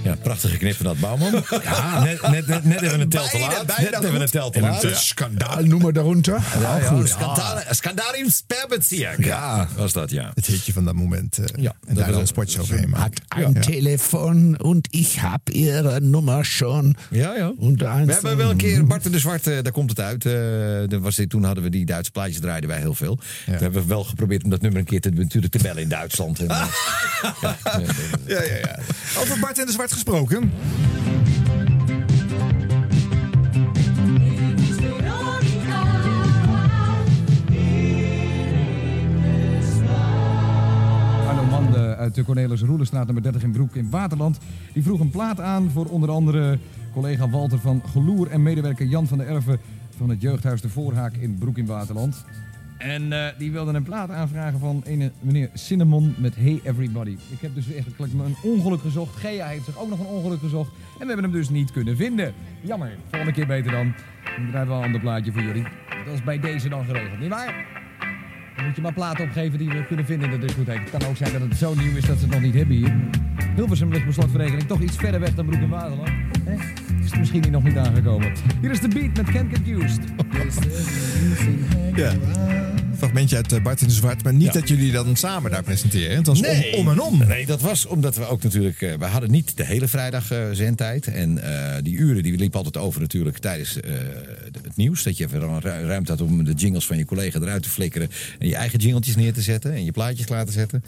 Ja, 0.06 0.16
prachtige 0.22 0.58
knip 0.58 0.76
van 0.76 0.86
dat 0.86 1.00
Bouwman. 1.00 1.32
Ja, 1.64 2.04
net, 2.04 2.22
net, 2.22 2.48
net, 2.48 2.64
net 2.64 2.82
even 2.82 3.00
een 3.00 3.10
tel 3.10 3.28
te 3.28 3.40
laat. 3.40 3.68
Net 3.68 3.92
even 3.94 4.10
goed. 4.12 4.20
een 4.22 4.26
tel 4.30 4.50
te 4.50 4.58
En 4.60 4.64
laat. 4.64 4.84
uh, 4.84 4.96
skandaalnummer 4.96 5.94
daaronder. 5.94 6.40
Ja, 6.62 6.78
ja, 6.78 6.88
goed. 6.88 7.10
Skandal, 7.10 7.58
Skandal 7.70 8.14
im 8.16 8.30
Sperrbezirk. 8.30 9.26
Ja. 9.26 9.68
was 9.76 9.94
dat, 9.94 10.12
ja. 10.12 10.32
Het 10.34 10.46
hitje 10.46 10.74
van 10.74 10.86
dat 10.86 10.94
moment. 10.94 11.38
eh, 11.38 11.46
Ja, 11.64 11.74
en 11.88 11.96
daar 11.96 12.14
een 12.14 12.28
spotje 12.28 12.62
overheen 12.62 12.90
maken. 12.90 13.24
Ein 13.28 13.62
Telefon 13.62 14.62
und 14.62 14.88
ich 14.92 15.22
hab 15.22 15.50
ihre 15.50 16.00
Nummer 16.02 16.46
schon. 16.46 16.96
Ja, 17.10 17.36
ja. 17.36 17.52
Und 17.58 17.80
We 17.80 17.86
hebben 18.14 18.38
wel 18.38 18.50
een 18.50 18.58
keer 18.58 18.86
Bart 18.88 19.06
en 19.06 19.12
de 19.12 19.20
Zwarte, 19.20 19.62
daar 19.62 19.72
komt 19.72 19.90
het 19.90 20.00
uit. 20.00 20.26
eh, 20.26 20.92
er 20.92 21.00
was 21.00 21.16
dit, 21.16 21.30
toen 21.30 21.44
hadden 21.44 21.64
we 21.64 21.70
die 21.70 21.86
Duitse 21.86 22.12
plaatjes, 22.12 22.40
draaiden 22.40 22.70
wij 22.70 22.80
heel 22.80 22.94
veel. 22.94 23.16
Toen 23.46 23.54
hebben 23.56 23.82
we 23.82 23.88
wel 23.88 24.04
geprobeerd 24.04 24.44
om 24.44 24.50
dat 24.50 24.62
nummer 24.62 24.80
een 24.80 24.86
keer 24.86 25.02
te, 25.02 25.10
natuurlijk 25.10 25.54
te 25.54 25.60
bellen 25.62 25.82
in 25.82 25.90
Duitsland. 25.90 26.40
En, 26.40 26.48
eh, 26.50 26.68
ja, 27.42 27.56
Ja, 28.28 28.42
ja, 28.44 28.56
ja. 28.58 28.80
Over 29.20 29.40
Bart 29.40 29.60
en 29.60 29.66
de 29.66 29.72
Zwart 29.72 29.94
gesproken. 29.96 30.52
Arno 41.28 41.44
Mande 41.50 41.96
uit 41.96 42.16
de 42.16 42.24
Cornelis 42.24 42.62
Roelenstraat 42.62 43.06
nummer 43.06 43.24
30 43.24 43.44
in 43.44 43.52
Broek 43.52 43.76
in 43.76 43.90
Waterland. 43.90 44.38
Die 44.74 44.84
vroeg 44.84 45.00
een 45.00 45.10
plaat 45.10 45.40
aan 45.40 45.70
voor 45.70 45.86
onder 45.86 46.10
andere 46.10 46.60
collega 46.94 47.30
Walter 47.30 47.60
van 47.60 47.82
Geloer 47.92 48.28
en 48.28 48.44
medewerker 48.44 48.86
Jan 48.86 49.08
van 49.08 49.18
der 49.18 49.28
Erven 49.28 49.60
van 49.98 50.10
het 50.10 50.22
jeugdhuis 50.22 50.62
De 50.62 50.70
Voorhaak 50.70 51.14
in 51.14 51.38
Broek 51.38 51.58
in 51.58 51.66
Waterland. 51.66 52.26
En 52.86 53.14
eh, 53.14 53.28
die 53.38 53.52
wilde 53.52 53.74
een 53.74 53.84
plaat 53.84 54.10
aanvragen 54.10 54.60
van 54.60 54.84
meneer 55.20 55.50
Cinnamon 55.54 56.16
met 56.18 56.36
Hey 56.36 56.60
Everybody. 56.64 57.18
Ik 57.32 57.40
heb 57.40 57.56
dus 57.56 57.72
eigenlijk 57.72 58.14
een 58.14 58.36
ongeluk 58.44 58.82
gezocht. 58.82 59.16
Gea 59.16 59.48
heeft 59.48 59.66
zich 59.66 59.78
ook 59.78 59.90
nog 59.90 60.00
een 60.00 60.06
ongeluk 60.06 60.40
gezocht. 60.40 60.70
En 60.72 61.00
we 61.00 61.06
hebben 61.06 61.24
hem 61.24 61.32
dus 61.32 61.50
niet 61.50 61.72
kunnen 61.72 61.98
vinden. 61.98 62.34
Jammer. 62.62 62.98
Volgende 63.10 63.34
keer 63.34 63.48
beter 63.48 63.72
dan. 63.72 63.94
Draaien 64.24 64.52
we 64.52 64.66
wel 64.68 64.78
een 64.78 64.84
ander 64.84 65.02
plaatje 65.02 65.32
voor 65.32 65.42
jullie. 65.42 65.64
Dat 66.06 66.14
is 66.14 66.24
bij 66.24 66.40
deze 66.40 66.70
dan 66.70 66.86
geregeld, 66.86 67.20
nietwaar? 67.20 67.85
Dan 68.56 68.66
moet 68.66 68.76
je 68.76 68.82
maar 68.82 68.94
platen 68.94 69.24
opgeven 69.26 69.58
die 69.58 69.68
we 69.70 69.86
kunnen 69.88 70.06
vinden 70.06 70.32
in 70.32 70.40
de 70.40 70.46
discotheek. 70.46 70.80
Het 70.80 70.90
kan 70.90 71.10
ook 71.10 71.18
zijn 71.18 71.32
dat 71.32 71.42
het 71.42 71.58
zo 71.58 71.74
nieuw 71.76 71.96
is 71.96 72.06
dat 72.06 72.18
ze 72.18 72.24
het 72.24 72.34
nog 72.34 72.42
niet 72.42 72.54
hebben 72.54 72.76
hier. 72.76 72.96
Hilversum 73.56 73.92
ligt 73.92 74.06
beslot 74.06 74.32
verrekening 74.32 74.68
toch 74.68 74.82
iets 74.82 74.96
verder 74.96 75.20
weg 75.20 75.36
dan 75.36 75.46
Broek 75.46 75.62
en 75.62 75.70
Waterland. 75.70 76.10
Hè? 76.44 76.54
Is 77.04 77.12
het 77.12 77.20
misschien 77.20 77.52
nog 77.52 77.64
niet 77.64 77.78
aangekomen. 77.78 78.32
Hier 78.62 78.72
is 78.72 78.80
de 78.80 78.88
beat 78.88 79.18
met 79.18 79.32
Can't 79.32 79.58
Get 79.58 79.68
Used. 79.68 80.00
Ja. 81.96 82.12
Fragmentje 82.98 83.36
uit 83.36 83.52
eh, 83.54 83.62
Bart 83.62 83.82
en 83.82 83.88
de 83.88 83.94
Zwart. 83.94 84.24
Maar 84.24 84.34
niet 84.34 84.54
dat 84.54 84.68
jullie 84.68 84.92
dan 84.92 85.16
samen 85.16 85.52
daar 85.52 85.64
presenteren. 85.64 86.16
Het 86.16 86.28
was 86.28 86.40
om, 86.40 86.64
om 86.76 86.90
en 86.90 87.00
om. 87.02 87.18
Nee, 87.28 87.46
dat 87.46 87.62
was 87.62 87.86
omdat 87.86 88.16
we 88.16 88.28
ook 88.28 88.44
natuurlijk... 88.44 88.82
eh, 88.82 88.94
we 88.94 89.06
hadden 89.06 89.32
niet 89.32 89.58
de 89.58 89.66
hele 89.66 89.88
vrijdag 89.88 90.32
eh, 90.32 90.40
zendtijd. 90.52 91.08
En 91.08 91.44
eh, 91.44 91.76
die 91.84 91.96
uren 91.96 92.24
die 92.24 92.38
liepen 92.38 92.58
altijd 92.64 92.84
over 92.84 93.02
natuurlijk 93.02 93.38
tijdens 93.38 93.80
eh, 93.80 93.92
het 94.64 94.76
nieuws. 94.76 95.04
Dat 95.04 95.18
je 95.18 95.24
even 95.26 95.60
ru- 95.60 95.70
ruimte 95.88 96.12
had 96.12 96.22
om 96.22 96.44
de 96.44 96.54
jingles 96.54 96.86
van 96.86 96.98
je 96.98 97.06
collega 97.06 97.40
eruit 97.40 97.64
te 97.64 97.70
flikkeren. 97.70 98.10
En 98.40 98.45
je 98.50 98.56
eigen 98.56 98.80
jingeltjes 98.80 99.16
neer 99.16 99.34
te 99.34 99.42
zetten. 99.42 99.74
En 99.74 99.86
je 99.86 99.92
plaatjes 99.92 100.26
klaar 100.26 100.46
te 100.46 100.52
zetten. 100.52 100.84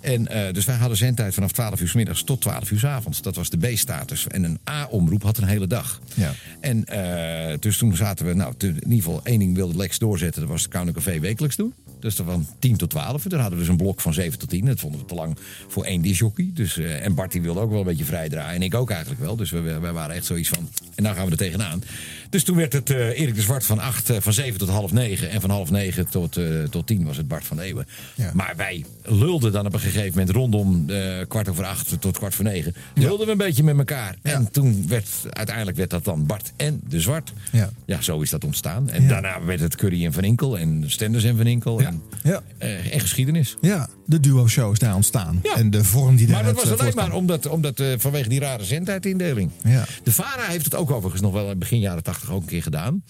En, 0.00 0.28
eh, 0.28 0.52
dus 0.52 0.64
wij 0.64 0.76
hadden 0.76 0.96
zendtijd 0.96 1.34
vanaf 1.34 1.52
12 1.52 1.80
uur 1.80 1.88
s 1.88 1.94
middags 1.94 2.22
tot 2.22 2.40
12 2.40 2.70
uur 2.70 2.78
s 2.78 2.84
avonds. 2.84 3.22
Dat 3.22 3.36
was 3.36 3.50
de 3.50 3.56
B-status. 3.56 4.26
En 4.26 4.44
een 4.44 4.58
A-omroep 4.70 5.22
had 5.22 5.38
een 5.38 5.48
hele 5.48 5.66
dag. 5.66 6.00
Ja. 6.14 6.32
En 6.60 6.84
eh, 6.84 7.58
dus 7.58 7.76
toen 7.76 7.96
zaten 7.96 8.26
we, 8.26 8.34
nou, 8.34 8.54
in 8.58 8.74
ieder 8.74 8.92
geval 8.92 9.20
één 9.24 9.38
ding 9.38 9.54
wilde 9.54 9.76
Lex 9.76 9.98
doorzetten. 9.98 10.40
Dat 10.40 10.50
was 10.50 10.62
het 10.62 10.70
Koude 10.70 10.92
Café 10.92 11.20
wekelijks 11.20 11.56
doen. 11.56 11.74
Dus 12.00 12.16
dat 12.16 12.26
van 12.26 12.46
10 12.58 12.76
tot 12.76 12.90
12. 12.90 13.22
Toen 13.22 13.38
hadden 13.40 13.58
we 13.58 13.64
dus 13.64 13.68
een 13.68 13.76
blok 13.76 14.00
van 14.00 14.14
7 14.14 14.38
tot 14.38 14.48
10. 14.48 14.64
Dat 14.64 14.80
vonden 14.80 15.00
we 15.00 15.06
te 15.06 15.14
lang 15.14 15.36
voor 15.68 15.84
één 15.84 16.02
disjockey. 16.02 16.50
Dus, 16.54 16.78
eh, 16.78 17.04
en 17.04 17.14
Bart 17.14 17.32
die 17.32 17.42
wilde 17.42 17.60
ook 17.60 17.70
wel 17.70 17.80
een 17.80 17.86
beetje 17.86 18.04
vrij 18.04 18.28
draaien. 18.28 18.54
En 18.54 18.62
ik 18.62 18.74
ook 18.74 18.90
eigenlijk 18.90 19.20
wel. 19.20 19.36
Dus 19.36 19.50
we, 19.50 19.60
we, 19.60 19.78
wij 19.78 19.92
waren 19.92 20.14
echt 20.14 20.24
zoiets 20.24 20.48
van. 20.48 20.68
En 20.94 21.02
nou 21.02 21.16
gaan 21.16 21.24
we 21.24 21.30
er 21.30 21.36
tegenaan. 21.36 21.82
Dus 22.30 22.44
toen 22.44 22.56
werd 22.56 22.72
het 22.72 22.90
eh, 22.90 23.20
Erik 23.20 23.34
de 23.34 23.40
Zwart 23.40 23.64
van, 23.64 23.78
8, 23.78 24.12
van 24.18 24.32
7 24.32 24.58
tot 24.58 24.68
half 24.68 24.92
9. 24.92 25.30
En 25.30 25.40
van 25.40 25.50
half 25.50 25.70
9 25.70 26.08
tot, 26.08 26.36
eh, 26.36 26.44
tot 26.70 26.86
10 26.86 27.04
was 27.04 27.16
het 27.16 27.28
Bart 27.28 27.44
van 27.44 27.60
Eeuwen. 27.60 27.86
Maar 28.32 28.54
wij 28.56 28.84
lulden 29.04 29.52
dan 29.52 29.66
op 29.66 29.72
een 29.74 29.80
gegeven 29.80 30.10
moment 30.10 30.30
rondom 30.30 30.90
eh, 30.90 31.18
kwart 31.28 31.48
over 31.48 31.64
8 31.64 32.00
tot 32.00 32.18
kwart 32.18 32.34
voor 32.34 32.44
9. 32.44 32.74
Lulden 32.94 33.26
we 33.26 33.32
een 33.32 33.38
beetje 33.38 33.62
met 33.62 33.78
elkaar. 33.78 34.16
En 34.22 34.50
toen 34.50 34.88
werd 34.88 35.08
uiteindelijk 35.30 35.76
werd 35.76 35.90
dat 35.90 36.04
dan 36.04 36.26
Bart 36.26 36.52
en 36.56 36.80
de 36.88 37.00
Zwart. 37.00 37.32
Ja. 37.52 37.70
Ja, 37.84 38.00
zo 38.00 38.20
is 38.20 38.30
dat 38.30 38.44
ontstaan. 38.44 38.90
En 38.90 39.08
daarna 39.08 39.44
werd 39.44 39.60
het 39.60 39.76
Curry 39.76 40.04
en 40.04 40.12
Van 40.12 40.24
Inkel 40.24 40.58
en 40.58 40.84
Stenders 40.86 41.24
en 41.24 41.36
Van 41.36 41.46
Inkel. 41.46 41.80
En, 41.92 42.02
Ja. 42.22 42.42
eh, 42.58 42.94
en 42.94 43.00
geschiedenis. 43.00 43.56
Ja, 43.60 43.88
de 44.06 44.20
duo-show 44.20 44.72
is 44.72 44.78
daar 44.78 44.94
ontstaan. 44.94 45.40
Ja. 45.42 45.54
En 45.56 45.70
de 45.70 45.84
vorm 45.84 46.16
die 46.16 46.28
Maar 46.28 46.42
daar 46.44 46.54
dat 46.54 46.64
was 46.68 46.78
alleen 46.78 46.94
maar 46.94 47.12
omdat, 47.12 47.46
omdat 47.46 47.80
eh, 47.80 47.86
vanwege 47.98 48.28
die 48.28 48.40
rare 48.40 48.64
zendtijdindeling. 48.64 49.50
Ja. 49.64 49.84
De 50.02 50.12
VARA 50.12 50.42
heeft 50.48 50.64
het 50.64 50.74
ook 50.74 50.90
overigens 50.90 51.22
nog 51.22 51.32
wel 51.32 51.56
begin 51.56 51.80
jaren 51.80 52.02
80 52.02 52.30
ook 52.30 52.40
een 52.40 52.46
keer 52.48 52.62
gedaan. 52.62 53.02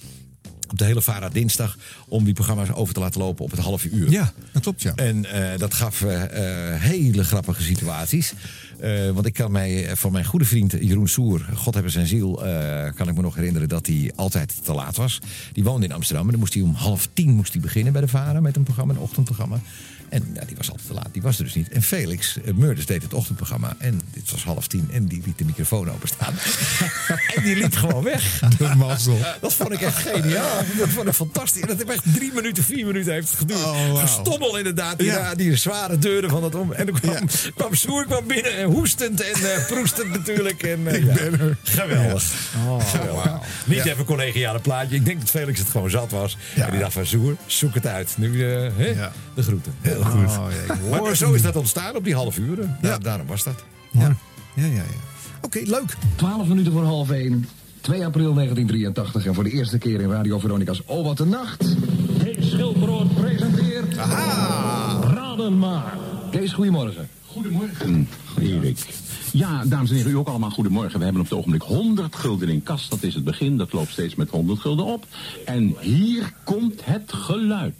op 0.70 0.78
de 0.78 0.84
hele 0.84 1.02
Vara 1.02 1.28
dinsdag 1.28 1.76
om 2.08 2.24
die 2.24 2.34
programma's 2.34 2.70
over 2.72 2.94
te 2.94 3.00
laten 3.00 3.20
lopen 3.20 3.44
op 3.44 3.50
het 3.50 3.60
half 3.60 3.84
uur. 3.84 4.10
Ja, 4.10 4.32
dat 4.52 4.62
klopt 4.62 4.82
ja. 4.82 4.92
En 4.94 5.24
eh, 5.24 5.58
dat 5.58 5.74
gaf 5.74 6.02
eh, 6.02 6.22
eh, 6.74 6.80
hele 6.82 7.24
grappige 7.24 7.62
situaties. 7.62 8.32
Eh, 8.80 9.10
want 9.10 9.26
ik 9.26 9.32
kan 9.32 9.52
mij 9.52 9.86
eh, 9.86 9.96
van 9.96 10.12
mijn 10.12 10.24
goede 10.24 10.44
vriend 10.44 10.72
Jeroen 10.72 11.08
Soer, 11.08 11.48
God 11.54 11.74
hebben 11.74 11.92
zijn 11.92 12.06
ziel, 12.06 12.46
eh, 12.46 12.92
kan 12.94 13.08
ik 13.08 13.14
me 13.14 13.22
nog 13.22 13.34
herinneren 13.34 13.68
dat 13.68 13.86
hij 13.86 14.12
altijd 14.14 14.64
te 14.64 14.72
laat 14.72 14.96
was. 14.96 15.18
Die 15.52 15.64
woonde 15.64 15.86
in 15.86 15.92
Amsterdam 15.92 16.24
en 16.24 16.30
dan 16.30 16.40
moest 16.40 16.54
hij 16.54 16.62
om 16.62 16.74
half 16.74 17.08
tien 17.12 17.30
moest 17.34 17.52
hij 17.52 17.62
beginnen 17.62 17.92
bij 17.92 18.02
de 18.02 18.08
Vara 18.08 18.40
met 18.40 18.56
een 18.56 18.62
programma, 18.62 18.92
een 18.92 18.98
ochtendprogramma. 18.98 19.60
En 20.10 20.30
ja, 20.34 20.44
die 20.46 20.56
was 20.56 20.70
altijd 20.70 20.86
te 20.88 20.94
laat, 20.94 21.08
die 21.12 21.22
was 21.22 21.38
er 21.38 21.44
dus 21.44 21.54
niet. 21.54 21.68
En 21.68 21.82
Felix 21.82 22.36
uh, 22.44 22.54
Murders 22.54 22.86
deed 22.86 23.02
het 23.02 23.14
ochtendprogramma 23.14 23.74
en 23.78 24.00
dit 24.12 24.30
was 24.30 24.44
half 24.44 24.66
tien 24.66 24.88
en 24.92 25.06
die 25.06 25.22
liet 25.24 25.38
de 25.38 25.44
microfoon 25.44 25.90
openstaan. 25.90 26.34
en 27.34 27.42
die 27.42 27.56
liep 27.56 27.74
gewoon 27.74 28.02
weg. 28.04 28.38
De 28.58 28.74
mazzel. 28.76 29.18
Dat 29.40 29.54
vond 29.54 29.72
ik 29.72 29.80
echt 29.80 29.96
geniaal. 30.08 30.56
Dat 30.78 30.88
vond 30.88 31.08
ik 31.08 31.14
fantastisch. 31.14 31.62
En 31.62 31.68
dat 31.68 31.76
heeft 31.76 31.90
echt 31.90 32.14
drie 32.14 32.32
minuten, 32.34 32.64
vier 32.64 32.86
minuten 32.86 33.12
heeft 33.12 33.34
geduurd. 33.34 33.64
Oh. 33.64 33.98
Gestommel 34.00 34.56
inderdaad. 34.58 34.98
Die, 34.98 35.06
Ja. 35.06 35.34
die 35.34 35.56
zware 35.56 35.98
deuren 35.98 36.30
van 36.30 36.40
dat 36.40 36.54
om. 36.54 36.72
En 36.72 36.86
toen 36.86 37.00
kwam, 37.00 37.16
kwam 37.54 37.74
Soer 37.74 38.04
kwam 38.06 38.26
binnen 38.26 38.56
en 38.56 38.64
hoestend 38.66 39.20
en 39.20 39.50
eh, 39.54 39.66
proestend 39.66 40.08
natuurlijk. 40.10 40.62
En, 40.62 40.86
eh, 40.86 40.94
Ik 40.94 41.04
ja. 41.04 41.14
ben 41.14 41.40
er. 41.40 41.56
Geweldig. 41.62 42.24
Oh, 42.66 42.84
Geweldig. 42.90 43.32
Niet 43.66 43.84
Ja. 43.84 43.92
even 43.92 44.04
collegiale 44.04 44.58
plaatje. 44.58 44.96
Ik 44.96 45.04
denk 45.04 45.20
dat 45.20 45.30
Felix 45.30 45.58
het 45.58 45.68
gewoon 45.68 45.90
zat 45.90 46.10
was. 46.10 46.36
Ja. 46.54 46.64
En 46.64 46.70
die 46.70 46.80
dacht 46.80 46.92
van 46.92 47.06
Soer, 47.06 47.36
zoek 47.46 47.74
het 47.74 47.86
uit. 47.86 48.14
Nu 48.16 48.28
eh, 48.32 48.70
de 49.34 49.42
groeten. 49.42 49.74
Heel 49.80 49.99
goed. 50.04 50.38
Oh, 50.38 50.46
ja, 50.90 51.00
maar 51.02 51.16
zo 51.16 51.32
is 51.32 51.42
dat 51.42 51.56
ontstaan 51.56 51.96
op 51.96 52.04
die 52.04 52.14
half 52.14 52.38
uren. 52.38 52.76
Ja. 52.82 52.98
daarom 52.98 53.26
was 53.26 53.44
dat. 53.44 53.64
Ja, 53.90 54.16
ja, 54.54 54.64
ja. 54.64 54.72
ja. 54.72 54.82
Oké, 55.40 55.60
leuk. 55.64 55.96
12 56.16 56.46
minuten 56.46 56.72
voor 56.72 56.84
half 56.84 57.10
1. 57.10 57.48
2 57.80 58.04
april 58.04 58.34
1983 58.34 59.26
en 59.26 59.34
voor 59.34 59.44
de 59.44 59.50
eerste 59.50 59.78
keer 59.78 60.00
in 60.00 60.10
Radio 60.10 60.38
Veronica's 60.38 60.82
Oh 60.86 61.04
Wat 61.04 61.16
de 61.16 61.26
Nacht. 61.26 61.76
Kees 62.22 62.50
Schilbrood 62.50 63.14
presenteert... 63.14 63.94
Raden 63.94 65.58
maar. 65.58 65.96
Kees, 66.30 66.52
goedemorgen. 66.52 67.08
Goedemorgen, 67.26 68.08
Erik. 68.40 68.78
Ja, 69.32 69.64
dames 69.64 69.90
en 69.90 69.96
heren, 69.96 70.12
u 70.12 70.16
ook 70.16 70.28
allemaal 70.28 70.50
goedemorgen. 70.50 70.98
We 70.98 71.04
hebben 71.04 71.22
op 71.22 71.28
het 71.28 71.38
ogenblik 71.38 71.62
100 71.62 72.16
gulden 72.16 72.48
in 72.48 72.62
kas. 72.62 72.88
Dat 72.88 73.02
is 73.02 73.14
het 73.14 73.24
begin. 73.24 73.56
Dat 73.56 73.72
loopt 73.72 73.92
steeds 73.92 74.14
met 74.14 74.30
100 74.30 74.60
gulden 74.60 74.84
op. 74.84 75.06
En 75.44 75.74
hier 75.80 76.32
komt 76.44 76.84
het 76.84 77.12
geluid. 77.12 77.74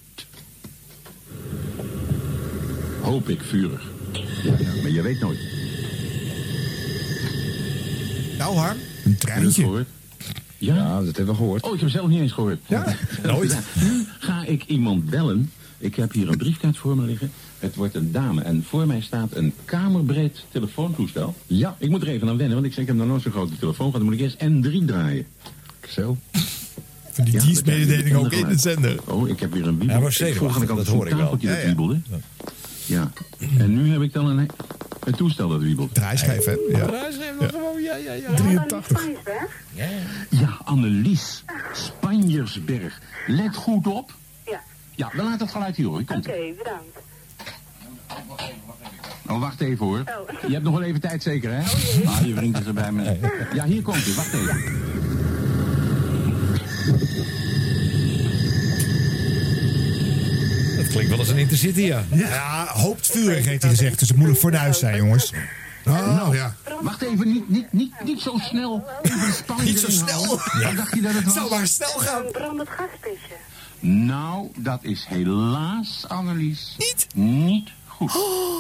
Hoop 3.03 3.29
ik 3.29 3.41
vurig. 3.43 3.83
Ja, 4.43 4.53
ja, 4.59 4.83
maar 4.83 4.91
je 4.91 5.03
weet 5.03 5.21
nooit. 5.21 5.39
Nou, 8.39 8.57
Harm, 8.57 8.77
een 8.79 8.85
Heb 9.05 9.05
je 9.05 9.11
dat 9.13 9.21
treintje. 9.21 9.63
gehoord? 9.63 9.87
Ja? 10.59 10.97
dat 11.05 11.17
hebben 11.17 11.27
we 11.27 11.35
gehoord. 11.35 11.63
Oh, 11.63 11.69
ik 11.75 11.81
heb 11.81 11.89
het 11.89 11.99
zelf 11.99 12.09
niet 12.11 12.21
eens 12.21 12.33
gehoord. 12.33 12.59
Ja, 12.67 12.95
nooit. 13.23 13.59
Nu 13.81 14.05
ga 14.19 14.45
ik 14.45 14.65
iemand 14.67 15.11
bellen. 15.11 15.51
Ik 15.79 15.95
heb 15.95 16.13
hier 16.13 16.29
een 16.29 16.37
briefkaart 16.37 16.77
voor 16.77 16.97
me 16.97 17.07
liggen. 17.07 17.31
Het 17.59 17.75
wordt 17.75 17.95
een 17.95 18.13
dame. 18.13 18.43
En 18.43 18.65
voor 18.69 18.87
mij 18.87 19.01
staat 19.01 19.35
een 19.35 19.53
kamerbreed 19.65 20.45
telefoontoestel. 20.51 21.35
Ja. 21.47 21.77
Ik 21.79 21.89
moet 21.91 22.03
er 22.03 22.09
even 22.09 22.29
aan 22.29 22.37
wennen, 22.37 22.55
want 22.55 22.67
ik, 22.67 22.73
zeg, 22.73 22.83
ik 22.83 22.87
heb 22.89 22.97
nog 22.97 23.07
nooit 23.07 23.23
zo'n 23.23 23.33
grote 23.33 23.59
telefoon 23.59 23.87
gehad. 23.93 23.93
Dan 23.93 24.05
moet 24.05 24.15
ik 24.15 24.21
eerst 24.21 24.37
N3 24.83 24.85
draaien. 24.87 25.27
Zo. 25.89 26.17
Van 27.11 27.25
die 27.25 27.35
Ja, 27.35 27.41
dienstmededeling 27.45 28.11
dat 28.13 28.25
ook 28.25 28.33
in 28.33 28.49
de 28.49 28.59
zender. 28.59 28.97
Oh, 29.05 29.29
ik 29.29 29.41
heb 29.41 29.53
weer 29.53 29.67
een 29.67 29.79
wiebel. 29.79 29.95
Hij 29.95 30.05
was 30.05 30.21
Ik 30.21 30.35
vroeg 30.35 30.65
kant 30.65 30.79
dat 30.79 30.87
hoor 30.87 31.07
ik 31.07 31.15
wel. 31.15 31.37
Ja, 31.39 31.51
dat 31.55 31.63
ja. 31.71 32.17
Ja. 32.91 33.11
En 33.59 33.75
nu 33.75 33.93
heb 33.93 34.01
ik 34.01 34.13
dan 34.13 34.27
een, 34.27 34.51
een 35.05 35.15
toestel 35.15 35.49
dat 35.49 35.61
wiebelt. 35.61 35.95
Draaischijf, 35.95 36.45
hè? 36.45 36.57
Ja. 36.71 36.87
Ja, 37.79 37.97
ja, 37.97 38.13
ja. 38.13 38.35
83. 38.35 39.09
Ja, 40.29 40.59
Annelies 40.65 41.45
Spanjersberg. 41.73 43.01
Let 43.27 43.57
goed 43.57 43.87
op. 43.87 44.15
Ja. 44.47 44.61
Ja, 44.95 45.11
dan 45.17 45.27
laat 45.27 45.41
het 45.41 45.51
geluid 45.51 45.77
hier 45.77 45.87
hoor. 45.87 46.05
Komt 46.05 46.27
Oké, 46.27 46.53
bedankt. 46.59 46.99
Oh, 49.29 49.41
wacht 49.41 49.61
even 49.61 49.87
hoor. 49.87 49.99
Oh. 49.99 50.41
Je 50.47 50.53
hebt 50.53 50.65
nog 50.65 50.79
wel 50.79 50.83
even 50.83 51.01
tijd 51.01 51.23
zeker, 51.23 51.51
hè? 51.53 51.63
Ah, 52.07 52.27
je 52.27 52.35
vriend 52.35 52.61
is 52.61 52.67
er 52.67 52.75
bij 52.75 52.93
me. 52.93 53.19
Ja, 53.55 53.65
hier 53.65 53.83
komt 53.83 54.05
hij. 54.05 54.15
Wacht 54.15 54.33
even. 54.33 55.00
Klinkt 60.91 61.11
wel 61.11 61.19
als 61.19 61.29
een 61.29 61.39
intercity, 61.39 61.81
ja. 61.81 62.05
Ja, 62.13 62.67
hoopt 62.67 63.07
vurig, 63.07 63.45
heeft 63.45 63.63
hij 63.63 63.71
gezegd. 63.71 63.99
Dus 63.99 64.09
het 64.09 64.17
moet 64.17 64.29
een 64.29 64.37
fornuis 64.37 64.79
zijn, 64.79 64.97
jongens. 64.97 65.33
Oh, 65.87 66.29
ja. 66.33 66.55
Wacht 66.81 67.03
even, 67.03 67.33
niet, 67.33 67.49
niet, 67.49 67.73
niet, 67.73 67.93
niet 68.05 68.21
zo 68.21 68.39
snel. 68.39 68.85
Even 69.03 69.19
de 69.57 69.63
Niet 69.63 69.79
zo 69.79 69.91
snel. 69.91 70.27
Wat 70.27 70.77
dacht 70.77 70.95
je 70.95 71.01
dat 71.01 71.13
het 71.13 71.25
was? 71.25 71.35
Zou 71.35 71.51
maar 71.51 71.67
snel 71.67 71.89
gaan. 71.89 72.27
Een 72.27 72.33
brandend 72.33 72.69
gaspitje. 72.69 73.35
Nou, 73.81 74.49
dat 74.57 74.79
is 74.83 75.05
helaas, 75.09 76.05
Annelies. 76.09 76.75
Niet? 76.79 77.07
Niet 77.15 77.71
goed. 77.87 78.13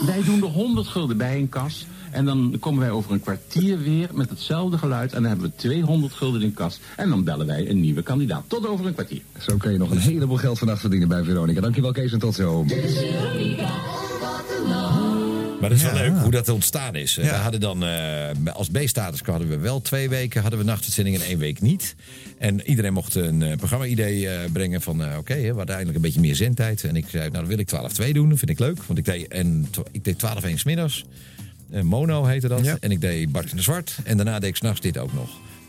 Wij 0.06 0.22
doen 0.24 0.42
er 0.42 0.48
100 0.48 0.88
gulden 0.88 1.16
bij 1.16 1.38
in 1.38 1.48
kas. 1.48 1.86
En 2.10 2.24
dan 2.24 2.56
komen 2.60 2.80
wij 2.80 2.90
over 2.90 3.12
een 3.12 3.20
kwartier 3.20 3.78
weer 3.78 4.08
met 4.12 4.30
hetzelfde 4.30 4.78
geluid. 4.78 5.12
En 5.12 5.22
dan 5.22 5.30
hebben 5.30 5.50
we 5.50 5.56
200 5.56 6.12
gulden 6.12 6.42
in 6.42 6.54
kas. 6.54 6.80
En 6.96 7.08
dan 7.08 7.24
bellen 7.24 7.46
wij 7.46 7.70
een 7.70 7.80
nieuwe 7.80 8.02
kandidaat. 8.02 8.44
Tot 8.46 8.68
over 8.68 8.86
een 8.86 8.94
kwartier. 8.94 9.22
Zo 9.38 9.56
kun 9.56 9.72
je 9.72 9.78
nog 9.78 9.90
een 9.90 9.98
heleboel 9.98 10.36
geld 10.36 10.58
vannacht 10.58 10.80
verdienen 10.80 11.08
bij 11.08 11.22
Veronica. 11.22 11.60
Dankjewel 11.60 11.92
Kees 11.92 12.12
en 12.12 12.18
tot 12.18 12.34
zo. 12.34 12.64
Maar 15.60 15.68
dat 15.68 15.78
is 15.78 15.84
wel 15.84 15.94
leuk 15.94 16.18
hoe 16.22 16.30
dat 16.30 16.48
ontstaan 16.48 16.94
is. 16.94 17.16
We 17.16 17.28
hadden 17.28 17.60
dan 17.60 17.84
eh, 17.84 18.52
als 18.52 18.68
B-status 18.68 19.20
hadden 19.24 19.48
we 19.48 19.58
wel 19.58 19.80
twee 19.80 20.08
weken 20.08 20.40
hadden 20.40 20.58
we 20.58 20.64
nachtuitzendingen 20.64 21.20
en 21.20 21.26
één 21.26 21.38
week 21.38 21.60
niet. 21.60 21.94
En 22.40 22.68
iedereen 22.68 22.92
mocht 22.92 23.14
een 23.14 23.42
eh, 23.42 23.56
programma-idee 23.56 24.28
eh, 24.28 24.50
brengen 24.52 24.80
van 24.80 25.04
eh, 25.04 25.18
oké, 25.18 25.32
hè, 25.32 25.40
we 25.40 25.46
hadden 25.46 25.74
eigenlijk 25.74 25.96
een 25.96 26.02
beetje 26.02 26.20
meer 26.20 26.36
zendtijd. 26.36 26.84
En 26.84 26.96
ik 26.96 27.04
zei, 27.08 27.22
nou 27.22 27.32
dan 27.32 27.46
wil 27.46 27.58
ik 27.58 27.70
12-2 28.08 28.12
doen, 28.12 28.28
dat 28.28 28.38
vind 28.38 28.50
ik 28.50 28.58
leuk. 28.58 28.82
Want 28.82 28.98
ik 28.98 29.04
deed, 29.04 29.28
en, 29.28 29.68
ik 29.90 30.04
deed 30.04 30.24
12-1 30.24 30.54
's 30.54 30.64
middags. 30.64 31.04
Eh, 31.72 31.82
Mono 31.82 32.24
heette 32.24 32.48
dat. 32.48 32.60
En 32.80 32.90
ik 32.90 33.00
deed 33.00 33.32
Bart 33.32 33.50
in 33.50 33.56
de 33.56 33.62
Zwart. 33.62 33.96
En 34.04 34.16
daarna 34.16 34.38
deed 34.38 34.48
ik 34.50 34.56
s'nachts 34.56 34.80
dit 34.80 34.98
ook 34.98 35.12
nog. 35.12 35.28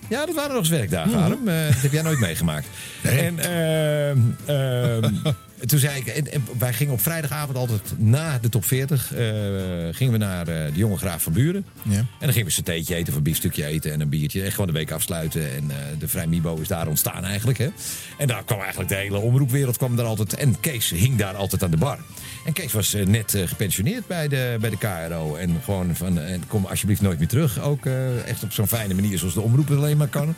Ja, 0.10 0.26
dat 0.26 0.36
waren 0.36 0.50
nog 0.50 0.60
eens 0.60 0.70
werkdagen, 0.70 1.12
Mhm. 1.12 1.20
Harm. 1.22 1.48
Eh, 1.48 1.66
dat 1.68 1.82
heb 1.82 1.92
jij 1.92 2.02
nooit 2.02 2.20
meegemaakt. 2.20 2.68
En 3.04 3.40
ehm, 3.40 4.20
toen 5.66 5.80
zei 5.80 6.00
ik... 6.00 6.08
En, 6.08 6.32
en 6.32 6.44
wij 6.58 6.74
gingen 6.74 6.94
op 6.94 7.02
vrijdagavond 7.02 7.58
altijd 7.58 7.94
na 7.98 8.38
de 8.42 8.50
top 8.50 8.66
40... 8.66 9.14
eh, 9.14 9.20
gingen 9.92 10.14
we 10.14 10.18
naar 10.18 10.48
eh, 10.48 10.74
de 10.74 10.80
jonge 10.80 10.98
graaf 10.98 11.24
van 11.24 11.34
Buren. 11.34 11.66
Ja. 11.82 11.98
En 11.98 12.08
dan 12.20 12.32
gingen 12.32 12.48
we 12.48 12.54
een 12.58 12.64
theetje 12.64 12.96
eten 12.96 13.12
of 13.12 13.18
een 13.18 13.24
biefstukje 13.24 13.66
eten 13.66 13.92
en 13.92 14.02
een 14.02 14.10
biertje. 14.10 14.44
En 14.44 14.52
gewoon 14.52 14.68
de 14.68 14.74
week 14.74 14.92
afsluiten. 14.92 15.56
En 15.56 15.72
eh, 15.72 15.78
de 16.00 16.08
Vrij 16.08 16.28
Mibo 16.28 16.56
is 16.56 16.68
daar 16.68 16.88
ontstaan 16.88 17.24
eigenlijk. 17.24 17.58
Hè. 17.58 17.70
En 18.18 18.28
daar 18.28 18.44
kwam 18.44 18.60
eigenlijk 18.60 18.90
de 18.90 18.96
hele 18.96 19.18
omroepwereld 19.18 19.78
kwam 19.78 19.96
daar 19.96 20.06
altijd. 20.06 20.36
En 20.36 20.60
Kees 20.60 20.90
hing 20.90 21.18
daar 21.18 21.36
altijd 21.36 21.64
aan 21.64 21.72
de 21.72 21.78
bar. 21.78 22.00
En 22.46 22.54
Kees 22.54 22.74
was 22.74 22.96
net 23.06 23.38
gepensioneerd 23.46 24.08
bij 24.08 24.28
de, 24.28 24.58
bij 24.60 24.70
de 24.70 24.78
KRO. 24.78 25.36
En 25.36 25.62
gewoon 25.64 25.96
van, 25.96 26.20
en 26.20 26.48
kom 26.48 26.66
alsjeblieft 26.66 27.02
nooit 27.02 27.20
meer 27.20 27.28
terug. 27.28 27.62
Ook 27.62 27.86
echt 28.26 28.44
op 28.44 28.52
zo'n 28.52 28.68
fijne 28.68 28.94
manier 28.94 29.18
zoals 29.18 29.34
de 29.34 29.42
omroep 29.42 29.68
het 29.68 29.78
alleen 29.78 29.98
maar 29.98 30.08
kan. 30.08 30.36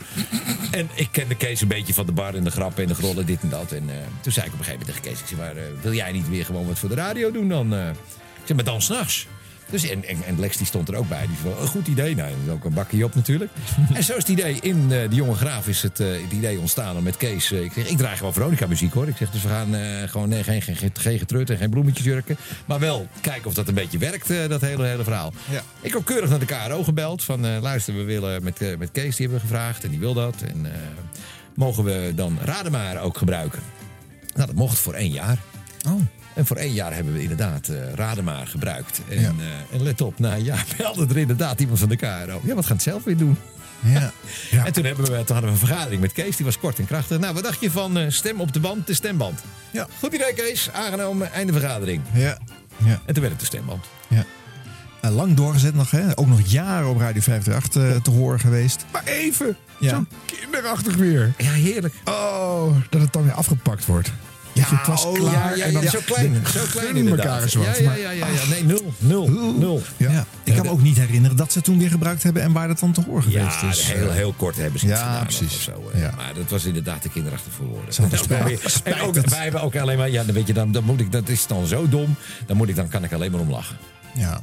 en 0.72 0.90
ik 0.96 1.08
kende 1.12 1.36
Kees 1.36 1.62
een 1.62 1.68
beetje 1.68 1.94
van 1.94 2.06
de 2.06 2.12
bar 2.12 2.36
en 2.36 2.44
de 2.44 2.52
grappen 2.52 2.84
en 2.84 2.90
de 2.90 2.96
grollen, 2.96 3.26
dit 3.26 3.42
en 3.42 3.50
dat. 3.50 3.72
En 3.72 3.90
toen 4.22 4.32
zei 4.32 4.46
ik 4.46 4.54
op 4.54 4.60
een 4.60 4.66
gegeven 4.66 4.86
moment 4.86 4.86
tegen 4.86 5.02
Kees, 5.02 5.13
ik 5.20 5.28
zei, 5.28 5.40
maar 5.42 5.56
eh, 5.56 5.64
wil 5.82 5.94
jij 5.94 6.12
niet 6.12 6.30
weer 6.30 6.46
gewoon 6.46 6.68
wat 6.68 6.80
voor 6.80 6.90
de 6.90 6.96
radio 6.96 7.32
doen 7.32 7.50
dan? 7.50 7.74
eh? 7.74 7.90
ik 7.90 7.96
zei, 8.44 8.54
maar 8.56 8.64
dan 8.64 8.82
s'nachts. 8.82 9.28
Dus 9.70 9.90
en, 9.90 10.04
en, 10.04 10.40
Lex 10.40 10.58
die 10.58 10.66
stond 10.66 10.88
er 10.88 10.96
ook 10.96 11.10
bij. 11.10 11.28
Die 11.28 11.38
zei, 11.42 11.54
een 11.62 11.68
goed 11.68 11.88
idee. 11.88 12.16
Nou, 12.16 12.30
er 12.30 12.36
is 12.46 12.52
ook 12.52 12.66
een 12.66 12.74
bakje 12.74 13.04
op 13.04 13.16
natuurlijk. 13.16 13.52
en 13.94 14.04
zo 14.04 14.12
is 14.12 14.18
het 14.18 14.28
idee. 14.28 14.58
In 14.62 14.92
eh, 14.92 15.10
De 15.10 15.16
Jonge 15.16 15.36
Graaf 15.36 15.68
is 15.68 15.82
het, 15.82 15.98
het 15.98 16.32
idee 16.32 16.60
ontstaan 16.60 16.98
om 16.98 17.04
met 17.04 17.18
Kees... 17.18 17.52
ik, 17.52 17.74
zeg, 17.74 17.90
ik 17.90 17.98
draai 17.98 18.18
gewoon 18.18 18.34
Veronica 18.34 18.68
muziek 18.68 18.94
hoor. 18.94 19.08
Ik 19.08 19.18
zeg, 19.18 19.30
dus 19.30 19.42
we 19.42 19.50
gaan 19.50 19.76
gewoon 20.10 20.30
nee, 20.30 20.44
geen, 20.44 20.62
geen, 20.62 20.76
geen, 20.76 20.92
geen 20.94 21.46
en 21.48 21.58
geen 21.58 21.70
bloemetjes 21.70 22.06
jurken. 22.06 22.38
Maar 22.66 22.80
wel 22.80 23.08
kijken 23.22 23.46
of 23.46 23.54
dat 23.54 23.68
een 23.68 23.74
beetje 23.74 23.98
werkt, 23.98 24.28
dat 24.50 24.62
hele, 24.62 24.86
hele 24.86 25.04
verhaal. 25.04 25.34
Ja. 25.50 25.64
Ik 25.82 25.94
heb 25.94 26.06
keurig 26.06 26.30
naar 26.30 26.40
de 26.40 26.46
KRO 26.46 26.84
gebeld. 26.84 27.24
Van 27.24 27.60
luister, 27.60 27.96
we 27.96 28.04
willen 28.04 28.44
met, 28.44 28.78
met 28.78 28.92
Kees, 28.92 29.16
die 29.16 29.28
hebben 29.28 29.48
we 29.48 29.54
gevraagd. 29.54 29.84
En 29.84 29.90
die 29.90 30.00
wil 30.00 30.14
dat. 30.14 30.36
En 30.42 30.68
mogen 31.56 31.84
we 31.84 32.12
dan 32.16 32.38
Rademaar 32.44 33.02
ook 33.02 33.18
gebruiken? 33.18 33.60
Nou, 34.36 34.48
dat 34.48 34.56
mocht 34.56 34.80
voor 34.80 34.94
één 34.94 35.12
jaar. 35.12 35.38
Oh. 35.88 36.02
En 36.34 36.46
voor 36.46 36.58
één 36.58 36.74
jaar 36.74 36.94
hebben 36.94 37.14
we 37.14 37.22
inderdaad 37.22 37.68
eh 37.68 37.94
Rademaar 37.94 38.48
gebruikt. 38.48 39.02
En, 39.10 39.18
eh, 39.18 39.76
en 39.76 39.84
let 39.84 40.02
op, 40.02 40.20
na 40.20 40.36
een 40.36 40.44
jaar 40.44 40.66
belde 40.78 41.08
er 41.10 41.18
inderdaad 41.18 41.60
iemand 41.60 41.80
van 41.80 41.90
de 41.90 41.96
KRO. 41.96 42.42
Ja, 42.44 42.56
wat 42.56 42.66
gaan 42.66 42.76
het 42.76 42.86
zelf 42.86 43.04
weer 43.04 43.18
doen? 43.18 43.38
Ja. 44.52 44.66
En 44.66 44.74
toen, 44.74 44.84
hebben 44.84 45.06
we, 45.06 45.12
toen 45.12 45.36
hadden 45.36 45.44
we 45.44 45.48
een 45.48 45.68
vergadering 45.68 46.02
met 46.02 46.12
Kees, 46.12 46.36
die 46.36 46.46
was 46.46 46.60
kort 46.60 46.80
en 46.80 46.86
krachtig. 46.86 47.20
Nou, 47.20 47.34
wat 47.34 47.44
dacht 47.44 47.62
je 47.62 47.72
van 47.72 47.98
eh, 47.98 48.10
stem 48.10 48.42
op 48.42 48.54
de 48.54 48.60
band, 48.60 48.88
de 48.88 48.94
stemband? 48.94 49.40
Ja. 49.72 49.88
Goed 50.00 50.14
idee, 50.14 50.34
Kees. 50.34 50.70
Aangenomen, 50.72 51.32
einde 51.32 51.54
vergadering. 51.54 52.02
Ja. 52.14 52.38
ja. 52.78 53.02
En 53.06 53.14
toen 53.14 53.22
werd 53.22 53.30
het 53.30 53.40
de 53.40 53.46
stemband. 53.46 53.86
Ja. 54.08 54.26
Lang 55.10 55.36
doorgezet 55.36 55.74
nog, 55.74 55.92
hè? 55.92 56.18
Ook 56.18 56.28
nog 56.28 56.42
jaren 56.42 56.90
op 56.90 56.98
Radio 56.98 57.22
538 57.22 57.96
eh, 57.96 58.02
te 58.02 58.12
horen 58.12 58.40
geweest. 58.40 58.86
Maar 58.92 59.04
even. 59.06 59.58
Ja. 59.80 59.90
Zo 59.90 60.06
kinderachtig 60.26 60.96
weer. 60.96 61.34
Ja, 61.38 61.52
heerlijk. 61.52 61.94
Oh, 62.06 62.76
dat 62.90 63.02
het 63.02 63.14
dan 63.14 63.24
weer 63.24 63.34
afgepakt 63.34 63.86
wordt. 63.86 64.12
Ja, 64.54 64.64
het 64.66 64.88
was 64.88 65.06
oh, 65.06 65.14
klaar. 65.14 65.34
ja, 65.34 65.56
ja, 65.56 65.66
en 65.66 65.74
dan 65.74 65.84
ja, 65.84 65.90
zo 65.90 66.00
klein, 66.06 66.34
de- 66.44 66.50
zo 66.52 66.60
klein 66.72 66.96
inderdaad. 66.96 67.26
elkaar 67.26 67.42
eens 67.42 67.54
wat. 67.54 67.66
Ja, 67.78 67.84
ja, 67.84 67.94
ja, 67.94 68.12
ja, 68.12 68.26
ja. 68.28 68.48
Nee, 68.50 68.64
nul, 68.64 68.94
nul, 68.98 69.28
nul. 69.60 69.82
Ja. 69.98 70.26
Ik 70.44 70.54
kan 70.56 70.66
me 70.66 70.72
ook 70.72 70.82
niet 70.82 70.98
herinneren 70.98 71.38
dat 71.38 71.52
ze 71.52 71.62
toen 71.62 71.80
weer 71.80 71.90
gebruikt 71.90 72.24
hebben 72.24 72.42
en 72.42 72.52
waar 72.52 72.68
dat 72.68 72.80
dan 72.80 72.92
te 72.92 73.02
horen 73.02 73.24
geweest 73.24 73.62
Ja, 73.62 73.70
is. 73.70 73.92
heel, 73.92 74.12
heel 74.12 74.34
kort 74.38 74.56
hebben 74.56 74.80
ze 74.80 74.86
het 74.88 74.98
Ja, 74.98 75.04
gedaan 75.06 75.24
precies. 75.24 75.56
of 75.56 75.62
zo. 75.62 75.90
hè. 75.94 76.02
Ja. 76.02 76.14
Maar 76.16 76.34
dat 76.34 76.50
was 76.50 76.66
inderdaad 76.66 77.02
te 77.02 77.10
kinderachtig 77.10 77.54
voor 77.54 77.66
woorden. 77.66 77.96
Hadden 77.96 78.20
En 78.84 79.02
ook 79.02 79.14
wij 79.16 79.44
hebben 79.44 79.62
ook 79.62 79.76
alleen 79.76 79.98
maar, 79.98 80.10
ja, 80.10 80.24
dan 80.24 80.34
weet 80.36 80.48
je, 80.48 80.54
dan, 80.54 80.72
dan 80.72 80.84
moet 80.84 81.00
ik, 81.00 81.12
dat 81.12 81.30
is 81.30 81.48
dan 81.48 81.66
zo 81.66 81.90
dom, 81.90 82.16
dan, 82.46 82.58
moet 82.58 82.70
ik, 82.70 82.76
dan 82.76 82.88
kan 82.88 83.04
ik 83.04 83.14
alleen 83.14 83.32
maar 83.32 83.42
om 83.42 83.50
lachen. 83.50 83.78
Ja. 84.14 84.42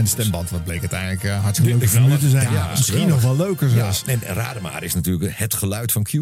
En 0.00 0.06
de 0.06 0.12
stemband, 0.12 0.50
wat 0.50 0.64
bleek 0.64 0.80
uiteindelijk 0.80 1.24
eh, 1.24 1.42
hartstikke 1.42 1.88
formule 1.88 2.18
te 2.18 2.28
zijn. 2.28 2.52
Ja, 2.52 2.68
misschien 2.70 3.08
nog 3.08 3.22
wel 3.22 3.36
leuker 3.36 3.68
Ja, 3.68 3.74
zelfs. 3.74 4.04
en 4.06 4.20
Rademaar 4.22 4.82
is 4.82 4.94
natuurlijk 4.94 5.38
het 5.38 5.54
geluid 5.54 5.92
van 5.92 6.02
Q, 6.02 6.12
eh, 6.14 6.20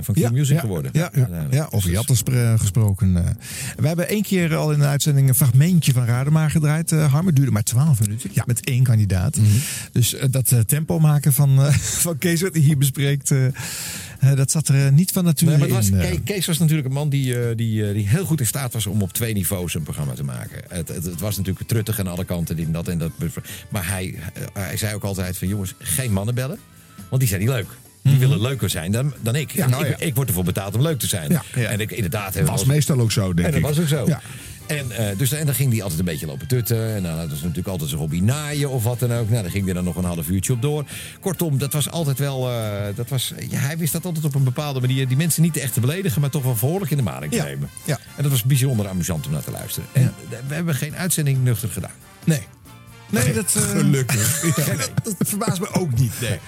van 0.00 0.14
Q 0.14 0.18
Ja, 0.18 0.30
Music 0.30 0.54
ja, 0.54 0.60
geworden. 0.60 0.90
Ja, 0.94 1.10
ja, 1.14 1.28
ja, 1.50 1.66
over 1.70 1.90
Jattes 1.90 2.22
eh, 2.22 2.52
gesproken. 2.58 3.16
eh. 3.16 3.22
We 3.76 3.86
hebben 3.86 4.08
één 4.08 4.22
keer 4.22 4.56
al 4.56 4.72
in 4.72 4.78
de 4.78 4.84
uitzending 4.86 5.28
een 5.28 5.34
fragmentje 5.34 5.92
van 5.92 6.04
Rademaar 6.04 6.50
gedraaid. 6.50 6.92
eh 6.92 7.12
Harm, 7.12 7.26
het 7.26 7.36
duurde 7.36 7.50
maar 7.50 7.62
12 7.62 8.00
minuten. 8.00 8.30
Met 8.44 8.64
één 8.64 8.82
kandidaat. 8.82 9.36
Mhm. 9.36 9.46
Dus 9.92 10.16
dat 10.30 10.54
tempo 10.66 10.98
maken 10.98 11.32
van, 11.32 11.58
eh, 11.62 11.72
van 12.06 12.18
Kees 12.18 12.40
wat 12.42 12.52
hij 12.54 12.62
hier 12.62 12.78
bespreekt. 12.78 13.32
Eh, 14.20 14.36
dat 14.36 14.50
zat 14.50 14.68
er 14.68 14.86
eh, 14.86 14.92
niet 14.92 15.12
van 15.12 15.24
nature 15.24 15.56
Nee, 15.56 15.68
was, 15.68 15.88
in. 15.90 16.00
eh. 16.00 16.18
Kees, 16.24 16.46
was 16.46 16.58
natuurlijk 16.58 16.88
een 16.88 16.94
man 16.94 17.08
die, 17.08 17.54
die, 17.54 17.92
die 17.92 18.08
heel 18.08 18.24
goed 18.24 18.40
in 18.40 18.46
staat 18.46 18.72
was 18.72 18.86
om 18.86 19.02
op 19.02 19.12
twee 19.12 19.32
niveaus 19.34 19.74
een 19.74 19.82
programma 19.82 20.12
te 20.12 20.24
maken. 20.24 20.62
Het, 20.68 20.88
het, 20.88 21.04
het 21.04 21.20
was 21.20 21.36
natuurlijk 21.36 21.68
truttig 21.68 21.98
aan 21.98 22.06
alle 22.06 22.24
kanten, 22.24 22.56
dit 22.56 22.66
en 22.66 22.72
dat 22.72 22.88
en 22.88 22.98
dat. 22.98 23.10
Maar 23.68 23.88
hij, 23.88 24.14
hij 24.52 24.76
zei 24.76 24.94
ook 24.94 25.02
altijd 25.04 25.38
van 25.38 25.48
jongens, 25.48 25.74
geen 25.78 26.12
mannen 26.12 26.34
bellen. 26.34 26.58
Want 27.08 27.20
die 27.20 27.28
zijn 27.28 27.40
niet 27.40 27.50
leuk. 27.50 27.66
Die 28.02 28.18
willen 28.18 28.40
leuker 28.40 28.70
zijn 28.70 28.92
dan, 28.92 29.14
dan 29.22 29.34
ik. 29.34 29.50
Ja, 29.50 29.66
nou 29.68 29.86
ik, 29.86 29.98
ja. 29.98 30.06
ik 30.06 30.14
word 30.14 30.28
ervoor 30.28 30.44
betaald 30.44 30.74
om 30.74 30.82
leuk 30.82 30.98
te 30.98 31.06
zijn. 31.06 31.30
Ja. 31.54 31.68
En 31.68 31.80
ik, 31.80 31.90
inderdaad... 31.90 32.34
was 32.40 32.60
eens- 32.60 32.64
meestal 32.64 33.00
ook 33.00 33.12
zo, 33.12 33.34
denk 33.34 33.46
en 33.54 33.60
dat 33.62 33.70
ik. 33.70 33.76
was 33.76 33.80
ook 33.80 33.88
zo. 34.08 34.18
En, 34.66 34.90
eh, 34.90 35.18
dus, 35.18 35.32
en 35.32 35.46
dan 35.46 35.54
ging 35.54 35.72
hij 35.72 35.82
altijd 35.82 35.98
een 36.00 36.04
beetje 36.06 36.26
lopen 36.26 36.46
tutten. 36.46 36.94
En 36.94 37.02
dan 37.02 37.12
hadden 37.18 37.36
ze 37.36 37.42
natuurlijk 37.42 37.68
altijd 37.68 37.88
zijn 37.88 38.00
hobby 38.00 38.20
naaien 38.20 38.70
of 38.70 38.82
wat 38.84 38.98
dan 38.98 39.12
ook. 39.12 39.28
Nou, 39.30 39.42
dan 39.42 39.50
ging 39.50 39.64
hij 39.64 39.74
dan 39.74 39.84
nog 39.84 39.96
een 39.96 40.04
half 40.04 40.28
uurtje 40.28 40.52
op 40.52 40.62
door. 40.62 40.84
Kortom, 41.20 41.58
dat 41.58 41.72
was 41.72 41.90
altijd 41.90 42.18
wel... 42.18 42.50
eh, 42.50 42.86
dat 42.94 43.08
was, 43.08 43.32
ja, 43.48 43.58
hij 43.58 43.78
wist 43.78 43.92
dat 43.92 44.04
altijd 44.04 44.24
op 44.24 44.34
een 44.34 44.44
bepaalde 44.44 44.80
manier... 44.80 45.08
die 45.08 45.16
mensen 45.16 45.42
niet 45.42 45.56
echt 45.56 45.72
te 45.72 45.80
beledigen... 45.80 46.20
maar 46.20 46.30
toch 46.30 46.42
wel 46.42 46.56
behoorlijk 46.60 46.90
in 46.90 46.96
de 46.96 47.02
maling 47.02 47.32
te 47.32 47.38
Ja, 47.38 47.44
nemen. 47.44 47.68
ja. 47.84 47.98
En 48.16 48.22
dat 48.22 48.30
was 48.32 48.42
bijzonder 48.42 48.88
amusant 48.88 49.26
om 49.26 49.32
naar 49.32 49.44
te 49.44 49.50
luisteren. 49.50 49.88
En 49.92 50.14
we 50.48 50.54
hebben 50.54 50.74
geen 50.74 50.96
uitzending 50.96 51.44
nuchter 51.44 51.68
gedaan. 51.68 51.90
Nee. 52.24 52.40
Nee, 53.10 53.32
dat... 53.32 53.54
eh, 53.56 53.62
Gelukkig. 53.62 54.42
Ja, 54.56 54.66
nee, 54.74 54.86
dat 55.04 55.28
verbaast 55.28 55.60
me 55.60 55.72
ook 55.72 55.98
niet. 55.98 56.12
Nee. 56.20 56.38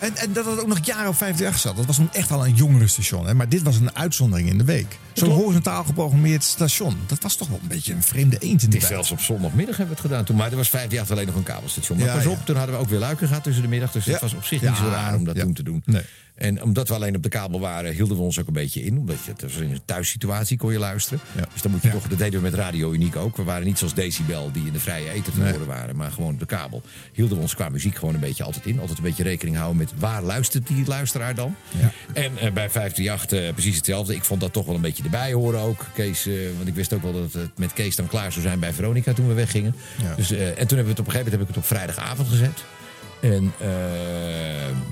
En, 0.00 0.16
en 0.16 0.32
dat 0.32 0.46
het 0.46 0.60
ook 0.60 0.66
nog 0.66 0.78
jaren 0.86 1.08
op 1.08 1.12
58 1.14 1.58
zat. 1.60 1.76
Dat 1.76 1.86
was 1.86 1.96
toen 1.96 2.12
echt 2.12 2.30
al 2.30 2.46
een 2.46 2.54
jongerenstation. 2.54 3.26
Hè? 3.26 3.34
Maar 3.34 3.48
dit 3.48 3.62
was 3.62 3.76
een 3.76 3.96
uitzondering 3.96 4.48
in 4.48 4.58
de 4.58 4.64
week. 4.64 4.98
Zo'n 5.12 5.28
horizontaal 5.30 5.84
geprogrammeerd 5.84 6.44
station. 6.44 6.96
Dat 7.06 7.22
was 7.22 7.36
toch 7.36 7.48
wel 7.48 7.58
een 7.62 7.68
beetje 7.68 7.92
een 7.92 8.02
vreemde 8.02 8.38
eend 8.38 8.62
in 8.62 8.70
de 8.70 8.80
zelfs 8.80 9.10
op 9.10 9.20
zondagmiddag 9.20 9.76
hebben 9.76 9.96
we 9.96 10.02
het 10.02 10.10
gedaan 10.10 10.24
toen. 10.24 10.36
Maar 10.36 10.50
er 10.50 10.56
was 10.56 10.66
58 10.74 11.10
alleen 11.10 11.26
nog 11.26 11.34
een 11.36 11.42
kabelstation. 11.42 11.98
Maar 11.98 12.06
Ja, 12.06 12.14
pas 12.14 12.24
ja. 12.24 12.30
op, 12.30 12.44
toen 12.46 12.56
hadden 12.56 12.74
we 12.74 12.80
ook 12.80 12.88
weer 12.88 12.98
luiken 12.98 13.26
gehad 13.28 13.42
tussen 13.42 13.62
de 13.62 13.68
middag. 13.68 13.92
Dus 13.92 14.04
Ja. 14.04 14.12
het 14.12 14.20
was 14.20 14.34
op 14.34 14.44
zich 14.44 14.60
niet 14.62 14.76
zo 14.76 14.88
raar 14.88 15.14
om 15.14 15.24
dat 15.24 15.38
toen 15.38 15.52
te 15.52 15.62
doen. 15.62 15.82
Nee. 15.84 16.02
En 16.40 16.62
omdat 16.62 16.88
we 16.88 16.94
alleen 16.94 17.16
op 17.16 17.22
de 17.22 17.28
kabel 17.28 17.60
waren, 17.60 17.92
hielden 17.92 18.16
we 18.16 18.22
ons 18.22 18.40
ook 18.40 18.46
een 18.46 18.52
beetje 18.52 18.82
in. 18.82 18.98
Omdat 18.98 19.16
je, 19.24 19.30
het 19.30 19.42
was 19.42 19.56
in 19.56 19.70
een 19.70 19.80
thuissituatie 19.84 20.56
kon 20.56 20.72
je 20.72 20.78
luisteren. 20.78 21.20
Dus 21.52 21.62
dan 21.62 21.70
moet 21.70 21.82
je 21.82 21.90
toch, 21.90 22.08
dat 22.08 22.18
deden 22.18 22.40
we 22.40 22.50
met 22.50 22.54
Radio 22.54 22.92
Uniek 22.92 23.16
ook. 23.16 23.36
We 23.36 23.42
waren 23.42 23.66
niet 23.66 23.78
zoals 23.78 23.94
Decibel, 23.94 24.52
die 24.52 24.66
in 24.66 24.72
de 24.72 24.80
vrije 24.80 25.10
eten 25.10 25.32
te 25.32 25.40
horen 25.40 25.66
waren. 25.66 25.96
Maar 25.96 26.10
gewoon 26.10 26.32
op 26.32 26.38
de 26.38 26.46
kabel. 26.46 26.82
Hielden 27.12 27.36
we 27.36 27.42
ons 27.42 27.54
qua 27.54 27.68
muziek 27.68 27.96
gewoon 27.96 28.14
een 28.14 28.20
beetje 28.20 28.44
altijd 28.44 28.66
in. 28.66 28.80
Altijd 28.80 28.98
een 28.98 29.04
beetje 29.04 29.22
rekening 29.22 29.56
houden 29.56 29.76
met 29.76 29.92
waar 29.98 30.22
luistert 30.22 30.66
die 30.66 30.86
luisteraar 30.86 31.34
dan. 31.34 31.54
En 32.12 32.38
eh, 32.38 32.52
bij 32.52 32.70
538 32.70 33.38
eh, 33.38 33.52
precies 33.52 33.76
hetzelfde. 33.76 34.14
Ik 34.14 34.24
vond 34.24 34.40
dat 34.40 34.52
toch 34.52 34.66
wel 34.66 34.74
een 34.74 34.80
beetje 34.80 35.02
erbij 35.02 35.32
horen 35.32 35.60
ook. 35.60 35.86
Kees, 35.94 36.26
eh, 36.26 36.34
want 36.56 36.68
ik 36.68 36.74
wist 36.74 36.92
ook 36.92 37.02
wel 37.02 37.12
dat 37.12 37.32
het 37.32 37.58
met 37.58 37.72
Kees 37.72 37.96
dan 37.96 38.06
klaar 38.06 38.32
zou 38.32 38.44
zijn 38.44 38.60
bij 38.60 38.72
Veronica 38.72 39.12
toen 39.12 39.28
we 39.28 39.34
weggingen. 39.34 39.74
Ja. 40.02 40.14
Dus, 40.14 40.30
en 40.30 40.54
toen 40.54 40.56
hebben 40.56 40.84
we 40.84 40.90
het 40.90 40.98
op 40.98 41.06
een 41.06 41.12
gegeven 41.12 41.30
moment 41.30 41.30
heb 41.30 41.40
ik 41.40 41.48
het 41.48 41.56
op 41.56 41.64
vrijdagavond 41.64 42.28
gezet. 42.28 42.64
En 43.20 43.52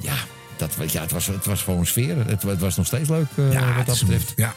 ja, 0.03 0.17
dat, 0.59 0.93
ja 0.93 1.01
het, 1.01 1.11
was, 1.13 1.27
het 1.27 1.47
was 1.47 1.63
gewoon 1.63 1.87
sfeer. 1.87 2.27
Het, 2.27 2.43
het 2.43 2.61
was 2.61 2.77
nog 2.77 2.87
steeds 2.87 3.09
leuk 3.09 3.27
eh, 3.35 3.53
Ja, 3.53 3.67
wat 3.67 3.77
het 3.77 3.87
dat 3.87 4.01
betreft. 4.01 4.33
ja, 4.37 4.55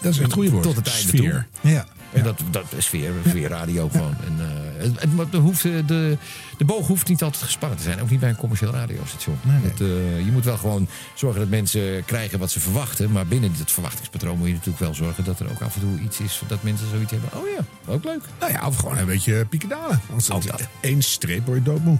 dat 0.00 0.12
is 0.12 0.18
een 0.18 0.32
goede 0.32 0.50
woord. 0.50 0.62
Tot 0.62 0.76
het 0.76 0.86
einde 0.88 1.08
Sfeer. 1.08 1.46
toe. 1.60 1.70
Ja. 1.70 1.86
En 2.14 2.22
dat, 2.22 2.40
dat 2.50 2.64
is 2.76 2.84
sfeer, 2.84 3.12
sfeerradio 3.28 3.88
gewoon. 3.88 4.16
En, 4.26 4.36
eh, 4.40 4.82
het, 4.82 5.00
het, 5.00 5.32
de, 5.32 5.36
hoeft, 5.36 5.64
eh, 5.64 5.72
de, 5.86 6.16
de 6.56 6.64
boog 6.64 6.86
hoeft 6.86 7.08
niet 7.08 7.22
altijd 7.22 7.42
gespannen 7.42 7.78
te 7.78 7.84
zijn. 7.84 8.00
Ook 8.02 8.10
niet 8.10 8.20
bij 8.20 8.28
een 8.28 8.36
commercieel 8.36 8.72
radiostation. 8.72 9.38
Dat, 9.62 9.80
eh, 9.80 10.18
je 10.24 10.30
moet 10.32 10.44
wel 10.44 10.56
gewoon 10.56 10.88
zorgen 11.14 11.40
dat 11.40 11.48
mensen 11.48 12.04
krijgen 12.04 12.38
wat 12.38 12.50
ze 12.50 12.60
verwachten. 12.60 13.12
Maar 13.12 13.26
binnen 13.26 13.52
dit 13.56 13.70
verwachtingspatroon 13.72 14.38
moet 14.38 14.46
je 14.46 14.52
natuurlijk 14.52 14.78
wel 14.78 14.94
zorgen 14.94 15.24
dat 15.24 15.40
er 15.40 15.50
ook 15.50 15.60
af 15.60 15.74
en 15.74 15.80
toe 15.80 16.00
iets 16.00 16.20
is 16.20 16.42
dat 16.46 16.62
mensen 16.62 16.88
zoiets 16.90 17.10
hebben. 17.10 17.30
Oh 17.34 17.48
ja, 17.56 17.92
ook 17.92 18.04
leuk. 18.04 18.22
Nou 18.40 18.52
ja, 18.52 18.66
of 18.66 18.76
gewoon 18.76 18.98
een 18.98 19.06
beetje 19.06 19.46
piekendalen. 19.48 20.00
Het 20.16 20.68
één 20.80 21.02
streep 21.02 21.46
word 21.46 21.58
je 21.58 21.64
doodmoe. 21.64 21.98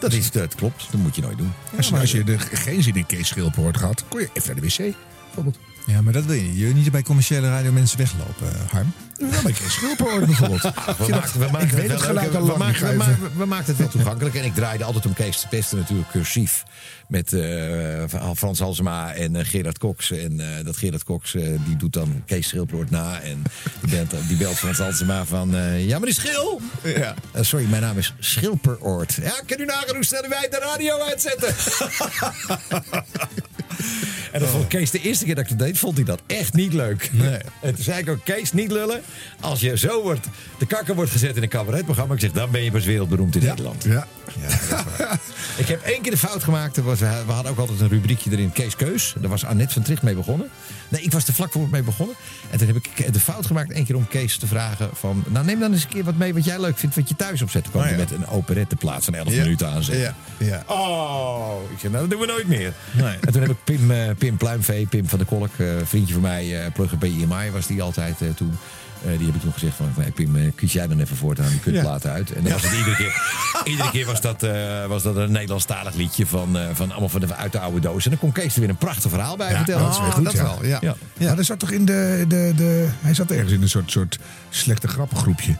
Dat, 0.00 0.12
is, 0.12 0.30
dat 0.30 0.54
klopt, 0.54 0.86
dat 0.90 1.00
moet 1.00 1.16
je 1.16 1.22
nooit 1.22 1.38
doen. 1.38 1.52
Als, 1.76 1.92
als 1.92 2.12
je 2.12 2.24
er 2.24 2.40
geen 2.40 2.82
zin 2.82 2.94
in 2.94 3.06
Kees 3.06 3.28
Schilper 3.28 3.62
hoort 3.62 3.76
gehad, 3.76 4.04
kon 4.08 4.20
je 4.20 4.28
even 4.32 4.52
naar 4.54 4.62
de 4.64 4.68
wc. 4.68 4.94
Bijvoorbeeld. 5.24 5.58
Ja, 5.86 6.00
maar 6.02 6.12
dat 6.12 6.24
wil 6.24 6.34
je 6.34 6.42
niet. 6.42 6.58
Je 6.58 6.64
wil 6.64 6.74
niet 6.74 6.90
bij 6.90 7.02
commerciële 7.02 7.48
radio 7.48 7.72
mensen 7.72 7.98
weglopen, 7.98 8.54
eh, 8.54 8.70
Harm. 8.70 8.92
We 11.38 11.58
ik 11.58 11.70
weet 11.70 11.86
wel 11.86 11.96
het 11.96 12.02
geluid 12.02 12.36
al 12.36 12.46
we, 12.46 12.54
we, 13.36 13.46
we 13.46 13.54
het 13.54 13.76
wel 13.76 13.88
toegankelijk. 13.88 14.34
En 14.34 14.44
ik 14.44 14.54
draaide 14.54 14.84
altijd 14.84 15.06
om 15.06 15.12
Kees 15.12 15.40
te 15.40 15.48
pesten 15.48 15.78
natuurlijk 15.78 16.10
cursief. 16.10 16.62
Met 17.08 17.32
eh, 17.32 18.04
Frans 18.36 18.58
Halsema 18.58 19.14
en 19.14 19.36
eh, 19.36 19.46
Gerard 19.46 19.78
Cox. 19.78 20.10
En 20.10 20.40
eh, 20.40 20.64
dat 20.64 20.76
Gerard 20.76 21.04
Cox 21.04 21.32
die 21.64 21.76
doet 21.76 21.92
dan 21.92 22.22
Kees 22.26 22.48
Schilproort 22.48 22.90
na. 22.90 23.20
En 23.20 23.42
die 23.80 23.90
belt, 23.90 24.28
die 24.28 24.36
belt 24.36 24.58
Frans 24.58 24.78
Halsema 24.78 25.24
van... 25.24 25.50
ja, 25.76 25.98
maar 25.98 26.08
die 26.08 26.14
Schil! 26.14 26.60
Ja. 26.82 27.14
Sorry, 27.40 27.66
mijn 27.66 27.82
naam 27.82 27.98
is 27.98 28.14
Schilperoort. 28.18 29.18
Ja, 29.22 29.40
kan 29.46 29.60
u 29.60 29.64
nagaan 29.64 29.94
hoe 29.94 30.04
snel 30.04 30.28
wij 30.28 30.48
de 30.50 30.58
radio 30.58 30.98
uitzetten? 30.98 31.54
En 34.32 34.40
dat 34.40 34.48
vond 34.48 34.66
Kees 34.66 34.90
de 34.90 35.00
eerste 35.00 35.24
keer 35.24 35.34
dat 35.34 35.44
ik 35.44 35.58
dat 35.58 35.66
deed, 35.66 35.78
vond 35.78 35.96
hij 35.96 36.04
dat 36.04 36.20
echt 36.26 36.54
niet 36.54 36.72
leuk. 36.72 37.10
Nee. 37.12 37.38
En 37.60 37.74
toen 37.74 37.84
zei 37.84 37.98
ik 37.98 38.08
ook, 38.08 38.24
Kees, 38.24 38.52
niet 38.52 38.70
lullen. 38.70 39.02
Als 39.40 39.60
je 39.60 39.78
zo 39.78 40.02
wordt, 40.02 40.26
de 40.58 40.66
kakker 40.66 40.94
wordt 40.94 41.10
gezet 41.10 41.36
in 41.36 41.42
een 41.42 41.48
cabaretprogramma. 41.48 42.14
Ik 42.14 42.20
zeg, 42.20 42.32
dan 42.32 42.50
ben 42.50 42.62
je 42.64 42.70
pas 42.70 42.84
wereldberoemd 42.84 43.36
in 43.36 43.42
Nederland. 43.42 43.84
Ja. 43.84 44.06
Ik 45.56 45.66
heb 45.68 45.82
één 45.82 46.02
keer 46.02 46.10
de 46.10 46.18
fout 46.18 46.44
gemaakt. 46.44 46.76
Er 46.76 46.82
was, 46.82 46.98
we 46.98 47.06
hadden 47.32 47.52
ook 47.52 47.58
altijd 47.58 47.80
een 47.80 47.88
rubriekje 47.88 48.30
erin, 48.30 48.52
Kees 48.52 48.76
Keus. 48.76 49.14
Daar 49.20 49.30
was 49.30 49.44
Annette 49.44 49.72
van 49.74 49.82
Tricht 49.82 50.02
mee 50.02 50.14
begonnen. 50.14 50.48
Nee, 50.88 51.02
ik 51.02 51.12
was 51.12 51.26
er 51.26 51.34
vlak 51.34 51.52
voor 51.52 51.68
mee 51.70 51.82
begonnen. 51.82 52.16
En 52.50 52.58
toen 52.58 52.66
heb 52.66 52.76
ik 52.76 53.12
de 53.12 53.20
fout 53.20 53.46
gemaakt 53.46 53.72
één 53.72 53.84
keer 53.84 53.96
om 53.96 54.08
Kees 54.08 54.36
te 54.36 54.46
vragen 54.46 54.90
van... 54.92 55.24
Nou, 55.28 55.44
neem 55.44 55.60
dan 55.60 55.72
eens 55.72 55.82
een 55.82 55.88
keer 55.88 56.04
wat 56.04 56.16
mee 56.16 56.34
wat 56.34 56.44
jij 56.44 56.60
leuk 56.60 56.78
vindt, 56.78 56.94
wat 56.96 57.08
je 57.08 57.16
thuis 57.16 57.42
opzet. 57.42 57.62
Toen 57.62 57.72
kwam 57.72 57.84
Oh, 57.84 57.88
hij 57.88 57.98
ja. 57.98 58.04
met 58.04 58.12
een 58.12 58.26
operetteplaats 58.28 59.04
van 59.04 59.14
11 59.14 59.32
Ja. 59.32 59.42
minuten 59.42 59.68
aanzetten. 59.68 60.14
Ja, 60.38 60.46
ja. 60.46 60.62
Oh, 60.66 61.56
ik 61.72 61.78
zeg, 61.80 61.90
nou, 61.90 62.02
dat 62.08 62.10
doen 62.10 62.20
we 62.20 62.32
nooit 62.32 62.48
meer. 62.48 62.72
Nee. 62.92 63.16
En 63.20 63.32
toen 63.32 63.40
heb 63.42 63.50
ik 63.50 63.64
Pim, 63.64 63.90
eh, 63.90 64.10
Pim 64.18 64.36
Pluimvee, 64.36 64.86
Pim 64.86 65.08
van 65.08 65.18
der 65.18 65.26
Kolk, 65.26 65.50
eh, 65.56 65.66
vriendje 65.84 66.12
van 66.12 66.22
mij, 66.22 66.64
eh 66.64 66.72
plugger 66.72 66.98
bij 66.98 67.08
IMI 67.08 67.50
was 67.52 67.66
die 67.66 67.82
altijd 67.82 68.20
eh, 68.20 68.28
toen. 68.36 68.56
Eh, 69.04 69.16
die 69.16 69.26
heb 69.26 69.34
ik 69.34 69.40
toen 69.40 69.52
gezegd 69.52 69.76
van, 69.76 69.92
Pim, 70.14 70.36
eh, 70.36 70.50
kies 70.54 70.72
jij 70.72 70.86
dan 70.86 71.00
even 71.00 71.16
voortaan 71.16 71.48
die 71.48 71.60
kutplaten 71.60 72.10
uit. 72.10 72.32
En 72.32 72.42
dan 72.42 72.52
was 72.52 72.62
het 72.62 72.72
iedere 72.72 72.96
keer, 72.96 73.22
iedere 73.64 73.90
keer 73.90 74.06
was 74.06 74.20
dat, 74.20 74.42
eh, 74.42 74.86
was 74.86 75.02
dat 75.02 75.16
een 75.16 75.32
Nederlandstalig 75.32 75.94
liedje 75.94 76.26
van, 76.26 76.58
van 76.72 76.90
allemaal 76.90 77.08
van 77.08 77.20
de, 77.20 77.34
uit 77.34 77.52
de 77.52 77.60
oude 77.60 77.80
doos. 77.80 78.04
En 78.04 78.10
dan 78.10 78.18
kon 78.18 78.32
Kees 78.32 78.54
er 78.54 78.60
weer 78.60 78.68
een 78.68 78.76
prachtig 78.76 79.10
verhaal 79.10 79.36
bij 79.36 79.50
Ja, 79.50 79.56
vertellen. 79.56 79.82
dat 79.82 79.92
is 79.92 80.00
weer 80.00 80.12
goed, 80.12 80.24
dat 80.24 80.32
ja. 80.32 80.42
wel, 80.42 80.64
ja. 80.64 80.78
Ja. 81.18 81.34
Maar 81.34 81.44
zat 81.44 81.58
toch 81.58 81.70
in 81.70 81.84
de, 81.84 82.24
de, 82.28 82.52
de... 82.56 82.88
Hij 83.00 83.14
zat 83.14 83.30
ergens 83.30 83.52
in 83.52 83.62
een 83.62 83.68
soort, 83.68 83.90
soort 83.90 84.18
slechte 84.50 84.88
grappengroepje. 84.88 85.56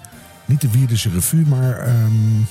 Niet 0.50 0.60
de 0.60 0.70
Wierdense 0.70 1.10
Revue, 1.10 1.44
maar... 1.46 1.78
ehm, 1.78 1.94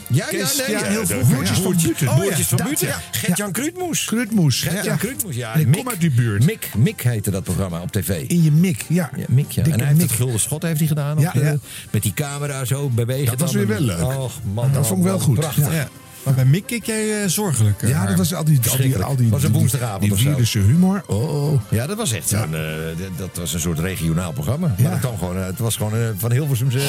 Ja, 0.08 0.28
ja, 0.32 0.47
nee, 0.58 0.70
ja, 0.72 0.84
heel 0.84 1.06
vroeger. 1.06 1.36
Boertjes 1.36 1.58
ja. 1.58 1.64
van 1.64 1.76
Buten. 1.82 2.08
Oh, 2.08 2.16
ja, 2.16 2.22
Boertjes 2.22 2.47
van 2.47 2.58
dat, 2.58 2.68
Buten. 2.70 2.88
ja. 2.88 3.02
Gert-Jan 3.12 3.52
Kruutmoes. 3.52 4.06
Kruutmoes. 4.06 4.62
Gert-Jan 4.62 4.84
ja. 4.84 4.95
Kruutmoes, 4.95 5.36
ja. 5.36 5.54
En 5.54 5.60
ik 5.60 5.68
Mick- 5.68 5.78
kom 5.78 5.89
uit 5.89 6.00
die 6.02 6.12
buurt. 6.12 6.45
Mick, 6.45 6.70
Mick 6.78 7.02
heette 7.02 7.32
dat 7.32 7.43
programma 7.43 7.82
op 7.82 7.91
tv. 7.91 8.24
In 8.30 8.43
je 8.43 8.52
mik, 8.52 8.86
ja. 8.88 9.10
Ja, 9.16 9.26
Mick, 9.30 9.52
ja. 9.52 9.64
Dikke 9.64 9.80
En 9.80 9.86
hij 9.86 9.93
heeft 9.93 10.02
het 10.02 10.12
gulden 10.12 10.39
schot 10.39 10.62
heeft 10.64 10.80
hij 10.80 10.88
gedaan. 10.88 11.20
Ja, 11.20 11.28
op 11.28 11.34
de- 11.34 11.39
ja. 11.39 11.56
Met 11.91 12.04
die 12.04 12.14
camera 12.14 12.66
zo 12.66 12.89
bewegen. 12.89 13.26
Dat 13.28 13.39
was 13.39 13.52
weer 13.54 13.68
wel 13.68 13.80
leuk. 13.82 14.02
Och, 14.18 14.39
man, 14.54 14.72
Dat 14.74 14.88
vond 14.88 15.00
ik 15.00 15.06
wel 15.06 15.20
goed. 15.20 15.39
Prachtig. 15.39 15.88
Maar 16.24 16.34
bij 16.34 16.45
Mick 16.45 16.66
keek 16.66 16.86
jij 16.86 17.22
eh, 17.24 17.28
zorgelijk. 17.30 17.82
eh, 17.82 17.89
Ja, 17.89 17.95
dat 17.97 18.04
Harm. 18.06 18.18
was 18.18 18.34
al 18.34 18.43
die, 18.43 18.60
al 18.70 18.78
die, 18.78 18.97
al 18.97 19.16
die, 19.16 19.30
Was 19.30 19.43
een 19.43 19.52
die- 19.52 19.60
woensdagavond 19.60 20.02
Die 20.02 20.12
of 20.12 20.18
zo. 20.18 20.24
Wierdense 20.26 20.60
humor. 20.60 21.04
Oh, 21.08 21.62
Ja, 21.70 21.88
dat 21.88 21.97
was 21.97 22.12
echt 22.12 22.32
eh, 22.34 22.41
d- 22.41 23.18
dat 23.18 23.30
was 23.34 23.54
een 23.54 23.60
soort 23.60 23.80
regionaal 23.80 24.32
programma. 24.32 24.74
Ja. 24.78 24.82
Maar 24.84 24.91
dat 24.91 25.00
kwam 25.00 25.18
gewoon, 25.18 25.38
eh, 25.38 25.45
het 25.45 25.60
was 25.60 25.76
gewoon 25.76 25.93
eh, 25.95 26.00
van 26.18 26.32
Hilversumse... 26.32 26.80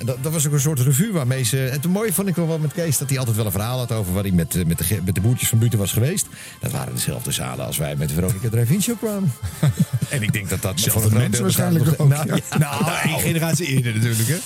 En 0.00 0.06
dat, 0.06 0.16
dat 0.22 0.32
was 0.32 0.46
ook 0.46 0.52
een 0.52 0.60
soort 0.60 0.80
revue 0.80 1.12
waarmee 1.12 1.42
ze... 1.42 1.66
En 1.66 1.72
het 1.72 1.86
mooie 1.86 2.12
vond 2.12 2.28
ik 2.28 2.36
wel 2.36 2.46
wel 2.46 2.58
met 2.58 2.72
Kees 2.72 2.98
dat 2.98 3.08
hij 3.08 3.18
altijd 3.18 3.36
wel 3.36 3.44
een 3.46 3.52
verhaal 3.52 3.78
had 3.78 3.92
over 3.92 4.12
waar 4.12 4.22
hij 4.22 4.32
met, 4.32 4.54
eh, 4.54 4.64
met, 4.64 4.78
de, 4.78 5.00
met 5.04 5.14
de 5.14 5.20
boertjes 5.20 5.48
van 5.48 5.58
Buten 5.58 5.78
was 5.78 5.92
geweest. 5.92 6.26
Dat 6.60 6.70
waren 6.72 6.94
dezelfde 6.94 7.30
zalen 7.32 7.66
als 7.66 7.76
wij 7.76 7.96
met 7.96 8.08
de 8.08 8.14
Veronica 8.14 8.48
Drive-In 8.48 8.82
Show 8.82 8.98
kwamen. 8.98 9.32
en 10.08 10.22
ik 10.22 10.32
denk 10.32 10.48
dat 10.48 10.62
dat 10.62 10.80
voor 10.80 10.86
een 10.94 11.00
groot 11.00 11.12
mensen 11.12 11.30
deel 11.30 11.42
waarschijnlijk 11.42 12.00
ook, 12.00 12.08
nog- 12.08 12.24
ja. 12.24 12.36
Nou, 12.58 12.84
Nou, 12.84 12.98
één 13.08 13.20
generatie 13.20 13.66
eerder 13.66 13.94
natuurlijk, 13.94 14.28
hè? 14.28 14.38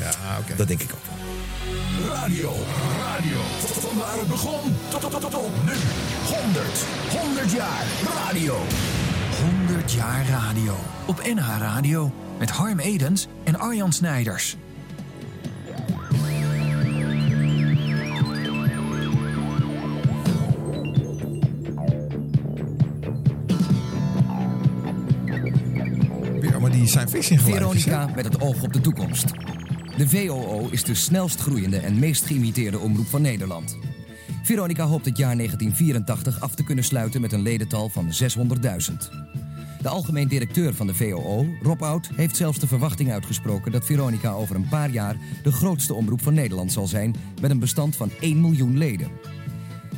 ja, 0.00 0.10
oké. 0.40 0.56
dat 0.56 0.68
denk 0.68 0.80
ik 0.82 0.90
ook. 0.94 1.02
Radio, 2.12 2.52
radio. 3.02 3.38
Van 3.58 3.98
waar 3.98 4.18
het 4.18 4.28
begon 4.28 4.76
tot, 4.88 5.00
tot, 5.00 5.10
tot, 5.10 5.30
tot 5.30 5.64
nu. 5.64 5.72
100, 6.42 6.66
100 7.10 7.52
jaar 7.52 7.84
radio. 8.14 8.56
100 9.66 9.92
jaar 9.92 10.26
radio. 10.28 10.76
Op 11.06 11.22
NH 11.34 11.58
Radio. 11.58 12.12
Met 12.38 12.50
Harm 12.50 12.78
Edens 12.78 13.26
en 13.44 13.58
Arjan 13.58 13.92
Snijders. 13.92 14.56
Veronica 26.88 28.10
met 28.14 28.24
het 28.24 28.40
oog 28.40 28.62
op 28.62 28.72
de 28.72 28.80
toekomst. 28.80 29.26
De 29.96 30.08
VOO 30.08 30.68
is 30.70 30.84
de 30.84 30.94
snelst 30.94 31.40
groeiende 31.40 31.78
en 31.78 31.98
meest 31.98 32.24
geïmiteerde 32.24 32.78
omroep 32.78 33.06
van 33.06 33.22
Nederland. 33.22 33.78
Veronica 34.42 34.84
hoopt 34.84 35.04
het 35.04 35.16
jaar 35.16 35.36
1984 35.36 36.40
af 36.40 36.54
te 36.54 36.64
kunnen 36.64 36.84
sluiten 36.84 37.20
met 37.20 37.32
een 37.32 37.42
ledental 37.42 37.88
van 37.88 38.06
600.000. 38.22 38.94
De 39.80 39.88
algemeen 39.88 40.28
directeur 40.28 40.74
van 40.74 40.86
de 40.86 40.94
VOO, 40.94 41.46
Rob 41.62 41.82
Oud, 41.82 42.10
heeft 42.14 42.36
zelfs 42.36 42.58
de 42.58 42.66
verwachting 42.66 43.12
uitgesproken 43.12 43.72
dat 43.72 43.86
Veronica 43.86 44.30
over 44.30 44.56
een 44.56 44.68
paar 44.68 44.90
jaar 44.90 45.16
de 45.42 45.52
grootste 45.52 45.94
omroep 45.94 46.22
van 46.22 46.34
Nederland 46.34 46.72
zal 46.72 46.86
zijn 46.86 47.14
met 47.40 47.50
een 47.50 47.58
bestand 47.58 47.96
van 47.96 48.10
1 48.20 48.40
miljoen 48.40 48.78
leden. 48.78 49.08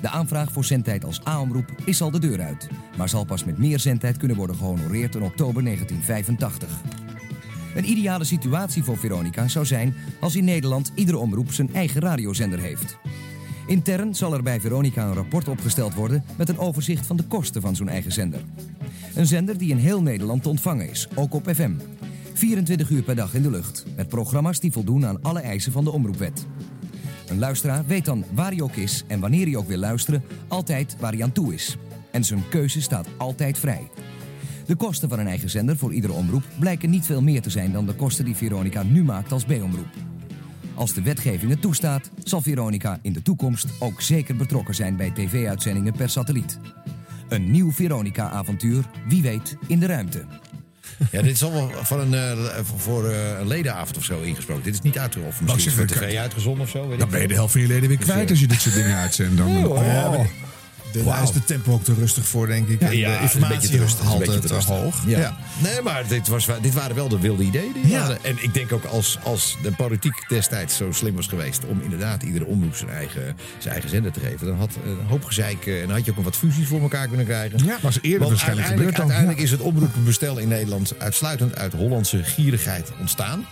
De 0.00 0.08
aanvraag 0.08 0.52
voor 0.52 0.64
zendtijd 0.64 1.04
als 1.04 1.26
A-omroep 1.26 1.72
is 1.84 2.02
al 2.02 2.10
de 2.10 2.18
deur 2.18 2.40
uit, 2.40 2.68
maar 2.96 3.08
zal 3.08 3.24
pas 3.24 3.44
met 3.44 3.58
meer 3.58 3.78
zendtijd 3.78 4.16
kunnen 4.16 4.36
worden 4.36 4.56
gehonoreerd 4.56 5.14
in 5.14 5.22
oktober 5.22 5.62
1985. 5.64 6.68
Een 7.74 7.90
ideale 7.90 8.24
situatie 8.24 8.84
voor 8.84 8.98
Veronica 8.98 9.48
zou 9.48 9.66
zijn 9.66 9.94
als 10.20 10.36
in 10.36 10.44
Nederland 10.44 10.92
iedere 10.94 11.18
omroep 11.18 11.52
zijn 11.52 11.74
eigen 11.74 12.00
radiozender 12.00 12.58
heeft. 12.58 12.98
Intern 13.66 14.14
zal 14.14 14.34
er 14.34 14.42
bij 14.42 14.60
Veronica 14.60 15.06
een 15.06 15.14
rapport 15.14 15.48
opgesteld 15.48 15.94
worden 15.94 16.24
met 16.36 16.48
een 16.48 16.58
overzicht 16.58 17.06
van 17.06 17.16
de 17.16 17.24
kosten 17.24 17.62
van 17.62 17.76
zo'n 17.76 17.88
eigen 17.88 18.12
zender. 18.12 18.40
Een 19.14 19.26
zender 19.26 19.58
die 19.58 19.70
in 19.70 19.76
heel 19.76 20.02
Nederland 20.02 20.42
te 20.42 20.48
ontvangen 20.48 20.90
is, 20.90 21.08
ook 21.14 21.34
op 21.34 21.50
FM. 21.54 21.72
24 22.32 22.90
uur 22.90 23.02
per 23.02 23.16
dag 23.16 23.34
in 23.34 23.42
de 23.42 23.50
lucht, 23.50 23.84
met 23.96 24.08
programma's 24.08 24.60
die 24.60 24.72
voldoen 24.72 25.06
aan 25.06 25.22
alle 25.22 25.40
eisen 25.40 25.72
van 25.72 25.84
de 25.84 25.90
omroepwet. 25.90 26.46
Een 27.26 27.38
luisteraar 27.38 27.86
weet 27.86 28.04
dan 28.04 28.24
waar 28.32 28.50
hij 28.50 28.62
ook 28.62 28.76
is 28.76 29.04
en 29.06 29.20
wanneer 29.20 29.46
hij 29.46 29.56
ook 29.56 29.68
wil 29.68 29.78
luisteren, 29.78 30.22
altijd 30.48 30.96
waar 31.00 31.12
hij 31.12 31.22
aan 31.22 31.32
toe 31.32 31.54
is. 31.54 31.76
En 32.10 32.24
zijn 32.24 32.48
keuze 32.48 32.80
staat 32.80 33.08
altijd 33.16 33.58
vrij. 33.58 33.88
De 34.66 34.76
kosten 34.76 35.08
van 35.08 35.18
een 35.18 35.26
eigen 35.26 35.50
zender 35.50 35.76
voor 35.76 35.92
iedere 35.92 36.12
omroep 36.12 36.42
blijken 36.58 36.90
niet 36.90 37.06
veel 37.06 37.22
meer 37.22 37.42
te 37.42 37.50
zijn 37.50 37.72
dan 37.72 37.86
de 37.86 37.94
kosten 37.94 38.24
die 38.24 38.36
Veronica 38.36 38.82
nu 38.82 39.04
maakt 39.04 39.32
als 39.32 39.44
B-omroep. 39.44 39.88
Als 40.74 40.94
de 40.94 41.02
wetgeving 41.02 41.50
het 41.50 41.60
toestaat, 41.60 42.10
zal 42.22 42.40
Veronica 42.40 42.98
in 43.02 43.12
de 43.12 43.22
toekomst 43.22 43.66
ook 43.78 44.00
zeker 44.00 44.36
betrokken 44.36 44.74
zijn 44.74 44.96
bij 44.96 45.10
tv-uitzendingen 45.10 45.92
per 45.92 46.08
satelliet. 46.08 46.58
Een 47.28 47.50
nieuw 47.50 47.72
Veronica-avontuur, 47.72 48.84
wie 49.08 49.22
weet, 49.22 49.56
in 49.66 49.78
de 49.78 49.86
ruimte. 49.86 50.24
Ja, 51.10 51.22
dit 51.22 51.32
is 51.34 51.42
allemaal 51.42 51.70
van 51.82 52.00
een, 52.00 52.14
eh, 52.14 52.58
voor 52.76 53.08
eh, 53.08 53.38
een 53.40 53.46
ledenavond 53.46 53.96
of 53.96 54.04
zo 54.04 54.20
ingesproken. 54.20 54.62
Dit 54.62 54.74
is 54.74 54.80
niet 54.80 54.98
uitgerold. 54.98 55.34
Nou, 55.40 55.54
Misschien 55.54 55.74
voor 55.74 55.86
tv 55.86 56.16
uitgezonden 56.16 56.62
of 56.62 56.70
zo. 56.70 56.88
weet 56.88 56.98
Dan 56.98 57.10
ben 57.10 57.20
je 57.20 57.28
de 57.28 57.34
helft 57.34 57.52
van 57.52 57.60
je 57.60 57.66
leden 57.66 57.88
weer 57.88 57.96
Dus, 57.96 58.06
kwijt 58.06 58.24
eh, 58.24 58.30
als 58.30 58.40
je 58.40 58.46
dit 58.46 58.60
soort 58.60 58.74
dingen 58.74 58.96
uitzendt. 58.96 59.36
Dan. 59.36 59.54
Oh. 59.66 60.20
De. 60.96 61.04
Daar 61.04 61.22
is 61.22 61.30
de 61.30 61.44
tempo 61.44 61.72
ook 61.72 61.84
te 61.84 61.94
rustig 61.94 62.26
voor, 62.28 62.46
denk 62.46 62.68
ik. 62.68 62.80
Ja, 62.80 62.86
En 62.86 62.92
de 62.92 63.06
het 63.06 63.22
is 63.34 63.34
een 63.42 63.48
beetje 63.48 63.68
te 63.68 63.74
informatie 63.76 64.00
een 64.00 64.06
altijd 64.28 64.44
rustig. 64.50 64.64
hoog. 64.76 64.96
Ja. 65.06 65.36
Nee, 65.62 65.80
maar 65.82 66.08
dit, 66.08 66.28
was, 66.28 66.48
dit 66.60 66.74
waren 66.74 66.96
wel 66.96 67.08
de 67.08 67.18
wilde 67.18 67.42
ideeën 67.42 67.72
die 67.72 67.88
Ja. 67.88 67.98
hadden. 67.98 68.24
En 68.24 68.36
ik 68.42 68.54
denk 68.54 68.72
ook 68.72 68.84
als, 68.84 69.18
als 69.22 69.56
de 69.62 69.72
politiek 69.72 70.24
destijds 70.28 70.76
zo 70.76 70.92
slim 70.92 71.14
was 71.14 71.26
geweest... 71.26 71.64
om 71.64 71.80
inderdaad 71.82 72.22
iedere 72.22 72.44
omroep 72.44 72.76
zijn 72.76 72.90
eigen, 72.90 73.36
zijn 73.58 73.72
eigen 73.72 73.90
zender 73.90 74.12
te 74.12 74.20
geven... 74.20 74.46
dan 74.46 74.56
had 74.56 74.70
een 74.86 75.06
hoop 75.06 75.24
gezeik 75.24 75.66
eh, 75.66 75.82
en 75.82 75.90
had 75.90 76.04
je 76.04 76.10
ook 76.10 76.16
nog 76.16 76.24
wat 76.24 76.36
fusies 76.36 76.66
voor 76.68 76.80
elkaar 76.80 77.08
kunnen 77.08 77.26
krijgen. 77.26 77.64
Ja, 77.64 77.76
was 77.82 77.98
eerder 78.00 78.18
Want 78.18 78.30
waarschijnlijk 78.30 78.66
gebeurd 78.68 78.90
dan. 78.96 79.00
uiteindelijk 79.00 79.40
is 79.40 79.50
het 79.50 79.60
omroepenbestel 79.60 80.38
in 80.38 80.48
Nederland... 80.48 80.92
uitsluitend 80.98 81.56
uit 81.56 81.72
Hollandse 81.72 82.24
gierigheid 82.24 82.90
ontstaan. 83.00 83.46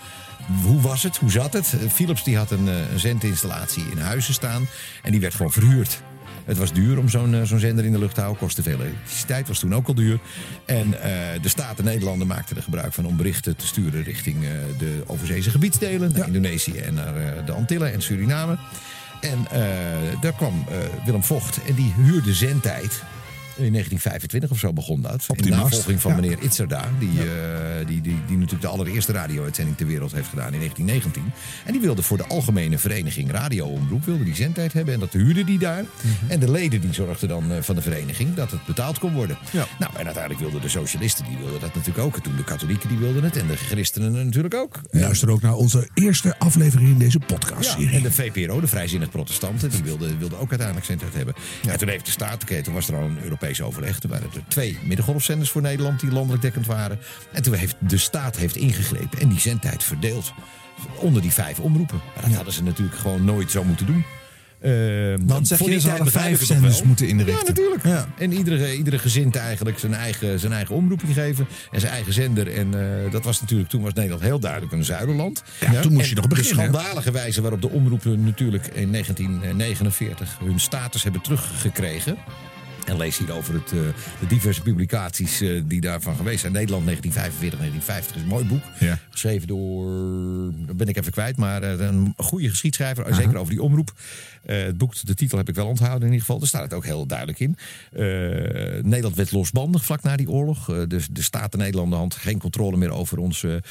Hoe 0.62 0.80
was 0.80 1.02
het? 1.02 1.16
Hoe 1.16 1.30
zat 1.30 1.52
het? 1.52 1.72
Eh, 1.82 1.90
Philips 1.92 2.24
die 2.24 2.36
had 2.36 2.50
een, 2.50 2.68
eh, 2.68 2.74
een 2.92 3.00
zendinstallatie 3.00 3.84
in 3.90 3.98
Huizen 3.98 4.34
staan. 4.34 4.68
En 5.02 5.10
die 5.10 5.20
werd 5.20 5.34
gewoon 5.34 5.52
verhuurd. 5.52 6.02
Het 6.44 6.58
was 6.58 6.72
duur 6.72 6.98
om 6.98 7.08
zo'n 7.08 7.34
eh, 7.34 7.42
zo'n 7.42 7.58
zender 7.58 7.84
in 7.84 7.92
de 7.92 7.98
lucht 7.98 8.14
te 8.14 8.20
houden. 8.20 8.42
Kostte 8.42 8.62
veel 8.62 8.80
elektriciteit, 8.80 9.48
was 9.48 9.58
toen 9.58 9.74
ook 9.74 9.88
al 9.88 9.94
duur. 9.94 10.18
En 10.64 11.02
eh, 11.02 11.42
de 11.42 11.48
Staten 11.48 11.84
Nederlanden 11.84 12.26
maakten 12.26 12.56
er 12.56 12.62
gebruik 12.62 12.92
van 12.92 13.06
om 13.06 13.16
berichten 13.16 13.56
te 13.56 13.66
sturen 13.66 14.02
richting 14.02 14.44
eh, 14.44 14.50
de 14.78 15.02
overzeese 15.06 15.50
gebiedsdelen. 15.50 16.12
Naar 16.12 16.26
Indonesië 16.26 16.78
en 16.78 16.94
naar 16.94 17.44
de 17.44 17.52
Antillen 17.52 17.92
en 17.92 18.02
Suriname. 18.02 18.56
En 19.20 19.46
daar 20.20 20.32
kwam 20.32 20.64
Willem 21.04 21.22
Vocht 21.22 21.64
en 21.64 21.74
die 21.74 21.92
huurde 21.96 22.34
zendtijd. 22.34 23.02
In 23.56 23.72
1925 23.72 24.50
of 24.50 24.58
zo 24.58 24.72
begon 24.72 25.02
dat. 25.02 25.24
Op 25.28 25.36
mast, 25.36 25.50
navolging 25.50 26.00
van 26.00 26.10
ja. 26.10 26.20
meneer 26.20 26.38
Itzerda. 26.38 26.90
Die, 26.98 27.20
eh, 27.20 27.86
die, 27.86 28.00
die, 28.00 28.18
die 28.26 28.36
natuurlijk 28.36 28.62
de 28.62 28.68
allereerste 28.68 29.12
radio-uitzending 29.12 29.76
ter 29.76 29.86
wereld 29.86 30.12
heeft 30.12 30.28
gedaan 30.28 30.52
in 30.52 30.58
1919. 30.58 31.32
En 31.64 31.72
die 31.72 31.80
wilde 31.80 32.02
voor 32.02 32.16
de 32.16 32.26
algemene 32.26 32.78
vereniging 32.78 33.30
radioomroep 33.30 34.04
wilde 34.04 34.24
die 34.24 34.34
zendtijd 34.34 34.72
hebben. 34.72 34.94
En 34.94 35.00
dat 35.00 35.12
huurde 35.12 35.44
die 35.44 35.58
daar. 35.58 35.82
Mhm. 35.82 36.30
En 36.30 36.40
de 36.40 36.50
leden 36.50 36.80
die 36.80 36.92
zorgden 36.92 37.28
dan 37.28 37.52
eh, 37.52 37.62
van 37.62 37.74
de 37.74 37.82
vereniging 37.82 38.34
dat 38.34 38.50
het 38.50 38.64
betaald 38.66 38.98
kon 38.98 39.12
worden. 39.12 39.38
Nou, 39.52 39.92
en 39.96 40.04
uiteindelijk 40.04 40.40
wilden 40.40 40.60
de 40.60 40.68
socialisten 40.68 41.24
die 41.24 41.36
wilden 41.36 41.60
dat 41.60 41.74
natuurlijk 41.74 42.04
ook. 42.06 42.16
En 42.16 42.22
toen 42.22 42.36
de 42.36 42.44
katholieken 42.44 42.88
die 42.88 42.98
wilden 42.98 43.24
het. 43.24 43.36
En 43.36 43.46
de 43.46 43.56
christenen 43.56 44.12
natuurlijk 44.12 44.54
ook. 44.54 44.80
Luister 44.90 45.30
ook 45.30 45.42
naar 45.42 45.54
onze 45.54 45.88
eerste 45.94 46.38
aflevering 46.38 46.88
in 46.88 46.98
deze 46.98 47.18
podcastserie. 47.18 47.90
Ja, 47.90 47.96
en 47.96 48.02
de 48.02 48.12
VPRO, 48.12 48.60
de 48.60 48.66
Vrijzinnig 48.66 49.10
Protestanten, 49.10 49.70
die 49.70 49.82
wilden 49.82 50.18
wilde 50.18 50.36
ook 50.36 50.48
uiteindelijk 50.48 50.86
zendtijd 50.86 51.14
hebben. 51.14 51.34
En 51.68 51.78
toen 51.78 51.88
heeft 51.88 52.04
de 52.04 52.10
staat, 52.10 52.42
oké, 52.42 52.62
toen 52.62 52.74
was 52.74 52.88
er 52.88 52.96
al 52.96 53.02
een 53.02 53.18
Europees 53.44 53.66
overleg. 53.66 53.98
Toen 53.98 54.10
waren 54.10 54.30
er 54.34 54.42
twee 54.48 54.78
middengolfzenders 54.84 55.50
voor 55.50 55.62
Nederland 55.62 56.00
die 56.00 56.10
landelijk 56.10 56.42
dekkend 56.42 56.66
waren. 56.66 56.98
En 57.32 57.42
toen 57.42 57.54
heeft 57.54 57.76
de 57.78 57.98
staat 57.98 58.36
heeft 58.36 58.56
ingegrepen 58.56 59.20
en 59.20 59.28
die 59.28 59.40
zendtijd 59.40 59.84
verdeeld 59.84 60.32
onder 60.98 61.22
die 61.22 61.32
vijf 61.32 61.58
omroepen. 61.60 62.00
Maar 62.14 62.24
dat 62.24 62.34
hadden 62.34 62.52
ze 62.52 62.62
natuurlijk 62.62 62.98
gewoon 62.98 63.24
nooit 63.24 63.50
zo 63.50 63.64
moeten 63.64 63.86
doen. 63.86 64.04
Uh, 64.60 65.14
Want 65.26 65.48
zeg 65.48 65.58
je, 65.58 65.80
ze 65.80 65.88
hadden 65.88 66.12
vijf 66.12 66.44
zenders 66.44 66.82
moeten 66.82 67.08
inrichten. 67.08 67.36
Ja, 67.36 67.48
natuurlijk. 67.48 68.08
En 68.18 68.32
iedere, 68.32 68.76
iedere 68.76 68.98
gezint 68.98 69.36
eigenlijk 69.36 69.78
zijn 69.78 69.94
eigen, 69.94 70.40
zijn 70.40 70.52
eigen 70.52 70.74
omroepje 70.74 71.12
geven. 71.12 71.46
En 71.70 71.80
zijn 71.80 71.92
eigen 71.92 72.12
zender. 72.12 72.52
En 72.52 72.74
eh, 72.74 73.12
dat 73.12 73.24
was 73.24 73.40
natuurlijk, 73.40 73.68
toen 73.70 73.82
was 73.82 73.92
Nederland 73.92 74.22
heel 74.22 74.38
duidelijk 74.38 74.72
een 74.72 74.84
zuiderland. 74.84 75.42
Ja, 75.60 75.80
toen 75.80 75.92
moest 75.92 76.08
je 76.08 76.14
nog 76.14 76.28
beginnen? 76.28 76.56
De 76.56 76.70
schandalige 76.70 77.10
wijze 77.10 77.40
waarop 77.40 77.60
de 77.60 77.70
omroepen 77.70 78.24
natuurlijk 78.24 78.66
in 78.66 78.92
1949 78.92 80.38
hun 80.44 80.60
status 80.60 81.02
hebben 81.02 81.20
teruggekregen. 81.20 82.16
En 82.84 82.96
lees 82.96 83.18
hier 83.18 83.32
over 83.32 83.54
het, 83.54 83.72
eh, 83.72 83.78
de 84.20 84.26
diverse 84.28 84.62
publicaties 84.62 85.40
eh, 85.40 85.62
die 85.64 85.80
daarvan 85.80 86.16
geweest 86.16 86.40
zijn. 86.40 86.52
Nederland 86.52 86.84
1945, 86.84 87.58
1950 87.58 88.16
is 88.16 88.22
een 88.22 88.28
mooi 88.28 88.44
boek. 88.44 88.62
Geschreven 89.10 89.48
door, 89.48 89.86
dat 90.66 90.76
ben 90.76 90.88
ik 90.88 90.96
even 90.96 91.12
kwijt, 91.12 91.36
maar 91.36 91.62
eh, 91.62 91.78
een 91.78 92.14
goede 92.16 92.48
geschiedschrijver. 92.48 93.14
Zeker 93.14 93.36
over 93.36 93.52
die 93.52 93.62
omroep. 93.62 93.92
Eh, 94.46 94.62
het 94.62 94.78
boek, 94.78 95.06
de 95.06 95.14
titel 95.14 95.38
heb 95.38 95.48
ik 95.48 95.54
wel 95.54 95.66
onthouden 95.66 96.00
in 96.00 96.06
ieder 96.06 96.20
geval. 96.20 96.38
Daar 96.38 96.48
staat 96.48 96.62
het 96.62 96.72
ook 96.72 96.84
heel 96.84 97.06
duidelijk 97.06 97.40
in. 97.40 97.56
Eh, 97.92 98.02
Nederland 98.82 99.16
werd 99.16 99.32
losbandig 99.32 99.84
vlak 99.84 100.02
na 100.02 100.16
die 100.16 100.30
oorlog. 100.30 100.70
Eh, 100.70 100.76
de, 100.88 101.00
de 101.10 101.22
Staten 101.22 101.58
Nederlanden 101.58 101.98
had 101.98 102.14
geen 102.14 102.38
controle 102.38 102.76
meer 102.76 102.90
over 102.90 103.18
onze 103.18 103.62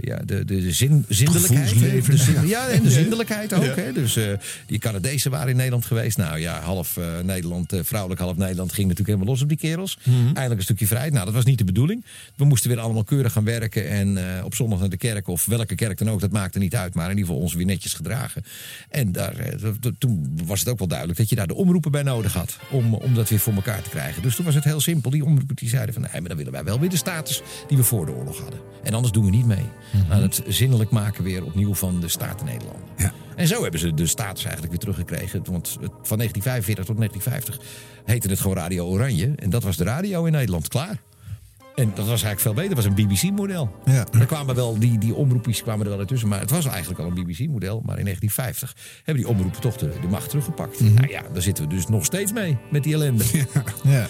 ja, 0.00 0.16
de, 0.16 0.44
de, 0.44 0.60
de 0.60 0.72
zin, 0.72 1.04
zindelijkheid. 1.08 1.68
De 2.06 2.16
zin- 2.16 2.46
Ja. 2.46 2.68
en 2.68 2.82
de 2.82 2.90
zindelijkheid 2.90 3.54
ook. 3.54 3.64
Ja. 3.64 3.74
Hè? 3.74 3.92
Dus 3.92 4.18
die 4.66 4.78
Canadezen 4.78 5.30
waren 5.30 5.48
in 5.48 5.56
Nederland 5.56 5.84
geweest. 5.86 6.16
Nou 6.16 6.38
ja, 6.38 6.60
half 6.60 6.98
Nederland, 7.22 7.72
vrouwelijk, 7.82 8.20
half 8.20 8.36
Nederland 8.36 8.72
ging 8.72 8.88
natuurlijk 8.88 9.08
helemaal 9.16 9.32
los 9.34 9.42
op 9.42 9.48
die 9.48 9.58
kerels. 9.58 9.98
Eindelijk 10.04 10.56
een 10.56 10.62
stukje 10.62 10.86
vrijheid. 10.86 11.12
Nou, 11.12 11.24
dat 11.24 11.34
was 11.34 11.44
niet 11.44 11.58
de 11.58 11.64
bedoeling. 11.64 12.04
We 12.36 12.44
moesten 12.44 12.70
weer 12.70 12.80
allemaal 12.80 13.04
keurig 13.04 13.32
gaan 13.32 13.44
werken. 13.44 13.88
En 13.88 14.18
op 14.44 14.54
zondag 14.54 14.78
naar 14.78 14.88
de 14.88 14.96
kerk, 14.96 15.28
of 15.28 15.44
welke 15.46 15.74
kerk 15.74 15.98
dan 15.98 16.10
ook, 16.10 16.20
dat 16.20 16.30
maakte 16.32 16.58
niet 16.58 16.74
uit. 16.76 16.94
Maar 16.94 17.04
in 17.04 17.10
ieder 17.10 17.26
geval 17.26 17.42
ons 17.42 17.54
weer 17.54 17.66
netjes 17.66 17.92
gedragen. 17.94 18.44
En 18.88 19.12
daar, 19.12 19.36
eh, 19.36 19.52
to- 19.80 19.90
to- 19.98 20.13
toen 20.14 20.46
was 20.46 20.60
het 20.60 20.68
ook 20.68 20.78
wel 20.78 20.88
duidelijk 20.88 21.18
dat 21.18 21.28
je 21.28 21.34
daar 21.34 21.46
de 21.46 21.54
omroepen 21.54 21.90
bij 21.90 22.02
nodig 22.02 22.32
had. 22.32 22.56
Om, 22.70 22.94
om 22.94 23.14
dat 23.14 23.28
weer 23.28 23.38
voor 23.38 23.52
elkaar 23.52 23.82
te 23.82 23.90
krijgen. 23.90 24.22
Dus 24.22 24.36
toen 24.36 24.44
was 24.44 24.54
het 24.54 24.64
heel 24.64 24.80
simpel. 24.80 25.10
Die 25.10 25.24
omroepen 25.24 25.56
die 25.56 25.68
zeiden 25.68 25.94
van, 25.94 26.02
nee, 26.02 26.20
maar 26.20 26.28
dan 26.28 26.36
willen 26.36 26.52
wij 26.52 26.64
wel 26.64 26.80
weer 26.80 26.90
de 26.90 26.96
status 26.96 27.42
die 27.68 27.76
we 27.76 27.82
voor 27.82 28.06
de 28.06 28.12
oorlog 28.12 28.40
hadden. 28.40 28.60
En 28.82 28.94
anders 28.94 29.12
doen 29.12 29.24
we 29.24 29.30
niet 29.30 29.46
mee. 29.46 29.64
Aan 30.10 30.22
het 30.22 30.42
zinnelijk 30.46 30.90
maken 30.90 31.24
weer 31.24 31.44
opnieuw 31.44 31.74
van 31.74 32.00
de 32.00 32.08
Staten 32.08 32.46
Nederland. 32.46 32.78
En 33.36 33.46
zo 33.46 33.62
hebben 33.62 33.80
ze 33.80 33.94
de 33.94 34.06
status 34.06 34.42
eigenlijk 34.42 34.72
weer 34.72 34.80
teruggekregen. 34.80 35.42
Want 35.50 35.68
van 35.80 36.18
1945 36.18 36.84
tot 36.84 36.96
1950 36.96 37.58
heette 38.04 38.28
het 38.28 38.40
gewoon 38.40 38.56
Radio 38.56 38.86
Oranje. 38.86 39.32
En 39.36 39.50
dat 39.50 39.62
was 39.62 39.76
de 39.76 39.84
radio 39.84 40.24
in 40.24 40.32
Nederland. 40.32 40.68
Klaar. 40.68 40.98
En 41.74 41.92
dat 41.94 42.06
was 42.06 42.22
eigenlijk 42.22 42.40
veel 42.40 42.54
beter. 42.54 42.74
Dat 42.74 42.84
was 42.84 42.94
een 42.94 43.06
BBC-model. 43.06 43.76
Ja. 43.84 44.06
Er 44.18 44.26
kwamen 44.26 44.54
wel, 44.54 44.78
die, 44.78 44.98
die 44.98 45.14
omroepjes 45.14 45.62
kwamen 45.62 45.84
er 45.84 45.90
wel 45.90 46.00
ertussen. 46.00 46.28
Maar 46.28 46.40
het 46.40 46.50
was 46.50 46.66
eigenlijk 46.66 47.00
al 47.00 47.06
een 47.06 47.14
BBC-model. 47.14 47.82
Maar 47.84 47.98
in 47.98 48.04
1950 48.04 48.76
hebben 48.96 49.24
die 49.24 49.32
omroepen 49.32 49.60
toch 49.60 49.76
de, 49.76 49.92
de 50.00 50.06
macht 50.06 50.28
teruggepakt. 50.28 50.80
Nou 50.80 51.08
ja, 51.08 51.22
daar 51.32 51.42
zitten 51.42 51.64
we 51.64 51.74
dus 51.74 51.86
nog 51.86 52.04
steeds 52.04 52.32
mee. 52.32 52.56
Met 52.70 52.82
die 52.82 52.94
ellende. 52.94 53.24
Ja. 53.82 54.06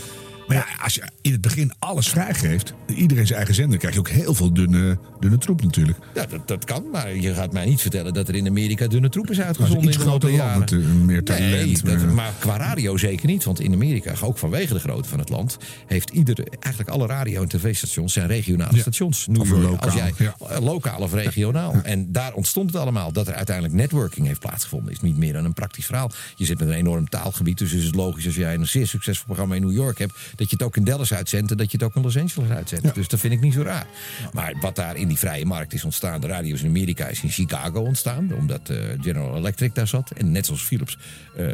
Maar 0.46 0.56
ja, 0.56 0.66
als 0.82 0.94
je 0.94 1.02
in 1.20 1.32
het 1.32 1.40
begin 1.40 1.72
alles 1.78 2.08
vrijgeeft, 2.08 2.74
iedereen 2.86 3.26
zijn 3.26 3.36
eigen 3.38 3.54
zender, 3.54 3.78
krijg 3.78 3.94
je 3.94 4.00
ook 4.00 4.08
heel 4.08 4.34
veel 4.34 4.52
dunne, 4.52 4.98
dunne 5.20 5.38
troep 5.38 5.62
natuurlijk. 5.62 5.98
Ja, 6.14 6.26
dat, 6.26 6.48
dat 6.48 6.64
kan, 6.64 6.90
maar 6.92 7.14
je 7.16 7.34
gaat 7.34 7.52
mij 7.52 7.64
niet 7.64 7.80
vertellen 7.80 8.14
dat 8.14 8.28
er 8.28 8.34
in 8.34 8.46
Amerika 8.46 8.86
dunne 8.86 9.08
troep 9.08 9.30
is 9.30 9.40
uitgezonden 9.40 9.88
iets 9.88 9.96
in 9.96 10.02
groter 10.02 10.32
land 10.32 10.58
met 10.58 10.72
eh, 10.72 10.78
meer 10.78 11.24
talent. 11.24 11.50
Nee, 11.50 11.72
dat- 11.72 11.82
meer- 11.84 12.14
maar 12.14 12.32
qua 12.38 12.56
radio 12.56 12.96
zeker 12.96 13.26
niet. 13.26 13.44
Want 13.44 13.60
in 13.60 13.72
Amerika, 13.72 14.12
ook 14.22 14.38
vanwege 14.38 14.72
de 14.74 14.80
grootte 14.80 15.08
van 15.08 15.18
het 15.18 15.28
land, 15.28 15.56
heeft 15.86 16.10
ieder, 16.10 16.36
eigenlijk 16.60 16.88
alle 16.88 17.06
radio- 17.06 17.42
en 17.42 17.48
tv-stations 17.48 18.12
zijn 18.12 18.26
regionale 18.26 18.78
stations. 18.78 19.26
New 19.26 19.40
Of 19.40 19.48
York, 19.48 19.62
lokaal, 19.62 19.78
als 19.80 19.94
jij 19.94 20.12
ja. 20.18 20.34
eh, 20.48 20.60
lokaal 20.60 21.00
of 21.00 21.12
regionaal. 21.12 21.74
En 21.82 22.12
daar 22.12 22.32
ontstond 22.34 22.72
het 22.72 22.80
allemaal. 22.80 23.12
Dat 23.12 23.28
er 23.28 23.34
uiteindelijk 23.34 23.74
networking 23.76 24.26
heeft 24.26 24.40
plaatsgevonden, 24.40 24.92
is 24.92 25.00
niet 25.00 25.16
meer 25.16 25.32
dan 25.32 25.44
een 25.44 25.52
praktisch 25.52 25.86
verhaal. 25.86 26.10
Je 26.36 26.44
zit 26.44 26.58
met 26.58 26.68
een 26.68 26.74
enorm 26.74 27.08
taalgebied, 27.08 27.58
dus 27.58 27.72
is 27.72 27.84
het 27.84 27.94
logisch 27.94 28.26
als 28.26 28.34
jij 28.34 28.54
een 28.54 28.66
zeer 28.66 28.86
succesvol 28.86 29.24
programma 29.26 29.54
in 29.54 29.60
New 29.62 29.72
York 29.72 29.98
hebt, 29.98 30.12
dat 30.36 30.50
je 30.50 30.56
het 30.56 30.62
ook 30.64 30.76
in 30.76 30.84
Dallas 30.84 31.14
uitzendt 31.14 31.50
en 31.50 31.56
dat 31.56 31.70
je 31.70 31.76
het 31.76 31.86
ook 31.86 31.94
in 31.94 32.02
Los 32.02 32.18
Angeles 32.18 32.50
uitzendt. 32.50 32.94
Dus 32.94 33.08
dat 33.08 33.20
vind 33.20 33.32
ik 33.32 33.40
niet 33.40 33.52
zo 33.52 33.62
raar. 33.62 33.86
Maar 34.32 34.54
wat 34.60 34.76
daar 34.76 34.96
in 34.96 35.08
die 35.08 35.18
vrije 35.18 35.44
markt 35.44 35.72
is 35.72 35.84
ontstaan, 35.84 36.20
de 36.20 36.26
radio's 36.26 36.62
in 36.62 36.68
Amerika 36.68 37.06
is 37.06 37.22
in 37.22 37.30
Chicago 37.30 37.80
ontstaan, 37.80 38.32
omdat 38.38 38.68
eh, 38.68 38.76
General 39.00 39.36
Electric 39.36 39.74
daar 39.74 39.88
zat. 39.88 40.10
En 40.10 40.32
net 40.32 40.46
zoals 40.46 40.62
Philips 40.62 40.98
eh, 41.36 41.46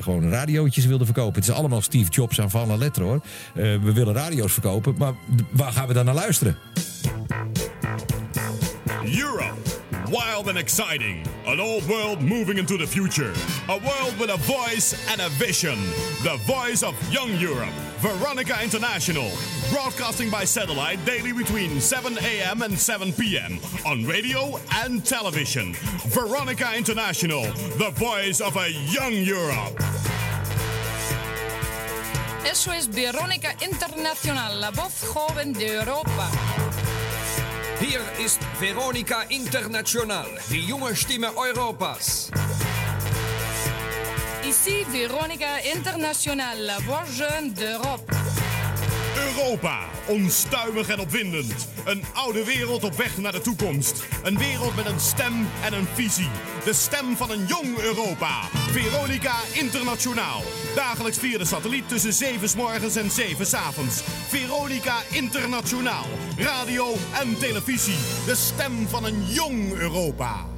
gewoon 0.00 0.30
radiootjes 0.30 0.86
wilde 0.86 1.04
verkopen. 1.04 1.34
Het 1.40 1.48
is 1.48 1.54
allemaal 1.54 1.82
Steve 1.82 2.10
Jobs 2.10 2.40
aan 2.40 2.50
van 2.50 2.78
letter 2.78 3.02
hoor. 3.02 3.20
Eh, 3.54 3.62
we 3.62 3.92
willen 3.92 4.14
radio's 4.14 4.52
verkopen, 4.52 4.94
maar 4.98 5.12
waar 5.50 5.72
gaan 5.72 5.88
we 5.88 5.94
dan 5.94 6.04
naar 6.04 6.14
luisteren? 6.14 6.56
Europe, 9.04 9.73
wild 10.08 10.48
and 10.48 10.58
exciting. 10.58 11.24
An 11.46 11.60
old 11.60 11.86
world 11.88 12.20
moving 12.20 12.58
into 12.58 12.76
the 12.76 12.86
future. 12.86 13.32
A 13.68 13.78
world 13.78 14.18
with 14.18 14.30
a 14.30 14.36
voice 14.38 14.94
and 15.10 15.20
a 15.20 15.28
vision. 15.30 15.78
The 16.22 16.38
voice 16.46 16.82
of 16.82 16.94
young 17.12 17.32
Europe. 17.38 17.72
Veronica 17.98 18.62
International. 18.62 19.30
Broadcasting 19.70 20.30
by 20.30 20.44
satellite 20.44 21.04
daily 21.04 21.32
between 21.32 21.80
7 21.80 22.18
a.m. 22.18 22.62
and 22.62 22.78
7 22.78 23.12
p.m. 23.12 23.58
on 23.86 24.04
radio 24.04 24.58
and 24.84 25.04
television. 25.04 25.74
Veronica 26.08 26.76
International. 26.76 27.42
The 27.78 27.92
voice 27.94 28.40
of 28.40 28.56
a 28.56 28.70
young 28.70 29.12
Europe. 29.12 29.78
Eso 32.50 32.72
es 32.72 32.88
Verónica 32.88 33.56
Internacional, 33.62 34.60
la 34.60 34.70
voz 34.70 35.04
joven 35.08 35.52
de 35.54 35.74
Europa. 35.76 36.30
Hier 37.86 38.00
ist 38.24 38.40
Veronica 38.58 39.24
International, 39.28 40.24
die 40.48 40.64
junge 40.64 40.96
Stimme 40.96 41.36
Europas. 41.36 42.30
Ici 44.42 44.86
Verónica 44.90 45.58
Internacional, 45.74 46.56
la 46.60 46.78
voix 46.86 47.04
jeune 47.14 47.52
d'Europe. 47.52 48.10
Europa, 49.16 49.78
onstuimig 50.06 50.88
en 50.88 50.98
opwindend. 50.98 51.68
Een 51.84 52.04
oude 52.14 52.44
wereld 52.44 52.84
op 52.84 52.94
weg 52.94 53.18
naar 53.18 53.32
de 53.32 53.40
toekomst. 53.40 54.04
Een 54.22 54.38
wereld 54.38 54.76
met 54.76 54.86
een 54.86 55.00
stem 55.00 55.46
en 55.64 55.72
een 55.72 55.86
visie. 55.94 56.28
De 56.64 56.72
stem 56.72 57.16
van 57.16 57.30
een 57.30 57.46
jong 57.46 57.78
Europa. 57.78 58.42
Veronica 58.52 59.34
Internationaal. 59.52 60.42
Dagelijks 60.74 61.18
via 61.18 61.38
de 61.38 61.44
satelliet 61.44 61.88
tussen 61.88 62.12
7 62.12 62.48
s 62.48 62.54
morgens 62.54 62.96
en 62.96 63.10
7 63.10 63.46
s 63.46 63.54
avonds. 63.54 64.02
Veronica 64.28 64.96
Internationaal. 65.10 66.06
Radio 66.38 66.94
en 67.20 67.38
televisie. 67.38 67.98
De 68.26 68.34
stem 68.34 68.88
van 68.88 69.04
een 69.04 69.24
jong 69.26 69.72
Europa. 69.72 70.53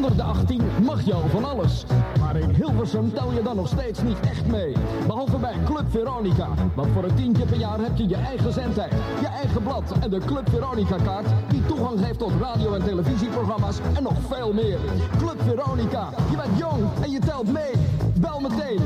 Onder 0.00 0.16
de 0.16 0.22
18 0.22 0.62
mag 0.82 1.04
je 1.04 1.14
al 1.14 1.28
van 1.28 1.44
alles. 1.44 1.84
Maar 2.20 2.36
in 2.36 2.50
Hilversum 2.50 3.12
tel 3.12 3.32
je 3.32 3.42
dan 3.42 3.56
nog 3.56 3.68
steeds 3.68 4.02
niet 4.02 4.20
echt 4.20 4.46
mee. 4.46 4.72
Behalve 5.06 5.36
bij 5.38 5.54
Club 5.64 5.90
Veronica. 5.90 6.48
Want 6.74 6.92
voor 6.92 7.04
een 7.04 7.14
tientje 7.14 7.44
per 7.44 7.56
jaar 7.56 7.78
heb 7.78 7.96
je 7.96 8.08
je 8.08 8.16
eigen 8.16 8.52
zendtijd, 8.52 8.92
je 9.20 9.26
eigen 9.26 9.62
blad 9.62 9.92
en 10.00 10.10
de 10.10 10.18
Club 10.18 10.50
Veronica 10.50 10.96
kaart 11.04 11.26
die 11.48 11.66
toegang 11.66 11.98
geeft 11.98 12.18
tot 12.18 12.32
radio- 12.40 12.74
en 12.74 12.84
televisieprogramma's 12.84 13.78
en 13.94 14.02
nog 14.02 14.16
veel 14.28 14.52
meer. 14.52 14.78
Club 15.18 15.42
Veronica, 15.42 16.08
je 16.30 16.36
bent 16.36 16.58
jong 16.58 16.82
en 17.02 17.10
je 17.10 17.18
telt 17.18 17.52
mee. 17.52 17.72
Bel 18.20 18.40
meteen 18.40 18.80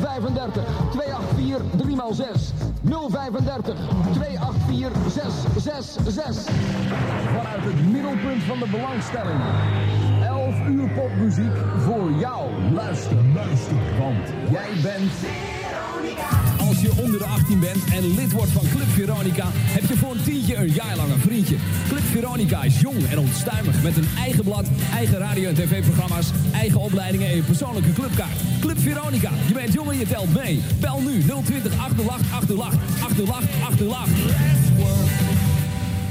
035 0.00 0.64
284 0.90 1.66
3x6. 1.76 2.54
035 2.82 3.76
284 4.12 5.60
666. 5.60 6.54
Vanuit 7.36 7.64
het 7.64 7.92
middelpunt 7.92 8.42
van 8.42 8.58
de 8.58 8.68
belangstelling. 8.70 9.40
11 10.66 10.78
uur 10.78 10.88
popmuziek 10.88 11.56
voor 11.84 12.10
jou. 12.20 12.50
Luister, 12.72 13.16
luister, 13.34 13.76
want 13.98 14.50
jij 14.50 14.70
bent... 14.82 15.12
Als 16.68 16.80
je 16.80 16.92
onder 16.96 17.18
de 17.18 17.24
18 17.24 17.60
bent 17.60 17.84
en 17.92 18.14
lid 18.14 18.32
wordt 18.32 18.50
van 18.50 18.62
Club 18.70 18.88
Veronica, 18.88 19.46
heb 19.52 19.84
je 19.84 19.96
voor 19.96 20.10
een 20.10 20.22
tientje 20.22 20.56
een 20.56 20.68
jaar 20.68 20.96
lang 20.96 21.12
een 21.12 21.18
vriendje. 21.18 21.56
Club 21.88 22.02
Veronica 22.02 22.62
is 22.62 22.80
jong 22.80 23.06
en 23.10 23.18
onstuimig 23.18 23.82
met 23.82 23.96
een 23.96 24.08
eigen 24.18 24.44
blad, 24.44 24.66
eigen 24.94 25.18
radio- 25.18 25.48
en 25.48 25.54
tv-programma's, 25.54 26.30
eigen 26.52 26.80
opleidingen 26.80 27.28
en 27.28 27.36
je 27.36 27.42
persoonlijke 27.42 27.92
clubkaart. 27.92 28.40
Club 28.60 28.78
Veronica, 28.78 29.30
je 29.46 29.54
bent 29.54 29.72
jong 29.72 29.90
en 29.90 29.98
je 29.98 30.06
telt 30.06 30.34
mee. 30.34 30.62
Bel 30.80 31.00
nu 31.00 31.22
020 31.44 31.78
808 31.78 32.22
808 32.32 32.76
808 33.02 33.44
808. 33.68 34.10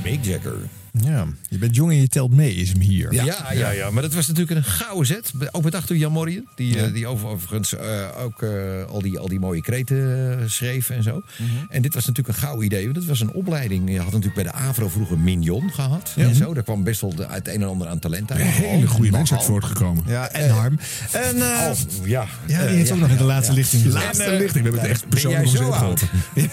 Mick 0.03 0.23
Jagger. 0.23 0.84
Ja, 1.03 1.25
je 1.49 1.57
bent 1.57 1.75
jong 1.75 1.91
en 1.91 1.97
je 2.01 2.07
telt 2.07 2.33
mee, 2.35 2.53
is 2.55 2.69
hem 2.71 2.79
hier. 2.81 3.13
Ja, 3.13 3.51
ja, 3.53 3.69
ja, 3.71 3.89
maar 3.91 4.01
dat 4.01 4.13
was 4.13 4.27
natuurlijk 4.27 4.57
een 4.57 4.63
gouden 4.71 5.05
zet. 5.05 5.31
Ook 5.51 5.63
met 5.63 5.75
achter 5.75 5.95
Jan 5.95 6.11
Morrien. 6.11 6.47
Die, 6.55 6.79
eh, 6.79 6.93
die 6.93 7.07
over- 7.07 7.27
overigens 7.27 7.75
eh, 7.75 8.07
ook 8.19 8.41
eh, 8.41 8.49
al, 8.89 9.01
die, 9.01 9.19
al 9.19 9.27
die 9.27 9.39
mooie 9.39 9.61
kreten 9.61 10.39
schreef 10.51 10.89
en 10.89 11.03
zo. 11.03 11.21
En 11.69 11.81
dit 11.81 11.93
was 11.93 12.05
natuurlijk 12.05 12.37
een 12.37 12.43
gouden 12.43 12.65
idee. 12.65 12.83
Want 12.83 12.95
het 12.95 13.05
was 13.05 13.19
een 13.19 13.31
opleiding. 13.31 13.89
Je 13.91 13.97
had 13.97 14.05
natuurlijk 14.05 14.33
bij 14.35 14.43
de 14.43 14.51
AVRO 14.51 14.89
vroeger 14.89 15.19
Mignon 15.19 15.71
gehad. 15.71 16.13
En 16.17 16.35
zo. 16.35 16.53
Daar 16.53 16.63
kwam 16.63 16.83
best 16.83 17.01
wel 17.01 17.15
de, 17.15 17.25
het 17.29 17.47
een 17.47 17.53
en 17.53 17.63
ander 17.67 17.87
aan 17.87 17.99
talent 17.99 18.31
uit. 18.31 18.39
Een 18.41 18.45
hele 18.47 18.87
goede 18.87 19.03
Nogal. 19.03 19.17
mens 19.17 19.33
uit 19.33 19.43
voortgekomen. 19.43 20.03
Ja, 20.07 20.29
en 20.29 20.49
Harm. 20.49 20.79
En, 21.11 21.35
eh, 21.35 21.69
Oh, 22.01 22.05
ja. 22.07 22.25
Ja, 22.47 22.65
die 22.67 22.75
heeft 22.75 22.91
ook 22.91 22.99
nog 22.99 23.09
in 23.09 23.17
de 23.17 23.23
laatste 23.23 23.53
lichting 23.53 23.81
De 23.83 23.87
gezeten. 23.87 24.05
laatste 24.07 24.23
En, 24.31 24.37
lichting. 24.37 24.63
We 24.65 24.69
hebben 24.71 24.81
het 24.81 24.89
echt 24.89 25.09
persoonlijk 25.09 25.47
zo 25.47 25.71
geholpen. 25.71 26.07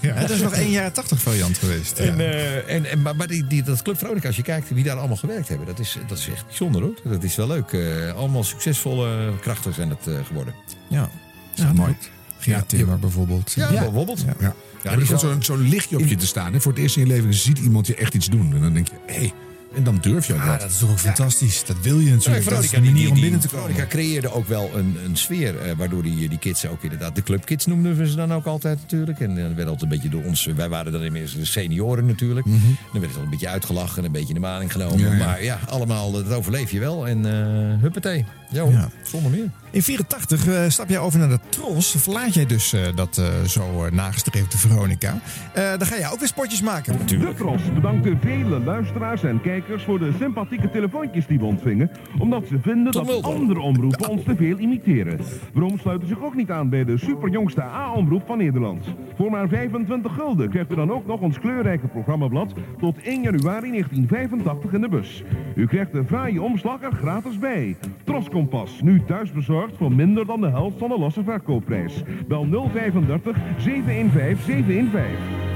Ja, 0.00 0.14
Het 0.14 0.30
is 0.30 0.40
nog 0.40 0.52
één 0.52 0.70
jaren 0.70 0.92
80 0.92 1.20
variant 1.20 1.58
geweest. 1.58 1.98
En, 1.98 2.20
eh, 2.20 2.74
en, 2.74 2.84
en, 2.90 3.02
maar 3.02 3.16
maar 3.16 3.26
die, 3.26 3.46
die, 3.46 3.62
dat 3.62 3.82
Club 3.84 3.98
Veronica, 3.98 4.26
als 4.26 4.36
je 4.36 4.42
kijkt 4.42 4.68
wie 4.68 4.84
daar 4.84 4.96
allemaal 4.96 5.16
gewerkt 5.16 5.48
hebben, 5.48 5.66
dat 5.66 5.78
is, 5.78 5.98
dat 6.06 6.18
is 6.18 6.28
echt 6.28 6.46
bijzonder 6.46 6.82
hoor. 6.82 6.94
Dat 7.04 7.22
is 7.22 7.36
wel 7.36 7.46
leuk. 7.46 7.72
Eh, 7.72 8.14
allemaal 8.14 8.44
succesvolle 8.44 9.32
krachten 9.40 9.74
zijn 9.74 9.88
het 9.88 10.06
eh, 10.06 10.24
geworden. 10.24 10.54
Ja, 10.88 11.10
ja 11.54 11.72
mooi. 11.72 11.96
Gerard 12.38 12.68
Timmer 12.68 12.98
bijvoorbeeld. 12.98 13.52
Ja, 13.52 13.70
bijvoorbeeld. 13.70 14.20
Ja, 14.20 14.34
ja. 14.40 14.54
Ja, 14.82 14.90
er 14.92 15.06
komt 15.06 15.44
zo'n 15.44 15.68
lichtje 15.68 15.98
op 15.98 16.06
je 16.06 16.16
te 16.16 16.26
staan. 16.26 16.52
Hè. 16.52 16.60
Voor 16.60 16.72
het 16.72 16.80
eerst 16.80 16.96
in 16.96 17.06
je 17.06 17.12
leven 17.12 17.34
ziet 17.34 17.58
iemand 17.58 17.86
je 17.86 17.94
echt 17.94 18.14
iets 18.14 18.26
doen. 18.26 18.54
En 18.54 18.60
dan 18.60 18.72
denk 18.72 18.88
je, 18.88 18.94
hé, 19.06 19.32
en 19.76 19.82
dan 19.84 19.98
durf 20.00 20.26
je 20.26 20.32
ook 20.32 20.38
Ja, 20.38 20.46
wat. 20.46 20.60
dat 20.60 20.70
is 20.70 20.78
toch 20.78 20.90
ook 20.90 20.98
fantastisch. 20.98 21.64
Dat 21.64 21.76
wil 21.82 21.98
je 21.98 22.10
natuurlijk. 22.10 22.24
dat 22.24 22.62
is 22.62 22.68
Veronica, 22.68 22.76
de 22.76 22.82
die, 22.82 22.90
manier 22.90 23.04
die, 23.04 23.14
om 23.14 23.20
binnen 23.20 23.40
te 23.40 23.48
komen. 23.48 23.64
Veronica 23.64 23.86
creëerde 23.96 24.32
ook 24.32 24.48
wel 24.48 24.70
een, 24.74 24.96
een 25.04 25.16
sfeer. 25.16 25.58
eh, 25.58 25.72
waardoor 25.76 26.02
die, 26.02 26.28
die 26.28 26.38
kids 26.38 26.66
ook 26.66 26.82
inderdaad. 26.82 27.14
De 27.14 27.22
clubkids 27.22 27.66
noemden 27.66 27.96
we 27.96 28.08
ze 28.08 28.16
dan 28.16 28.32
ook 28.32 28.46
altijd 28.46 28.78
natuurlijk. 28.80 29.20
En 29.20 29.34
dan 29.34 29.54
werd 29.54 29.68
altijd 29.68 29.82
een 29.82 29.88
beetje 29.88 30.08
door 30.08 30.22
ons. 30.24 30.44
Wij 30.56 30.68
waren 30.68 30.92
dan 30.92 31.02
inmiddels 31.02 31.34
de 31.34 31.44
senioren 31.44 32.06
natuurlijk. 32.06 32.46
Dan 32.46 33.00
werd 33.00 33.06
het 33.06 33.16
al 33.16 33.22
een 33.22 33.30
beetje 33.30 33.48
uitgelachen 33.48 33.98
en 33.98 34.04
een 34.04 34.12
beetje 34.12 34.28
in 34.28 34.34
de 34.34 34.40
maling 34.40 34.72
genomen. 34.72 34.98
Ja, 34.98 35.12
ja. 35.12 35.24
Maar 35.24 35.42
ja, 35.44 35.58
allemaal, 35.68 36.12
dat 36.12 36.32
overleef 36.32 36.70
je 36.70 36.80
wel. 36.80 37.08
En 37.08 37.24
eh 37.26 37.80
huppatee. 37.80 38.24
Ja, 38.50 38.62
hoor, 38.62 38.72
Ja. 38.72 38.88
zonder 39.02 39.30
meer. 39.30 39.50
In 39.70 39.82
84 39.82 40.46
eh, 40.46 40.62
stap 40.68 40.88
jij 40.88 40.98
over 40.98 41.18
naar 41.18 41.28
de 41.28 41.38
Tros. 41.48 41.94
Verlaat 41.98 42.34
jij 42.34 42.46
dus 42.46 42.72
eh, 42.72 42.80
dat 42.94 43.18
eh, 43.18 43.26
zo 43.48 43.84
eh, 43.84 43.92
nagestreefde 43.92 44.58
Veronica. 44.58 45.20
Eh, 45.54 45.68
dan 45.78 45.86
ga 45.86 45.98
jij 45.98 46.10
ook 46.10 46.18
weer 46.18 46.28
spotjes 46.28 46.60
maken. 46.62 46.98
De 47.06 47.32
Tros 47.36 47.60
bedankt 47.74 48.04
de 48.04 48.16
vele 48.22 48.60
luisteraars 48.60 49.22
en 49.22 49.40
kijkers 49.42 49.63
voor 49.68 49.98
de 49.98 50.12
sympathieke 50.18 50.70
telefoontjes 50.70 51.26
die 51.26 51.38
we 51.38 51.44
ontvingen. 51.44 51.90
Omdat 52.18 52.46
ze 52.46 52.58
vinden 52.60 52.92
dat 52.92 53.22
andere 53.22 53.60
omroepen 53.60 54.08
ons 54.08 54.22
te 54.22 54.36
veel 54.36 54.58
imiteren. 54.58 55.18
Waarom 55.52 55.78
sluiten 55.78 56.08
zich 56.08 56.22
ook 56.24 56.34
niet 56.34 56.50
aan 56.50 56.68
bij 56.68 56.84
de 56.84 56.98
superjongste 56.98 57.62
A-omroep 57.62 58.22
van 58.26 58.38
Nederland? 58.38 58.86
Voor 59.14 59.30
maar 59.30 59.48
25 59.48 60.14
gulden 60.14 60.50
krijgt 60.50 60.72
u 60.72 60.74
dan 60.74 60.92
ook 60.92 61.06
nog 61.06 61.20
ons 61.20 61.38
kleurrijke 61.38 61.86
programmablad 61.86 62.52
tot 62.78 63.02
1 63.02 63.22
januari 63.22 63.70
1985 63.70 64.72
in 64.72 64.80
de 64.80 64.88
bus. 64.88 65.22
U 65.54 65.66
krijgt 65.66 65.92
de 65.92 66.04
fraaie 66.04 66.42
omslag 66.42 66.82
er 66.82 66.92
gratis 66.92 67.38
bij. 67.38 67.76
Tros 68.04 68.28
Kompas, 68.28 68.80
nu 68.82 69.02
thuisbezorgd 69.06 69.76
voor 69.76 69.92
minder 69.92 70.26
dan 70.26 70.40
de 70.40 70.50
helft 70.50 70.78
van 70.78 70.88
de 70.88 70.98
losse 70.98 71.24
verkoopprijs. 71.24 72.02
Bel 72.28 72.46
035 72.72 73.36
715 73.58 74.64
715. 74.64 75.53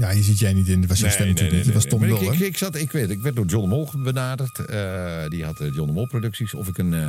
Ja, 0.00 0.10
hier 0.10 0.22
zit 0.22 0.38
jij 0.38 0.52
niet 0.52 0.68
in. 0.68 0.80
Dat 0.80 0.88
was 0.88 1.00
je 1.00 1.10
stem 1.10 1.26
natuurlijk 1.26 1.56
niet. 1.56 1.64
Dat 1.64 1.74
was 1.74 1.84
Tom 1.84 2.06
Dol, 2.08 2.22
ik, 2.22 2.32
ik, 2.32 2.40
ik, 2.40 2.58
zat, 2.58 2.76
ik, 2.76 2.92
weet, 2.92 3.10
ik 3.10 3.20
werd 3.20 3.36
door 3.36 3.46
John 3.46 3.62
de 3.62 3.68
Mol 3.68 3.90
benaderd. 3.96 4.58
Eh, 4.58 5.28
die 5.28 5.44
had 5.44 5.60
eh, 5.60 5.74
John 5.74 5.86
de 5.86 5.92
Mol 5.92 6.06
Producties. 6.06 6.54
Of 6.54 6.68
ik 6.68 6.78
een, 6.78 6.94
eh, 6.94 7.08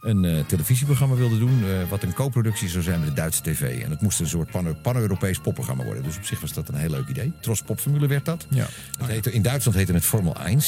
een 0.00 0.44
televisieprogramma 0.46 1.14
wilde 1.14 1.38
doen. 1.38 1.64
wat 1.88 2.02
een 2.02 2.12
co-productie 2.12 2.68
zou 2.68 2.82
zijn 2.82 3.00
met 3.00 3.08
de 3.08 3.14
Duitse 3.14 3.42
tv. 3.42 3.82
En 3.82 3.90
het 3.90 4.00
moest 4.00 4.20
een 4.20 4.26
soort 4.26 4.50
pan- 4.50 4.80
pan-Europees 4.82 5.38
popprogramma 5.38 5.84
worden. 5.84 6.02
Dus 6.02 6.16
op 6.16 6.24
zich 6.24 6.40
was 6.40 6.52
dat 6.52 6.68
een 6.68 6.74
heel 6.74 6.90
leuk 6.90 7.08
idee. 7.08 7.32
Tros 7.40 7.62
Popformule 7.62 8.06
werd 8.06 8.24
dat. 8.24 8.46
Ja. 8.50 8.66
Het 8.98 9.08
heette, 9.08 9.32
in 9.32 9.42
Duitsland 9.42 9.78
heette 9.78 9.92
het 9.92 10.04
Formel 10.04 10.36
1. 10.46 10.60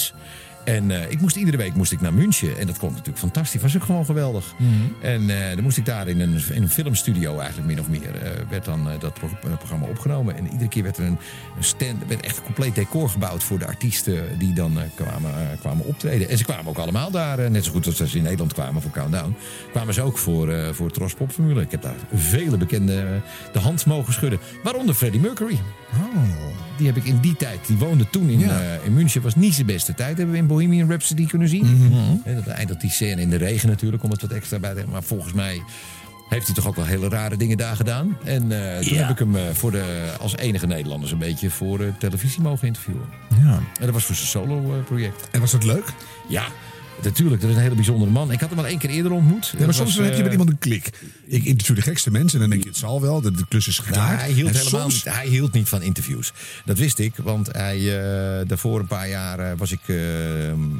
En 0.68 0.90
eh, 0.90 1.10
ik 1.10 1.20
moest 1.20 1.36
iedere 1.36 1.56
week 1.56 1.74
moest 1.74 1.92
ik 1.92 2.00
naar 2.00 2.14
München. 2.14 2.58
En 2.58 2.66
dat 2.66 2.78
klonk 2.78 2.92
natuurlijk 2.92 3.18
fantastisch. 3.18 3.62
Was 3.62 3.76
ook 3.76 3.82
gewoon 3.84 4.04
geweldig. 4.04 4.54
Mhm. 4.56 4.72
En 5.00 5.30
eh, 5.30 5.54
dan 5.54 5.62
moest 5.62 5.76
ik 5.76 5.84
daar 5.84 6.08
in 6.08 6.20
een, 6.20 6.40
in 6.52 6.62
een 6.62 6.68
filmstudio 6.68 7.38
eigenlijk 7.38 7.68
min 7.68 7.80
of 7.80 7.88
meer. 7.88 8.14
eh, 8.22 8.30
werd 8.50 8.64
dan 8.64 8.88
dat 8.98 9.14
pro- 9.14 9.56
programma 9.56 9.86
opgenomen. 9.86 10.36
En 10.36 10.46
iedere 10.50 10.68
keer 10.68 10.82
werd 10.82 10.96
er 10.96 11.04
een, 11.04 11.18
een 11.56 11.64
stand, 11.64 12.06
werd 12.06 12.20
echt 12.20 12.36
een 12.36 12.42
compleet 12.42 12.74
decor 12.74 13.08
gebouwd 13.08 13.42
voor 13.42 13.58
de 13.58 13.66
artiesten 13.66 14.38
die 14.38 14.52
dan 14.52 14.78
kwamen, 14.94 15.32
kwamen 15.60 15.84
optreden. 15.86 16.28
En 16.28 16.38
ze 16.38 16.44
kwamen 16.44 16.66
ook 16.66 16.78
allemaal 16.78 17.10
daar, 17.10 17.50
net 17.50 17.64
zo 17.64 17.70
goed 17.72 17.86
als 17.86 17.96
ze 17.96 18.16
in 18.16 18.22
Nederland 18.22 18.52
kwamen 18.52 18.82
voor 18.82 18.90
Countdown. 18.90 19.36
Kwamen 19.70 19.94
ze 19.94 20.02
ook 20.02 20.18
voor, 20.18 20.74
voor 20.74 20.90
Tros 20.90 21.14
Pop 21.14 21.30
Formule. 21.32 21.60
Ik 21.60 21.70
heb 21.70 21.82
daar 21.82 21.96
vele 22.14 22.56
bekende 22.56 23.20
de 23.52 23.58
hand 23.58 23.86
mogen 23.86 24.12
schudden. 24.12 24.38
Waaronder 24.62 24.94
Freddie 24.94 25.20
Mercury. 25.20 25.58
Die 26.76 26.86
heb 26.86 26.96
ik 26.96 27.04
in 27.04 27.18
die 27.20 27.36
tijd, 27.36 27.58
die 27.66 27.76
woonde 27.76 28.10
toen 28.10 28.28
in, 28.28 28.38
Ja. 28.38 28.60
eh, 28.60 28.84
in 28.84 28.92
München. 28.94 29.22
Was 29.22 29.34
niet 29.34 29.54
zijn 29.54 29.66
beste 29.66 29.94
tijd, 29.94 30.16
hebben 30.16 30.30
we 30.34 30.40
in 30.40 30.46
Bohemian 30.46 30.88
Rhapsody 30.88 31.26
kunnen 31.26 31.48
zien. 31.48 31.64
Mhm. 31.86 31.94
En 32.24 32.34
dat 32.34 32.46
eindigt 32.46 32.80
die 32.80 32.90
scène 32.90 33.20
in 33.20 33.30
de 33.30 33.36
regen 33.36 33.68
natuurlijk, 33.68 34.02
om 34.02 34.10
het 34.10 34.20
wat 34.20 34.30
extra 34.30 34.58
bij 34.58 34.74
te 34.74 34.84
Maar 34.90 35.02
volgens 35.02 35.32
mij 35.32 35.62
heeft 36.28 36.46
hij 36.46 36.54
toch 36.54 36.66
ook 36.66 36.76
wel 36.76 36.84
hele 36.84 37.08
rare 37.08 37.36
dingen 37.36 37.56
daar 37.56 37.76
gedaan. 37.76 38.16
En 38.24 38.42
eh, 38.42 38.78
toen 38.78 38.94
Ja. 38.94 39.00
heb 39.00 39.10
ik 39.10 39.18
hem 39.18 39.36
eh, 39.36 39.42
voor 39.52 39.70
de, 39.70 40.12
als 40.20 40.36
enige 40.36 40.66
Nederlanders 40.66 41.12
een 41.12 41.18
beetje 41.18 41.50
voor 41.50 41.80
televisie 41.98 42.42
mogen 42.42 42.66
interviewen. 42.66 43.02
Ja. 43.44 43.52
En 43.54 43.84
dat 43.84 43.90
was 43.90 44.04
voor 44.04 44.14
zijn 44.14 44.28
solo-project. 44.28 45.28
En 45.30 45.40
was 45.40 45.50
dat 45.50 45.64
leuk? 45.64 45.84
Ja, 46.28 46.44
natuurlijk. 47.02 47.40
Dat 47.40 47.50
is 47.50 47.56
een 47.56 47.62
hele 47.62 47.74
bijzondere 47.74 48.10
man. 48.10 48.32
Ik 48.32 48.40
had 48.40 48.48
hem 48.50 48.58
al 48.58 48.66
één 48.66 48.78
keer 48.78 48.90
eerder 48.90 49.12
ontmoet. 49.12 49.54
Ja, 49.58 49.64
maar 49.64 49.74
soms 49.74 49.96
was, 49.96 50.04
heb 50.04 50.12
je 50.12 50.16
eh, 50.18 50.22
met 50.22 50.30
iemand 50.32 50.50
een 50.50 50.58
klik. 50.58 50.90
Ik 51.26 51.44
interview 51.44 51.76
de 51.76 51.82
gekste 51.82 52.10
mensen 52.10 52.34
en 52.34 52.40
dan 52.40 52.50
denk 52.50 52.62
je, 52.62 52.68
het 52.68 52.78
zal 52.78 53.00
wel, 53.00 53.20
de, 53.20 53.30
de 53.30 53.44
klus 53.48 53.68
is 53.68 53.76
Nou, 53.78 53.88
geklaard. 53.88 54.20
hij, 54.20 54.30
hield 54.32 54.50
helemaal 54.58 54.80
soms- 54.80 55.04
niet, 55.04 55.14
hij 55.14 55.26
hield 55.26 55.52
niet 55.52 55.68
van 55.68 55.82
interviews. 55.82 56.32
Dat 56.64 56.78
wist 56.78 56.98
ik, 56.98 57.14
want 57.16 57.48
hij, 57.52 57.76
eh, 57.78 58.46
daarvoor 58.48 58.80
een 58.80 58.86
paar 58.86 59.08
jaar 59.08 59.38
eh, 59.38 59.52
was 59.56 59.72
ik 59.72 59.80
eh, 59.86 59.96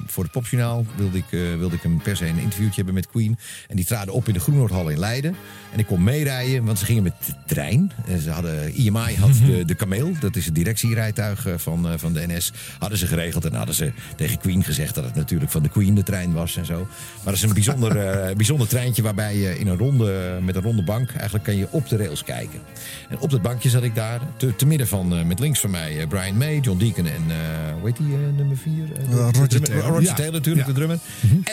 voor 0.06 0.22
het 0.22 0.32
Popjournaal. 0.32 0.86
Wilde 0.96 1.16
ik, 1.18 1.24
eh, 1.30 1.40
wilde 1.58 1.74
ik 1.76 1.82
hem 1.82 2.02
per 2.02 2.16
se 2.16 2.26
een 2.26 2.38
interviewtje 2.38 2.76
hebben 2.76 2.94
met 2.94 3.08
Queen. 3.08 3.38
En 3.68 3.76
die 3.76 3.84
traden 3.84 4.14
op 4.14 4.28
in 4.28 4.34
de 4.34 4.40
Groenoordhal 4.40 4.88
in 4.88 4.98
Leiden. 4.98 5.34
En 5.72 5.78
ik 5.78 5.86
kon 5.86 6.02
meerijden, 6.02 6.64
want 6.64 6.78
ze 6.78 6.84
gingen 6.84 7.02
met 7.02 7.14
de 7.26 7.32
trein. 7.46 7.92
En 8.06 8.20
ze 8.20 8.30
hadden, 8.30 8.74
IMI 8.74 9.14
had 9.18 9.30
de, 9.46 9.64
de 9.64 9.74
Kameel, 9.74 10.12
dat 10.20 10.36
is 10.36 10.44
het 10.44 10.54
directierijtuig 10.54 11.46
eh, 11.46 11.54
van, 11.56 11.88
eh, 11.88 11.98
van 11.98 12.12
de 12.12 12.26
NS. 12.26 12.52
Hadden 12.78 12.98
ze 12.98 13.06
geregeld 13.06 13.44
en 13.44 13.54
hadden 13.54 13.74
ze 13.74 13.92
tegen 14.16 14.38
Queen 14.38 14.64
gezegd 14.64 14.94
dat 14.94 15.04
het 15.04 15.14
natuurlijk 15.14 15.50
van 15.50 15.62
de 15.62 15.68
Queen 15.68 15.94
de 15.94 16.02
trein 16.08 16.32
was 16.32 16.56
en 16.56 16.66
zo. 16.66 16.78
Maar 16.78 17.24
dat 17.24 17.34
is 17.34 17.42
een 17.42 17.52
bijzonder, 17.52 17.96
eh, 18.06 18.36
bijzonder 18.36 18.68
treintje 18.68 19.02
waarbij 19.02 19.36
je 19.36 19.58
in 19.58 19.66
een 19.66 19.76
ronde, 19.78 20.38
met 20.42 20.56
een 20.56 20.62
ronde 20.62 20.82
bank 20.82 21.10
eigenlijk 21.10 21.44
kan 21.44 21.56
je 21.56 21.66
op 21.70 21.88
de 21.88 21.96
rails 21.96 22.24
kijken. 22.24 22.60
En 23.08 23.18
op 23.18 23.30
dat 23.30 23.42
bankje 23.42 23.68
zat 23.68 23.82
ik 23.82 23.94
daar, 23.94 24.20
te, 24.36 24.56
te 24.56 24.66
midden 24.66 24.88
van, 24.88 25.16
eh, 25.16 25.24
met 25.24 25.38
links 25.38 25.60
van 25.60 25.70
mij 25.70 26.00
eh, 26.00 26.08
Brian 26.08 26.36
May, 26.36 26.58
John 26.58 26.78
Deacon 26.78 27.06
en, 27.06 27.22
eh 27.28 27.36
hoe 27.78 27.86
heet 27.86 27.96
die, 27.96 28.12
eh, 28.14 28.36
nummer 28.36 28.56
vier? 28.56 28.84
Eh, 28.96 29.28
Roger 29.32 29.62
Taylor. 29.62 29.84
Roger 29.84 30.02
Ja. 30.02 30.14
Taylor 30.14 30.32
natuurlijk, 30.34 30.66
Ja. 30.66 30.72
de 30.72 30.78
drummer. 30.78 30.98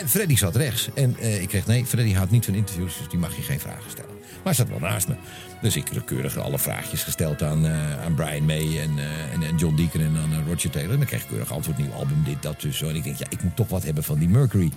En 0.00 0.08
Freddy 0.08 0.36
zat 0.36 0.56
rechts. 0.56 0.88
En 0.94 1.16
eh, 1.20 1.42
ik 1.42 1.48
kreeg, 1.48 1.66
nee, 1.66 1.86
Freddy 1.86 2.12
houdt 2.14 2.30
niet 2.30 2.44
van 2.44 2.54
interviews, 2.54 2.98
dus 2.98 3.08
die 3.08 3.18
mag 3.18 3.36
je 3.36 3.42
geen 3.42 3.60
vragen 3.60 3.90
stellen. 3.90 4.10
Maar 4.44 4.54
hij 4.54 4.64
zat 4.64 4.68
wel 4.80 4.88
naast 4.90 5.08
me. 5.08 5.14
Dus 5.62 5.76
ik 5.76 5.88
heb 5.92 6.06
keurig 6.06 6.38
alle 6.38 6.58
vraagjes 6.58 7.02
gesteld 7.02 7.42
aan, 7.42 7.66
eh, 7.66 8.04
aan 8.04 8.14
Brian 8.14 8.44
May 8.44 8.80
en, 8.80 8.98
eh, 8.98 9.32
en, 9.34 9.42
en 9.42 9.56
John 9.56 9.76
Deacon 9.76 10.00
en 10.00 10.16
aan 10.16 10.44
Roger 10.48 10.70
Taylor. 10.70 10.90
En 10.92 10.98
dan 10.98 11.06
kreeg 11.06 11.22
ik 11.22 11.28
keurig 11.28 11.52
antwoord, 11.52 11.78
nieuw 11.78 11.92
album, 11.92 12.22
dit, 12.24 12.42
dat, 12.42 12.60
dus 12.60 12.76
zo. 12.78 12.88
En 12.88 12.94
ik 12.96 13.04
denk, 13.04 13.16
ja, 13.16 13.26
ik 13.28 13.42
moet 13.42 13.56
toch 13.56 13.68
wat 13.68 13.84
hebben 13.84 14.04
van 14.04 14.18
die 14.18 14.28
Mercury. 14.46 14.72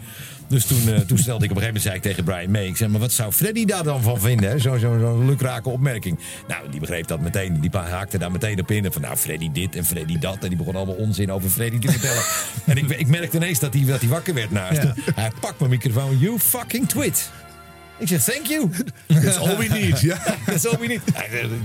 Dus 0.47 0.65
toen, 0.65 0.93
eh, 0.93 0.99
toen 0.99 1.17
stelde 1.17 1.45
ik 1.45 1.51
op 1.51 1.57
een 1.57 1.61
gegeven 1.61 1.65
moment, 1.65 1.81
zei 1.81 1.95
ik 1.95 2.01
tegen 2.01 2.23
Brian 2.23 2.51
May, 2.51 2.65
ik 2.65 2.77
zeg, 2.77 2.89
maar 2.89 2.99
wat 2.99 3.11
zou 3.11 3.31
Freddy 3.31 3.65
daar 3.65 3.83
dan 3.83 4.01
van 4.01 4.19
vinden? 4.19 4.61
Zo'n 4.61 4.79
zo, 4.79 4.97
zo 4.99 5.25
lukrake 5.25 5.69
opmerking. 5.69 6.19
Nou, 6.47 6.69
die 6.69 6.79
begreep 6.79 7.07
dat 7.07 7.19
meteen. 7.19 7.59
Die 7.59 7.69
haakte 7.71 8.17
daar 8.17 8.31
meteen 8.31 8.59
op 8.59 8.71
in. 8.71 8.85
En 8.85 8.91
van, 8.91 9.01
nou, 9.01 9.15
Freddy 9.15 9.51
dit 9.51 9.75
en 9.75 9.85
Freddy 9.85 10.19
dat. 10.19 10.37
En 10.41 10.49
die 10.49 10.57
begon 10.57 10.75
allemaal 10.75 10.95
onzin 10.95 11.31
over 11.31 11.49
Freddy 11.49 11.79
te 11.79 11.91
vertellen. 11.91 12.23
en 12.65 12.77
ik, 12.77 12.99
ik 12.99 13.07
merkte 13.07 13.37
ineens 13.37 13.59
dat 13.59 13.73
hij, 13.73 13.85
dat 13.85 14.01
wakker 14.01 14.33
werd 14.33 14.51
naast 14.51 14.81
Ja. 14.81 14.93
Hij 15.15 15.31
pakt 15.39 15.59
mijn 15.59 15.71
microfoon. 15.71 16.17
You 16.17 16.39
fucking 16.39 16.87
twit. 16.87 17.31
Ik 17.99 18.07
zeg, 18.07 18.23
thank 18.23 18.45
you. 18.45 18.69
That's 19.23 19.37
all 19.47 19.57
we 19.57 19.67
need, 19.67 19.99
ja. 19.99 20.17
That's 20.45 20.65
all 20.65 20.77
we 20.79 20.87
need. 20.87 21.01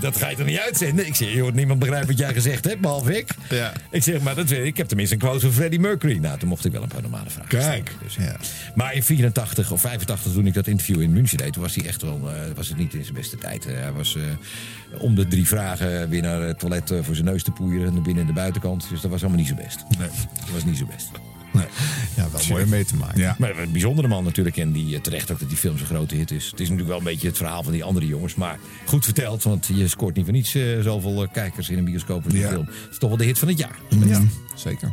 Dat 0.00 0.16
ga 0.16 0.28
je 0.28 0.36
toch 0.36 0.46
niet 0.46 0.58
uitzenden? 0.58 1.06
Ik 1.06 1.14
zeg, 1.14 1.32
joh, 1.32 1.52
niemand 1.52 1.78
begrijpt 1.78 2.06
wat 2.06 2.18
jij 2.18 2.32
gezegd 2.32 2.64
hebt, 2.64 2.80
behalve 2.80 3.18
ik. 3.18 3.28
Ja. 3.50 3.72
Ik 3.90 4.02
zeg, 4.02 4.20
maar 4.20 4.34
dat, 4.34 4.50
ik 4.50 4.76
heb 4.76 4.86
tenminste 4.86 5.14
een 5.14 5.20
quote 5.20 5.40
van 5.40 5.52
Freddie 5.52 5.80
Mercury. 5.80 6.18
Nou, 6.18 6.38
toen 6.38 6.48
mocht 6.48 6.64
ik 6.64 6.72
wel 6.72 6.82
een 6.82 6.88
paar 6.88 7.02
normale 7.02 7.30
vragen 7.30 7.48
Kijk. 7.48 7.92
stellen. 8.08 8.36
Dus, 8.38 8.50
Maar 8.74 8.94
in 8.94 9.02
84 9.02 9.70
of 9.70 9.80
85, 9.80 10.32
toen 10.32 10.46
ik 10.46 10.54
dat 10.54 10.66
interview 10.66 11.00
in 11.00 11.12
München 11.12 11.38
deed, 11.38 11.56
was 11.56 11.74
hij 11.74 11.86
echt 11.86 12.02
wel, 12.02 12.30
eh, 12.30 12.40
was 12.54 12.68
het 12.68 12.76
niet 12.76 12.94
in 12.94 13.02
zijn 13.02 13.14
beste 13.14 13.38
tijd. 13.38 13.66
Eh, 13.66 13.74
hij 13.74 13.92
was 13.92 14.16
eh, 14.16 14.22
om 15.02 15.14
de 15.14 15.26
drie 15.26 15.46
vragen 15.46 16.08
weer 16.08 16.22
naar 16.22 16.40
het 16.40 16.58
toilet 16.58 16.92
voor 17.02 17.14
zijn 17.14 17.26
neus 17.26 17.42
te 17.42 17.50
poeieren, 17.50 18.02
binnen 18.02 18.22
en 18.22 18.26
de 18.26 18.32
buitenkant. 18.32 18.86
Dus 18.90 19.00
dat 19.00 19.10
was 19.10 19.20
allemaal 19.20 19.38
niet 19.38 19.48
zo 19.48 19.54
best. 19.54 19.84
Nee. 19.98 20.08
Dat 20.40 20.50
was 20.52 20.64
niet 20.64 20.78
zo 20.78 20.86
best. 20.86 21.33
Ja, 22.16 22.30
wel 22.30 22.40
mooi 22.48 22.62
om 22.62 22.68
mee 22.68 22.84
te 22.84 22.96
maken. 22.96 23.20
Ja. 23.20 23.36
Maar 23.38 23.58
een 23.58 23.72
bijzondere 23.72 24.08
man 24.08 24.24
natuurlijk. 24.24 24.56
En 24.56 24.72
die 24.72 24.94
eh, 24.94 25.00
terecht 25.00 25.30
ook 25.30 25.38
dat 25.38 25.48
die 25.48 25.58
film 25.58 25.78
zo'n 25.78 25.86
grote 25.86 26.14
hit 26.14 26.30
is. 26.30 26.44
Het 26.44 26.60
is 26.60 26.60
natuurlijk 26.68 26.88
wel 26.88 26.98
een 26.98 27.04
beetje 27.04 27.28
het 27.28 27.36
verhaal 27.36 27.62
van 27.62 27.72
die 27.72 27.84
andere 27.84 28.06
jongens. 28.06 28.34
Maar 28.34 28.58
goed 28.86 29.04
verteld, 29.04 29.42
want 29.42 29.70
je 29.74 29.88
scoort 29.88 30.14
niet 30.16 30.24
voor 30.24 30.34
niets 30.34 30.54
eh, 30.54 30.80
zoveel 30.80 31.22
eh, 31.22 31.28
kijkers 31.32 31.68
in 31.68 31.78
een 31.78 31.84
bioscoop 31.84 32.22
voor 32.22 32.30
die 32.32 32.40
Ja. 32.40 32.48
film. 32.48 32.64
Het 32.66 32.90
is 32.90 32.98
toch 32.98 33.08
wel 33.08 33.18
de 33.18 33.24
hit 33.24 33.38
van 33.38 33.48
het 33.48 33.58
jaar. 33.58 33.78
Ja, 34.06 34.22
zeker. 34.54 34.92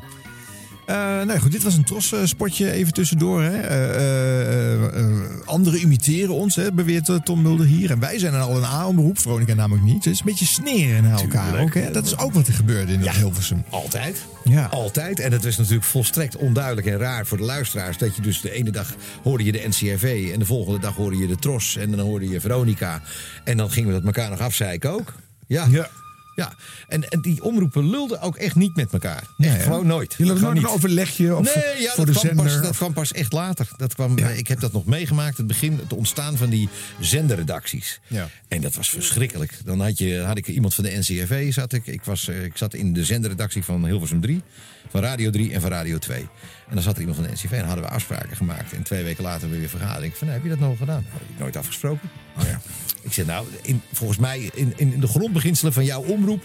Eh, 0.85 0.95
nou 0.97 1.39
goed, 1.39 1.51
dit 1.51 1.63
was 1.63 1.75
een 1.75 1.83
tros-spotje 1.83 2.71
even 2.71 2.93
tussendoor. 2.93 3.41
Hè. 3.41 3.59
Eh, 3.61 3.95
eh, 3.95 4.99
eh, 4.99 5.11
anderen 5.45 5.79
imiteren 5.79 6.33
ons, 6.33 6.55
hè, 6.55 6.71
beweert 6.71 7.09
eh, 7.09 7.15
Tom 7.15 7.41
Mulder 7.41 7.65
hier. 7.65 7.91
En 7.91 7.99
wij 7.99 8.19
zijn 8.19 8.31
dan 8.31 8.41
al 8.41 8.57
een 8.57 8.63
A-omroep, 8.63 9.19
Veronica 9.19 9.53
namelijk 9.53 9.85
niet. 9.85 10.03
Het 10.03 10.13
is 10.13 10.19
een 10.19 10.25
beetje 10.25 10.45
sneren 10.45 11.03
naar 11.03 11.19
elkaar 11.19 11.59
ook. 11.59 11.73
Hè. 11.73 11.91
Dat 11.91 12.05
is 12.05 12.17
ook 12.17 12.33
wat 12.33 12.47
er 12.47 12.53
gebeurde 12.53 12.93
in 12.93 13.09
Hilversum. 13.09 13.63
Altijd. 13.69 14.25
Ja. 14.43 14.65
Altijd. 14.65 15.19
En 15.19 15.31
het 15.31 15.43
was 15.43 15.57
natuurlijk 15.57 15.85
volstrekt 15.85 16.35
onduidelijk 16.35 16.87
en 16.87 16.97
raar 16.97 17.25
voor 17.25 17.37
de 17.37 17.43
luisteraars. 17.43 17.97
Dat 17.97 18.15
je 18.15 18.21
dus 18.21 18.41
de 18.41 18.51
ene 18.51 18.71
dag 18.71 18.93
hoorde 19.23 19.43
je 19.43 19.51
de 19.51 19.63
NCRV. 19.67 20.29
En 20.33 20.39
de 20.39 20.45
volgende 20.45 20.79
dag 20.79 20.95
hoorde 20.95 21.17
je 21.17 21.27
de 21.27 21.35
Tros. 21.35 21.77
En 21.77 21.91
dan 21.91 21.99
hoorde 21.99 22.29
je 22.29 22.39
Veronica. 22.39 23.01
En 23.43 23.57
dan 23.57 23.71
gingen 23.71 23.89
we 23.89 23.95
dat 23.95 24.05
elkaar 24.05 24.29
nog 24.29 24.39
afzeiken 24.39 24.91
ook. 24.91 25.13
Ja. 25.47 25.67
Ja. 25.69 25.89
Ja, 26.35 26.53
en, 26.87 27.09
en 27.09 27.21
die 27.21 27.43
omroepen 27.43 27.89
lulden 27.89 28.21
ook 28.21 28.35
echt 28.35 28.55
niet 28.55 28.75
met 28.75 28.93
elkaar. 28.93 29.17
Echt 29.17 29.37
Nee, 29.37 29.49
hè? 29.49 29.63
gewoon 29.63 29.87
nooit. 29.87 30.13
Jullie 30.17 30.33
hadden 30.33 30.53
nooit 30.53 30.65
een 30.65 30.73
overlegje 30.73 31.35
of 31.35 31.55
nee, 31.55 31.81
ja, 31.81 31.91
voor 31.93 32.05
dat, 32.05 32.13
de 32.15 32.19
kwam 32.19 32.35
pas, 32.35 32.45
zender? 32.51 32.67
dat 32.67 32.75
kwam 32.75 32.93
pas 32.93 33.11
echt 33.11 33.33
later. 33.33 33.67
Dat 33.77 33.93
kwam, 33.93 34.17
eh, 34.17 34.37
Ik 34.37 34.47
heb 34.47 34.59
dat 34.59 34.71
nog 34.71 34.85
meegemaakt, 34.85 35.37
het 35.37 35.47
begin, 35.47 35.77
het 35.77 35.93
ontstaan 35.93 36.37
van 36.37 36.49
die 36.49 36.69
zenderredacties. 36.99 37.99
Ja. 38.07 38.29
En 38.47 38.61
dat 38.61 38.75
was 38.75 38.89
verschrikkelijk. 38.89 39.59
Dan 39.65 39.81
had, 39.81 39.97
je, 39.97 40.19
had 40.19 40.37
ik 40.37 40.47
iemand 40.47 40.73
van 40.73 40.83
de 40.83 40.97
NCRV, 40.97 41.53
zat 41.53 41.73
ik. 41.73 41.87
Ik, 41.87 42.03
was, 42.03 42.27
eh, 42.27 42.43
ik 42.43 42.57
zat 42.57 42.73
in 42.73 42.93
de 42.93 43.05
zenderredactie 43.05 43.63
van 43.63 43.85
Hilversum 43.85 44.21
3, 44.21 44.41
van 44.89 45.01
Radio 45.01 45.29
3 45.29 45.53
en 45.53 45.61
van 45.61 45.69
Radio 45.69 45.97
2. 45.97 46.27
En 46.71 46.77
dan 46.77 46.85
zat 46.85 46.93
er 46.95 46.99
iemand 46.99 47.17
van 47.19 47.27
de 47.27 47.33
NCRV 47.33 47.51
en 47.51 47.65
hadden 47.65 47.83
we 47.83 47.89
afspraken 47.89 48.35
gemaakt. 48.37 48.73
En 48.73 48.83
twee 48.83 49.03
weken 49.03 49.23
later 49.23 49.49
weer 49.49 49.69
vergadering. 49.69 50.17
Van, 50.17 50.27
nou, 50.27 50.39
heb 50.41 50.49
je 50.51 50.57
dat 50.57 50.67
nog 50.67 50.77
gedaan? 50.77 51.01
Nou, 51.07 51.13
heb 51.19 51.29
ik 51.29 51.39
nooit 51.39 51.57
afgesproken. 51.57 52.09
Oh 52.37 52.43
ja. 52.45 52.61
Ik 53.01 53.13
zeg, 53.13 53.25
nou, 53.25 53.47
in, 53.61 53.81
volgens 53.93 54.19
mij 54.19 54.49
in, 54.53 54.73
in 54.75 54.99
de 54.99 55.07
grondbeginselen 55.07 55.73
van 55.73 55.85
jouw 55.85 56.01
omroep 56.01 56.43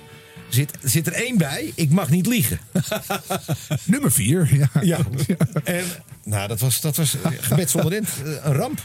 zit, 0.48 0.70
zit 0.82 1.06
er 1.06 1.12
één 1.12 1.38
bij. 1.38 1.72
Ik 1.74 1.90
mag 1.90 2.10
niet 2.10 2.26
liegen. 2.26 2.58
Nummer 3.84 4.12
vier, 4.12 4.54
ja. 4.54 4.68
Ja. 4.82 4.98
En 5.64 5.84
nou, 6.24 6.48
dat 6.48 6.60
was, 6.60 6.80
dat 6.80 6.96
was 6.96 7.16
eh, 7.22 7.30
gebed 7.40 7.70
zonder 7.70 7.92
end. 7.92 8.08
eh, 8.24 8.30
Een 8.44 8.52
ramp. 8.52 8.82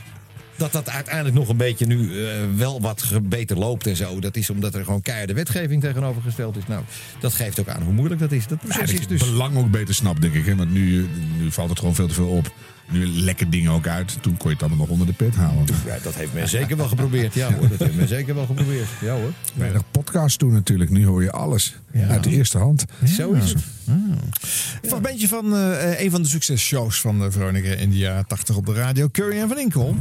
Dat 0.62 0.72
dat 0.72 0.90
uiteindelijk 0.90 1.36
nog 1.36 1.50
een 1.50 1.58
beetje 1.58 1.86
nu 1.86 2.26
eh, 2.26 2.34
wel 2.56 2.82
wat 2.82 3.20
beter 3.24 3.58
loopt 3.58 3.88
en 3.88 3.96
zo. 3.96 4.20
Dat 4.20 4.36
is 4.36 4.50
omdat 4.50 4.76
er 4.76 4.84
gewoon 4.84 5.02
keiharde 5.02 5.34
wetgeving 5.34 5.82
tegenover 5.82 6.22
gesteld 6.22 6.58
is. 6.58 6.68
Nou, 6.68 6.84
dat 7.20 7.34
geeft 7.34 7.60
ook 7.60 7.68
aan 7.68 7.82
hoe 7.82 7.94
moeilijk 7.94 8.22
dat 8.22 8.32
is. 8.32 8.48
Dat 8.48 8.60
Ja, 8.62 8.76
proces 8.76 9.00
is 9.00 9.08
dus... 9.08 9.22
het 9.22 9.30
belang 9.30 9.58
ook 9.58 9.72
beter 9.72 9.96
snapt, 9.96 10.22
denk 10.22 10.34
ik. 10.34 10.46
Hè? 10.46 10.56
Want 10.56 10.72
nu, 10.74 11.08
nu 11.40 11.52
valt 11.52 11.70
het 11.70 11.80
gewoon 11.80 11.96
veel 11.96 12.08
te 12.08 12.14
veel 12.14 12.28
op. 12.28 12.54
Nu 12.92 13.08
lekken 13.08 13.50
dingen 13.50 13.72
ook 13.72 13.88
uit. 13.88 14.18
Toen 14.22 14.38
kon 14.38 14.48
je 14.50 14.54
het 14.54 14.60
allemaal 14.64 14.80
nog 14.80 14.90
onder 14.90 15.08
de 15.08 15.14
pet 15.14 15.36
halen. 15.36 15.66
Ja, 15.86 15.98
dat 16.04 16.16
heeft 16.16 16.34
men 16.34 16.50
zeker 16.50 16.78
wel 16.78 16.88
geprobeerd. 16.88 17.34
Ja 17.34 17.54
hoor, 17.54 17.70
dat 17.70 17.80
heeft 17.80 17.96
men 17.96 18.08
zeker 18.08 18.36
wel 18.36 18.46
geprobeerd. 18.46 18.88
Ja 19.02 19.14
hoor. 19.14 19.32
Weinig 19.54 19.82
podcast 19.92 20.40
toen 20.40 20.52
natuurlijk. 20.54 20.90
Nu 20.90 21.06
hoor 21.06 21.24
je 21.24 21.32
alles 21.32 21.76
uit 22.08 22.24
de 22.24 22.30
eerste 22.30 22.58
hand. 22.58 22.86
Zo 23.16 23.32
is 23.32 23.50
het. 23.50 23.64
Een 23.86 24.90
fragmentje 24.90 25.28
van 25.28 25.56
eh, 25.56 26.00
een 26.02 26.12
van 26.12 26.22
de 26.22 26.28
successhows 26.28 27.02
van 27.02 27.24
uh, 27.24 27.28
Veronica 27.30 27.70
in 27.70 27.90
de 27.90 27.98
jaren 27.98 28.28
80 28.28 28.56
op 28.56 28.66
de 28.66 28.74
radio. 28.74 29.08
Curry 29.12 29.38
en 29.40 29.48
Van 29.48 29.60
Inkel. 29.60 29.96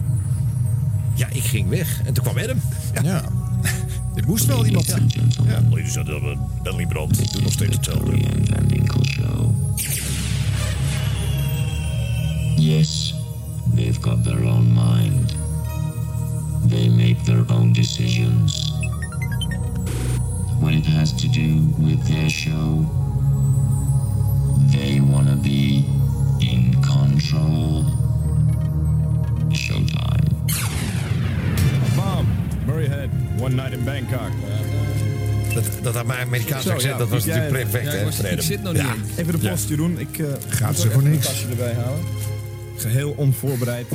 Ja, 1.21 1.29
ik 1.33 1.43
ging 1.43 1.69
weg. 1.69 2.03
En 2.05 2.13
toen 2.15 2.25
kwam 2.25 2.39
Adam. 2.39 2.61
Ja. 3.03 3.23
Dit 4.15 4.27
moest 4.27 4.47
wel 4.47 4.67
iemand. 4.67 4.87
Ja. 4.87 4.97
ja. 5.47 5.61
Ladies 5.71 5.97
and 5.97 6.09
gentlemen, 6.09 6.39
Bentley 6.63 6.87
Brand 6.87 7.33
doet 7.33 7.43
nog 7.43 7.53
steeds 7.53 7.77
hetzelfde. 7.77 8.19
Yes, 12.57 13.15
they've 13.75 14.01
got 14.01 14.25
their 14.25 14.45
own 14.45 14.73
mind. 14.73 15.35
They 16.69 16.89
make 16.89 17.17
their 17.25 17.45
own 17.53 17.73
decisions. 17.73 18.73
When 20.61 20.75
it 20.75 20.87
has 20.87 21.13
to 21.15 21.29
do 21.29 21.75
with 21.79 22.07
their 22.07 22.31
show, 22.31 22.85
they 24.71 25.01
want 25.01 25.29
to 25.29 25.37
be 25.37 25.85
in 26.39 26.77
control. 26.81 27.85
Showtime. 29.49 30.10
Murray 32.67 32.87
Head, 32.89 33.09
one 33.41 33.55
night 33.55 33.73
in 33.73 33.85
Bangkok. 33.85 34.31
dat, 35.55 35.65
dat 35.83 35.97
Amerikaanse 35.97 36.69
Zo, 36.69 36.75
accent, 36.75 36.93
ja, 36.93 36.99
dat 36.99 37.09
was 37.09 37.25
jij- 37.25 37.37
natuurlijk 37.37 37.71
perfect, 37.71 37.93
ja, 37.93 37.99
ik 37.99 38.05
was- 38.37 38.47
zit 38.47 38.63
nog 38.63 38.73
niet 38.73 38.83
Ja. 38.83 38.95
Even 39.17 39.33
de 39.33 39.45
Ja. 39.47 39.51
post, 39.51 39.69
Jeroen. 39.69 39.99
Ik 39.99 40.19
eh, 40.19 40.27
Gaat 40.49 40.79
ze 40.79 40.91
voor 40.91 41.03
niks. 41.03 41.47
erbij 41.51 41.75
halen. 41.75 42.01
Geheel 42.77 43.11
onvoorbereid. 43.17 43.87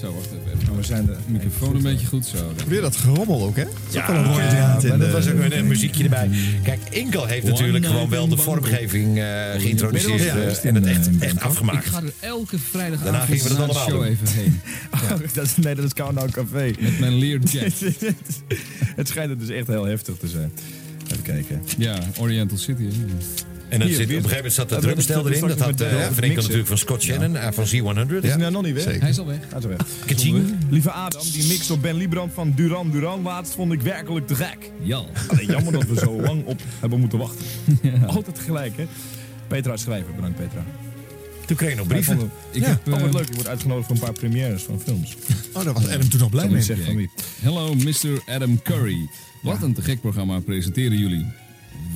Zo, 0.00 0.12
wacht 0.14 0.26
even. 0.26 0.66
Maar 0.66 0.76
we 0.76 0.82
zijn 0.84 1.06
de 1.06 1.16
microfoon 1.26 1.76
een 1.76 1.82
beetje 1.82 2.06
goed 2.06 2.26
zo. 2.26 2.52
Weer 2.66 2.80
dat 2.80 2.96
gerommel 2.96 3.42
ook, 3.42 3.56
hè? 3.56 3.64
Dat 3.64 3.92
Ja, 3.92 4.08
in 4.08 4.88
maar 4.88 4.98
dat 4.98 5.10
was 5.10 5.28
ook 5.28 5.38
een, 5.38 5.58
een 5.58 5.66
muziekje 5.66 6.02
erbij. 6.04 6.30
Kijk, 6.62 6.80
Inkel 6.90 7.26
heeft 7.26 7.46
natuurlijk 7.46 7.86
gewoon 7.86 8.08
wel 8.08 8.28
de 8.28 8.36
vormgeving 8.36 9.18
eh, 9.18 9.24
geïntroduceerd 9.58 10.22
Ja, 10.22 10.36
eh, 10.36 10.64
en 10.64 10.74
het 10.74 10.86
echt, 10.86 11.08
echt 11.18 11.40
afgemaakt. 11.40 11.86
Ik 11.86 11.92
ga 11.92 12.02
er 12.02 12.12
elke 12.20 12.56
Daarna 12.56 12.68
vrijdagavond 12.70 13.24
gingen 13.24 13.42
we 13.42 13.48
dat 13.48 13.56
de 13.56 13.62
allemaal 13.62 13.88
show 13.88 14.02
doen. 14.02 14.04
even 14.04 14.28
heen. 14.28 14.60
dat 15.34 15.44
is, 15.44 15.56
nee, 15.56 15.74
dat 15.74 15.84
is 15.84 15.92
Countdown 15.92 16.30
Café. 16.30 16.72
Met 16.80 16.98
mijn 16.98 17.14
leerjack. 17.14 17.72
het 18.96 19.08
schijnt 19.08 19.38
dus 19.40 19.48
echt 19.48 19.66
heel 19.66 19.84
heftig 19.84 20.16
te 20.16 20.28
zijn. 20.28 20.52
Even 21.10 21.22
kijken. 21.22 21.62
Ja, 21.78 21.98
Oriental 22.18 22.58
City. 22.58 22.82
hè. 22.82 23.47
En 23.68 23.78
dan 23.78 23.88
Hier, 23.88 23.96
zit, 23.96 24.04
op 24.04 24.10
weer- 24.10 24.16
een 24.16 24.28
gegeven 24.28 24.36
moment 24.36 24.52
zat 24.54 24.68
de 24.68 24.76
drumstel 24.76 25.28
erin. 25.28 25.40
Dat 25.48 25.58
had 25.58 25.68
met 25.70 25.80
eh 25.80 25.88
de- 25.90 25.96
Van 25.96 26.00
Enkel 26.06 26.20
mixen. 26.20 26.34
natuurlijk 26.42 26.68
van 26.68 26.78
Scott 26.78 27.02
Shannon 27.02 27.36
eh, 27.36 27.52
van 27.52 27.64
Z100. 27.66 28.24
Is 28.24 28.28
hij 28.30 28.36
nou 28.36 28.52
nog 28.52 28.62
niet 28.62 28.74
weg? 28.84 28.84
Hij 29.00 29.08
is 29.10 29.18
al 29.18 29.26
weg. 29.26 29.38
Hij 29.48 29.58
is 29.58 29.64
al 29.64 29.70
weg. 29.70 29.78
Kaching. 30.06 30.54
Lieve 30.70 30.90
Adam, 30.90 31.22
die 31.32 31.46
mix 31.46 31.70
op 31.70 31.82
Ben 31.82 31.94
Liebrand 31.96 32.32
van 32.32 32.52
Duran 32.56 32.90
Duran 32.90 33.22
laatst 33.22 33.54
vond 33.54 33.72
ik 33.72 33.80
werkelijk 33.82 34.26
te 34.26 34.34
gek. 34.34 34.70
Ja. 34.82 35.02
Alleen 35.28 35.46
jammer 35.46 35.72
dat 35.72 35.86
we 35.86 35.98
zo 35.98 36.20
lang 36.28 36.44
op 36.44 36.60
hebben 36.80 37.00
moeten 37.00 37.18
wachten. 37.18 37.44
Altijd 38.06 38.38
gelijk, 38.38 38.76
hè? 38.76 38.86
Petra 39.46 39.76
schrijver, 39.76 40.14
bedankt 40.14 40.36
Petra. 40.36 40.64
Toen 41.46 41.56
kreeg 41.56 41.70
je 41.70 41.76
nog 41.76 41.86
brieven. 41.86 42.16
vond 42.18 42.30
het- 42.50 42.56
Ik 42.56 42.62
ja, 42.62 42.68
heb, 42.68 42.88
altijd 42.92 43.06
eh, 43.08 43.14
leuk. 43.14 43.28
Je 43.28 43.34
wordt 43.34 43.48
uitgenodigd 43.48 43.86
voor 43.86 43.96
een 43.96 44.02
paar 44.02 44.12
premières 44.12 44.62
van 44.62 44.80
films. 44.80 45.16
Oh, 45.52 45.64
daar 45.64 45.72
was 45.74 45.88
Adam 45.88 46.08
toen 46.08 46.20
nog 46.20 46.30
blij 46.30 46.48
mee. 46.48 47.08
Hello, 47.40 47.74
Mr. 47.74 48.22
Adam 48.26 48.62
Curry. 48.62 49.08
Wat 49.42 49.62
een 49.62 49.74
te 49.74 49.82
gek 49.82 50.00
programma 50.00 50.40
presenteren 50.40 50.98
jullie. 50.98 51.26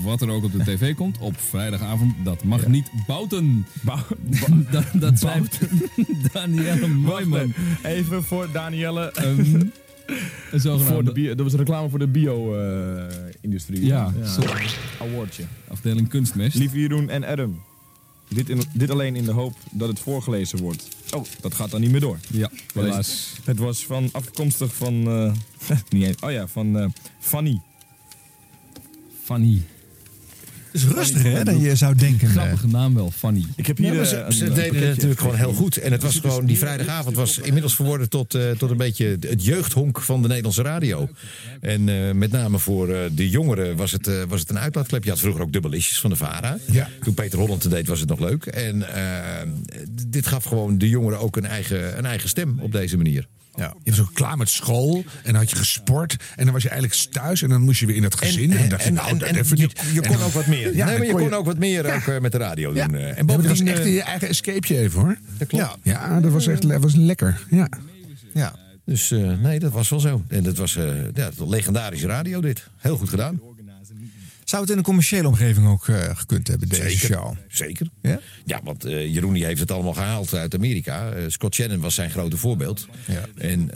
Wat 0.02 0.20
er 0.20 0.28
ook 0.28 0.44
op 0.44 0.52
de 0.52 0.58
tv 0.76 0.94
komt 0.94 1.18
op 1.18 1.40
vrijdagavond, 1.40 2.14
dat 2.24 2.44
mag 2.44 2.66
niet 2.66 2.90
bouten. 3.06 3.66
dat, 4.70 4.84
dat 5.00 5.18
zijn 5.18 5.48
Danielle 6.32 6.88
Mooiman. 6.88 7.52
Even 7.82 8.24
voor 8.24 8.48
Danielle. 8.52 9.12
Zogenaamde- 10.52 10.92
voor 10.94 11.04
de 11.04 11.12
bio, 11.12 11.28
dat 11.34 11.40
was 11.44 11.52
een 11.52 11.58
reclame 11.58 11.88
voor 11.88 11.98
de 11.98 12.06
bio-industrie. 12.08 13.84
Ja, 13.84 14.12
sorry. 14.24 14.66
Awardje. 15.00 15.44
Afdeling 15.68 16.08
kunstmest. 16.08 16.56
Lieve 16.56 16.78
Jeroen 16.80 17.08
en 17.10 17.24
Adam. 17.24 17.62
Dit, 18.28 18.48
in- 18.48 18.62
dit 18.72 18.90
alleen 18.90 19.16
in 19.16 19.24
de 19.24 19.30
hoop 19.32 19.56
dat 19.70 19.88
het 19.88 19.98
voorgelezen 20.00 20.58
wordt. 20.58 20.88
Oh, 21.14 21.24
dat 21.40 21.54
gaat 21.54 21.70
dan 21.70 21.80
niet 21.80 21.90
meer 21.90 22.00
door. 22.00 22.18
Ja, 22.30 22.50
helaas. 22.74 23.32
Het 23.44 23.58
was 23.58 23.84
van 23.86 24.08
afkomstig 24.12 24.74
van. 24.74 25.06
eh, 25.68 25.76
niet 25.88 26.02
eens. 26.04 26.16
Oh 26.20 26.30
ja, 26.30 26.46
van 26.46 26.78
eh, 26.78 26.86
Fanny. 27.20 27.60
Fanny. 29.22 29.62
Het 30.72 30.80
is 30.80 30.84
rustiger, 30.88 31.32
hè, 31.32 31.44
dan 31.44 31.60
je 31.60 31.76
zou 31.76 31.94
denken. 31.94 32.28
eh. 32.28 32.34
Grappige 32.34 32.66
naam 32.66 32.94
wel, 32.94 33.10
Fanny. 33.10 33.44
Ik 33.56 33.66
heb 33.66 33.76
hier 33.78 34.04
ze, 34.04 34.16
een, 34.16 34.32
ze 34.32 34.44
eh, 34.46 34.54
deden 34.54 34.80
het 34.80 34.88
natuurlijk 34.88 35.20
gewoon 35.20 35.36
heel 35.36 35.52
goed. 35.52 35.76
En 35.76 35.92
het 35.92 36.02
was 36.02 36.16
gewoon, 36.18 36.46
die 36.46 36.58
vrijdagavond 36.58 37.16
was 37.16 37.38
inmiddels 37.38 37.74
verworden 37.74 38.08
tot, 38.08 38.34
eh, 38.34 38.50
tot 38.50 38.70
een 38.70 38.76
beetje 38.76 39.16
het 39.20 39.44
jeugdhonk 39.44 40.00
van 40.00 40.22
de 40.22 40.28
Nederlandse 40.28 40.62
radio. 40.62 41.08
En 41.60 41.88
eh, 41.88 42.12
met 42.14 42.30
name 42.30 42.58
voor 42.58 42.88
eh, 42.88 42.98
de 43.12 43.28
jongeren 43.28 43.76
was 43.76 43.92
het, 43.92 44.06
eh, 44.06 44.22
was 44.28 44.40
het 44.40 44.50
een 44.50 44.58
uitlaatklep. 44.58 45.04
Je 45.04 45.10
had 45.10 45.18
vroeger 45.20 45.42
ook 45.42 45.52
dubbelistjes 45.52 46.00
van 46.00 46.10
de 46.10 46.16
VARA. 46.16 46.58
Ja. 46.70 46.88
Toen 47.02 47.14
Peter 47.14 47.38
Holland 47.38 47.62
het 47.62 47.72
deed 47.72 47.86
was 47.86 48.00
het 48.00 48.08
nog 48.08 48.20
leuk. 48.20 48.46
En 48.46 48.84
dit 50.08 50.26
gaf 50.26 50.44
gewoon 50.44 50.78
de 50.78 50.88
jongeren 50.88 51.18
ook 51.20 51.36
een 51.36 51.46
eigen, 51.46 51.98
een 51.98 52.06
eigen 52.06 52.28
stem 52.28 52.58
op 52.60 52.72
deze 52.72 52.96
manier. 52.96 53.26
Ja. 53.54 53.74
Je 53.82 53.90
was 53.90 54.00
ook 54.00 54.14
klaar 54.14 54.36
met 54.36 54.48
school 54.48 54.96
en 54.96 55.32
dan 55.32 55.34
had 55.34 55.50
je 55.50 55.56
gesport 55.56 56.16
en 56.36 56.44
dan 56.44 56.52
was 56.52 56.62
je 56.62 56.68
eigenlijk 56.68 57.08
thuis 57.10 57.42
en 57.42 57.48
dan 57.48 57.60
moest 57.60 57.80
je 57.80 57.86
weer 57.86 57.96
in 57.96 58.02
het 58.02 58.14
gezin. 58.14 58.52
En, 58.52 58.68
dacht 58.68 58.84
je, 58.84 58.90
nou, 58.90 59.18
dat 59.18 59.28
even 59.28 59.56
je, 59.56 59.62
niet. 59.62 59.80
je 59.92 60.00
En 60.00 60.08
kon 60.16 60.22
ook 60.22 60.32
wat 60.32 60.46
meer. 60.46 60.74
Ja, 60.76 60.86
nee, 60.86 60.98
maar 60.98 61.06
je 61.06 61.12
kon 61.12 61.34
ook 61.34 61.44
wat 61.44 61.58
meer 61.58 61.94
ook, 61.94 62.06
eh, 62.06 62.20
met 62.20 62.32
de 62.32 62.38
radio 62.38 62.72
doen. 62.72 62.94
eh. 62.94 63.08
En 63.08 63.16
En 63.16 63.26
dat 63.26 63.36
was 63.36 63.46
bovendien... 63.46 63.68
echt 63.74 63.84
eh, 63.84 63.94
je 63.94 64.02
eigen 64.02 64.28
escapeje 64.28 64.78
even 64.78 65.00
hoor. 65.00 65.16
dat 65.38 65.48
klopt. 65.48 65.64
Ja, 65.82 65.92
ja 65.92 66.20
dat 66.20 66.32
was 66.32 66.46
echt 66.46 66.68
dat 66.68 66.82
was 66.82 66.94
lekker. 66.94 67.40
Ja. 67.50 67.68
Ja, 68.34 68.54
dus 68.84 69.10
eh, 69.10 69.32
nee, 69.42 69.58
dat 69.58 69.72
was 69.72 69.88
wel 69.88 70.00
zo. 70.00 70.22
En 70.28 70.42
dat 70.42 70.56
was 70.56 70.76
eh 70.76 70.84
ja, 71.14 71.30
legendarische 71.46 72.06
radio 72.06 72.40
dit. 72.40 72.66
Heel 72.76 72.96
goed 72.96 73.08
gedaan. 73.08 73.40
Zou 74.52 74.64
het 74.64 74.72
in 74.72 74.78
een 74.78 74.84
commerciële 74.84 75.28
omgeving 75.28 75.68
ook 75.68 75.88
eh, 75.88 75.96
gekund 76.14 76.48
hebben, 76.48 76.68
deze 76.68 76.82
Zeker. 76.82 76.98
show? 76.98 77.34
Zeker. 77.48 77.86
Ja? 78.02 78.20
Ja, 78.44 78.60
want 78.64 78.84
eh 78.84 79.14
Jeroen 79.14 79.32
die 79.32 79.44
heeft 79.44 79.60
het 79.60 79.70
allemaal 79.70 79.92
gehaald 79.92 80.34
uit 80.34 80.54
Amerika. 80.54 81.10
Eh, 81.10 81.22
Scott 81.26 81.54
Shannon 81.54 81.80
was 81.80 81.94
zijn 81.94 82.10
grote 82.10 82.36
voorbeeld. 82.36 82.86
Ja. 83.04 83.20
En 83.38 83.70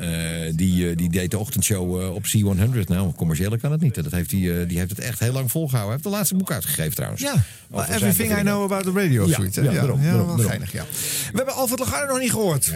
die, 0.56 0.94
die 0.94 1.10
deed 1.10 1.30
de 1.30 1.38
ochtendshow 1.38 2.14
op 2.14 2.24
C100. 2.26 2.88
Nou, 2.88 3.12
commerciële 3.12 3.58
kan 3.58 3.72
het 3.72 3.80
niet. 3.80 3.94
Dat 3.94 4.12
heeft 4.12 4.32
eh, 4.32 4.38
die 4.68 4.78
heeft 4.78 4.90
het 4.90 4.98
echt 4.98 5.18
heel 5.18 5.32
lang 5.32 5.50
volgehouden. 5.50 5.92
Hij 5.94 6.00
heeft 6.02 6.10
de 6.10 6.16
laatste 6.18 6.34
boek 6.34 6.52
uitgegeven 6.52 6.94
trouwens. 6.94 7.22
Ja, 7.22 7.34
Over 7.70 7.94
everything 7.94 8.38
I 8.38 8.40
know 8.40 8.62
about 8.72 8.82
the 8.84 9.00
radio 9.00 9.26
Ja, 9.26 9.34
zoiets. 9.34 9.56
hè? 9.56 9.62
ja, 9.62 9.72
daarom, 9.72 10.02
daarom, 10.02 10.38
geinig, 10.38 10.72
ja. 10.72 10.84
We 11.30 11.36
hebben 11.36 11.54
Alfred 11.54 11.78
Lagarde 11.78 12.12
nog 12.12 12.20
niet 12.20 12.30
gehoord. 12.30 12.72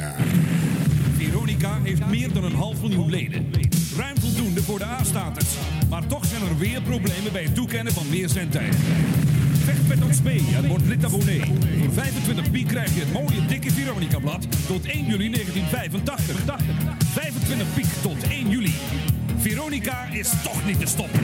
Veronica 1.31 1.79
heeft 1.83 2.07
meer 2.07 2.33
dan 2.33 2.45
een 2.45 2.55
half 2.55 2.81
miljoen 2.81 3.11
leden. 3.11 3.51
Ruim 3.97 4.21
voldoende 4.21 4.63
voor 4.63 4.79
de 4.79 4.85
A-status. 4.85 5.47
Maar 5.89 6.07
toch 6.07 6.25
zijn 6.25 6.43
er 6.43 6.59
weer 6.59 6.83
problemen 6.83 7.33
bij 7.33 7.43
het 7.43 7.55
toekennen 7.55 7.93
van 7.93 8.09
meer 8.09 8.29
zendtijden. 8.29 8.79
Vecht 9.65 9.89
met 9.89 10.05
ons 10.05 10.23
mee 10.23 10.45
en 10.55 10.69
word 10.69 10.87
lid 10.87 11.05
abonnee. 11.05 11.43
Voor 11.79 11.93
25 11.93 12.51
piek 12.51 12.67
krijg 12.67 12.95
je 12.95 13.01
het 13.01 13.13
mooie 13.13 13.47
dikke 13.47 13.71
Veronica-blad 13.71 14.47
tot 14.67 14.85
1 14.85 15.05
juli 15.07 15.31
1985. 15.31 16.61
25 17.13 17.75
piek 17.75 17.87
tot 18.03 18.23
1 18.23 18.49
juli. 18.49 18.75
Veronica 19.37 20.09
is 20.13 20.31
toch 20.43 20.67
niet 20.67 20.81
te 20.81 20.87
stoppen. 20.87 21.21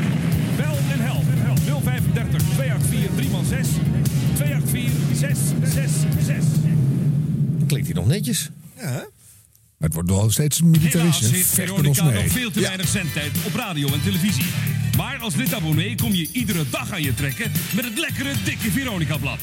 Bel 0.57 0.77
en 0.93 1.01
help. 1.01 1.25
035 1.83 2.43
284 2.55 3.11
3x6 3.15 3.69
284 4.35 5.17
666. 5.17 6.61
Klinkt 7.67 7.87
hij 7.87 7.97
nog 7.97 8.07
netjes. 8.07 8.51
Ja, 8.77 9.07
Maar 9.79 9.89
het 9.89 9.95
wordt 9.95 10.11
wel 10.11 10.31
steeds 10.31 10.63
militaristisch. 10.63 11.21
Helaas 11.31 11.37
heeft 11.37 11.49
Veronica 11.55 12.05
mee. 12.05 12.23
nog 12.23 12.33
veel 12.33 12.51
te 12.51 12.61
Ja. 12.61 12.67
weinig 12.67 12.89
zendtijd 12.89 13.31
op 13.47 13.55
radio 13.55 13.89
en 13.93 14.03
televisie. 14.03 14.45
Maar 14.97 15.19
als 15.19 15.35
lidabonnee 15.35 15.95
kom 15.95 16.15
je 16.15 16.29
iedere 16.33 16.65
dag 16.71 16.93
aan 16.93 17.03
je 17.03 17.15
trekken 17.15 17.53
met 17.75 17.85
het 17.85 17.99
lekkere 17.99 18.31
dikke 18.45 18.71
Veronica-blad. 18.71 19.39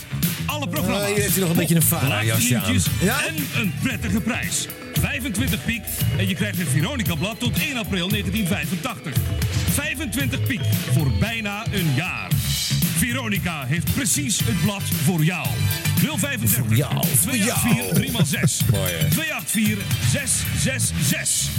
Alle 0.45 0.67
programma's. 0.69 1.01
Ah, 1.01 1.07
hier 1.07 1.17
heeft 1.17 1.31
hij 1.31 1.39
nog 1.41 1.49
een 1.49 1.55
beetje 1.55 1.75
een 1.75 1.81
Vara-jasje 1.81 2.57
aan. 2.59 2.73
Ja? 3.01 3.25
En 3.25 3.35
een 3.55 3.73
prettige 3.81 4.21
prijs. 4.21 4.67
25 4.93 5.65
piek 5.65 5.81
en 6.17 6.27
je 6.27 6.35
krijgt 6.35 6.57
het 6.57 6.67
Veronica-blad 6.67 7.39
tot 7.39 7.57
1 7.57 7.77
april 7.77 8.07
1985. 8.09 9.13
25 9.73 10.41
piek 10.43 10.61
voor 10.93 11.11
bijna 11.19 11.65
een 11.71 11.93
jaar. 11.95 12.27
Veronica 13.09 13.65
heeft 13.65 13.93
precies 13.93 14.39
het 14.45 14.61
blad 14.61 14.83
voor 14.83 15.23
jou. 15.23 15.47
035 15.95 16.49
Voor 16.49 16.75
jou, 16.75 17.05
voor 17.07 17.31
284 17.31 18.67
3x6 18.67 18.69
Mooi, 18.75 18.91
hè? 18.91 19.09
284 19.09 20.09
666. 20.11 21.49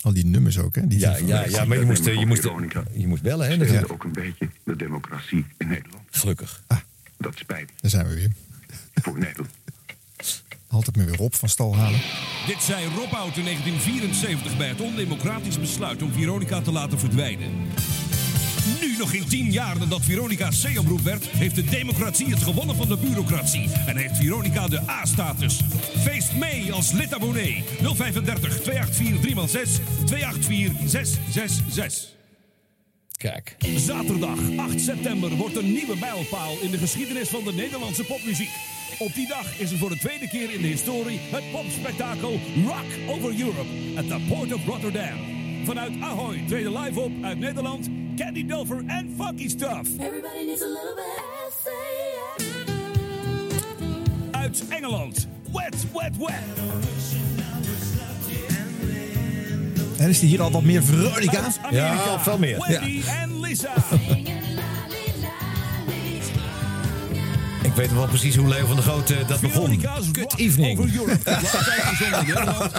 Al 0.00 0.12
die 0.12 0.26
nummers 0.26 0.58
ook, 0.58 0.74
hè? 0.74 0.86
Die 0.86 0.98
Ja, 0.98 1.16
ja, 1.16 1.44
ja, 1.48 1.64
maar 1.64 1.78
je 1.78 1.84
moest, 1.84 2.06
eh, 2.06 2.14
je 2.14 2.26
moest, 2.26 2.40
Veronica. 2.40 2.82
je 2.92 3.06
moest 3.06 3.22
bellen, 3.22 3.44
hè? 3.44 3.50
Dat 3.50 3.58
natuurlijk. 3.58 3.86
is 3.86 3.92
ook 3.94 4.04
een 4.04 4.12
beetje 4.12 4.48
de 4.64 4.76
democratie 4.76 5.46
in 5.58 5.68
Nederland. 5.68 6.02
Gelukkig. 6.10 6.62
Dat 7.18 7.38
spijt 7.38 7.72
Daar 7.80 7.90
zijn 7.90 8.06
we 8.08 8.14
weer. 8.14 8.30
voor 9.02 9.18
Nederland. 9.18 9.50
Altijd 10.68 10.96
me 10.96 11.04
weer 11.04 11.16
Rob 11.16 11.32
van 11.32 11.48
stal 11.48 11.76
halen. 11.76 12.00
Dit 12.46 12.62
zei 12.62 12.84
Rob 12.84 13.10
Hout 13.10 13.36
in 13.36 13.44
1974 13.44 14.56
bij 14.56 14.68
het 14.68 14.80
ondemocratisch 14.80 15.60
besluit 15.60 16.02
om 16.02 16.12
Veronica 16.12 16.60
te 16.60 16.72
laten 16.72 16.98
verdwijnen. 16.98 17.50
Nu, 18.80 18.96
nog 18.96 19.10
geen 19.10 19.28
tien 19.28 19.52
jaar 19.52 19.78
nadat 19.78 20.04
Veronica 20.04 20.48
C-omroep 20.48 21.00
werd, 21.00 21.26
heeft 21.28 21.54
de 21.54 21.64
democratie 21.64 22.26
het 22.26 22.42
gewonnen 22.42 22.76
van 22.76 22.88
de 22.88 22.96
bureaucratie. 22.96 23.70
En 23.86 23.96
heeft 23.96 24.16
Veronica 24.16 24.68
de 24.68 24.80
A-status. 24.88 25.60
Feest 25.98 26.34
mee 26.34 26.72
als 26.72 26.92
lidabonnee. 26.92 27.64
035 27.82 28.60
284 28.60 29.18
3x6 29.20 30.04
284 30.04 30.88
666. 30.88 32.16
Kijk. 33.16 33.56
Zaterdag 33.76 34.38
8 34.56 34.80
september 34.80 35.30
wordt 35.30 35.56
een 35.56 35.72
nieuwe 35.72 35.96
mijlpaal 35.96 36.56
in 36.62 36.70
de 36.70 36.78
geschiedenis 36.78 37.28
van 37.28 37.44
de 37.44 37.52
Nederlandse 37.52 38.04
popmuziek. 38.04 38.50
Op 38.98 39.14
die 39.14 39.28
dag 39.28 39.58
is 39.58 39.70
er 39.70 39.78
voor 39.78 39.90
de 39.90 39.98
tweede 39.98 40.28
keer 40.28 40.54
in 40.54 40.60
de 40.60 40.66
historie 40.66 41.18
het 41.20 41.50
popspektakel 41.52 42.40
Rock 42.66 43.08
Over 43.08 43.40
Europe 43.40 43.70
at 43.96 44.08
the 44.08 44.20
Port 44.28 44.52
of 44.54 44.66
Rotterdam. 44.66 45.37
Vanuit 45.64 45.92
Ahoy 46.00 46.44
treden 46.48 46.78
live 46.78 47.00
op 47.00 47.12
uit 47.22 47.38
Nederland 47.38 47.88
Candy 48.16 48.46
Dulfer 48.46 48.82
en 48.86 49.14
Funky 49.18 49.48
Stuff. 49.48 49.88
Everybody 49.98 50.44
needs 50.46 50.62
a 50.62 50.66
little 50.66 50.94
bit. 50.94 51.36
Uit 54.30 54.64
Engeland 54.68 55.28
Wet, 55.52 55.86
Wet, 55.92 56.16
Wet. 56.16 56.42
En 59.98 60.08
is 60.08 60.20
die 60.20 60.28
hier 60.28 60.42
al 60.42 60.50
wat 60.50 60.62
meer 60.62 60.82
Veronica? 60.82 61.52
Ja, 61.70 62.20
veel 62.20 62.38
meer. 62.38 62.64
Wendy 62.68 63.02
en 63.06 63.40
Lisa. 63.40 63.74
Weet 67.78 67.92
wel 67.92 68.06
precies 68.06 68.36
hoe 68.36 68.48
Leo 68.48 68.66
van 68.66 68.76
der 68.76 68.84
Groot 68.84 69.10
eh, 69.10 69.28
dat 69.28 69.40
begon. 69.40 69.80
Good 70.12 70.34
evening. 70.36 70.78
Over 70.80 70.94
Europe. 70.94 71.30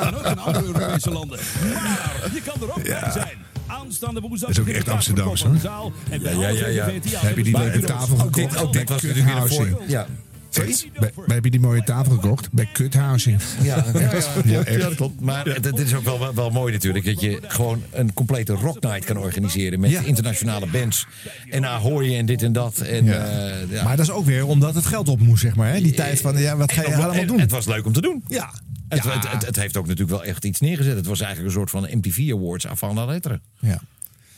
En 0.02 0.16
ook 0.16 0.26
in 0.26 0.39
andere 0.39 0.66
Europese 0.66 1.12
landen. 1.12 1.39
Maar 1.74 2.30
je 2.34 2.41
kan 2.41 2.54
er 2.62 2.76
ook 2.76 2.84
bij 2.84 3.12
zijn. 3.12 3.38
Aan 3.68 3.80
Aanstaande 3.80 4.20
woensdag 4.20 4.50
Dat 4.50 4.58
is 4.58 4.64
ook 4.64 4.68
echt 4.70 4.86
het 4.86 4.93
Amsterdams, 4.93 5.41
kaartverkoop 5.41 5.62
hoor. 5.62 5.72
aan 5.72 5.91
de 5.91 5.93
zaal. 6.02 6.16
En 6.16 6.22
bij 6.22 6.36
Ja, 6.36 6.60
ja, 6.60 6.68
ja, 6.68 6.88
ja. 7.04 7.20
Heb 7.20 7.38
je 7.38 7.43
die 7.43 7.58
leuke 7.58 7.80
tafel 7.80 8.18
gekocht? 8.18 8.58
ook 8.58 8.74
dit 8.74 8.89
was 8.89 9.02
natuurlijk 9.02 9.30
weer 9.30 9.88
de 9.88 10.06
Ja. 10.52 10.64
Bij, 11.00 11.12
bij, 11.26 11.36
heb 11.36 11.43
je 11.43 11.52
die 11.52 11.60
mooie 11.60 11.84
tafel 11.84 12.12
gekocht? 12.12 12.52
Bij 12.52 12.70
Kuthousing. 12.74 13.41
Ja, 13.62 13.86
ja, 13.93 14.00
ja, 14.45 14.64
Ja, 14.72 14.78
dat 14.78 14.95
klopt. 14.95 15.22
Maar 15.22 15.45
het, 15.45 15.66
het 15.66 15.80
is 15.80 15.93
ook 15.95 16.04
wel, 16.04 16.20
wel, 16.20 16.34
wel 16.34 16.50
mooi 16.50 16.74
natuurlijk 16.74 17.06
dat 17.06 17.22
je 17.22 17.39
gewoon 17.47 17.84
een 17.91 18.14
complete 18.14 18.54
rocknight 18.54 19.06
kan 19.06 19.18
organiseren 19.18 19.80
met 19.80 19.91
internationale 20.06 20.68
bands. 20.68 21.08
En 21.50 21.66
Ahoy 21.66 22.16
en 22.16 22.26
dit 22.26 22.41
en 22.43 22.54
dat. 22.54 22.78
En, 22.80 23.06
Ja. 23.06 23.26
eh, 23.26 23.72
ja. 23.72 23.84
Maar 23.84 23.97
dat 23.97 24.06
is 24.06 24.12
ook 24.12 24.26
weer 24.26 24.45
omdat 24.45 24.76
het 24.76 24.86
geld 24.86 25.08
op 25.08 25.20
moest, 25.20 25.41
zeg 25.41 25.56
maar. 25.56 25.74
Hè? 25.74 25.82
Die 25.82 25.93
tijd 25.93 26.22
van, 26.22 26.38
ja, 26.38 26.56
wat 26.58 26.72
ga 26.72 26.82
je 26.82 26.88
allemaal 26.88 27.14
en 27.14 27.28
doen? 27.28 27.39
Het 27.39 27.52
was 27.52 27.66
leuk 27.66 27.86
om 27.86 27.93
te 27.93 28.02
doen. 28.02 28.24
Ja. 28.28 28.54
Het, 28.89 29.04
Ja. 29.04 29.12
het, 29.20 29.32
het, 29.32 29.45
het 29.45 29.56
heeft 29.56 29.78
ook 29.78 29.88
natuurlijk 29.88 30.18
wel 30.18 30.24
echt 30.28 30.45
iets 30.45 30.60
neergezet. 30.60 30.95
Het 30.95 31.06
was 31.06 31.20
eigenlijk 31.22 31.56
een 31.56 31.60
soort 31.60 31.70
van 31.70 31.97
MTV 31.97 32.32
Awards 32.34 32.68
avant 32.68 32.95
la 32.95 33.06
lettre. 33.06 33.39
Ja. 33.60 33.80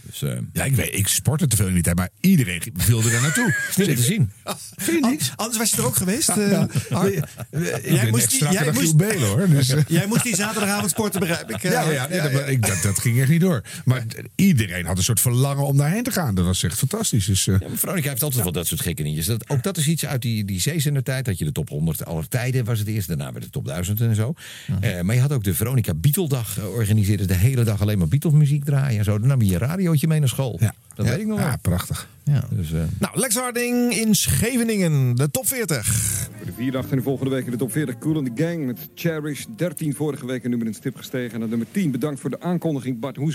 Dus, 0.01 0.21
eh, 0.21 0.37
Ja, 0.53 0.63
ik, 0.63 0.75
weet, 0.75 0.95
ik 0.97 1.07
sportte 1.07 1.47
te 1.47 1.55
veel 1.55 1.67
in 1.67 1.73
die 1.73 1.83
tijd, 1.83 1.95
maar 1.95 2.09
iedereen 2.19 2.61
wilde 2.85 3.11
er 3.11 3.21
naartoe. 3.21 3.55
is 3.69 3.75
niet 3.75 3.87
meer 3.87 3.95
te 3.95 4.01
zien. 4.03 4.31
Vind 4.75 5.05
je 5.05 5.09
niet? 5.11 5.31
Anders 5.35 5.57
was 5.57 5.71
je 5.71 5.77
er 5.77 5.85
ook 5.85 5.95
geweest. 5.95 6.27
Ja, 6.27 6.37
eh, 6.37 6.49
ja. 6.89 7.79
Jij 7.83 8.09
moest 8.09 8.29
die- 8.29 8.39
jij 8.51 8.65
moest- 8.65 8.79
Giel 8.79 8.95
Belen, 8.95 9.27
hoor. 9.27 9.49
Dus, 9.49 9.69
eh. 9.69 9.81
Jij 9.87 10.07
moest 10.07 10.23
die 10.23 10.35
zaterdagavond 10.35 10.89
sporten, 10.91 11.19
begrijp 11.19 11.49
ik. 11.49 11.61
Ja, 11.61 11.89
ja, 11.89 12.07
nee, 12.07 12.21
dat, 12.21 12.47
ik, 12.47 12.67
dat, 12.67 12.81
dat 12.81 12.99
ging 12.99 13.19
echt 13.19 13.29
niet 13.29 13.41
door. 13.41 13.63
Maar 13.85 14.05
iedereen 14.35 14.85
had 14.85 14.97
een 14.97 15.03
soort 15.03 15.19
verlangen 15.19 15.65
om 15.65 15.77
daarheen 15.77 16.03
te 16.03 16.11
gaan. 16.11 16.35
Dat 16.35 16.45
was 16.45 16.63
echt 16.63 16.77
fantastisch. 16.77 17.25
Dus, 17.25 17.47
eh, 17.47 17.59
Ja, 17.59 17.67
maar 17.67 17.77
Veronica 17.77 18.09
heeft 18.09 18.23
altijd 18.23 18.43
wel 18.43 18.51
dat 18.51 18.67
soort 18.67 18.81
gekke 18.81 19.01
dingetjes. 19.03 19.25
Dat, 19.25 19.49
ook 19.49 19.63
dat 19.63 19.77
is 19.77 19.87
iets 19.87 20.05
uit 20.05 20.21
die, 20.21 20.45
die 20.45 20.59
zeezender-tijd. 20.61 21.25
Dat 21.25 21.37
je 21.37 21.45
de 21.45 21.51
top 21.51 21.69
100 21.69 22.05
aller 22.05 22.27
tijden 22.27 22.65
was 22.65 22.79
het 22.79 22.87
eerst. 22.87 23.07
Daarna 23.07 23.31
werd 23.31 23.43
de 23.45 23.49
top 23.51 23.65
1000 23.65 24.01
en 24.01 24.15
zo. 24.15 24.33
Eh, 24.81 25.01
maar 25.01 25.15
je 25.15 25.21
had 25.21 25.31
ook 25.31 25.43
de 25.43 25.53
Veronica 25.53 25.93
Beatle-dag 25.93 26.53
georganiseerd. 26.53 27.27
De 27.27 27.33
hele 27.33 27.63
dag 27.63 27.81
alleen 27.81 27.97
maar 27.97 28.07
Beatles-muziek 28.07 28.63
draaien 28.65 28.97
en 28.99 29.03
zo. 29.03 29.19
Dan 29.19 29.27
nam 29.27 29.41
je 29.41 29.49
je 29.51 29.57
radiootje 29.91 30.07
mee 30.07 30.19
naar 30.19 30.29
school. 30.29 30.59
Dat 30.95 31.05
ja, 31.05 31.11
weet 31.11 31.21
ik 31.21 31.27
nog 31.27 31.37
wel. 31.37 31.47
Ja, 31.47 31.57
prachtig. 31.61 32.07
Ja. 32.23 32.43
Dus, 32.49 32.73
eh, 32.73 32.81
Nou, 32.99 33.19
Lex 33.19 33.35
Harding 33.35 33.93
in 33.93 34.15
Scheveningen, 34.15 35.15
de 35.15 35.31
top 35.31 35.47
40. 35.47 35.85
Voor 35.85 36.45
de 36.45 36.51
vierde 36.51 36.71
dag 36.71 36.89
en 36.89 36.97
de 36.97 37.03
volgende 37.03 37.31
week 37.31 37.45
in 37.45 37.51
de 37.51 37.57
top 37.57 37.71
40 37.71 37.97
Cool 37.97 38.17
in 38.17 38.33
the 38.35 38.43
Gang 38.43 38.65
met 38.65 38.77
Cherish. 38.95 39.45
13 39.55 39.95
vorige 39.95 40.25
week 40.25 40.43
een 40.43 40.49
nummer 40.49 40.67
in 40.67 40.73
de 40.73 40.79
stip 40.79 40.95
gestegen. 40.95 41.33
En 41.33 41.39
naar 41.39 41.49
nummer 41.49 41.67
10 41.71 41.91
bedankt 41.91 42.19
voor 42.19 42.29
de 42.29 42.41
aankondiging. 42.41 42.99
Bart, 42.99 43.15
hoe 43.15 43.31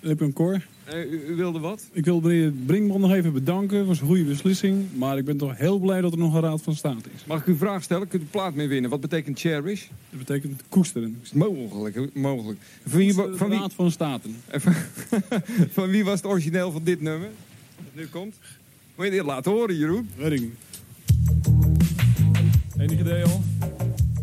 Ik 0.00 0.16
ben 0.16 0.32
Cor. 0.32 0.66
Eh, 0.84 1.12
u, 1.12 1.24
u 1.26 1.34
wilde 1.34 1.58
wat? 1.58 1.88
Ik 1.92 2.04
wil 2.04 2.20
meneer 2.20 2.50
Brinkman 2.50 3.00
nog 3.00 3.12
even 3.12 3.32
bedanken 3.32 3.84
voor 3.84 3.94
zijn 3.94 4.08
goede 4.08 4.24
beslissing. 4.24 4.86
Maar 4.94 5.18
ik 5.18 5.24
ben 5.24 5.36
toch 5.36 5.56
heel 5.56 5.78
blij 5.78 6.00
dat 6.00 6.12
er 6.12 6.18
nog 6.18 6.34
een 6.34 6.40
raad 6.40 6.62
van 6.62 6.74
state 6.74 7.08
is. 7.14 7.24
Mag 7.26 7.40
ik 7.40 7.46
u 7.46 7.50
een 7.50 7.58
vraag 7.58 7.82
stellen? 7.82 8.08
Kunt 8.08 8.22
u 8.22 8.26
plaat 8.30 8.54
mee 8.54 8.68
winnen? 8.68 8.90
Wat 8.90 9.00
betekent 9.00 9.40
Cherish? 9.40 9.86
Dat 10.10 10.18
betekent 10.18 10.62
koesteren. 10.68 11.22
Mogelijk? 11.32 12.14
mogelijk. 12.14 12.58
Van 12.86 12.98
wie, 12.98 13.14
van 13.14 13.48
wie, 13.48 13.58
Raad 13.58 13.72
van 13.72 13.90
State. 13.90 14.28
Eh, 14.46 14.60
van, 14.64 14.74
van 15.70 15.88
wie 15.88 16.04
was 16.04 16.14
het 16.14 16.26
origineel 16.26 16.72
van 16.72 16.84
dit 16.84 17.00
nummer? 17.00 17.28
Dat 17.76 17.94
nu 17.94 18.06
komt? 18.06 18.34
Moet 18.94 19.04
je 19.04 19.10
dit 19.10 19.24
laten 19.24 19.52
horen, 19.52 19.76
Jeroen? 19.76 20.08
Weet 20.16 20.32
ik 20.32 20.40
niet. 20.40 20.54
Enige 22.78 23.00
idee 23.00 23.24
al? 23.24 23.42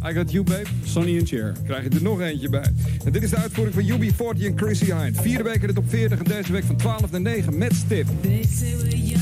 I 0.03 0.13
got 0.13 0.31
you, 0.31 0.43
babe. 0.43 0.67
Sonny 0.83 1.17
and 1.17 1.27
Cher. 1.27 1.53
Krijg 1.65 1.83
je 1.83 1.89
er 1.89 2.01
nog 2.01 2.21
eentje 2.21 2.49
bij. 2.49 2.73
En 3.05 3.11
dit 3.11 3.23
is 3.23 3.29
de 3.29 3.37
uitvoering 3.37 3.75
van 3.75 3.83
UB40 3.83 4.45
en 4.45 4.57
Chrissy 4.57 4.93
Hind. 4.93 5.21
Vierde 5.21 5.43
week 5.43 5.61
in 5.61 5.67
de 5.67 5.73
top 5.73 5.89
40 5.89 6.19
en 6.19 6.25
deze 6.25 6.51
week 6.51 6.63
van 6.63 6.75
12 6.75 7.11
naar 7.11 7.21
9 7.21 7.57
met 7.57 7.73
stip. 7.73 8.07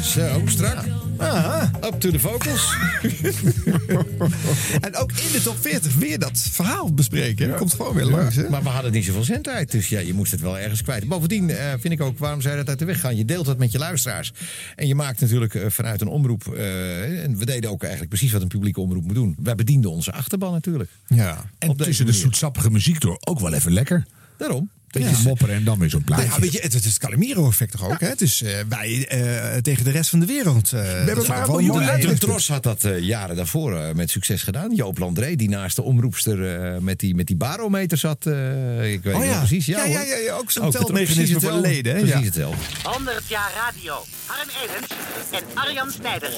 Zo, 0.03 0.41
strak. 0.45 1.04
Up 1.19 1.99
to 1.99 2.11
the 2.11 2.19
vocals. 2.19 2.73
en 4.85 4.95
ook 4.95 5.11
in 5.11 5.31
de 5.31 5.41
top 5.43 5.57
40 5.59 5.95
weer 5.95 6.19
dat 6.19 6.39
verhaal 6.51 6.93
bespreken. 6.93 7.47
Dat 7.47 7.57
komt 7.57 7.73
gewoon 7.73 7.93
weer 7.93 8.05
langs. 8.05 8.35
Hè? 8.35 8.49
Maar 8.49 8.63
we 8.63 8.69
hadden 8.69 8.91
niet 8.91 9.05
zoveel 9.05 9.23
zendtijd, 9.23 9.71
dus 9.71 9.89
ja, 9.89 9.99
je 9.99 10.13
moest 10.13 10.31
het 10.31 10.41
wel 10.41 10.57
ergens 10.59 10.81
kwijt. 10.81 11.07
Bovendien 11.07 11.49
eh, 11.49 11.73
vind 11.79 11.93
ik 11.93 12.01
ook, 12.01 12.17
waarom 12.17 12.41
zou 12.41 12.53
je 12.53 12.59
dat 12.59 12.69
uit 12.69 12.79
de 12.79 12.85
weg 12.85 12.99
gaan? 12.99 13.15
Je 13.15 13.25
deelt 13.25 13.45
dat 13.45 13.57
met 13.57 13.71
je 13.71 13.77
luisteraars. 13.77 14.33
En 14.75 14.87
je 14.87 14.95
maakt 14.95 15.21
natuurlijk 15.21 15.55
eh, 15.55 15.69
vanuit 15.69 16.01
een 16.01 16.07
omroep... 16.07 16.47
eh, 16.47 17.23
en 17.23 17.37
we 17.37 17.45
deden 17.45 17.69
ook 17.69 17.81
eigenlijk 17.81 18.11
precies 18.11 18.31
wat 18.31 18.41
een 18.41 18.47
publieke 18.47 18.81
omroep 18.81 19.03
moet 19.03 19.15
doen. 19.15 19.35
Wij 19.39 19.55
bedienden 19.55 19.91
onze 19.91 20.11
achterban 20.11 20.51
natuurlijk. 20.51 20.89
Ja. 21.07 21.45
En 21.57 21.69
Op 21.69 21.77
tussen 21.77 22.05
de 22.05 22.13
zoetsappige 22.13 22.71
muziek 22.71 23.01
door 23.01 23.17
ook 23.19 23.39
wel 23.39 23.53
even 23.53 23.71
lekker. 23.71 24.05
Daarom. 24.37 24.69
Beetje 25.03 25.23
mopperen 25.23 25.55
en 25.55 25.63
dan 25.63 25.79
weer 25.79 25.89
zo'n 25.89 26.03
plaatje. 26.03 26.23
Nou 26.25 26.35
ja, 26.35 26.41
weet 26.41 26.51
je, 26.53 26.59
het, 26.61 26.73
het 26.73 26.85
is 26.85 26.89
het 26.93 26.99
Calimero-effect 26.99 27.71
toch 27.71 27.89
ook? 27.91 27.99
Hè? 27.99 28.07
Het 28.07 28.21
is 28.21 28.41
eh, 28.41 28.51
wij 28.69 29.07
eh, 29.07 29.57
tegen 29.61 29.83
de 29.83 29.91
rest 29.91 30.09
van 30.09 30.19
de 30.19 30.25
wereld. 30.25 30.73
eh, 30.73 31.05
dat 31.05 31.17
is 31.21 31.27
maar 31.27 31.47
mooi. 31.47 31.67
miljoen 31.67 32.17
Tros 32.17 32.47
had 32.47 32.63
dat 32.63 32.87
jaren 32.99 33.35
daarvoor 33.35 33.95
met 33.95 34.09
succes 34.09 34.43
gedaan. 34.43 34.75
Joop 34.75 34.97
Landré, 34.97 35.35
die 35.35 35.49
naast 35.49 35.75
de 35.75 35.81
omroepster 35.81 36.63
eh, 36.73 36.79
met, 36.79 36.99
die, 36.99 37.15
met 37.15 37.27
die 37.27 37.35
barometer 37.35 37.97
zat. 37.97 38.25
eh, 38.25 38.93
ik 38.93 39.03
weet 39.03 39.13
Oh 39.13 39.19
niet 39.21 39.29
ja. 39.29 39.37
precies. 39.37 39.65
Ja, 39.65 39.83
ja, 39.83 40.01
ja, 40.01 40.15
ja, 40.15 40.33
ook 40.33 40.51
zo'n 40.51 40.71
telmechanisme 40.71 41.25
precies 41.25 41.49
voor 41.49 41.59
leden? 41.59 41.93
Precies 41.93 42.09
Ja. 42.13 42.21
hetzelfde. 42.21 42.89
100 42.89 43.21
jaar 43.27 43.51
radio. 43.65 43.93
Harm 44.25 44.49
Edens 44.63 44.91
en 45.31 45.43
Arjan 45.53 45.91
Snijder. 45.91 46.29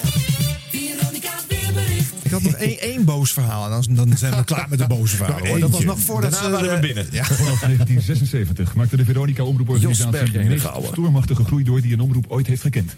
Ik 2.23 2.31
had 2.31 2.41
nog 2.41 2.53
één, 2.53 2.79
één 2.79 3.05
boos 3.05 3.31
verhaal 3.33 3.65
en 3.65 3.69
dan, 3.95 3.95
dan 4.07 4.17
zijn 4.17 4.35
we 4.35 4.43
klaar 4.43 4.65
met 4.69 4.79
de 4.79 4.87
boze 4.87 5.15
verhalen. 5.23 5.47
hoor. 5.47 5.59
Dat 5.59 5.69
was 5.69 5.83
nog 5.83 5.99
voordat 5.99 6.31
Daarna 6.31 6.47
ze... 6.47 6.53
waren 6.63 6.69
we 6.81 6.87
de- 6.87 6.93
binnen. 6.93 7.07
Ja. 7.11 7.23
Vanaf 7.23 7.59
1976 7.59 8.75
maakte 8.75 8.97
de 8.97 9.05
Veronica 9.05 9.43
Omroeporganisatie 9.43 10.59
Gouwen. 10.59 10.87
stormachtige 10.91 11.43
groei 11.43 11.63
door 11.63 11.81
die 11.81 11.93
een 11.93 11.99
omroep 11.99 12.25
ooit 12.27 12.47
heeft 12.47 12.61
gekend. 12.61 12.95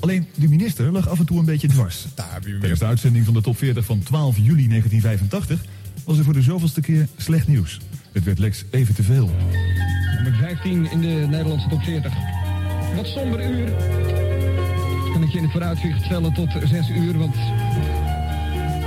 Alleen 0.00 0.26
de 0.34 0.48
minister 0.48 0.92
lag 0.92 1.08
af 1.08 1.18
en 1.18 1.24
toe 1.26 1.38
een 1.38 1.44
beetje 1.44 1.68
dwars. 1.68 2.04
Daar 2.14 2.28
heb 2.32 2.44
je 2.44 2.50
hem 2.50 2.58
Tijdens 2.58 2.80
de 2.80 2.86
uitzending 2.86 3.24
van 3.24 3.34
de 3.34 3.40
top 3.40 3.58
40 3.58 3.84
van 3.84 3.98
12 4.02 4.36
juli 4.36 4.68
1985 4.68 5.60
was 6.04 6.18
er 6.18 6.24
voor 6.24 6.32
de 6.32 6.42
zoveelste 6.42 6.80
keer 6.80 7.08
slecht 7.16 7.46
nieuws. 7.48 7.80
Het 8.12 8.24
werd 8.24 8.38
Lex 8.38 8.64
even 8.70 8.94
te 8.94 9.02
veel. 9.02 9.30
Nummer 10.14 10.34
15 10.40 10.90
in 10.90 11.00
de 11.00 11.26
Nederlandse 11.30 11.68
top 11.68 11.82
40. 11.82 12.12
Wat 12.96 13.06
somber 13.06 13.50
uur. 13.50 13.72
Kan 15.12 15.22
ik 15.22 15.28
je 15.30 15.36
in 15.36 15.42
het 15.42 15.52
vooruitzicht 15.52 16.04
stellen 16.04 16.32
tot 16.34 16.48
6 16.64 16.88
uur, 16.88 17.18
want 17.18 17.34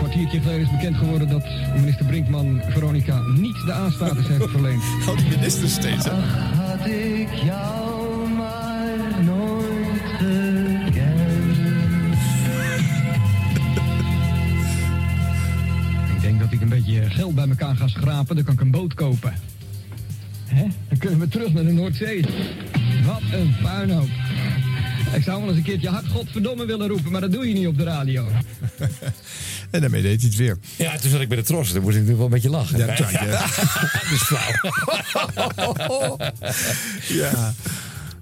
een 0.08 0.14
kwartiertje 0.14 0.49
geleden 0.49 0.66
is 0.66 0.72
bekend 0.72 0.97
geworden 0.97 1.28
dat 1.28 1.43
minister 1.76 2.05
Brinkman 2.05 2.62
Veronica 2.70 3.22
niet 3.22 3.66
de 3.66 3.72
aanstatus 3.72 4.28
heeft 4.28 4.49
verleend. 4.49 4.84
Al 5.08 5.16
die 5.16 5.30
ministers 5.30 5.74
steeds, 5.74 6.05
hè? 6.05 6.12
Had 6.12 6.86
ik 6.86 7.34
jou 7.34 8.30
maar 8.30 9.24
nooit 9.24 10.01
gekend. 10.18 10.97
Ik 16.16 16.22
denk 16.22 16.39
dat 16.39 16.51
ik 16.51 16.62
een 16.62 16.70
beetje 16.70 17.10
geld 17.10 17.36
bij 17.36 17.47
elkaar 17.47 17.76
ga 17.76 17.88
schrapen, 17.88 18.36
dan 18.36 18.45
kan 18.45 18.53
ik 18.53 18.62
een 18.62 18.72
boot 18.72 18.93
kopen. 18.93 19.34
Hè? 20.45 20.68
Dan 20.89 20.97
kunnen 20.97 21.20
we 21.20 21.28
terug 21.28 21.53
naar 21.53 21.64
de 21.64 21.72
Noordzee. 21.72 22.26
Wat 23.05 23.22
een 23.32 23.55
puinhoop. 23.62 24.10
Ik 25.14 25.24
zou 25.24 25.39
wel 25.39 25.47
eens 25.49 25.58
een 25.58 25.64
keertje 25.64 25.89
hard 25.89 26.08
godverdomme 26.08 26.66
willen 26.66 26.88
roepen, 26.88 27.12
maar 27.12 27.22
dat 27.22 27.32
doe 27.32 27.47
je 27.47 27.53
niet 27.53 27.68
op 27.68 27.78
de 27.78 27.84
radio. 27.84 28.28
En 29.72 29.82
daarmee 29.82 30.01
deed 30.01 30.20
hij 30.22 30.30
het 30.30 30.38
weer. 30.38 30.58
Ja, 30.76 30.97
toen 30.97 31.10
zat 31.10 31.22
ik 31.22 31.28
bij 31.28 31.38
de 31.38 31.43
Tros. 31.43 31.72
Toen 31.72 31.82
moest 31.82 31.95
ik 31.95 32.01
natuurlijk 32.01 32.18
wel 32.18 32.26
een 32.26 32.32
beetje 32.32 32.49
lachen. 32.49 32.78
Ja, 32.78 32.86
dat 32.86 32.99
is 34.12 34.22
flauw. 34.30 36.18
Ja. 37.22 37.53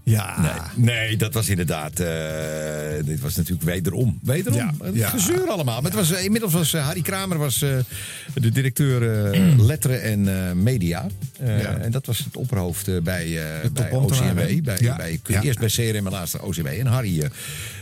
Ja. 0.05 0.35
Nee, 0.75 0.95
nee, 0.95 1.17
dat 1.17 1.33
was 1.33 1.49
inderdaad. 1.49 1.99
eh, 1.99 3.05
dit 3.05 3.19
was 3.19 3.35
natuurlijk 3.35 3.65
wederom. 3.65 4.19
Wederom. 4.23 4.71
Ja, 4.93 5.09
gezeur 5.09 5.47
allemaal. 5.49 5.81
Maar 5.81 5.91
het 5.91 5.99
was, 5.99 6.11
eh, 6.11 6.23
inmiddels 6.23 6.53
was 6.53 6.73
eh, 6.73 6.85
Harry 6.85 7.01
Kramer 7.01 7.37
was, 7.37 7.59
de 8.33 8.51
directeur 8.51 9.31
eh, 9.33 9.59
letteren 9.59 10.01
en 10.01 10.63
media. 10.63 11.05
Ja. 11.43 11.77
En 11.77 11.91
dat 11.91 12.05
was 12.05 12.17
het 12.17 12.35
opperhoofd 12.37 12.85
bij, 13.03 13.39
bij? 13.73 13.91
OCMW. 13.91 14.35
Bij, 14.35 14.61
bij. 14.63 15.19
Eerst 15.41 15.59
bij 15.59 15.69
CRM 15.69 16.05
en 16.05 16.11
laatst 16.11 16.39
OCW. 16.39 16.65
En 16.65 16.85
Harry, 16.85 17.29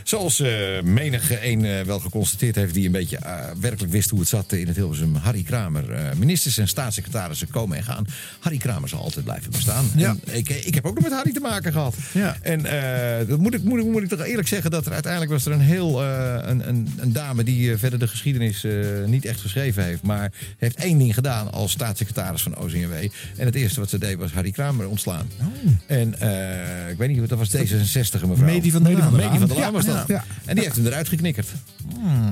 zoals 0.02 0.38
menige 0.84 1.46
een 1.46 1.84
wel 1.84 2.00
geconstateerd 2.00 2.54
heeft... 2.54 2.74
die 2.74 2.86
een 2.86 2.92
beetje 2.92 3.18
werkelijk 3.60 3.92
wist 3.92 4.10
hoe 4.10 4.20
het 4.20 4.28
zat 4.28 4.52
in 4.52 4.66
het 4.66 4.76
Hilversum. 4.76 5.14
Harry 5.14 5.42
Kramer. 5.42 5.84
ministers 6.16 6.58
en 6.58 6.68
staatssecretarissen 6.68 7.50
komen 7.50 7.76
en 7.76 7.84
gaan. 7.84 8.06
Harry 8.38 8.58
Kramer 8.58 8.88
zal 8.88 9.00
altijd 9.00 9.24
blijven 9.24 9.50
bestaan. 9.50 9.90
Ja. 9.96 10.16
En 10.26 10.36
ik, 10.36 10.48
ik 10.48 10.74
heb 10.74 10.86
ook 10.86 10.94
nog 10.94 11.04
met 11.04 11.12
Harry 11.12 11.32
te 11.32 11.40
maken 11.40 11.72
gehad. 11.72 11.94
Ja. 12.14 12.36
En 12.42 12.66
eh, 12.66 13.28
dat 13.28 13.38
moet 13.38 13.54
ik, 13.54 13.62
moet, 13.62 13.78
ik, 13.78 13.86
moet 13.86 14.02
ik 14.02 14.08
toch 14.08 14.24
eerlijk 14.24 14.48
zeggen 14.48 14.70
dat 14.70 14.86
er 14.86 14.92
uiteindelijk 14.92 15.32
was 15.32 15.46
er 15.46 15.52
een 15.52 15.60
heel 15.60 16.02
eh, 16.02 16.34
een, 16.42 16.68
een, 16.68 16.88
een 16.96 17.12
dame 17.12 17.44
die 17.44 17.72
eh, 17.72 17.78
verder 17.78 17.98
de 17.98 18.08
geschiedenis 18.08 18.66
niet 19.06 19.24
echt 19.24 19.40
geschreven 19.40 19.84
heeft, 19.84 20.02
maar 20.02 20.32
heeft 20.58 20.76
één 20.76 20.98
ding 20.98 21.14
gedaan 21.14 21.52
als 21.52 21.72
staatssecretaris 21.72 22.42
van 22.42 22.58
OCMW. 22.58 22.92
En 23.36 23.46
het 23.46 23.54
eerste 23.54 23.80
wat 23.80 23.88
ze 23.88 23.98
deed 23.98 24.16
was 24.16 24.32
Harry 24.32 24.50
Kramer 24.50 24.88
ontslaan. 24.88 25.26
En 25.86 26.20
eh, 26.20 26.90
ik 26.90 26.98
weet 26.98 27.08
niet, 27.08 27.28
dat 27.28 27.38
was 27.38 27.56
D66 27.56 28.26
mevrouw. 28.26 28.36
Medi 28.36 28.70
van 28.70 28.82
der 28.82 28.98
Laan. 28.98 29.12
Medi 29.12 29.38
van 29.38 29.48
der 29.48 29.56
Laan 29.56 29.66
Ja, 29.66 29.72
was 29.72 29.84
dat. 29.84 30.08
En 30.44 30.54
die 30.54 30.64
heeft 30.64 30.76
hem 30.76 30.86
eruit 30.86 31.08
geknikkerd. 31.08 31.48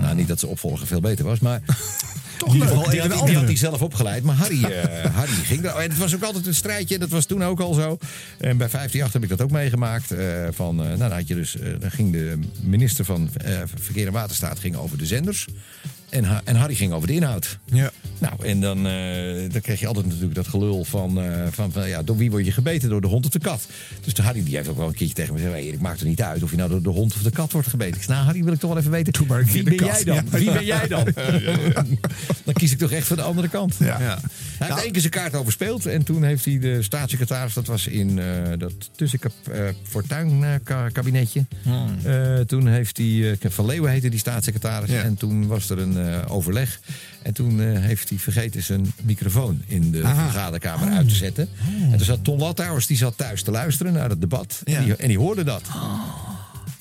Nou, 0.01 0.15
niet 0.15 0.29
dat 0.29 0.41
ze 0.41 0.47
opvolger 0.47 0.87
veel 0.87 1.01
beter 1.01 1.25
was, 1.25 1.39
maar 1.39 1.61
Toch 2.45 2.53
die, 2.53 2.65
leuk. 2.65 2.91
die, 2.91 3.01
een 3.01 3.25
die 3.27 3.37
had 3.37 3.45
hij 3.45 3.57
zelf 3.57 3.83
opgeleid. 3.83 4.23
Maar 4.23 4.35
Harry, 4.35 4.65
eh, 4.65 5.15
Harry 5.15 5.33
ging 5.33 5.65
er. 5.65 5.77
En 5.77 5.91
het 5.91 5.99
was 5.99 6.15
ook 6.15 6.23
altijd 6.23 6.47
een 6.47 6.55
strijdje. 6.55 6.99
Dat 6.99 7.09
was 7.09 7.25
toen 7.27 7.45
ook 7.45 7.61
al 7.61 7.75
zo. 7.75 7.99
En 8.39 8.57
bij 8.57 8.69
158 8.69 9.13
heb 9.13 9.23
ik 9.23 9.29
dat 9.29 9.43
ook 9.43 9.51
meegemaakt. 9.51 10.11
eh, 10.11 10.49
van, 10.51 10.81
eh, 10.81 10.87
nou, 10.87 10.99
dan 10.99 11.13
had 11.13 11.29
je 11.29 11.35
dus, 11.35 11.57
dan 11.79 11.91
ging 11.91 12.13
de 12.13 12.39
minister 12.61 13.05
van 13.05 13.31
Verkeer 13.81 14.07
en 14.07 14.13
Waterstaat 14.13 14.59
ging 14.59 14.77
over 14.77 14.99
de 14.99 15.07
zenders. 15.07 15.47
En, 16.13 16.25
en 16.45 16.57
Harry 16.57 16.75
ging 16.75 16.93
over 16.93 17.09
de 17.09 17.15
inhoud. 17.15 17.59
Ja. 17.65 17.91
Nou, 18.19 18.47
en 18.47 18.61
dan, 18.61 18.87
eh, 18.87 19.53
dan 19.53 19.61
kreeg 19.61 19.81
je 19.81 19.87
altijd 19.87 20.07
natuurlijk 20.07 20.35
dat 20.35 20.49
gelul 20.49 20.85
van, 20.85 21.23
eh, 21.23 21.47
van, 21.51 21.73
van, 21.73 21.89
ja, 21.89 22.03
door 22.03 22.17
wie 22.17 22.31
word 22.31 22.45
je 22.45 22.53
gebeten? 22.53 22.89
Door 22.89 23.01
de 23.01 23.07
hond 23.07 23.25
of 23.25 23.31
de 23.31 23.39
kat? 23.39 23.67
Dus 24.05 24.15
de 24.15 24.23
Harry 24.23 24.45
die 24.45 24.57
heeft 24.57 24.69
ook 24.69 24.77
wel 24.77 24.87
een 24.87 24.95
keertje 24.95 25.15
tegen 25.15 25.35
me 25.35 25.39
gezegd, 25.41 25.57
hey, 25.57 25.67
ik 25.67 25.81
maak 25.81 26.01
er 26.01 26.07
niet 26.07 26.23
uit 26.23 26.43
of 26.43 26.51
je 26.51 26.57
nou 26.57 26.71
door 26.71 26.83
de 26.83 26.89
hond 26.89 27.15
of 27.15 27.23
de 27.23 27.31
kat 27.31 27.53
wordt 27.53 27.69
gebeten. 27.69 27.97
Ik 27.97 28.03
zei, 28.03 28.13
nou 28.13 28.25
Harry, 28.25 28.45
wil 28.45 28.53
ik 28.53 28.59
toch 28.59 28.71
wel 28.71 28.79
even 28.79 28.91
weten, 28.91 29.27
wie 29.53 29.63
ben 29.63 29.77
kat. 29.77 29.89
jij 29.89 30.05
dan? 30.05 30.31
Wie 30.31 30.53
ben 30.53 30.65
jij 30.65 30.89
dan? 30.89 31.05
dan 32.45 32.55
kies 32.55 32.73
ik 32.73 32.79
toch 32.79 32.91
echt 32.91 33.07
voor 33.07 33.17
de 33.17 33.23
andere 33.23 33.49
kant. 33.49 33.75
Ja. 33.79 34.21
Hij 34.59 34.69
heeft 34.69 34.83
één 34.83 34.93
keer 34.93 35.01
zijn 35.01 35.13
kaart 35.13 35.35
overspeeld 35.35 35.87
en 35.87 36.03
toen 36.03 36.23
heeft 36.23 36.45
hij 36.45 36.59
de 36.59 36.83
staatssecretaris, 36.83 37.55
dat 37.55 37.67
was 37.67 37.87
in 37.87 38.19
eh, 38.19 38.25
dat 38.59 38.73
tussenfortuin-kabinetje. 38.97 41.45
Eh, 42.05 42.39
toen 42.39 42.67
heeft 42.67 42.97
hij, 42.97 43.37
Van 43.41 43.67
Leeuwen 43.67 43.91
heette 43.91 44.09
die 44.09 44.19
staatssecretaris. 44.19 44.91
En 44.91 45.15
toen 45.15 45.47
was 45.47 45.71
er 45.71 45.79
een 45.79 46.27
overleg. 46.27 46.81
En 47.23 47.35
toen 47.35 47.61
heeft 47.61 48.09
hij 48.09 48.19
vergeten 48.19 48.63
zijn 48.63 48.93
microfoon 49.03 49.63
in 49.67 49.91
de 49.91 50.05
Aha. 50.05 50.23
vergaderkamer 50.23 50.89
uit 50.89 51.09
te 51.09 51.15
zetten. 51.15 51.49
En 51.91 51.97
toen 51.97 52.07
zat 52.07 52.25
Ton 52.25 52.39
Lattouwers, 52.39 52.87
die 52.87 52.97
zat 52.97 53.17
thuis 53.17 53.43
te 53.43 53.51
luisteren 53.51 53.93
naar 53.93 54.09
het 54.09 54.21
debat. 54.21 54.61
En, 54.65 54.85
die, 54.85 54.97
en 54.97 55.09
die 55.09 55.19
hoorde 55.19 55.45
dat. 55.45 55.63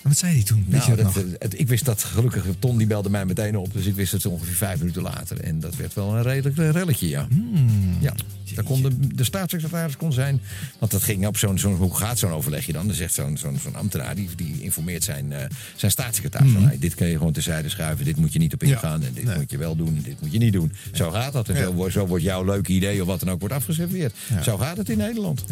Wat 0.02 0.18
zei 0.18 0.34
hij 0.34 0.44
toen? 0.44 0.66
Weet 0.68 0.80
Nou, 0.88 0.98
je 0.98 1.04
dat 1.04 1.16
eh, 1.18 1.24
het- 1.40 1.60
ik 1.60 1.68
wist 1.68 1.86
dat 1.86 2.04
gelukkig, 2.04 2.46
Ton 2.60 2.78
die 2.78 2.88
belde 2.88 3.10
mij 3.10 3.26
meteen 3.26 3.58
op. 3.58 3.74
Dus 3.74 3.86
ik 3.86 3.96
wist 3.96 4.12
het 4.12 4.26
ongeveer 4.26 4.56
vijf 4.56 4.80
minuten 4.80 5.02
later. 5.02 5.40
En 5.40 5.60
dat 5.60 5.76
werd 5.76 5.94
wel 5.94 6.16
een 6.16 6.22
redelijk 6.24 6.58
eh, 6.58 6.70
relletje, 6.70 7.08
ja. 7.08 7.28
Hmm. 7.30 7.98
Ja, 8.00 8.14
daar 8.56 8.64
kon 8.64 8.82
de, 8.82 9.08
de 9.16 9.24
staatssecretaris 9.24 9.98
kon 9.98 10.14
zijn. 10.14 10.42
Want 10.80 10.92
dat 10.92 11.04
ging 11.04 11.28
op 11.28 11.38
zo'n, 11.38 11.60
zo'n 11.60 11.76
hoe 11.76 11.96
gaat 11.96 12.20
zo'n 12.20 12.32
overlegje 12.32 12.74
dan? 12.74 12.86
Dan 12.88 12.96
zegt 12.96 13.14
zo'n, 13.14 13.38
zo'n, 13.38 13.58
zo'n 13.64 13.76
ambtenaar, 13.76 14.16
die, 14.16 14.30
die 14.36 14.62
informeert 14.62 15.04
zijn, 15.04 15.32
eh, 15.34 15.40
zijn 15.76 15.92
staatssecretaris. 15.92 16.52
van, 16.52 16.64
hey, 16.64 16.80
dit 16.80 16.96
kun 16.96 17.08
je 17.08 17.18
gewoon 17.18 17.34
terzijde 17.34 17.70
schuiven, 17.70 18.06
dit 18.06 18.18
moet 18.18 18.34
je 18.34 18.40
niet 18.40 18.54
op 18.54 18.64
ingaan. 18.64 19.04
En 19.04 19.14
dit 19.14 19.36
moet 19.38 19.52
je 19.52 19.58
wel 19.58 19.76
doen, 19.76 19.96
en 19.96 20.02
dit 20.02 20.22
moet 20.22 20.32
je 20.32 20.38
niet 20.38 20.54
doen. 20.54 20.72
Zo 20.94 21.12
gaat 21.12 21.34
dat. 21.34 21.50
En 21.50 21.58
zo, 21.58 21.74
wordt- 21.74 21.94
zo 21.94 22.08
wordt 22.08 22.24
jouw 22.24 22.44
leuke 22.46 22.72
idee 22.72 23.02
of 23.02 23.08
wat 23.08 23.20
dan 23.20 23.30
ook 23.30 23.40
wordt 23.40 23.56
afgeserveerd. 23.56 24.14
Zo 24.44 24.58
gaat 24.58 24.78
het 24.78 24.90
in 24.90 24.98
Nederland. 24.98 25.44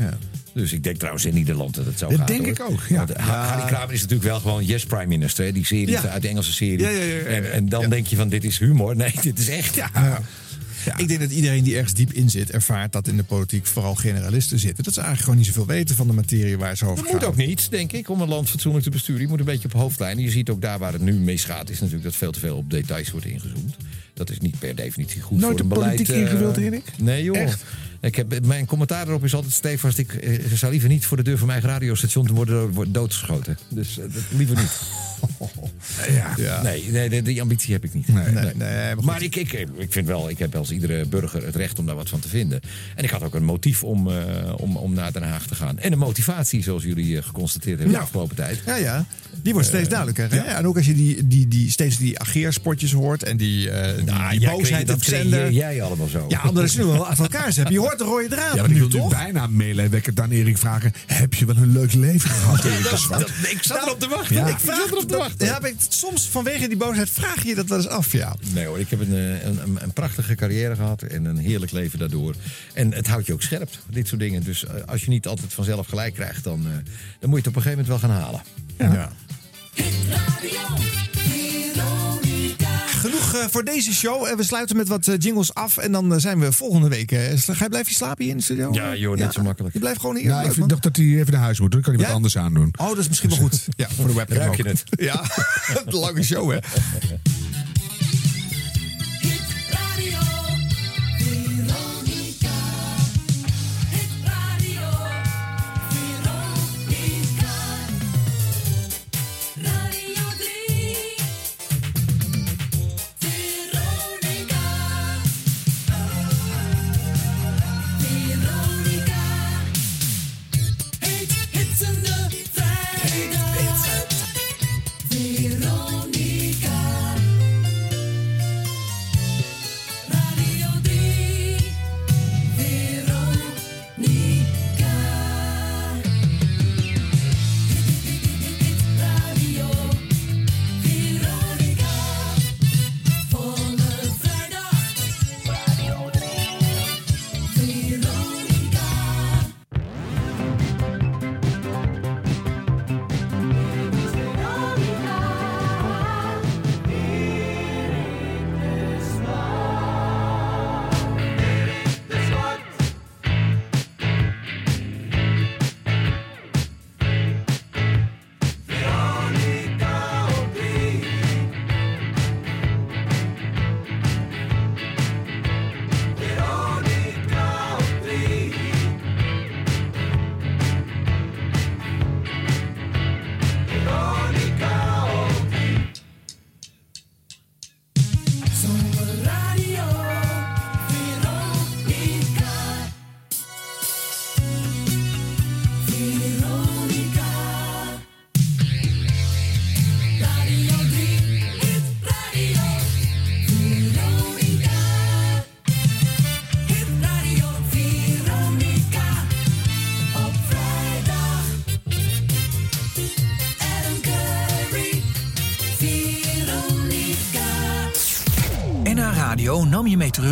Dus 0.54 0.74
ik 0.74 0.84
denk 0.84 0.98
trouwens 0.98 1.26
in 1.26 1.34
Nederland 1.34 1.76
dat 1.76 1.86
het 1.86 1.98
zo 2.00 2.08
Dat 2.10 2.18
gaat. 2.18 2.28
denk 2.28 2.40
hoor. 2.40 2.50
ik 2.50 2.62
ook, 2.62 2.82
ja. 2.90 3.08
Eh, 3.08 3.26
Ha- 3.26 3.46
Harry 3.48 3.68
Kramer 3.68 3.94
is 3.94 4.02
natuurlijk 4.02 4.30
wel 4.30 4.40
gewoon 4.40 4.66
Yes 4.66 4.86
Prime 4.86 5.06
Minister. 5.06 5.46
hè, 5.46 5.52
Die 5.52 5.66
serie 5.66 5.90
Ja. 5.90 6.02
uit 6.08 6.22
de 6.22 6.28
Engelse 6.28 6.54
serie. 6.54 6.80
Ja. 6.80 6.90
En, 7.26 7.52
en 7.52 7.70
dan 7.70 7.90
denk 7.90 8.08
je 8.08 8.16
van 8.16 8.30
dit 8.30 8.44
is 8.44 8.60
humor. 8.60 8.96
Nee, 8.96 9.14
dit 9.22 9.40
is 9.40 9.50
echt. 9.50 9.76
Ja. 9.76 10.22
Ik 10.98 11.08
denk 11.08 11.20
dat 11.20 11.32
iedereen 11.32 11.64
die 11.64 11.76
ergens 11.76 11.94
diep 11.94 12.14
in 12.14 12.30
zit, 12.30 12.52
ervaart 12.52 12.92
dat 12.92 13.08
in 13.08 13.18
de 13.18 13.24
politiek 13.24 13.66
vooral 13.66 13.96
generalisten 13.96 14.60
zitten. 14.60 14.84
Dat 14.84 14.94
ze 14.94 15.00
eigenlijk 15.00 15.30
gewoon 15.30 15.38
niet 15.46 15.56
zoveel 15.56 15.76
weten 15.76 15.96
van 15.96 16.08
de 16.08 16.14
materie 16.14 16.58
waar 16.58 16.78
ze 16.78 16.86
over 16.86 16.96
Dat 16.98 17.06
gaan. 17.06 17.16
moet 17.16 17.26
ook 17.28 17.36
niet, 17.36 17.68
denk 17.72 17.92
ik, 17.92 18.10
om 18.10 18.22
een 18.22 18.28
land 18.28 18.50
fatsoenlijk 18.50 18.84
te 18.84 18.90
besturen. 18.90 19.22
Je 19.22 19.28
moet 19.28 19.40
een 19.40 19.46
beetje 19.46 19.68
op 19.68 19.74
hoofdlijnen. 19.74 20.24
Je 20.24 20.30
ziet 20.30 20.50
ook 20.50 20.62
daar 20.62 20.80
waar 20.80 20.94
het 20.94 21.02
nu 21.02 21.14
misgaat, 21.14 21.70
is 21.70 21.78
natuurlijk 21.80 22.04
dat 22.04 22.16
veel 22.16 22.32
te 22.32 22.40
veel 22.40 22.56
op 22.58 22.70
details 22.70 23.12
wordt 23.12 23.26
ingezoomd. 23.26 23.76
Dat 24.14 24.30
is 24.30 24.40
niet 24.40 24.60
per 24.60 24.76
definitie 24.76 25.22
goed 25.22 25.40
Nooit 25.40 25.52
voor 25.52 25.60
een 25.62 25.68
de 25.70 25.74
beleid. 25.76 25.96
politiek 25.96 26.16
eh, 26.16 26.22
ingewild, 26.22 26.58
Erik? 26.58 26.84
Nee, 26.98 27.24
joh. 27.24 27.38
Echt? 27.38 27.64
Ik 28.02 28.16
heb, 28.16 28.46
mijn 28.46 28.66
commentaar 28.66 29.08
erop 29.08 29.24
is 29.24 29.34
altijd 29.34 29.54
stevast. 29.54 29.98
Ik 29.98 30.14
eh, 30.14 30.52
zou 30.54 30.72
liever 30.72 30.90
niet 30.90 31.06
voor 31.06 31.18
de 31.18 31.24
deur 31.24 31.38
van 31.38 31.48
mijn 31.48 31.60
eigen 31.62 31.80
radiostation 31.80 32.28
te 32.28 32.34
worden, 32.34 32.72
worden 32.72 32.94
doodgeschoten. 32.94 33.58
Dus 33.70 34.00
eh, 34.00 34.06
dat 34.14 34.24
liever 34.38 34.56
niet. 34.58 34.72
Ja. 36.38 36.62
Nee, 36.62 36.84
nee, 36.92 37.10
die- 37.10 37.22
die 37.22 37.42
ambitie 37.42 37.74
heb 37.74 37.84
ik 37.84 37.94
niet. 37.94 38.08
Nee, 38.08 38.26
nee, 38.26 38.54
nee, 38.56 38.96
maar 38.96 39.04
maar 39.06 39.22
ik, 39.22 39.36
ik, 39.36 39.52
ik 39.78 39.92
vind 39.94 40.08
wel, 40.08 40.30
ik 40.30 40.40
heb 40.40 40.56
als 40.56 40.72
iedere 40.72 41.06
burger 41.06 41.46
het 41.46 41.56
recht 41.56 41.80
om 41.80 41.86
daar 41.86 41.96
wat 41.96 42.10
van 42.10 42.20
te 42.20 42.28
vinden. 42.28 42.60
En 42.96 43.04
ik 43.04 43.10
had 43.10 43.24
ook 43.24 43.36
een 43.36 43.44
motief 43.44 43.84
om, 43.84 44.08
eh, 44.10 44.54
om, 44.58 44.76
om 44.78 44.94
naar 44.94 45.12
Den 45.14 45.24
Haag 45.24 45.48
te 45.48 45.56
gaan. 45.56 45.80
En 45.80 45.92
een 45.92 45.98
motivatie, 45.98 46.64
zoals 46.64 46.84
jullie 46.84 47.18
eh, 47.18 47.24
geconstateerd 47.24 47.76
hebben 47.78 47.94
Ja. 47.96 48.00
de 48.02 48.06
afgelopen 48.06 48.36
tijd. 48.36 48.62
Ja, 48.66 48.76
ja. 48.76 49.06
Die 49.42 49.54
wordt 49.54 49.68
steeds 49.68 49.84
Eh, 49.84 49.90
duidelijker. 49.90 50.32
Hè? 50.32 50.38
En 50.40 50.68
ook 50.68 50.78
als 50.78 50.86
je 50.86 50.94
die, 50.94 51.28
die, 51.28 51.48
die, 51.48 51.72
steeds 51.72 51.98
die 51.98 52.20
ageerspotjes 52.20 52.92
hoort 52.92 53.24
en 53.24 53.38
die, 53.38 53.70
eh 53.70 53.96
die, 53.96 54.04
Nou, 54.06 54.38
die 54.38 54.50
boosheid 54.50 54.90
op 54.90 55.04
zender. 55.04 55.52
jij 55.52 55.82
allemaal 55.82 56.08
zo. 56.08 56.26
Ja, 56.28 56.42
omdat 56.50 56.70
ze 56.70 56.78
nu 56.80 56.84
wel 56.86 57.06
achter 57.08 57.24
elkaar 57.24 57.54
hebben. 57.56 57.74
Je 57.74 57.80
hoort 57.80 57.98
de 57.98 58.04
rode 58.04 58.28
draad 58.28 58.56
Ja, 58.56 58.62
maar 58.62 58.72
ik 58.72 58.78
nu, 58.78 58.88
toch? 58.88 59.10
bijna 59.10 59.48
meelewekker 59.48 60.14
dan 60.14 60.30
Erik 60.32 60.58
vragen. 60.58 60.92
Heb 61.06 61.34
je 61.34 61.46
wel 61.46 61.56
een 61.58 61.72
leuk 61.72 61.94
leven 61.94 62.30
gehad, 62.30 62.64
Erik 62.66 62.90
de 62.90 62.98
Zwart? 62.98 63.30
ik 63.30 63.60
zat 63.62 63.82
erop 63.86 64.00
te 64.00 64.08
wachten. 64.08 64.36
Ja. 64.36 64.48
Ik 64.48 64.58
zat 64.66 64.92
erop 64.92 65.08
te 65.08 65.18
wachten. 65.18 65.46
Ja, 65.46 65.60
soms 65.90 66.28
vanwege 66.28 66.68
die 66.68 66.78
boosheid 66.78 67.10
vraag 67.10 67.42
je 67.44 67.48
je 67.50 67.56
dat 67.56 67.68
wel 67.68 67.78
eens 67.78 67.88
af, 67.88 68.12
ja. 68.12 68.36
Nee 68.54 68.66
hoor, 68.66 68.80
ik 68.80 68.90
heb 68.90 69.00
een, 69.00 69.14
eh, 69.14 69.44
een, 69.46 69.60
een, 69.64 69.78
een 69.82 69.94
prachtige 69.94 70.36
carrière 70.36 70.76
gehad 70.76 71.02
en 71.02 71.26
een 71.26 71.38
heerlijk 71.38 71.72
leven 71.72 72.00
daardoor. 72.00 72.36
En 72.74 72.94
het 72.94 73.08
houdt 73.08 73.26
je 73.26 73.34
ook 73.34 73.42
scherp, 73.42 73.70
dit 73.90 74.08
soort 74.08 74.20
dingen. 74.22 74.44
Dus 74.44 74.66
als 74.86 75.04
je 75.04 75.10
niet 75.10 75.28
altijd 75.28 75.54
vanzelf 75.54 75.88
gelijk 75.88 76.14
krijgt, 76.14 76.44
dan, 76.44 76.62
dan 77.20 77.30
moet 77.30 77.44
je 77.44 77.48
het 77.48 77.48
op 77.48 77.56
een 77.56 77.62
gegeven 77.62 77.86
moment 77.86 77.88
wel 77.88 78.00
gaan 78.00 78.22
halen. 78.24 78.42
Ja. 78.78 79.12
Genoeg 83.00 83.34
eh, 83.36 83.46
voor 83.50 83.64
deze 83.64 83.94
show. 83.94 84.26
Eh, 84.26 84.36
we 84.36 84.44
sluiten 84.44 84.76
met 84.78 84.88
wat 84.88 85.08
eh, 85.08 85.16
jingles 85.18 85.54
af. 85.54 85.78
En 85.78 85.92
dan 85.92 86.20
zijn 86.20 86.40
we 86.40 86.52
volgende 86.52 86.88
week. 86.90 87.10
ga 87.12 87.64
je 87.64 87.70
blijven 87.70 87.94
slapen 87.94 88.24
hier 88.24 88.32
in 88.32 88.38
de 88.38 88.44
studio? 88.44 88.70
Ja, 88.74 88.96
joh, 88.96 89.18
net 89.18 89.34
zo 89.34 89.42
makkelijk. 89.42 89.74
Je 89.74 89.80
blijft 89.80 90.00
gewoon 90.00 90.16
hier. 90.16 90.26
Ja, 90.26 90.38
ik 90.40 90.46
vind 90.46 90.58
man. 90.58 90.68
toch 90.68 90.80
dat 90.80 90.96
hij 90.96 91.06
even 91.06 91.34
naar 91.34 91.42
huis 91.42 91.60
moet. 91.60 91.72
Dan 91.72 91.82
kan 91.82 91.92
hij 91.94 92.02
Ja? 92.02 92.08
wat 92.08 92.16
anders 92.16 92.38
aan 92.38 92.54
doen. 92.54 92.74
Oh, 92.78 92.88
dat 92.88 92.98
is 92.98 93.08
misschien 93.08 93.30
wel 93.30 93.38
goed. 93.40 93.68
Ja, 93.76 93.88
voor 93.90 94.08
de 94.08 94.14
webcam 94.14 94.38
Ruik 94.38 94.56
je 94.56 94.64
ook. 94.64 94.70
het? 94.70 94.84
Ja, 94.90 95.22
de 95.86 95.96
lange 96.06 96.24
show, 96.24 96.52
hè. 96.52 96.58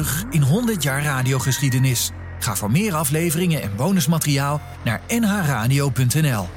Terug 0.04 0.26
in 0.30 0.42
100 0.42 0.84
jaar 0.84 1.04
radiogeschiedenis. 1.04 2.12
Ga 2.40 2.56
voor 2.56 2.72
meer 2.72 2.96
afleveringen 2.96 3.62
en 3.62 3.76
bonusmateriaal 3.76 4.62
naar 4.84 5.02
nhradio.nl. 5.08 6.48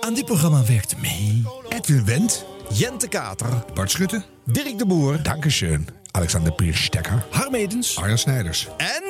Aan 0.00 0.14
dit 0.14 0.24
programma 0.24 0.64
werkte 0.64 0.96
mee 1.00 1.44
Edwin 1.68 2.04
Wendt, 2.04 2.44
Jente 2.72 3.08
Kater, 3.08 3.64
Bart 3.74 3.90
Schutte. 3.90 4.22
Dirk 4.44 4.78
de 4.78 4.86
Boer, 4.86 5.22
Dankeschön. 5.22 5.88
Alexander 6.10 6.52
Pierstekker. 6.52 7.24
Harm 7.30 7.54
Edens 7.54 7.96
Arjan 7.96 8.18
Snijders. 8.18 8.68
en 8.76 9.02